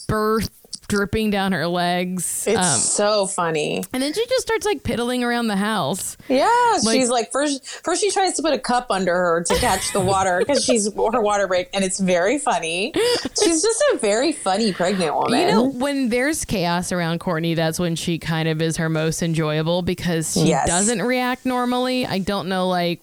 birth 0.07 0.49
dripping 0.87 1.29
down 1.29 1.51
her 1.51 1.67
legs. 1.67 2.45
it's 2.47 2.57
um, 2.59 2.79
so 2.79 3.27
funny. 3.27 3.83
and 3.93 4.01
then 4.03 4.13
she 4.13 4.25
just 4.27 4.41
starts 4.43 4.65
like 4.65 4.83
piddling 4.83 5.23
around 5.23 5.47
the 5.47 5.55
house. 5.55 6.17
Yeah, 6.29 6.49
Like- 6.83 6.95
she's 6.99 7.09
like 7.09 7.31
first. 7.31 7.65
First, 7.83 8.01
she 8.01 8.11
tries 8.11 8.33
to 8.35 8.41
put 8.41 8.53
a 8.53 8.59
cup 8.59 8.87
under 8.89 9.13
her 9.13 9.43
to 9.43 9.55
catch 9.55 9.91
the 9.93 9.99
water 9.99 10.39
because 10.45 10.63
she's 10.63 10.85
her 10.93 11.21
water 11.21 11.47
break, 11.47 11.69
and 11.73 11.83
it's 11.83 11.99
very 11.99 12.37
funny. 12.39 12.91
She's 12.95 13.61
just 13.61 13.83
a 13.93 13.97
very 13.97 14.31
funny 14.31 14.73
pregnant 14.73 15.15
woman. 15.15 15.39
You 15.39 15.47
know, 15.47 15.63
when 15.69 16.09
there's 16.09 16.45
chaos 16.45 16.91
around 16.91 17.19
Kourtney, 17.19 17.55
that's 17.55 17.79
when 17.79 17.95
she 17.95 18.17
kind 18.19 18.47
of 18.47 18.61
is 18.61 18.77
her 18.77 18.89
most 18.89 19.21
enjoyable 19.23 19.81
because 19.81 20.33
she 20.33 20.47
Yes. 20.47 20.67
doesn't 20.67 21.01
react 21.01 21.45
normally. 21.45 22.05
I 22.05 22.19
don't 22.19 22.47
know, 22.49 22.67
like, 22.67 22.99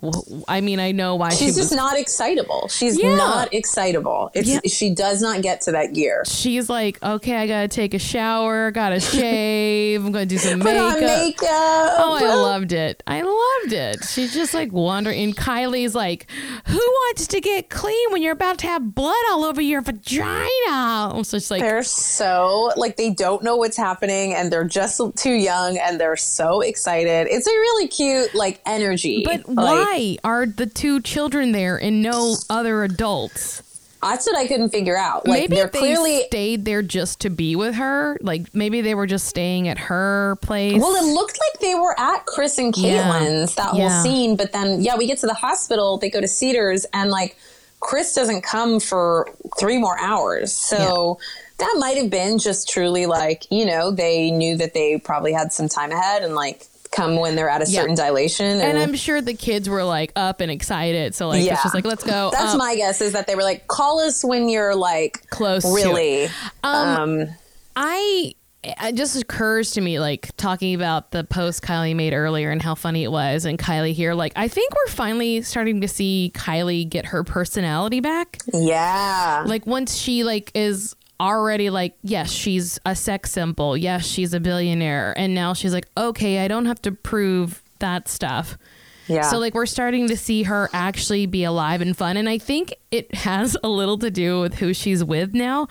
I 0.49 0.61
mean, 0.61 0.81
I 0.81 0.93
know 0.93 1.17
why 1.17 1.31
she's 1.31 1.39
she 1.39 1.45
was. 1.47 1.57
just 1.57 1.75
not 1.75 1.99
excitable. 1.99 2.69
She's 2.69 2.99
Yeah. 2.99 3.17
not 3.17 3.53
excitable. 3.53 4.31
It's 4.35 4.49
Yeah. 4.49 4.61
she 4.67 4.91
does 4.91 5.21
not 5.23 5.43
get 5.43 5.63
to 5.63 5.73
that 5.73 5.93
gear. 5.95 6.25
She's 6.27 6.69
like, 6.69 7.03
okay, 7.03 7.37
I 7.37 7.47
gotta 7.47 7.69
take 7.73 7.95
a 7.95 7.99
shower, 7.99 8.71
gotta 8.71 9.01
shave, 9.17 10.05
I'm 10.05 10.13
gonna 10.13 10.27
do 10.27 10.39
some 10.39 10.59
makeup. 10.61 11.01
makeup. 11.01 11.49
Oh, 11.49 12.19
I 12.21 12.35
loved 12.35 12.73
it. 12.73 13.03
I 13.07 13.23
loved 13.23 13.73
it. 13.73 14.05
She's 14.05 14.33
just 14.35 14.55
like 14.55 14.73
wandering. 14.73 15.21
And 15.23 15.37
Kylie's 15.37 15.95
like, 15.95 16.31
Who 16.67 16.77
wants 16.79 17.27
to 17.29 17.41
get 17.41 17.71
clean 17.71 18.13
when 18.13 18.23
you're 18.23 18.33
about 18.33 18.59
to 18.59 18.67
have 18.67 18.95
blood 18.95 19.15
all 19.31 19.45
over 19.45 19.61
your 19.61 19.81
vagina? 19.81 21.25
So 21.25 21.37
it's 21.37 21.51
like, 21.51 21.63
They're 21.63 21.83
so 21.83 22.73
like 22.77 22.97
they 22.97 23.11
don't 23.11 23.43
know 23.43 23.57
what's 23.57 23.77
happening, 23.77 24.35
and 24.35 24.53
they're 24.53 24.65
just 24.65 25.01
too 25.17 25.33
young, 25.33 25.79
and 25.79 26.01
they're 26.01 26.17
so 26.17 26.61
excited. 26.61 27.27
It's 27.31 27.47
a 27.47 27.51
really 27.51 27.89
cute 27.89 28.35
like 28.35 28.61
energy. 28.67 29.23
But 29.25 29.49
Like, 29.49 29.57
why 29.57 30.17
are 30.25 30.47
the 30.47 30.67
two 30.67 31.01
children 31.01 31.53
there 31.53 31.77
and 31.77 32.03
no 32.03 32.37
other 32.51 32.85
adults? 32.85 33.63
That's 34.03 34.27
what 34.27 34.37
I 34.37 34.47
couldn't 34.49 34.71
figure 34.71 34.97
out. 34.97 35.27
Like 35.29 35.43
maybe 35.43 35.57
they're 35.57 35.69
they 35.69 35.79
clearly 35.79 36.23
stayed 36.25 36.65
there 36.65 36.83
just 36.83 37.21
to 37.21 37.31
be 37.31 37.55
with 37.57 37.77
her. 37.77 38.19
Like 38.21 38.55
maybe 38.55 38.81
they 38.81 38.95
were 38.95 39.07
just 39.07 39.27
staying 39.27 39.69
at 39.69 39.79
her 39.79 40.37
place. 40.43 40.81
Well, 40.81 40.95
it 40.97 41.13
looked 41.15 41.39
like 41.39 41.61
they 41.61 41.75
were 41.77 41.99
at 41.99 42.27
Kris 42.27 42.59
and 42.59 42.77
Yeah. 42.77 43.05
Caitlyn's 43.05 43.55
that 43.55 43.75
Yeah. 43.75 43.89
whole 43.89 44.03
scene, 44.05 44.37
but 44.37 44.53
then 44.53 44.83
yeah, 44.83 44.97
we 44.97 45.07
get 45.07 45.19
to 45.19 45.27
the 45.27 45.35
hospital. 45.35 45.99
They 45.99 46.11
go 46.11 46.21
to 46.21 46.29
Cedars, 46.29 46.85
and 46.93 47.11
like 47.11 47.37
Kris 47.81 48.15
doesn't 48.15 48.43
come 48.43 48.81
for 48.81 49.29
three 49.59 49.79
more 49.79 49.99
hours. 50.01 50.53
So 50.53 51.19
that 51.59 51.75
might 51.79 51.97
have 51.97 52.11
been 52.11 52.39
just 52.39 52.69
truly 52.69 53.07
like 53.07 53.45
you 53.51 53.65
know 53.65 53.91
they 53.93 54.31
knew 54.33 54.57
that 54.57 54.75
they 54.75 54.99
probably 54.99 55.33
had 55.33 55.53
some 55.53 55.69
time 55.69 55.93
ahead 55.93 56.23
and 56.25 56.35
like 56.35 56.67
come 56.93 57.17
when 57.17 57.35
they're 57.35 57.49
at 57.49 57.63
a 57.67 57.71
Yeah. 57.71 57.81
certain 57.81 57.97
dilation. 57.97 58.47
And, 58.47 58.63
and 58.63 58.79
I'm 58.79 58.95
sure 58.95 59.21
the 59.21 59.35
kids 59.35 59.69
were 59.69 59.83
like 59.85 60.13
up 60.15 60.41
and 60.41 60.51
excited. 60.51 61.15
So 61.15 61.29
like 61.29 61.45
yeah, 61.45 61.55
it's 61.55 61.63
just 61.63 61.75
like 61.75 61.85
let's 61.85 62.05
go. 62.05 62.31
That's 62.33 62.53
Um, 62.53 62.59
my 62.59 62.77
guess 62.77 63.01
is 63.01 63.13
that 63.15 63.27
they 63.27 63.35
were 63.35 63.43
like, 63.43 63.67
call 63.67 63.99
us 64.01 64.25
when 64.25 64.49
you're 64.49 64.75
like 64.77 65.29
Close 65.31 65.65
really. 65.65 66.29
um 66.63 67.27
I 67.75 68.35
it 68.65 68.95
just 68.95 69.21
occurs 69.21 69.73
to 69.73 69.81
me 69.81 69.99
like 69.99 70.31
talking 70.37 70.75
about 70.77 71.11
the 71.11 71.25
post 71.25 71.63
Kylie 71.63 71.97
made 71.97 72.13
earlier 72.13 72.51
and 72.53 72.63
how 72.63 72.77
funny 72.77 73.03
it 73.03 73.11
was 73.11 73.45
and 73.45 73.59
Kylie 73.59 73.93
here 73.93 74.15
like 74.15 74.33
I 74.37 74.47
think 74.47 74.73
we're 74.73 74.93
finally 74.93 75.43
starting 75.43 75.81
to 75.81 75.89
see 75.89 76.31
Kylie 76.35 76.89
get 76.89 77.07
her 77.07 77.25
personality 77.25 77.99
back 77.99 78.39
yeah. 78.53 79.43
like 79.47 79.67
once 79.67 79.97
she 79.97 80.23
like 80.23 80.53
is 80.55 80.95
already 81.23 81.71
like 81.71 81.95
yes 82.03 82.31
she's 82.31 82.79
a 82.85 82.97
sex 82.97 83.31
symbol 83.31 83.77
yes 83.77 84.05
she's 84.05 84.35
a 84.35 84.41
billionaire 84.41 85.15
and 85.17 85.35
now 85.35 85.55
she's 85.55 85.73
like 85.73 85.87
okay 85.97 86.41
I 86.41 86.49
don't 86.49 86.67
have 86.67 86.83
to 86.83 86.93
prove 86.93 87.63
that 87.79 88.09
stuff 88.09 88.59
yeah. 89.07 89.23
so 89.23 89.39
like 89.39 89.55
we're 89.55 89.67
starting 89.67 90.09
to 90.09 90.17
see 90.17 90.43
her 90.43 90.69
actually 90.73 91.27
be 91.27 91.45
alive 91.45 91.81
and 91.81 91.97
fun 91.97 92.17
and 92.17 92.29
I 92.29 92.39
think 92.39 92.75
it 92.91 93.15
has 93.15 93.57
a 93.63 93.69
little 93.69 93.99
to 93.99 94.11
do 94.11 94.41
with 94.41 94.55
who 94.55 94.75
she's 94.75 95.05
with 95.05 95.33
now 95.33 95.69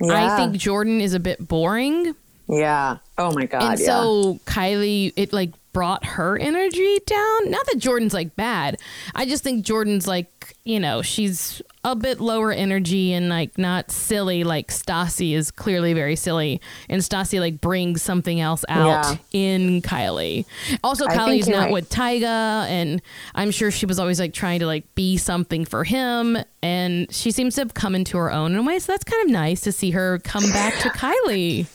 Yeah. 0.00 0.34
I 0.34 0.36
think 0.36 0.56
Jordan 0.56 1.00
is 1.00 1.12
a 1.12 1.20
bit 1.20 1.46
boring 1.46 2.14
yeah. 2.48 2.98
Oh 3.16 3.32
my 3.32 3.46
god. 3.46 3.62
and 3.62 3.80
yeah. 3.80 3.86
so 3.86 4.38
Kylie, 4.44 5.12
it 5.16 5.32
like 5.32 5.52
brought 5.72 6.04
her 6.04 6.38
energy 6.38 6.98
down. 7.06 7.50
Not 7.50 7.66
that 7.66 7.78
Jordan's 7.78 8.14
like 8.14 8.36
bad. 8.36 8.78
I 9.14 9.26
just 9.26 9.42
think 9.42 9.64
Jordan's 9.64 10.06
like, 10.06 10.56
you 10.64 10.78
know, 10.78 11.02
she's 11.02 11.62
a 11.84 11.94
bit 11.94 12.20
lower 12.20 12.50
energy 12.50 13.12
and 13.12 13.28
like 13.28 13.58
not 13.58 13.90
silly 13.90 14.42
like 14.42 14.68
Stassi 14.68 15.34
is 15.34 15.50
clearly 15.50 15.92
very 15.92 16.16
silly. 16.16 16.60
And 16.88 17.02
Stassi 17.02 17.38
like 17.40 17.60
brings 17.60 18.00
something 18.02 18.40
else 18.40 18.64
out 18.68 18.86
Yeah. 18.88 19.16
in 19.32 19.82
Kylie. 19.82 20.46
Also, 20.82 21.06
I 21.06 21.16
Kylie's 21.16 21.48
not 21.48 21.64
right. 21.64 21.72
with 21.72 21.90
Tyga 21.90 22.66
and 22.68 23.02
I'm 23.34 23.50
sure 23.50 23.70
she 23.70 23.84
was 23.86 23.98
always 23.98 24.18
like 24.18 24.32
trying 24.32 24.60
to 24.60 24.66
like 24.66 24.94
be 24.94 25.16
something 25.18 25.64
for 25.66 25.84
him. 25.84 26.38
And 26.62 27.12
she 27.14 27.30
seems 27.30 27.56
to 27.56 27.60
have 27.60 27.74
come 27.74 27.94
into 27.94 28.16
her 28.16 28.32
own 28.32 28.52
in 28.52 28.58
a 28.58 28.62
way. 28.62 28.78
So 28.78 28.92
that's 28.92 29.04
kind 29.04 29.22
of 29.24 29.30
nice 29.30 29.60
to 29.62 29.72
see 29.72 29.90
her 29.90 30.18
come 30.20 30.50
back 30.52 30.78
to 30.80 30.88
Kylie. 30.88 31.66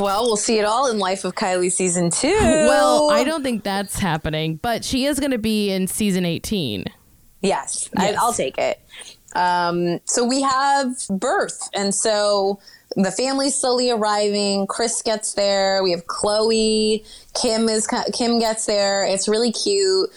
Well, 0.00 0.24
we'll 0.24 0.36
see 0.36 0.58
it 0.58 0.64
all 0.64 0.90
in 0.90 0.98
Life 0.98 1.24
of 1.24 1.34
Kylie 1.34 1.70
season 1.70 2.10
two. 2.10 2.28
Well, 2.40 3.10
I 3.10 3.22
don't 3.24 3.42
think 3.44 3.62
that's 3.62 3.98
happening, 3.98 4.56
but 4.56 4.84
she 4.84 5.04
is 5.04 5.20
going 5.20 5.30
to 5.30 5.38
be 5.38 5.70
in 5.70 5.86
season 5.86 6.24
18. 6.24 6.84
Yes, 7.40 7.88
Yes. 7.96 8.16
I, 8.16 8.18
I'll 8.18 8.32
take 8.32 8.56
it. 8.58 8.80
Um, 9.34 10.00
so 10.04 10.24
we 10.24 10.42
have 10.42 10.96
birth, 11.10 11.68
and 11.74 11.94
so 11.94 12.60
the 12.96 13.10
family's 13.10 13.54
slowly 13.54 13.90
arriving. 13.90 14.66
Kris 14.66 15.02
gets 15.02 15.34
there. 15.34 15.82
We 15.82 15.90
have 15.92 16.06
Khloe. 16.06 17.04
Kim 17.40 17.68
is 17.68 17.88
Kim 18.12 18.38
gets 18.38 18.66
there. 18.66 19.04
It's 19.04 19.28
really 19.28 19.52
cute. 19.52 20.10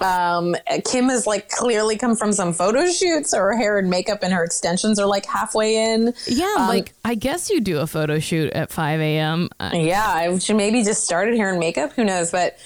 Um, 0.00 0.56
Kim 0.84 1.08
has 1.08 1.26
like 1.26 1.48
clearly 1.50 1.96
come 1.96 2.16
from 2.16 2.32
some 2.32 2.52
photo 2.52 2.86
shoots. 2.90 3.30
So 3.30 3.38
her 3.38 3.56
hair 3.56 3.78
and 3.78 3.88
makeup 3.88 4.18
and 4.22 4.32
her 4.32 4.42
extensions 4.42 4.98
are 4.98 5.06
like 5.06 5.24
halfway 5.24 5.76
in. 5.76 6.12
Yeah, 6.26 6.52
Um, 6.58 6.66
like 6.68 6.92
I 7.04 7.14
guess 7.14 7.48
you 7.48 7.60
do 7.60 7.78
a 7.78 7.86
photo 7.86 8.18
shoot 8.18 8.52
at 8.52 8.72
5 8.72 9.00
a.m. 9.00 9.48
Uh, 9.60 9.70
Yeah, 9.72 10.04
I 10.04 10.36
should 10.38 10.56
maybe 10.56 10.82
just 10.82 11.04
started 11.04 11.36
hair 11.36 11.50
and 11.50 11.60
makeup. 11.60 11.92
Who 11.92 12.04
knows? 12.04 12.32
But 12.32 12.58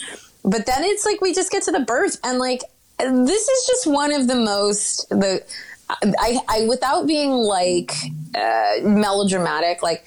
but 0.42 0.64
then 0.64 0.82
it's 0.84 1.04
like 1.04 1.20
we 1.20 1.34
just 1.34 1.52
get 1.52 1.62
to 1.64 1.70
the 1.72 1.80
birth, 1.80 2.18
and 2.24 2.38
like 2.38 2.62
this 2.98 3.48
is 3.48 3.66
just 3.66 3.86
one 3.86 4.12
of 4.12 4.26
the 4.26 4.34
most 4.34 5.08
the 5.10 5.42
I, 5.90 6.38
I 6.48 6.66
without 6.68 7.06
being 7.06 7.30
like 7.30 7.92
uh, 8.34 8.74
melodramatic. 8.82 9.82
Like 9.82 10.04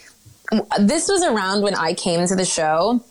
this 0.80 1.08
was 1.10 1.24
around 1.24 1.62
when 1.64 1.76
I 1.76 1.94
came 1.94 2.28
to 2.28 2.36
the 2.36 2.46
show. 2.46 3.04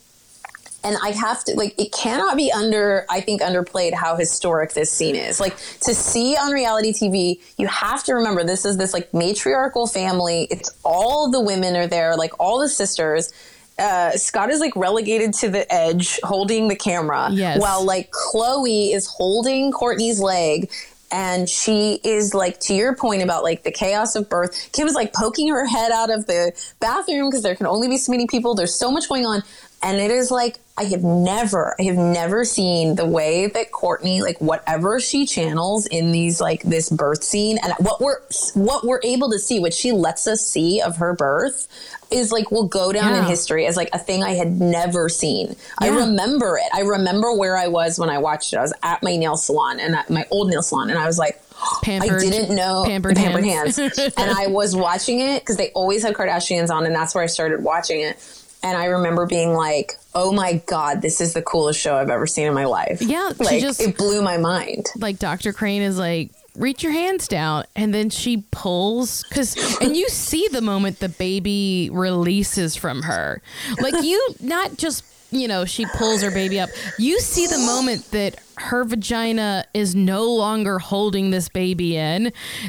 And 0.83 0.97
I 1.03 1.11
have 1.11 1.45
to 1.45 1.55
like 1.57 1.79
it 1.79 1.93
cannot 1.93 2.39
be 2.39 2.51
under 2.51 3.05
I 3.11 3.21
think 3.21 3.43
underplayed 3.43 3.93
how 3.93 4.17
historic 4.17 4.73
this 4.73 4.91
scene 4.91 5.15
is. 5.15 5.39
Like 5.39 5.55
to 5.83 5.95
see 5.95 6.37
on 6.37 6.53
reality 6.53 6.93
TV, 6.95 7.39
you 7.59 7.67
have 7.67 8.03
to 8.05 8.15
remember 8.15 8.45
this 8.45 8.65
is 8.65 8.79
this 8.79 8.95
like 8.95 9.13
matriarchal 9.13 9.87
family. 9.87 10.49
It's 10.51 10.71
all 10.83 11.31
the 11.31 11.41
women 11.41 11.77
are 11.77 11.87
there, 11.87 12.17
like 12.17 12.33
all 12.41 12.59
the 12.61 12.69
sisters. 12.69 13.31
Uh, 13.79 14.13
Scott 14.13 14.49
is 14.51 14.61
like 14.61 14.75
relegated 14.77 15.35
to 15.35 15.51
the 15.51 15.71
edge, 15.73 16.19
holding 16.23 16.69
the 16.69 16.77
camera, 16.77 17.29
Yes. 17.31 17.61
while 17.61 17.85
like 17.85 18.11
Khloe 18.11 18.95
is 18.95 19.07
holding 19.07 19.73
Kourtney's 19.73 20.19
leg. 20.21 20.71
And 21.13 21.49
she 21.49 22.01
is 22.05 22.35
like, 22.35 22.61
to 22.61 22.75
your 22.75 22.95
point 22.95 23.23
about 23.23 23.43
like 23.43 23.63
the 23.65 23.73
chaos 23.73 24.15
of 24.15 24.29
birth, 24.29 24.71
Kim 24.73 24.87
is 24.87 24.95
like 24.95 25.13
poking 25.13 25.49
her 25.49 25.67
head 25.67 25.91
out 25.91 26.11
of 26.11 26.27
the 26.27 26.53
bathroom 26.81 27.31
because 27.31 27.43
there 27.43 27.57
can 27.57 27.67
only 27.67 27.89
be 27.89 27.97
so 27.97 28.13
many 28.13 28.27
people. 28.27 28.55
There's 28.55 28.79
so 28.79 28.91
much 28.91 29.09
going 29.09 29.27
on. 29.27 29.43
And 29.83 29.99
it 29.99 30.11
is 30.11 30.31
like, 30.31 30.59
I 30.77 30.85
have 30.85 31.03
never, 31.03 31.75
I 31.79 31.85
have 31.85 31.97
never 31.97 32.45
seen 32.45 32.97
the 32.97 33.07
way 33.07 33.47
that 33.47 33.71
Kourtney, 33.71 34.21
like 34.21 34.39
whatever 34.41 35.01
she 35.01 35.25
channels 35.25 35.87
in 35.87 36.13
these, 36.13 36.39
like 36.41 36.63
this 36.63 36.91
birth 36.91 37.23
scene 37.25 37.59
and 37.63 37.73
what 37.79 38.01
we're, 38.01 38.21
what 38.55 38.85
we're 38.85 39.01
able 39.03 39.31
to 39.31 39.39
see, 39.39 39.59
what 39.59 39.73
she 39.73 39.93
lets 39.93 40.27
us 40.27 40.47
see 40.47 40.83
of 40.83 40.99
her 40.99 41.15
birth 41.15 41.67
is 42.11 42.31
like, 42.31 42.51
will 42.51 42.67
go 42.67 42.93
down 42.93 43.15
in 43.15 43.25
history 43.25 43.67
as 43.67 43.77
like 43.77 43.89
a 43.95 43.99
thing 43.99 44.23
I 44.23 44.33
had 44.35 44.61
never 44.61 45.09
seen. 45.09 45.57
I 45.79 45.89
remember 45.89 46.59
it. 46.59 46.69
I 46.75 46.81
remember 46.81 47.33
where 47.35 47.57
I 47.57 47.69
was 47.69 47.99
when 47.99 48.11
I 48.11 48.19
watched 48.19 48.53
it. 48.53 48.57
I 48.59 48.63
was 48.63 48.75
at 48.83 49.03
my 49.03 49.17
nail 49.17 49.37
salon 49.37 49.81
and 49.81 49.95
at 49.95 50.11
my 50.11 50.27
old 50.31 50.51
nail 50.51 50.63
salon. 50.63 50.91
And 50.91 50.99
I 50.99 51.07
was 51.07 51.19
like, 51.19 51.41
Pampered- 51.83 52.11
I 52.13 52.19
didn't 52.31 52.55
know 52.55 52.85
pampered 52.87 53.17
pampered 53.17 53.45
hands. 53.45 53.77
hands. 53.77 53.99
and 53.99 54.31
I 54.31 54.47
was 54.49 54.75
watching 54.77 55.21
it 55.21 55.41
because 55.41 55.57
they 55.57 55.71
always 55.71 56.03
had 56.03 56.15
Kardashians 56.15 56.71
on, 56.71 56.85
and 56.87 56.95
that's 56.95 57.15
where 57.15 57.23
I 57.25 57.27
started 57.27 57.63
watching 57.63 58.01
it. 58.01 58.19
And 58.63 58.77
I 58.77 58.87
remember 58.87 59.27
being 59.27 59.55
like, 59.55 59.97
"Oh 60.15 60.33
my 60.33 60.55
god, 60.67 61.01
this 61.03 61.21
is 61.21 61.33
the 61.33 61.43
coolest 61.43 61.81
show 61.81 61.97
I've 61.97 62.11
ever 62.11 62.27
seen 62.27 62.47
in 62.47 62.55
my 62.55 62.67
life." 62.67 63.01
Yeah, 63.01 63.31
she 63.39 63.45
like 63.45 63.61
just- 63.61 63.81
it 63.81 63.97
blew 63.97 64.21
my 64.23 64.37
mind. 64.37 64.87
like 64.97 65.19
Dr. 65.19 65.53
Crane 65.53 65.83
is 65.83 65.99
like 65.99 66.31
reach 66.57 66.83
your 66.83 66.93
hands 66.93 67.29
down 67.29 67.65
and 67.77 67.95
then 67.95 68.11
she 68.11 68.45
pulls 68.51 69.23
cuz 69.31 69.57
and 69.81 69.97
you 69.97 70.09
see 70.11 70.49
the 70.49 70.61
moment 70.61 70.99
the 70.99 71.09
baby 71.09 71.89
releases 71.93 72.75
from 72.75 73.03
her 73.03 73.41
like 73.81 73.95
you 74.03 74.35
not 74.41 74.77
just 74.77 75.05
you 75.31 75.47
know 75.47 75.65
she 75.65 75.87
pulls 75.95 76.21
her 76.23 76.31
baby 76.33 76.59
up 76.59 76.69
you 76.99 77.21
see 77.21 77.47
the 77.47 77.57
moment 77.59 78.11
that 78.11 78.35
her 78.61 78.85
vagina 78.85 79.65
is 79.73 79.95
no 79.95 80.25
longer 80.25 80.79
holding 80.79 81.31
this 81.31 81.49
baby 81.49 81.97
in 81.97 82.25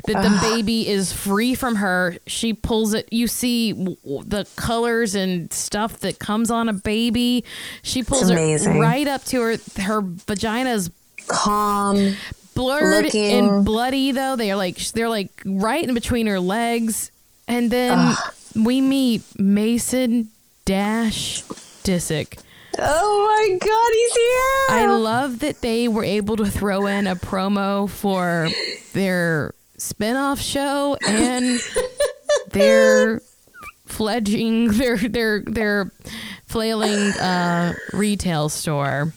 that 0.08 0.24
the 0.24 0.40
baby 0.42 0.88
is 0.88 1.12
free 1.12 1.54
from 1.54 1.76
her. 1.76 2.18
She 2.28 2.54
pulls 2.54 2.94
it 2.94 3.12
you 3.12 3.28
see 3.28 3.74
the 3.74 4.48
colors 4.56 5.16
and 5.16 5.52
stuff 5.52 6.00
that 6.00 6.18
comes 6.18 6.50
on 6.50 6.70
a 6.70 6.74
baby. 6.74 7.44
She 7.82 8.04
pulls 8.04 8.30
it 8.30 8.80
right 8.80 9.08
up 9.08 9.26
to 9.26 9.42
her 9.42 9.58
her 9.82 10.02
vagina 10.02 10.72
is 10.72 10.92
Calm. 11.28 12.16
blurred 12.56 13.06
looking. 13.06 13.32
and 13.32 13.66
bloody 13.66 14.12
though. 14.12 14.38
They're 14.38 14.56
like 14.56 14.78
they're 14.78 15.10
like 15.10 15.42
right 15.46 15.84
in 15.84 15.94
between 15.94 16.28
her 16.28 16.40
legs. 16.40 17.12
And 17.48 17.70
then 17.70 18.16
we 18.56 18.80
meet 18.80 19.24
mason 19.38 20.30
dash 20.64 21.44
disick 21.84 22.40
Oh 22.80 23.48
my 23.50 23.58
God, 23.58 23.92
he's 23.94 24.14
here. 24.14 24.78
i 24.80 24.86
love 24.98 25.40
that 25.40 25.62
they 25.62 25.88
were 25.88 26.04
able 26.04 26.38
to 26.38 26.46
throw 26.46 26.86
in 26.88 27.06
a 27.08 27.16
promo 27.16 27.90
for 27.90 28.48
their 28.94 29.54
spin-off 29.78 30.40
show 30.40 30.98
and 31.08 31.60
their 32.52 33.22
fledging 33.86 34.70
their 34.72 34.96
their 34.98 35.42
their 35.42 35.92
flailing 36.46 37.12
uh 37.20 37.74
retail 37.94 38.48
store 38.48 39.14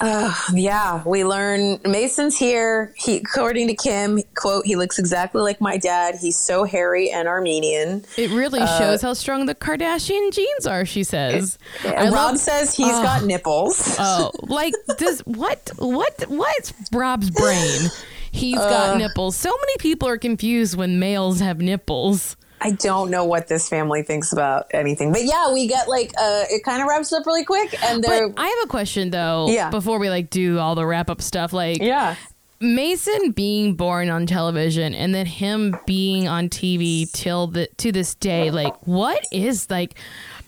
Yeah, 0.00 1.02
we 1.06 1.24
learn 1.24 1.80
Mason's 1.84 2.36
here. 2.36 2.92
He, 2.96 3.16
according 3.16 3.68
to 3.68 3.74
Kim, 3.74 4.22
quote, 4.34 4.66
he 4.66 4.76
looks 4.76 4.98
exactly 4.98 5.42
like 5.42 5.60
my 5.60 5.76
dad. 5.76 6.16
He's 6.20 6.36
so 6.38 6.64
hairy 6.64 7.10
and 7.10 7.26
Armenian. 7.28 8.04
It 8.16 8.30
really 8.30 8.60
Uh, 8.60 8.78
shows 8.78 9.02
how 9.02 9.14
strong 9.14 9.46
the 9.46 9.54
Kardashian 9.54 10.32
genes 10.32 10.66
are, 10.66 10.84
she 10.84 11.02
says. 11.04 11.58
And 11.84 12.12
Rob 12.12 12.32
love- 12.32 12.38
says 12.38 12.74
he's 12.74 12.88
got 12.88 13.24
nipples. 13.24 13.96
Oh, 13.98 14.30
like 14.42 14.74
does 14.98 15.20
what 15.20 15.70
what 15.78 16.24
what's 16.28 16.72
Rob's 16.92 17.30
brain? 17.30 17.90
He's 18.32 18.58
Uh. 18.58 18.68
got 18.68 18.98
nipples. 18.98 19.34
So 19.36 19.48
many 19.48 19.76
people 19.78 20.08
are 20.08 20.18
confused 20.18 20.76
when 20.76 20.98
males 20.98 21.40
have 21.40 21.58
nipples. 21.60 22.36
I 22.60 22.70
don't 22.70 23.10
know 23.10 23.24
what 23.24 23.48
this 23.48 23.68
family 23.68 24.02
thinks 24.02 24.32
about 24.32 24.66
anything, 24.72 25.12
but 25.12 25.24
yeah, 25.24 25.52
we 25.52 25.66
get 25.66 25.88
like 25.88 26.12
uh, 26.18 26.44
it 26.50 26.64
kind 26.64 26.80
of 26.80 26.88
wraps 26.88 27.12
up 27.12 27.26
really 27.26 27.44
quick, 27.44 27.74
and 27.84 28.04
I 28.06 28.46
have 28.46 28.64
a 28.64 28.68
question 28.68 29.10
though. 29.10 29.48
Yeah. 29.48 29.70
Before 29.70 29.98
we 29.98 30.08
like 30.08 30.30
do 30.30 30.58
all 30.58 30.74
the 30.74 30.86
wrap 30.86 31.10
up 31.10 31.20
stuff, 31.20 31.52
like 31.52 31.82
yeah. 31.82 32.16
Mason 32.58 33.32
being 33.32 33.74
born 33.74 34.08
on 34.08 34.24
television 34.24 34.94
and 34.94 35.14
then 35.14 35.26
him 35.26 35.76
being 35.84 36.26
on 36.26 36.48
TV 36.48 37.10
till 37.12 37.48
the 37.48 37.68
to 37.76 37.92
this 37.92 38.14
day, 38.14 38.50
like 38.50 38.74
what 38.86 39.22
is 39.30 39.68
like 39.68 39.98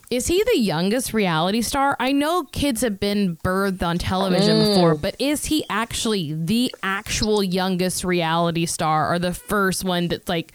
is 0.09 0.25
he 0.25 0.43
the 0.43 0.57
youngest 0.57 1.13
reality 1.13 1.61
star? 1.61 1.95
I 1.99 2.13
know 2.13 2.43
kids 2.45 2.81
have 2.81 2.99
been 2.99 3.37
birthed 3.43 3.83
on 3.83 3.99
television 3.99 4.57
Mm. 4.57 4.65
before, 4.69 4.95
but 4.95 5.15
is 5.19 5.45
he 5.45 5.63
actually 5.69 6.33
the 6.33 6.73
actual 6.81 7.43
youngest 7.43 8.03
reality 8.03 8.65
star 8.65 9.13
or 9.13 9.19
the 9.19 9.35
first 9.35 9.83
one 9.83 10.07
that's 10.07 10.27
like 10.27 10.51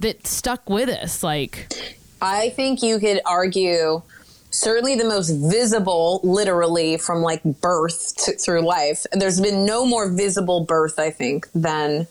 that 0.00 0.26
stuck 0.26 0.68
with 0.68 0.88
us? 0.88 1.22
Like 1.22 1.72
I 2.20 2.50
think 2.50 2.82
you 2.82 2.98
could 2.98 3.20
argue 3.24 4.02
certainly 4.50 4.96
the 4.96 5.04
most 5.04 5.30
visible, 5.30 6.20
literally 6.24 6.98
from 6.98 7.22
like 7.22 7.42
birth 7.44 8.16
to, 8.24 8.32
through 8.32 8.62
life. 8.62 9.06
There's 9.12 9.40
been 9.40 9.64
no 9.64 9.86
more 9.86 10.10
visible 10.10 10.64
birth, 10.64 10.98
I 10.98 11.10
think, 11.10 11.48
than 11.54 12.06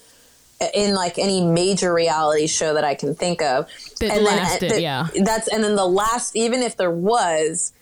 in 0.74 0.94
like 0.94 1.18
any 1.18 1.42
major 1.46 1.94
reality 1.94 2.48
show 2.48 2.74
that 2.74 2.84
I 2.84 2.96
can 2.96 3.16
think 3.16 3.42
of. 3.42 3.68
That 4.00 4.10
then, 4.10 4.20
uh, 4.20 4.30
lasted, 4.30 4.72
the- 4.72 4.82
yeah. 4.82 5.08
That's 5.24 5.48
and 5.48 5.64
then 5.64 5.76
the 5.76 5.86
last, 5.86 6.36
even 6.36 6.62
if 6.64 6.78
there 6.78 6.92
was 6.92 7.74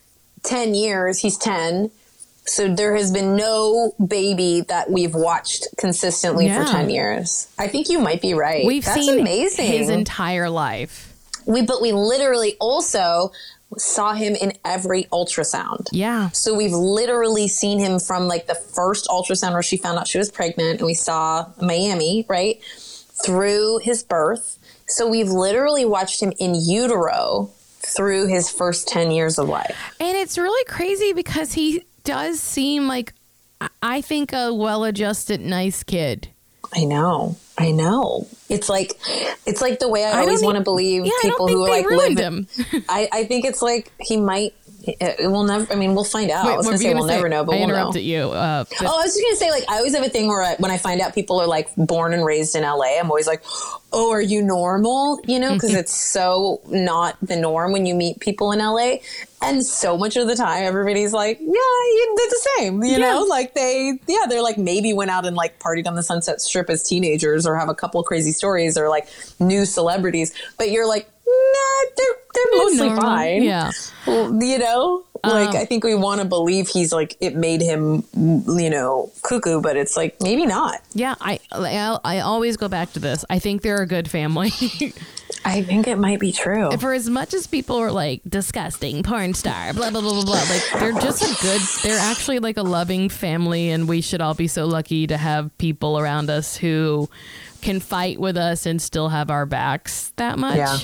ten 0.43 0.73
years, 0.75 1.19
he's 1.19 1.37
ten. 1.37 1.91
So 2.47 2.73
there 2.73 2.95
has 2.95 3.11
been 3.11 3.35
no 3.35 3.93
baby 4.05 4.61
that 4.69 4.89
we've 4.89 5.13
watched 5.13 5.67
consistently 5.77 6.45
Yeah. 6.47 6.63
for 6.65 6.71
ten 6.71 6.89
years. 6.89 7.47
I 7.59 7.67
think 7.67 7.89
you 7.89 7.99
might 7.99 8.21
be 8.21 8.33
right. 8.33 8.65
we've 8.65 8.85
That's 8.85 9.05
seen 9.05 9.19
amazing. 9.19 9.67
his 9.67 9.89
entire 9.89 10.49
life. 10.49 11.13
We 11.45 11.61
but 11.61 11.81
we 11.81 11.91
literally 11.91 12.55
also 12.59 13.31
saw 13.77 14.13
him 14.13 14.33
in 14.35 14.53
every 14.63 15.03
ultrasound. 15.11 15.87
Yeah. 15.91 16.29
So 16.29 16.55
we've 16.55 16.71
literally 16.71 17.49
seen 17.49 17.79
him 17.79 17.99
from 17.99 18.27
like 18.29 18.47
the 18.47 18.55
first 18.55 19.07
ultrasound 19.07 19.51
where 19.53 19.61
she 19.63 19.75
found 19.75 19.99
out 19.99 20.07
she 20.07 20.17
was 20.17 20.31
pregnant 20.31 20.79
and 20.79 20.85
we 20.85 20.93
saw 20.93 21.47
Miami, 21.61 22.25
right? 22.29 22.61
Through 23.25 23.79
his 23.79 24.03
birth. 24.03 24.57
So 24.87 25.05
we've 25.07 25.27
literally 25.29 25.83
watched 25.83 26.21
him 26.21 26.31
in 26.39 26.55
utero 26.55 27.49
through 27.79 28.27
his 28.27 28.49
first 28.49 28.87
10 28.87 29.11
years 29.11 29.37
of 29.37 29.49
life. 29.49 29.95
And 29.99 30.15
it's 30.17 30.37
really 30.37 30.63
crazy 30.65 31.11
because 31.13 31.53
he 31.53 31.83
does 32.07 32.39
seem 32.39 32.87
like 32.87 33.13
I- 33.83 34.01
think 34.01 34.33
a 34.33 34.53
well-adjusted, 34.53 35.41
nice 35.41 35.83
kid. 35.83 36.29
I 36.75 36.83
know. 36.85 37.37
I 37.57 37.71
know. 37.71 38.27
It's 38.49 38.69
like 38.69 38.93
it's 39.45 39.61
like 39.61 39.79
the 39.79 39.87
way 39.89 40.03
I, 40.05 40.11
I 40.11 40.21
always 40.21 40.43
want 40.43 40.57
to 40.57 40.63
believe 40.63 41.05
Yeah, 41.05 41.11
people 41.21 41.47
who 41.47 41.67
like 41.67 41.85
ruined 41.89 42.15
live 42.15 42.19
him. 42.19 42.47
I, 42.89 43.07
I 43.11 43.23
think 43.25 43.45
it's 43.45 43.61
like 43.61 43.91
he 43.99 44.17
might 44.17 44.53
it, 44.83 45.29
will 45.31 45.43
never 45.43 45.71
I 45.71 45.75
mean 45.75 45.95
we'll 45.95 46.03
find 46.03 46.29
out. 46.29 46.45
I 46.45 46.55
was 46.55 46.65
gonna 46.65 46.77
say 46.77 46.93
we'll 46.93 47.07
say? 47.07 47.15
never 47.15 47.29
know, 47.29 47.43
but 47.43 47.55
I 47.55 47.59
we'll 47.65 47.67
know. 47.91 47.99
you. 47.99 48.19
Uh, 48.29 48.63
Oh, 48.81 48.85
I 48.85 49.03
was 49.03 49.13
just 49.15 49.21
gonna 49.21 49.35
say, 49.37 49.49
like, 49.49 49.69
I 49.69 49.77
always 49.77 49.95
have 49.95 50.05
a 50.05 50.09
thing 50.09 50.27
where 50.27 50.43
I, 50.43 50.55
when 50.59 50.71
I 50.71 50.77
find 50.77 51.01
out 51.01 51.15
people 51.15 51.41
are 51.41 51.47
like 51.47 51.69
born 51.75 52.13
and 52.13 52.23
raised 52.25 52.55
in 52.55 52.63
LA, 52.63 52.99
I'm 52.99 53.09
always 53.09 53.27
like, 53.27 53.43
"Oh, 53.91 54.11
are 54.11 54.21
you 54.21 54.41
normal?" 54.41 55.19
You 55.25 55.39
know, 55.39 55.53
because 55.53 55.73
it's 55.73 55.93
so 55.93 56.61
not 56.67 57.17
the 57.21 57.35
norm 57.35 57.71
when 57.71 57.85
you 57.85 57.95
meet 57.95 58.19
people 58.19 58.51
in 58.51 58.59
LA. 58.59 58.97
And 59.41 59.63
so 59.63 59.97
much 59.97 60.17
of 60.17 60.27
the 60.27 60.35
time, 60.35 60.63
everybody's 60.63 61.13
like, 61.13 61.37
"Yeah, 61.39 61.45
you- 61.47 62.15
they're 62.17 62.27
the 62.29 62.47
same." 62.57 62.83
You 62.83 62.97
know, 62.97 63.23
like 63.29 63.53
they, 63.53 63.99
yeah, 64.07 64.25
they're 64.27 64.41
like 64.41 64.57
maybe 64.57 64.93
went 64.93 65.11
out 65.11 65.25
and 65.27 65.35
like 65.35 65.59
partied 65.59 65.85
on 65.87 65.93
the 65.95 66.01
Sunset 66.01 66.41
Strip 66.41 66.69
as 66.71 66.81
teenagers, 66.83 67.45
or 67.45 67.55
have 67.55 67.69
a 67.69 67.75
couple 67.75 68.01
crazy 68.03 68.31
stories, 68.31 68.77
or 68.79 68.89
like 68.89 69.07
new 69.39 69.65
celebrities. 69.65 70.33
But 70.57 70.71
you're 70.71 70.87
like, 70.87 71.07
nah, 71.27 71.89
they're 71.97 72.15
they're 72.33 72.57
mostly 72.57 72.87
normal. 72.87 73.01
fine. 73.03 73.43
Yeah. 73.43 73.71
Well, 74.05 74.43
you 74.43 74.57
know 74.59 75.03
like 75.23 75.49
Um, 75.49 75.55
i 75.57 75.65
think 75.65 75.83
we 75.83 75.95
want 75.95 76.21
to 76.21 76.27
believe 76.27 76.67
he's 76.67 76.93
like 76.93 77.17
it 77.19 77.35
made 77.35 77.59
him 77.59 78.03
you 78.15 78.69
know 78.69 79.11
cuckoo 79.23 79.59
but 79.61 79.75
it's 79.75 79.97
like 79.97 80.15
maybe 80.21 80.45
not 80.45 80.79
Yeah, 80.93 81.15
I, 81.19 81.39
I 81.51 81.97
I 82.05 82.19
always 82.19 82.55
go 82.55 82.67
back 82.69 82.93
to 82.93 82.99
this. 82.99 83.25
I 83.29 83.39
think 83.39 83.63
they're 83.63 83.81
a 83.81 83.87
good 83.87 84.07
family. 84.09 84.51
i 85.43 85.61
think 85.63 85.87
it 85.87 85.97
might 85.97 86.19
be 86.19 86.31
true 86.31 86.69
For 86.77 86.93
as 86.93 87.09
much 87.09 87.33
as 87.33 87.47
people 87.47 87.77
are 87.77 87.91
like 87.91 88.21
disgusting 88.29 89.01
porn 89.03 89.33
star, 89.33 89.73
blah 89.73 89.89
blah 89.89 90.01
blah 90.01 90.13
blah 90.13 90.25
blah, 90.25 90.43
like 90.53 90.63
they're 90.79 90.93
just 91.01 91.23
a 91.23 91.41
good. 91.41 91.61
They're 91.83 91.99
actually 91.99 92.39
like 92.39 92.57
a 92.57 92.63
loving 92.63 93.09
family, 93.09 93.71
and 93.71 93.87
we 93.87 94.01
should 94.01 94.21
all 94.21 94.35
be 94.35 94.47
so 94.47 94.65
lucky 94.67 95.07
to 95.07 95.17
have 95.17 95.49
people 95.57 95.97
around 95.99 96.29
us 96.29 96.55
who 96.55 97.09
can 97.61 97.79
fight 97.79 98.19
with 98.19 98.37
us 98.37 98.65
and 98.65 98.81
still 98.81 99.09
have 99.09 99.29
our 99.29 99.45
backs 99.45 100.11
that 100.17 100.37
much. 100.39 100.57
Yeah. 100.57 100.77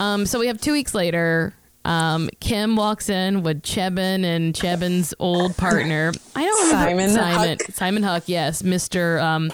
Um, 0.00 0.26
so 0.26 0.38
we 0.38 0.46
have 0.48 0.60
two 0.60 0.72
weeks 0.72 0.94
later. 0.94 1.54
Um, 1.84 2.30
Kim 2.40 2.76
walks 2.76 3.10
in 3.10 3.42
with 3.42 3.62
Cheban 3.62 4.24
and 4.24 4.54
Cheban's 4.54 5.12
old 5.18 5.56
partner. 5.56 6.12
I 6.34 6.44
don't 6.44 6.66
remember 6.68 6.88
Simon 6.88 7.10
Simon. 7.10 7.58
Huck. 7.60 7.74
Simon 7.74 8.02
Huck, 8.02 8.22
yes, 8.26 8.62
Mister 8.62 9.18
um, 9.20 9.50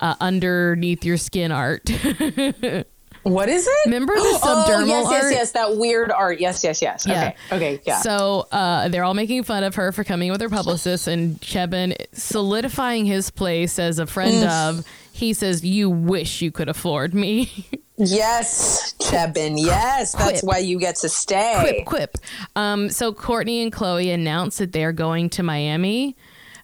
uh, 0.00 0.14
underneath 0.20 1.04
your 1.04 1.18
skin 1.18 1.52
art. 1.52 1.90
what 3.24 3.48
is 3.48 3.66
it 3.66 3.74
Remember 3.86 4.14
the 4.14 4.20
oh 4.42 4.64
subdermal 4.66 4.86
yes 4.86 5.06
art? 5.06 5.12
yes 5.24 5.32
yes 5.32 5.50
that 5.52 5.76
weird 5.76 6.10
art 6.10 6.40
yes 6.40 6.62
yes 6.64 6.80
yes 6.80 7.04
Yeah. 7.06 7.32
okay 7.52 7.56
okay 7.74 7.80
yeah 7.84 8.00
So 8.00 8.46
uh, 8.52 8.88
they're 8.88 9.04
all 9.04 9.12
making 9.12 9.42
fun 9.42 9.64
of 9.64 9.74
her 9.74 9.92
for 9.92 10.04
coming 10.04 10.30
with 10.30 10.40
her 10.40 10.48
publicist, 10.48 11.06
and 11.08 11.38
Cheban 11.40 11.94
solidifying 12.12 13.04
his 13.04 13.30
place 13.30 13.78
as 13.78 13.98
a 13.98 14.06
friend 14.06 14.44
of. 14.48 14.86
He 15.18 15.32
says, 15.32 15.64
"You 15.64 15.90
wish 15.90 16.40
you 16.40 16.50
could 16.50 16.68
afford 16.68 17.14
me." 17.14 17.50
yes 18.00 18.94
cheban 19.00 19.54
yes 19.56 20.12
that's 20.12 20.40
Quip. 20.40 20.44
why 20.44 20.58
you 20.58 20.78
get 20.78 20.94
to 20.94 21.08
stay 21.08 21.82
quip, 21.84 22.14
quip. 22.14 22.18
Um, 22.54 22.90
so 22.90 23.12
Kourtney 23.12 23.60
and 23.60 23.72
Khloe 23.72 24.14
announced 24.14 24.58
that 24.58 24.72
they're 24.72 24.92
going 24.92 25.28
to 25.30 25.42
Miami. 25.42 26.16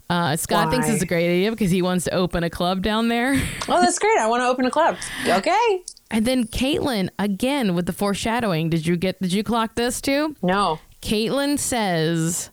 Uh, 0.08 0.36
Scott 0.36 0.70
thinks 0.70 0.88
it's 0.88 1.02
a 1.02 1.06
great 1.06 1.26
idea 1.26 1.50
because 1.50 1.72
he 1.72 1.82
wants 1.82 2.04
to 2.04 2.14
open 2.14 2.44
a 2.44 2.50
club 2.50 2.82
down 2.82 3.08
there. 3.08 3.32
oh 3.68 3.80
that's 3.80 3.98
great 3.98 4.16
i 4.18 4.28
want 4.28 4.42
to 4.42 4.46
open 4.46 4.64
a 4.64 4.70
club 4.70 4.96
okay 5.26 5.82
And 6.10 6.24
then 6.24 6.44
Caitlyn 6.46 7.08
again 7.18 7.74
with 7.74 7.86
the 7.86 7.92
foreshadowing. 7.92 8.70
Did 8.70 8.86
you 8.86 8.96
get? 8.96 9.20
Did 9.20 9.32
you 9.32 9.42
clock 9.42 9.74
this 9.74 10.00
too? 10.00 10.36
no 10.42 10.78
Caitlyn 11.02 11.58
says 11.58 12.50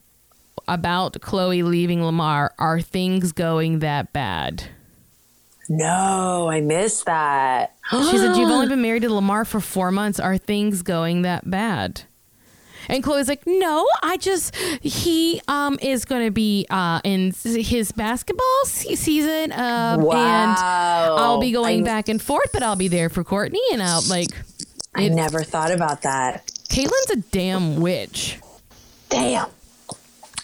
about 0.66 1.12
Khloe 1.20 1.62
leaving 1.62 2.04
Lamar, 2.04 2.52
are 2.58 2.80
things 2.80 3.32
going 3.32 3.78
that 3.78 4.12
bad? 4.12 4.64
No 5.76 6.48
i 6.50 6.60
missed 6.60 7.06
that 7.06 7.74
She 7.90 8.18
said, 8.18 8.36
You've 8.36 8.50
only 8.50 8.68
been 8.74 8.82
married 8.82 9.02
to 9.02 9.12
Lamar 9.12 9.44
for 9.44 9.60
four 9.60 9.90
months. 9.90 10.20
Are 10.20 10.36
things 10.38 10.82
going 10.82 11.22
that 11.22 11.48
bad? 11.50 12.02
And 12.88 13.02
Khloe's 13.04 13.28
like, 13.28 13.42
no, 13.46 13.86
I 14.02 14.16
just 14.16 14.54
he 14.56 15.40
um 15.48 15.78
is 15.80 16.04
going 16.04 16.24
to 16.26 16.30
be 16.32 16.66
uh 16.68 17.00
in 17.04 17.32
his 17.42 17.92
basketball 17.92 18.64
se- 18.64 18.96
season 18.96 19.52
um 19.52 20.02
Wow. 20.02 20.14
and 20.16 20.56
I'll 20.58 21.40
be 21.40 21.52
going 21.52 21.82
I- 21.82 21.84
back 21.84 22.08
and 22.08 22.20
forth, 22.20 22.50
but 22.52 22.62
I'll 22.62 22.76
be 22.76 22.88
there 22.88 23.08
for 23.08 23.22
Kourtney 23.24 23.60
and 23.72 23.82
I'll 23.82 24.02
like 24.08 24.28
I 24.94 25.08
never 25.08 25.42
thought 25.42 25.70
about 25.70 26.02
that. 26.02 26.46
Caitlyn's 26.68 27.10
a 27.12 27.16
damn 27.30 27.80
witch. 27.80 28.38
Damn. 29.08 29.46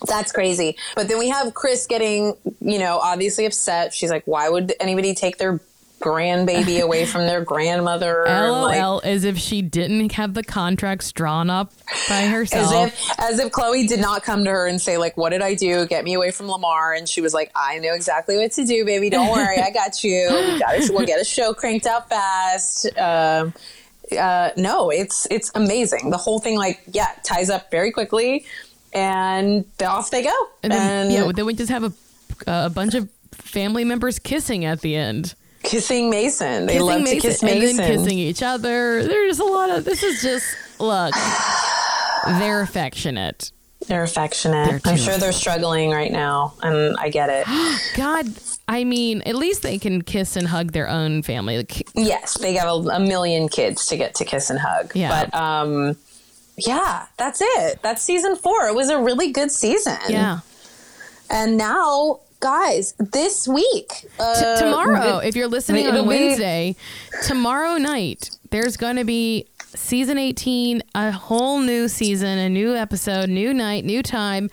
That's 0.07 0.33
crazy. 0.33 0.77
But 0.95 1.09
then 1.09 1.19
we 1.19 1.29
have 1.29 1.55
Kris 1.55 1.87
getting, 1.87 2.35
you 2.61 2.79
know, 2.79 2.99
obviously 2.99 3.47
upset. 3.47 3.93
She's 3.95 4.11
like, 4.11 4.25
why 4.27 4.49
would 4.49 4.73
anybody 4.81 5.15
take 5.15 5.39
their 5.39 5.61
grandbaby 6.01 6.81
away 6.83 7.05
from 7.05 7.23
their 7.23 7.43
grandmother? 7.43 8.25
Like, 8.27 8.81
LOL, 8.81 9.01
as 9.03 9.25
if 9.25 9.39
she 9.39 9.63
didn't 9.63 10.13
have 10.13 10.35
the 10.35 10.45
contracts 10.45 11.11
drawn 11.13 11.51
up 11.51 11.73
by 12.09 12.27
herself. 12.27 12.73
as 12.73 12.93
if 12.93 13.21
as 13.21 13.39
if 13.41 13.51
Khloe 13.53 13.89
did 13.89 14.01
not 14.01 14.23
come 14.23 14.45
to 14.45 14.51
her 14.51 14.67
and 14.67 14.81
say 14.81 14.97
like, 14.99 15.17
"What 15.17 15.31
did 15.31 15.43
I 15.43 15.55
do? 15.55 15.87
Get 15.87 16.05
me 16.05 16.15
away 16.15 16.31
from 16.31 16.49
Lamar." 16.49 16.95
And 16.95 17.09
she 17.09 17.21
was 17.21 17.35
like, 17.35 17.51
"I 17.57 17.79
know 17.81 17.95
exactly 17.95 18.37
what 18.37 18.53
to 18.53 18.65
do, 18.65 18.85
baby. 18.85 19.11
Don't 19.11 19.33
worry, 19.33 19.59
I 19.59 19.71
got 19.71 20.03
you. 20.05 20.29
We 20.31 20.59
got 20.61 20.77
it. 20.77 20.91
We'll 20.91 21.07
get 21.07 21.21
a 21.21 21.25
show 21.25 21.53
cranked 21.55 21.87
out 21.87 22.09
fast." 22.09 22.87
Um, 22.97 23.53
uh, 24.17 24.51
no, 24.57 24.91
it's 24.91 25.27
it's 25.31 25.51
amazing. 25.55 26.11
The 26.11 26.17
whole 26.17 26.39
thing, 26.39 26.57
like, 26.57 26.81
yeah, 26.93 27.09
ties 27.25 27.51
up 27.51 27.71
very 27.71 27.91
quickly, 27.93 28.47
and 28.93 29.65
off 29.85 30.11
they 30.11 30.23
go. 30.23 30.33
and 30.63 30.73
then, 30.73 31.07
And 31.07 31.13
yeah, 31.13 31.33
then 31.35 31.47
we 31.47 31.55
just 31.55 31.71
have 31.71 31.85
a, 31.85 31.93
a 32.47 32.71
bunch 32.71 32.95
of 32.95 33.09
family 33.33 33.85
members 33.85 34.19
kissing 34.19 34.65
at 34.65 34.81
the 34.81 34.95
end. 34.97 35.35
kissing 35.63 36.11
Mason. 36.11 36.67
They 36.67 36.75
kissing 36.75 36.87
love 36.87 37.05
to 37.05 37.17
kiss 37.21 37.43
Mason. 37.43 37.69
and 37.71 37.79
then 37.79 37.99
kissing 37.99 38.19
each 38.19 38.43
other. 38.43 39.05
There's 39.05 39.39
a 39.39 39.45
lot 39.45 39.71
of 39.71 39.85
this 39.85 40.03
is 40.03 40.23
just 40.23 40.47
look. 40.81 41.15
They're 42.27 42.61
affectionate. 42.61 43.53
They're 43.87 44.03
affectionate. 44.03 44.83
They're 44.85 44.93
I'm 44.93 44.99
sure 44.99 45.17
they're 45.17 45.33
struggling 45.33 45.91
right 45.91 46.13
now, 46.13 46.55
and 46.63 46.97
I 46.99 47.09
get 47.09 47.31
it. 47.31 47.47
God, 47.97 48.27
I 48.67 48.85
mean, 48.85 49.23
at 49.25 49.35
least 49.35 49.63
they 49.63 49.79
can 49.79 50.03
kiss 50.03 50.37
and 50.37 50.47
hug 50.49 50.73
their 50.73 50.89
own 50.89 51.23
family. 51.23 51.57
Like, 51.59 51.89
yes, 51.95 52.37
they 52.39 52.53
got 52.55 52.67
a, 52.67 52.97
a 52.97 53.01
million 53.01 53.49
kids 53.49 53.87
to 53.87 53.97
get 53.97 54.15
to 54.17 54.25
kiss 54.27 54.51
and 54.51 54.59
hug. 54.59 54.93
Yeah. 54.95 55.27
But 55.31 55.35
um, 55.35 55.97
yeah, 56.59 57.07
that's 57.17 57.41
it. 57.43 57.81
That's 57.83 58.03
season 58.03 58.37
four. 58.37 58.67
It 58.69 58.75
was 58.75 58.91
a 58.91 58.99
really 59.01 59.31
good 59.33 59.51
season. 59.51 59.97
yeah. 60.09 60.41
And 61.31 61.57
now, 61.59 62.21
guys, 62.41 62.95
this 62.99 63.47
week, 63.47 63.89
T- 63.89 64.09
uh, 64.19 64.57
tomorrow, 64.57 65.19
it- 65.19 65.29
if 65.29 65.37
you're 65.37 65.47
listening 65.49 65.87
on 65.87 65.95
be- 65.95 66.01
Wednesday, 66.09 66.77
tomorrow 67.27 67.77
night 67.77 68.31
there's 68.51 68.77
going 68.79 68.97
to 68.97 69.05
be 69.05 69.47
season 69.75 70.17
18, 70.17 70.83
a 70.95 71.13
whole 71.13 71.61
new 71.61 71.87
season, 71.89 72.39
a 72.39 72.49
new 72.49 72.75
episode, 72.75 73.29
new 73.29 73.53
night, 73.53 73.85
new 73.85 74.03
time. 74.03 74.49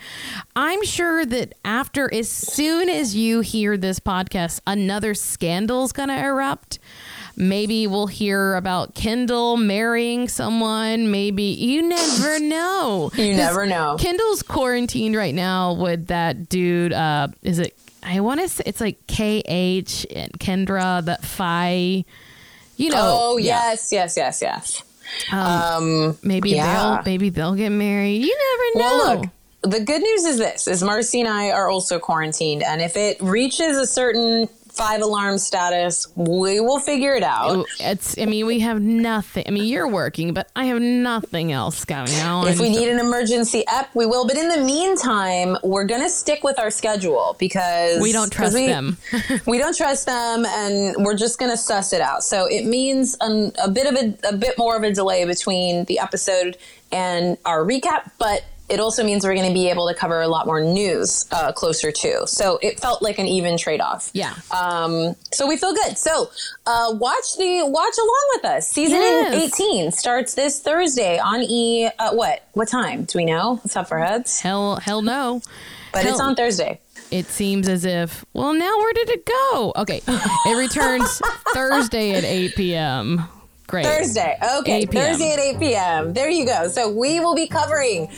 I'm 0.54 0.84
sure 0.84 1.24
that 1.24 1.54
after, 1.64 2.12
as 2.12 2.28
soon 2.28 2.90
as 2.90 3.16
you 3.16 3.40
hear 3.40 3.78
this 3.78 3.98
podcast, 3.98 4.60
another 4.66 5.14
scandal's 5.14 5.92
going 5.92 6.10
to 6.10 6.18
erupt. 6.18 6.78
Maybe 7.38 7.86
we'll 7.86 8.06
hear 8.06 8.54
about 8.54 8.94
Kendall 8.94 9.56
marrying 9.58 10.26
someone. 10.28 11.10
Maybe 11.10 11.42
you 11.42 11.82
never 11.82 12.38
know. 12.40 13.10
you 13.14 13.34
never 13.34 13.66
know. 13.66 13.96
Kendall's 13.98 14.42
quarantined 14.42 15.14
right 15.16 15.34
now 15.34 15.74
with 15.74 16.06
that 16.06 16.48
dude. 16.48 16.92
Uh, 16.94 17.28
is 17.42 17.58
it? 17.58 17.76
I 18.02 18.20
want 18.20 18.40
to 18.40 18.48
say 18.48 18.62
it's 18.66 18.80
like 18.80 19.06
K 19.06 19.42
H 19.44 20.06
and 20.14 20.32
Kendra 20.38 21.04
that 21.04 21.24
Phi. 21.24 22.04
You 22.76 22.90
know. 22.90 22.96
Oh 22.98 23.36
yeah. 23.36 23.70
yes, 23.70 23.92
yes, 23.92 24.16
yes, 24.16 24.40
yes. 24.42 24.82
Um, 25.30 25.38
Um, 25.40 26.18
maybe 26.22 26.50
yeah. 26.50 26.72
they'll 26.96 27.02
maybe 27.04 27.28
they'll 27.30 27.54
get 27.54 27.70
married. 27.70 28.22
You 28.24 28.36
never 28.74 28.78
know. 28.78 28.96
Well, 28.98 29.20
look, 29.20 29.30
the 29.72 29.80
good 29.84 30.00
news 30.02 30.24
is 30.24 30.38
this: 30.38 30.66
is 30.68 30.82
Marcy 30.82 31.20
and 31.20 31.28
I 31.28 31.50
are 31.50 31.68
also 31.68 31.98
quarantined, 31.98 32.62
and 32.62 32.80
if 32.80 32.96
it 32.96 33.20
reaches 33.20 33.76
a 33.76 33.86
certain 33.86 34.48
five 34.76 35.00
alarm 35.00 35.38
status, 35.38 36.06
we 36.14 36.60
will 36.60 36.78
figure 36.78 37.14
it 37.14 37.22
out. 37.22 37.66
It's. 37.80 38.18
I 38.18 38.26
mean, 38.26 38.46
we 38.46 38.60
have 38.60 38.80
nothing. 38.80 39.44
I 39.46 39.50
mean, 39.50 39.64
you're 39.64 39.88
working, 39.88 40.34
but 40.34 40.50
I 40.54 40.66
have 40.66 40.80
nothing 40.80 41.50
else 41.50 41.84
going 41.84 42.14
on. 42.20 42.48
If 42.48 42.60
we 42.60 42.68
need 42.68 42.88
an 42.88 42.98
emergency 42.98 43.64
ep, 43.66 43.88
we 43.94 44.06
will. 44.06 44.26
But 44.26 44.36
in 44.36 44.48
the 44.48 44.58
meantime, 44.58 45.56
we're 45.64 45.86
going 45.86 46.02
to 46.02 46.10
stick 46.10 46.44
with 46.44 46.58
our 46.58 46.70
schedule 46.70 47.36
because 47.38 48.00
We 48.00 48.12
don't 48.12 48.30
trust 48.30 48.54
them. 48.54 48.98
we 49.46 49.58
don't 49.58 49.76
trust 49.76 50.06
them, 50.06 50.44
and 50.46 51.04
we're 51.04 51.16
just 51.16 51.38
going 51.38 51.50
to 51.50 51.56
suss 51.56 51.92
it 51.92 52.00
out. 52.00 52.22
So 52.22 52.46
it 52.46 52.66
means 52.66 53.16
an, 53.20 53.52
a 53.62 53.70
bit 53.70 53.86
of 53.86 53.94
a, 53.94 54.28
a 54.28 54.36
bit 54.36 54.58
more 54.58 54.76
of 54.76 54.82
a 54.82 54.92
delay 54.92 55.24
between 55.24 55.84
the 55.86 55.98
episode 55.98 56.56
and 56.92 57.38
our 57.44 57.64
recap, 57.64 58.10
but. 58.18 58.44
It 58.68 58.80
also 58.80 59.04
means 59.04 59.24
we're 59.24 59.34
going 59.34 59.46
to 59.48 59.54
be 59.54 59.68
able 59.70 59.86
to 59.88 59.94
cover 59.94 60.20
a 60.22 60.28
lot 60.28 60.46
more 60.46 60.60
news 60.60 61.26
uh, 61.30 61.52
closer 61.52 61.92
to. 61.92 62.26
So 62.26 62.58
it 62.62 62.80
felt 62.80 63.00
like 63.00 63.18
an 63.18 63.26
even 63.26 63.56
trade 63.56 63.80
off. 63.80 64.10
Yeah. 64.12 64.34
Um, 64.50 65.14
so 65.32 65.46
we 65.46 65.56
feel 65.56 65.72
good. 65.72 65.96
So 65.96 66.30
uh, 66.66 66.92
watch 66.94 67.36
the 67.38 67.62
watch 67.66 67.94
along 67.98 68.30
with 68.34 68.44
us. 68.44 68.68
Season 68.68 68.96
Yes. 68.96 69.60
18 69.60 69.92
starts 69.92 70.34
this 70.34 70.60
Thursday 70.60 71.18
on 71.18 71.42
E. 71.42 71.88
Uh, 71.98 72.12
what 72.12 72.48
what 72.54 72.66
time? 72.68 73.04
Do 73.04 73.18
we 73.18 73.24
know? 73.24 73.60
It's 73.64 73.76
up 73.76 73.92
our 73.92 73.98
heads, 74.04 74.40
hell, 74.40 74.76
hell 74.76 75.02
no. 75.02 75.42
but 75.92 76.04
it's 76.04 76.20
on 76.20 76.34
Thursday. 76.34 76.80
It 77.12 77.26
seems 77.26 77.68
as 77.68 77.84
if. 77.84 78.24
Well, 78.32 78.52
now 78.52 78.76
where 78.78 78.92
did 78.92 79.10
it 79.10 79.24
go? 79.26 79.72
Okay, 79.76 80.00
it 80.08 80.56
returns 80.58 81.22
Thursday 81.54 82.12
at 82.14 82.24
8 82.24 82.56
p.m. 82.56 83.28
Great. 83.66 83.84
Thursday. 83.84 84.38
Okay, 84.58 84.86
Thursday 84.86 85.32
at 85.32 85.38
8 85.38 85.58
p.m. 85.58 86.12
There 86.12 86.28
you 86.28 86.46
go. 86.46 86.68
So 86.68 86.88
we 86.90 87.20
will 87.20 87.34
be 87.34 87.48
covering 87.48 88.08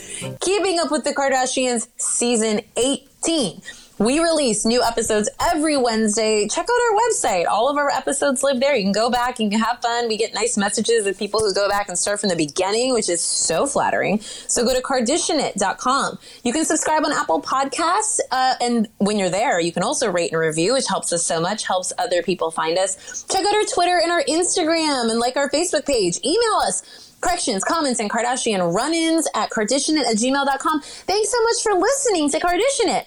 Keeping 0.40 0.78
Up 0.78 0.90
with 0.90 1.04
the 1.04 1.14
Kardashians 1.14 1.88
season 1.96 2.60
18. 2.76 3.62
We 3.98 4.20
release 4.20 4.64
new 4.64 4.80
episodes 4.80 5.28
every 5.40 5.76
Wednesday. 5.76 6.46
Check 6.46 6.64
out 6.64 6.70
our 6.70 7.00
website. 7.00 7.46
All 7.48 7.68
of 7.68 7.76
our 7.76 7.90
episodes 7.90 8.44
live 8.44 8.60
there. 8.60 8.76
You 8.76 8.84
can 8.84 8.92
go 8.92 9.10
back, 9.10 9.36
can 9.36 9.50
have 9.50 9.82
fun. 9.82 10.06
We 10.06 10.16
get 10.16 10.32
nice 10.34 10.56
messages 10.56 11.04
of 11.04 11.18
people 11.18 11.40
who 11.40 11.52
go 11.52 11.68
back 11.68 11.88
and 11.88 11.98
start 11.98 12.20
from 12.20 12.28
the 12.28 12.36
beginning, 12.36 12.92
which 12.94 13.08
is 13.08 13.20
so 13.20 13.66
flattering. 13.66 14.20
So 14.20 14.64
go 14.64 14.72
to 14.72 14.80
carditionit.com. 14.80 16.18
You 16.44 16.52
can 16.52 16.64
subscribe 16.64 17.04
on 17.04 17.12
Apple 17.12 17.42
Podcasts. 17.42 18.20
Uh, 18.30 18.54
and 18.60 18.88
when 18.98 19.18
you're 19.18 19.30
there, 19.30 19.58
you 19.58 19.72
can 19.72 19.82
also 19.82 20.08
rate 20.08 20.30
and 20.30 20.40
review, 20.40 20.74
which 20.74 20.86
helps 20.86 21.12
us 21.12 21.24
so 21.24 21.40
much, 21.40 21.66
helps 21.66 21.92
other 21.98 22.22
people 22.22 22.52
find 22.52 22.78
us. 22.78 23.24
Check 23.24 23.44
out 23.44 23.52
our 23.52 23.64
Twitter 23.64 23.98
and 24.00 24.12
our 24.12 24.22
Instagram 24.28 25.10
and 25.10 25.18
like 25.18 25.36
our 25.36 25.50
Facebook 25.50 25.86
page. 25.86 26.20
Email 26.24 26.60
us 26.62 27.08
corrections, 27.20 27.64
comments, 27.64 28.00
and 28.00 28.10
Kardashian 28.10 28.74
run-ins 28.74 29.28
at 29.34 29.50
carditionit 29.50 30.04
at 30.04 30.16
gmail.com. 30.16 30.80
Thanks 30.80 31.30
so 31.30 31.42
much 31.42 31.62
for 31.62 31.74
listening 31.74 32.30
to 32.30 32.38
Carditionit. 32.38 33.04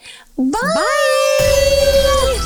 Bye. 0.50 0.60
Bye. 0.76 2.42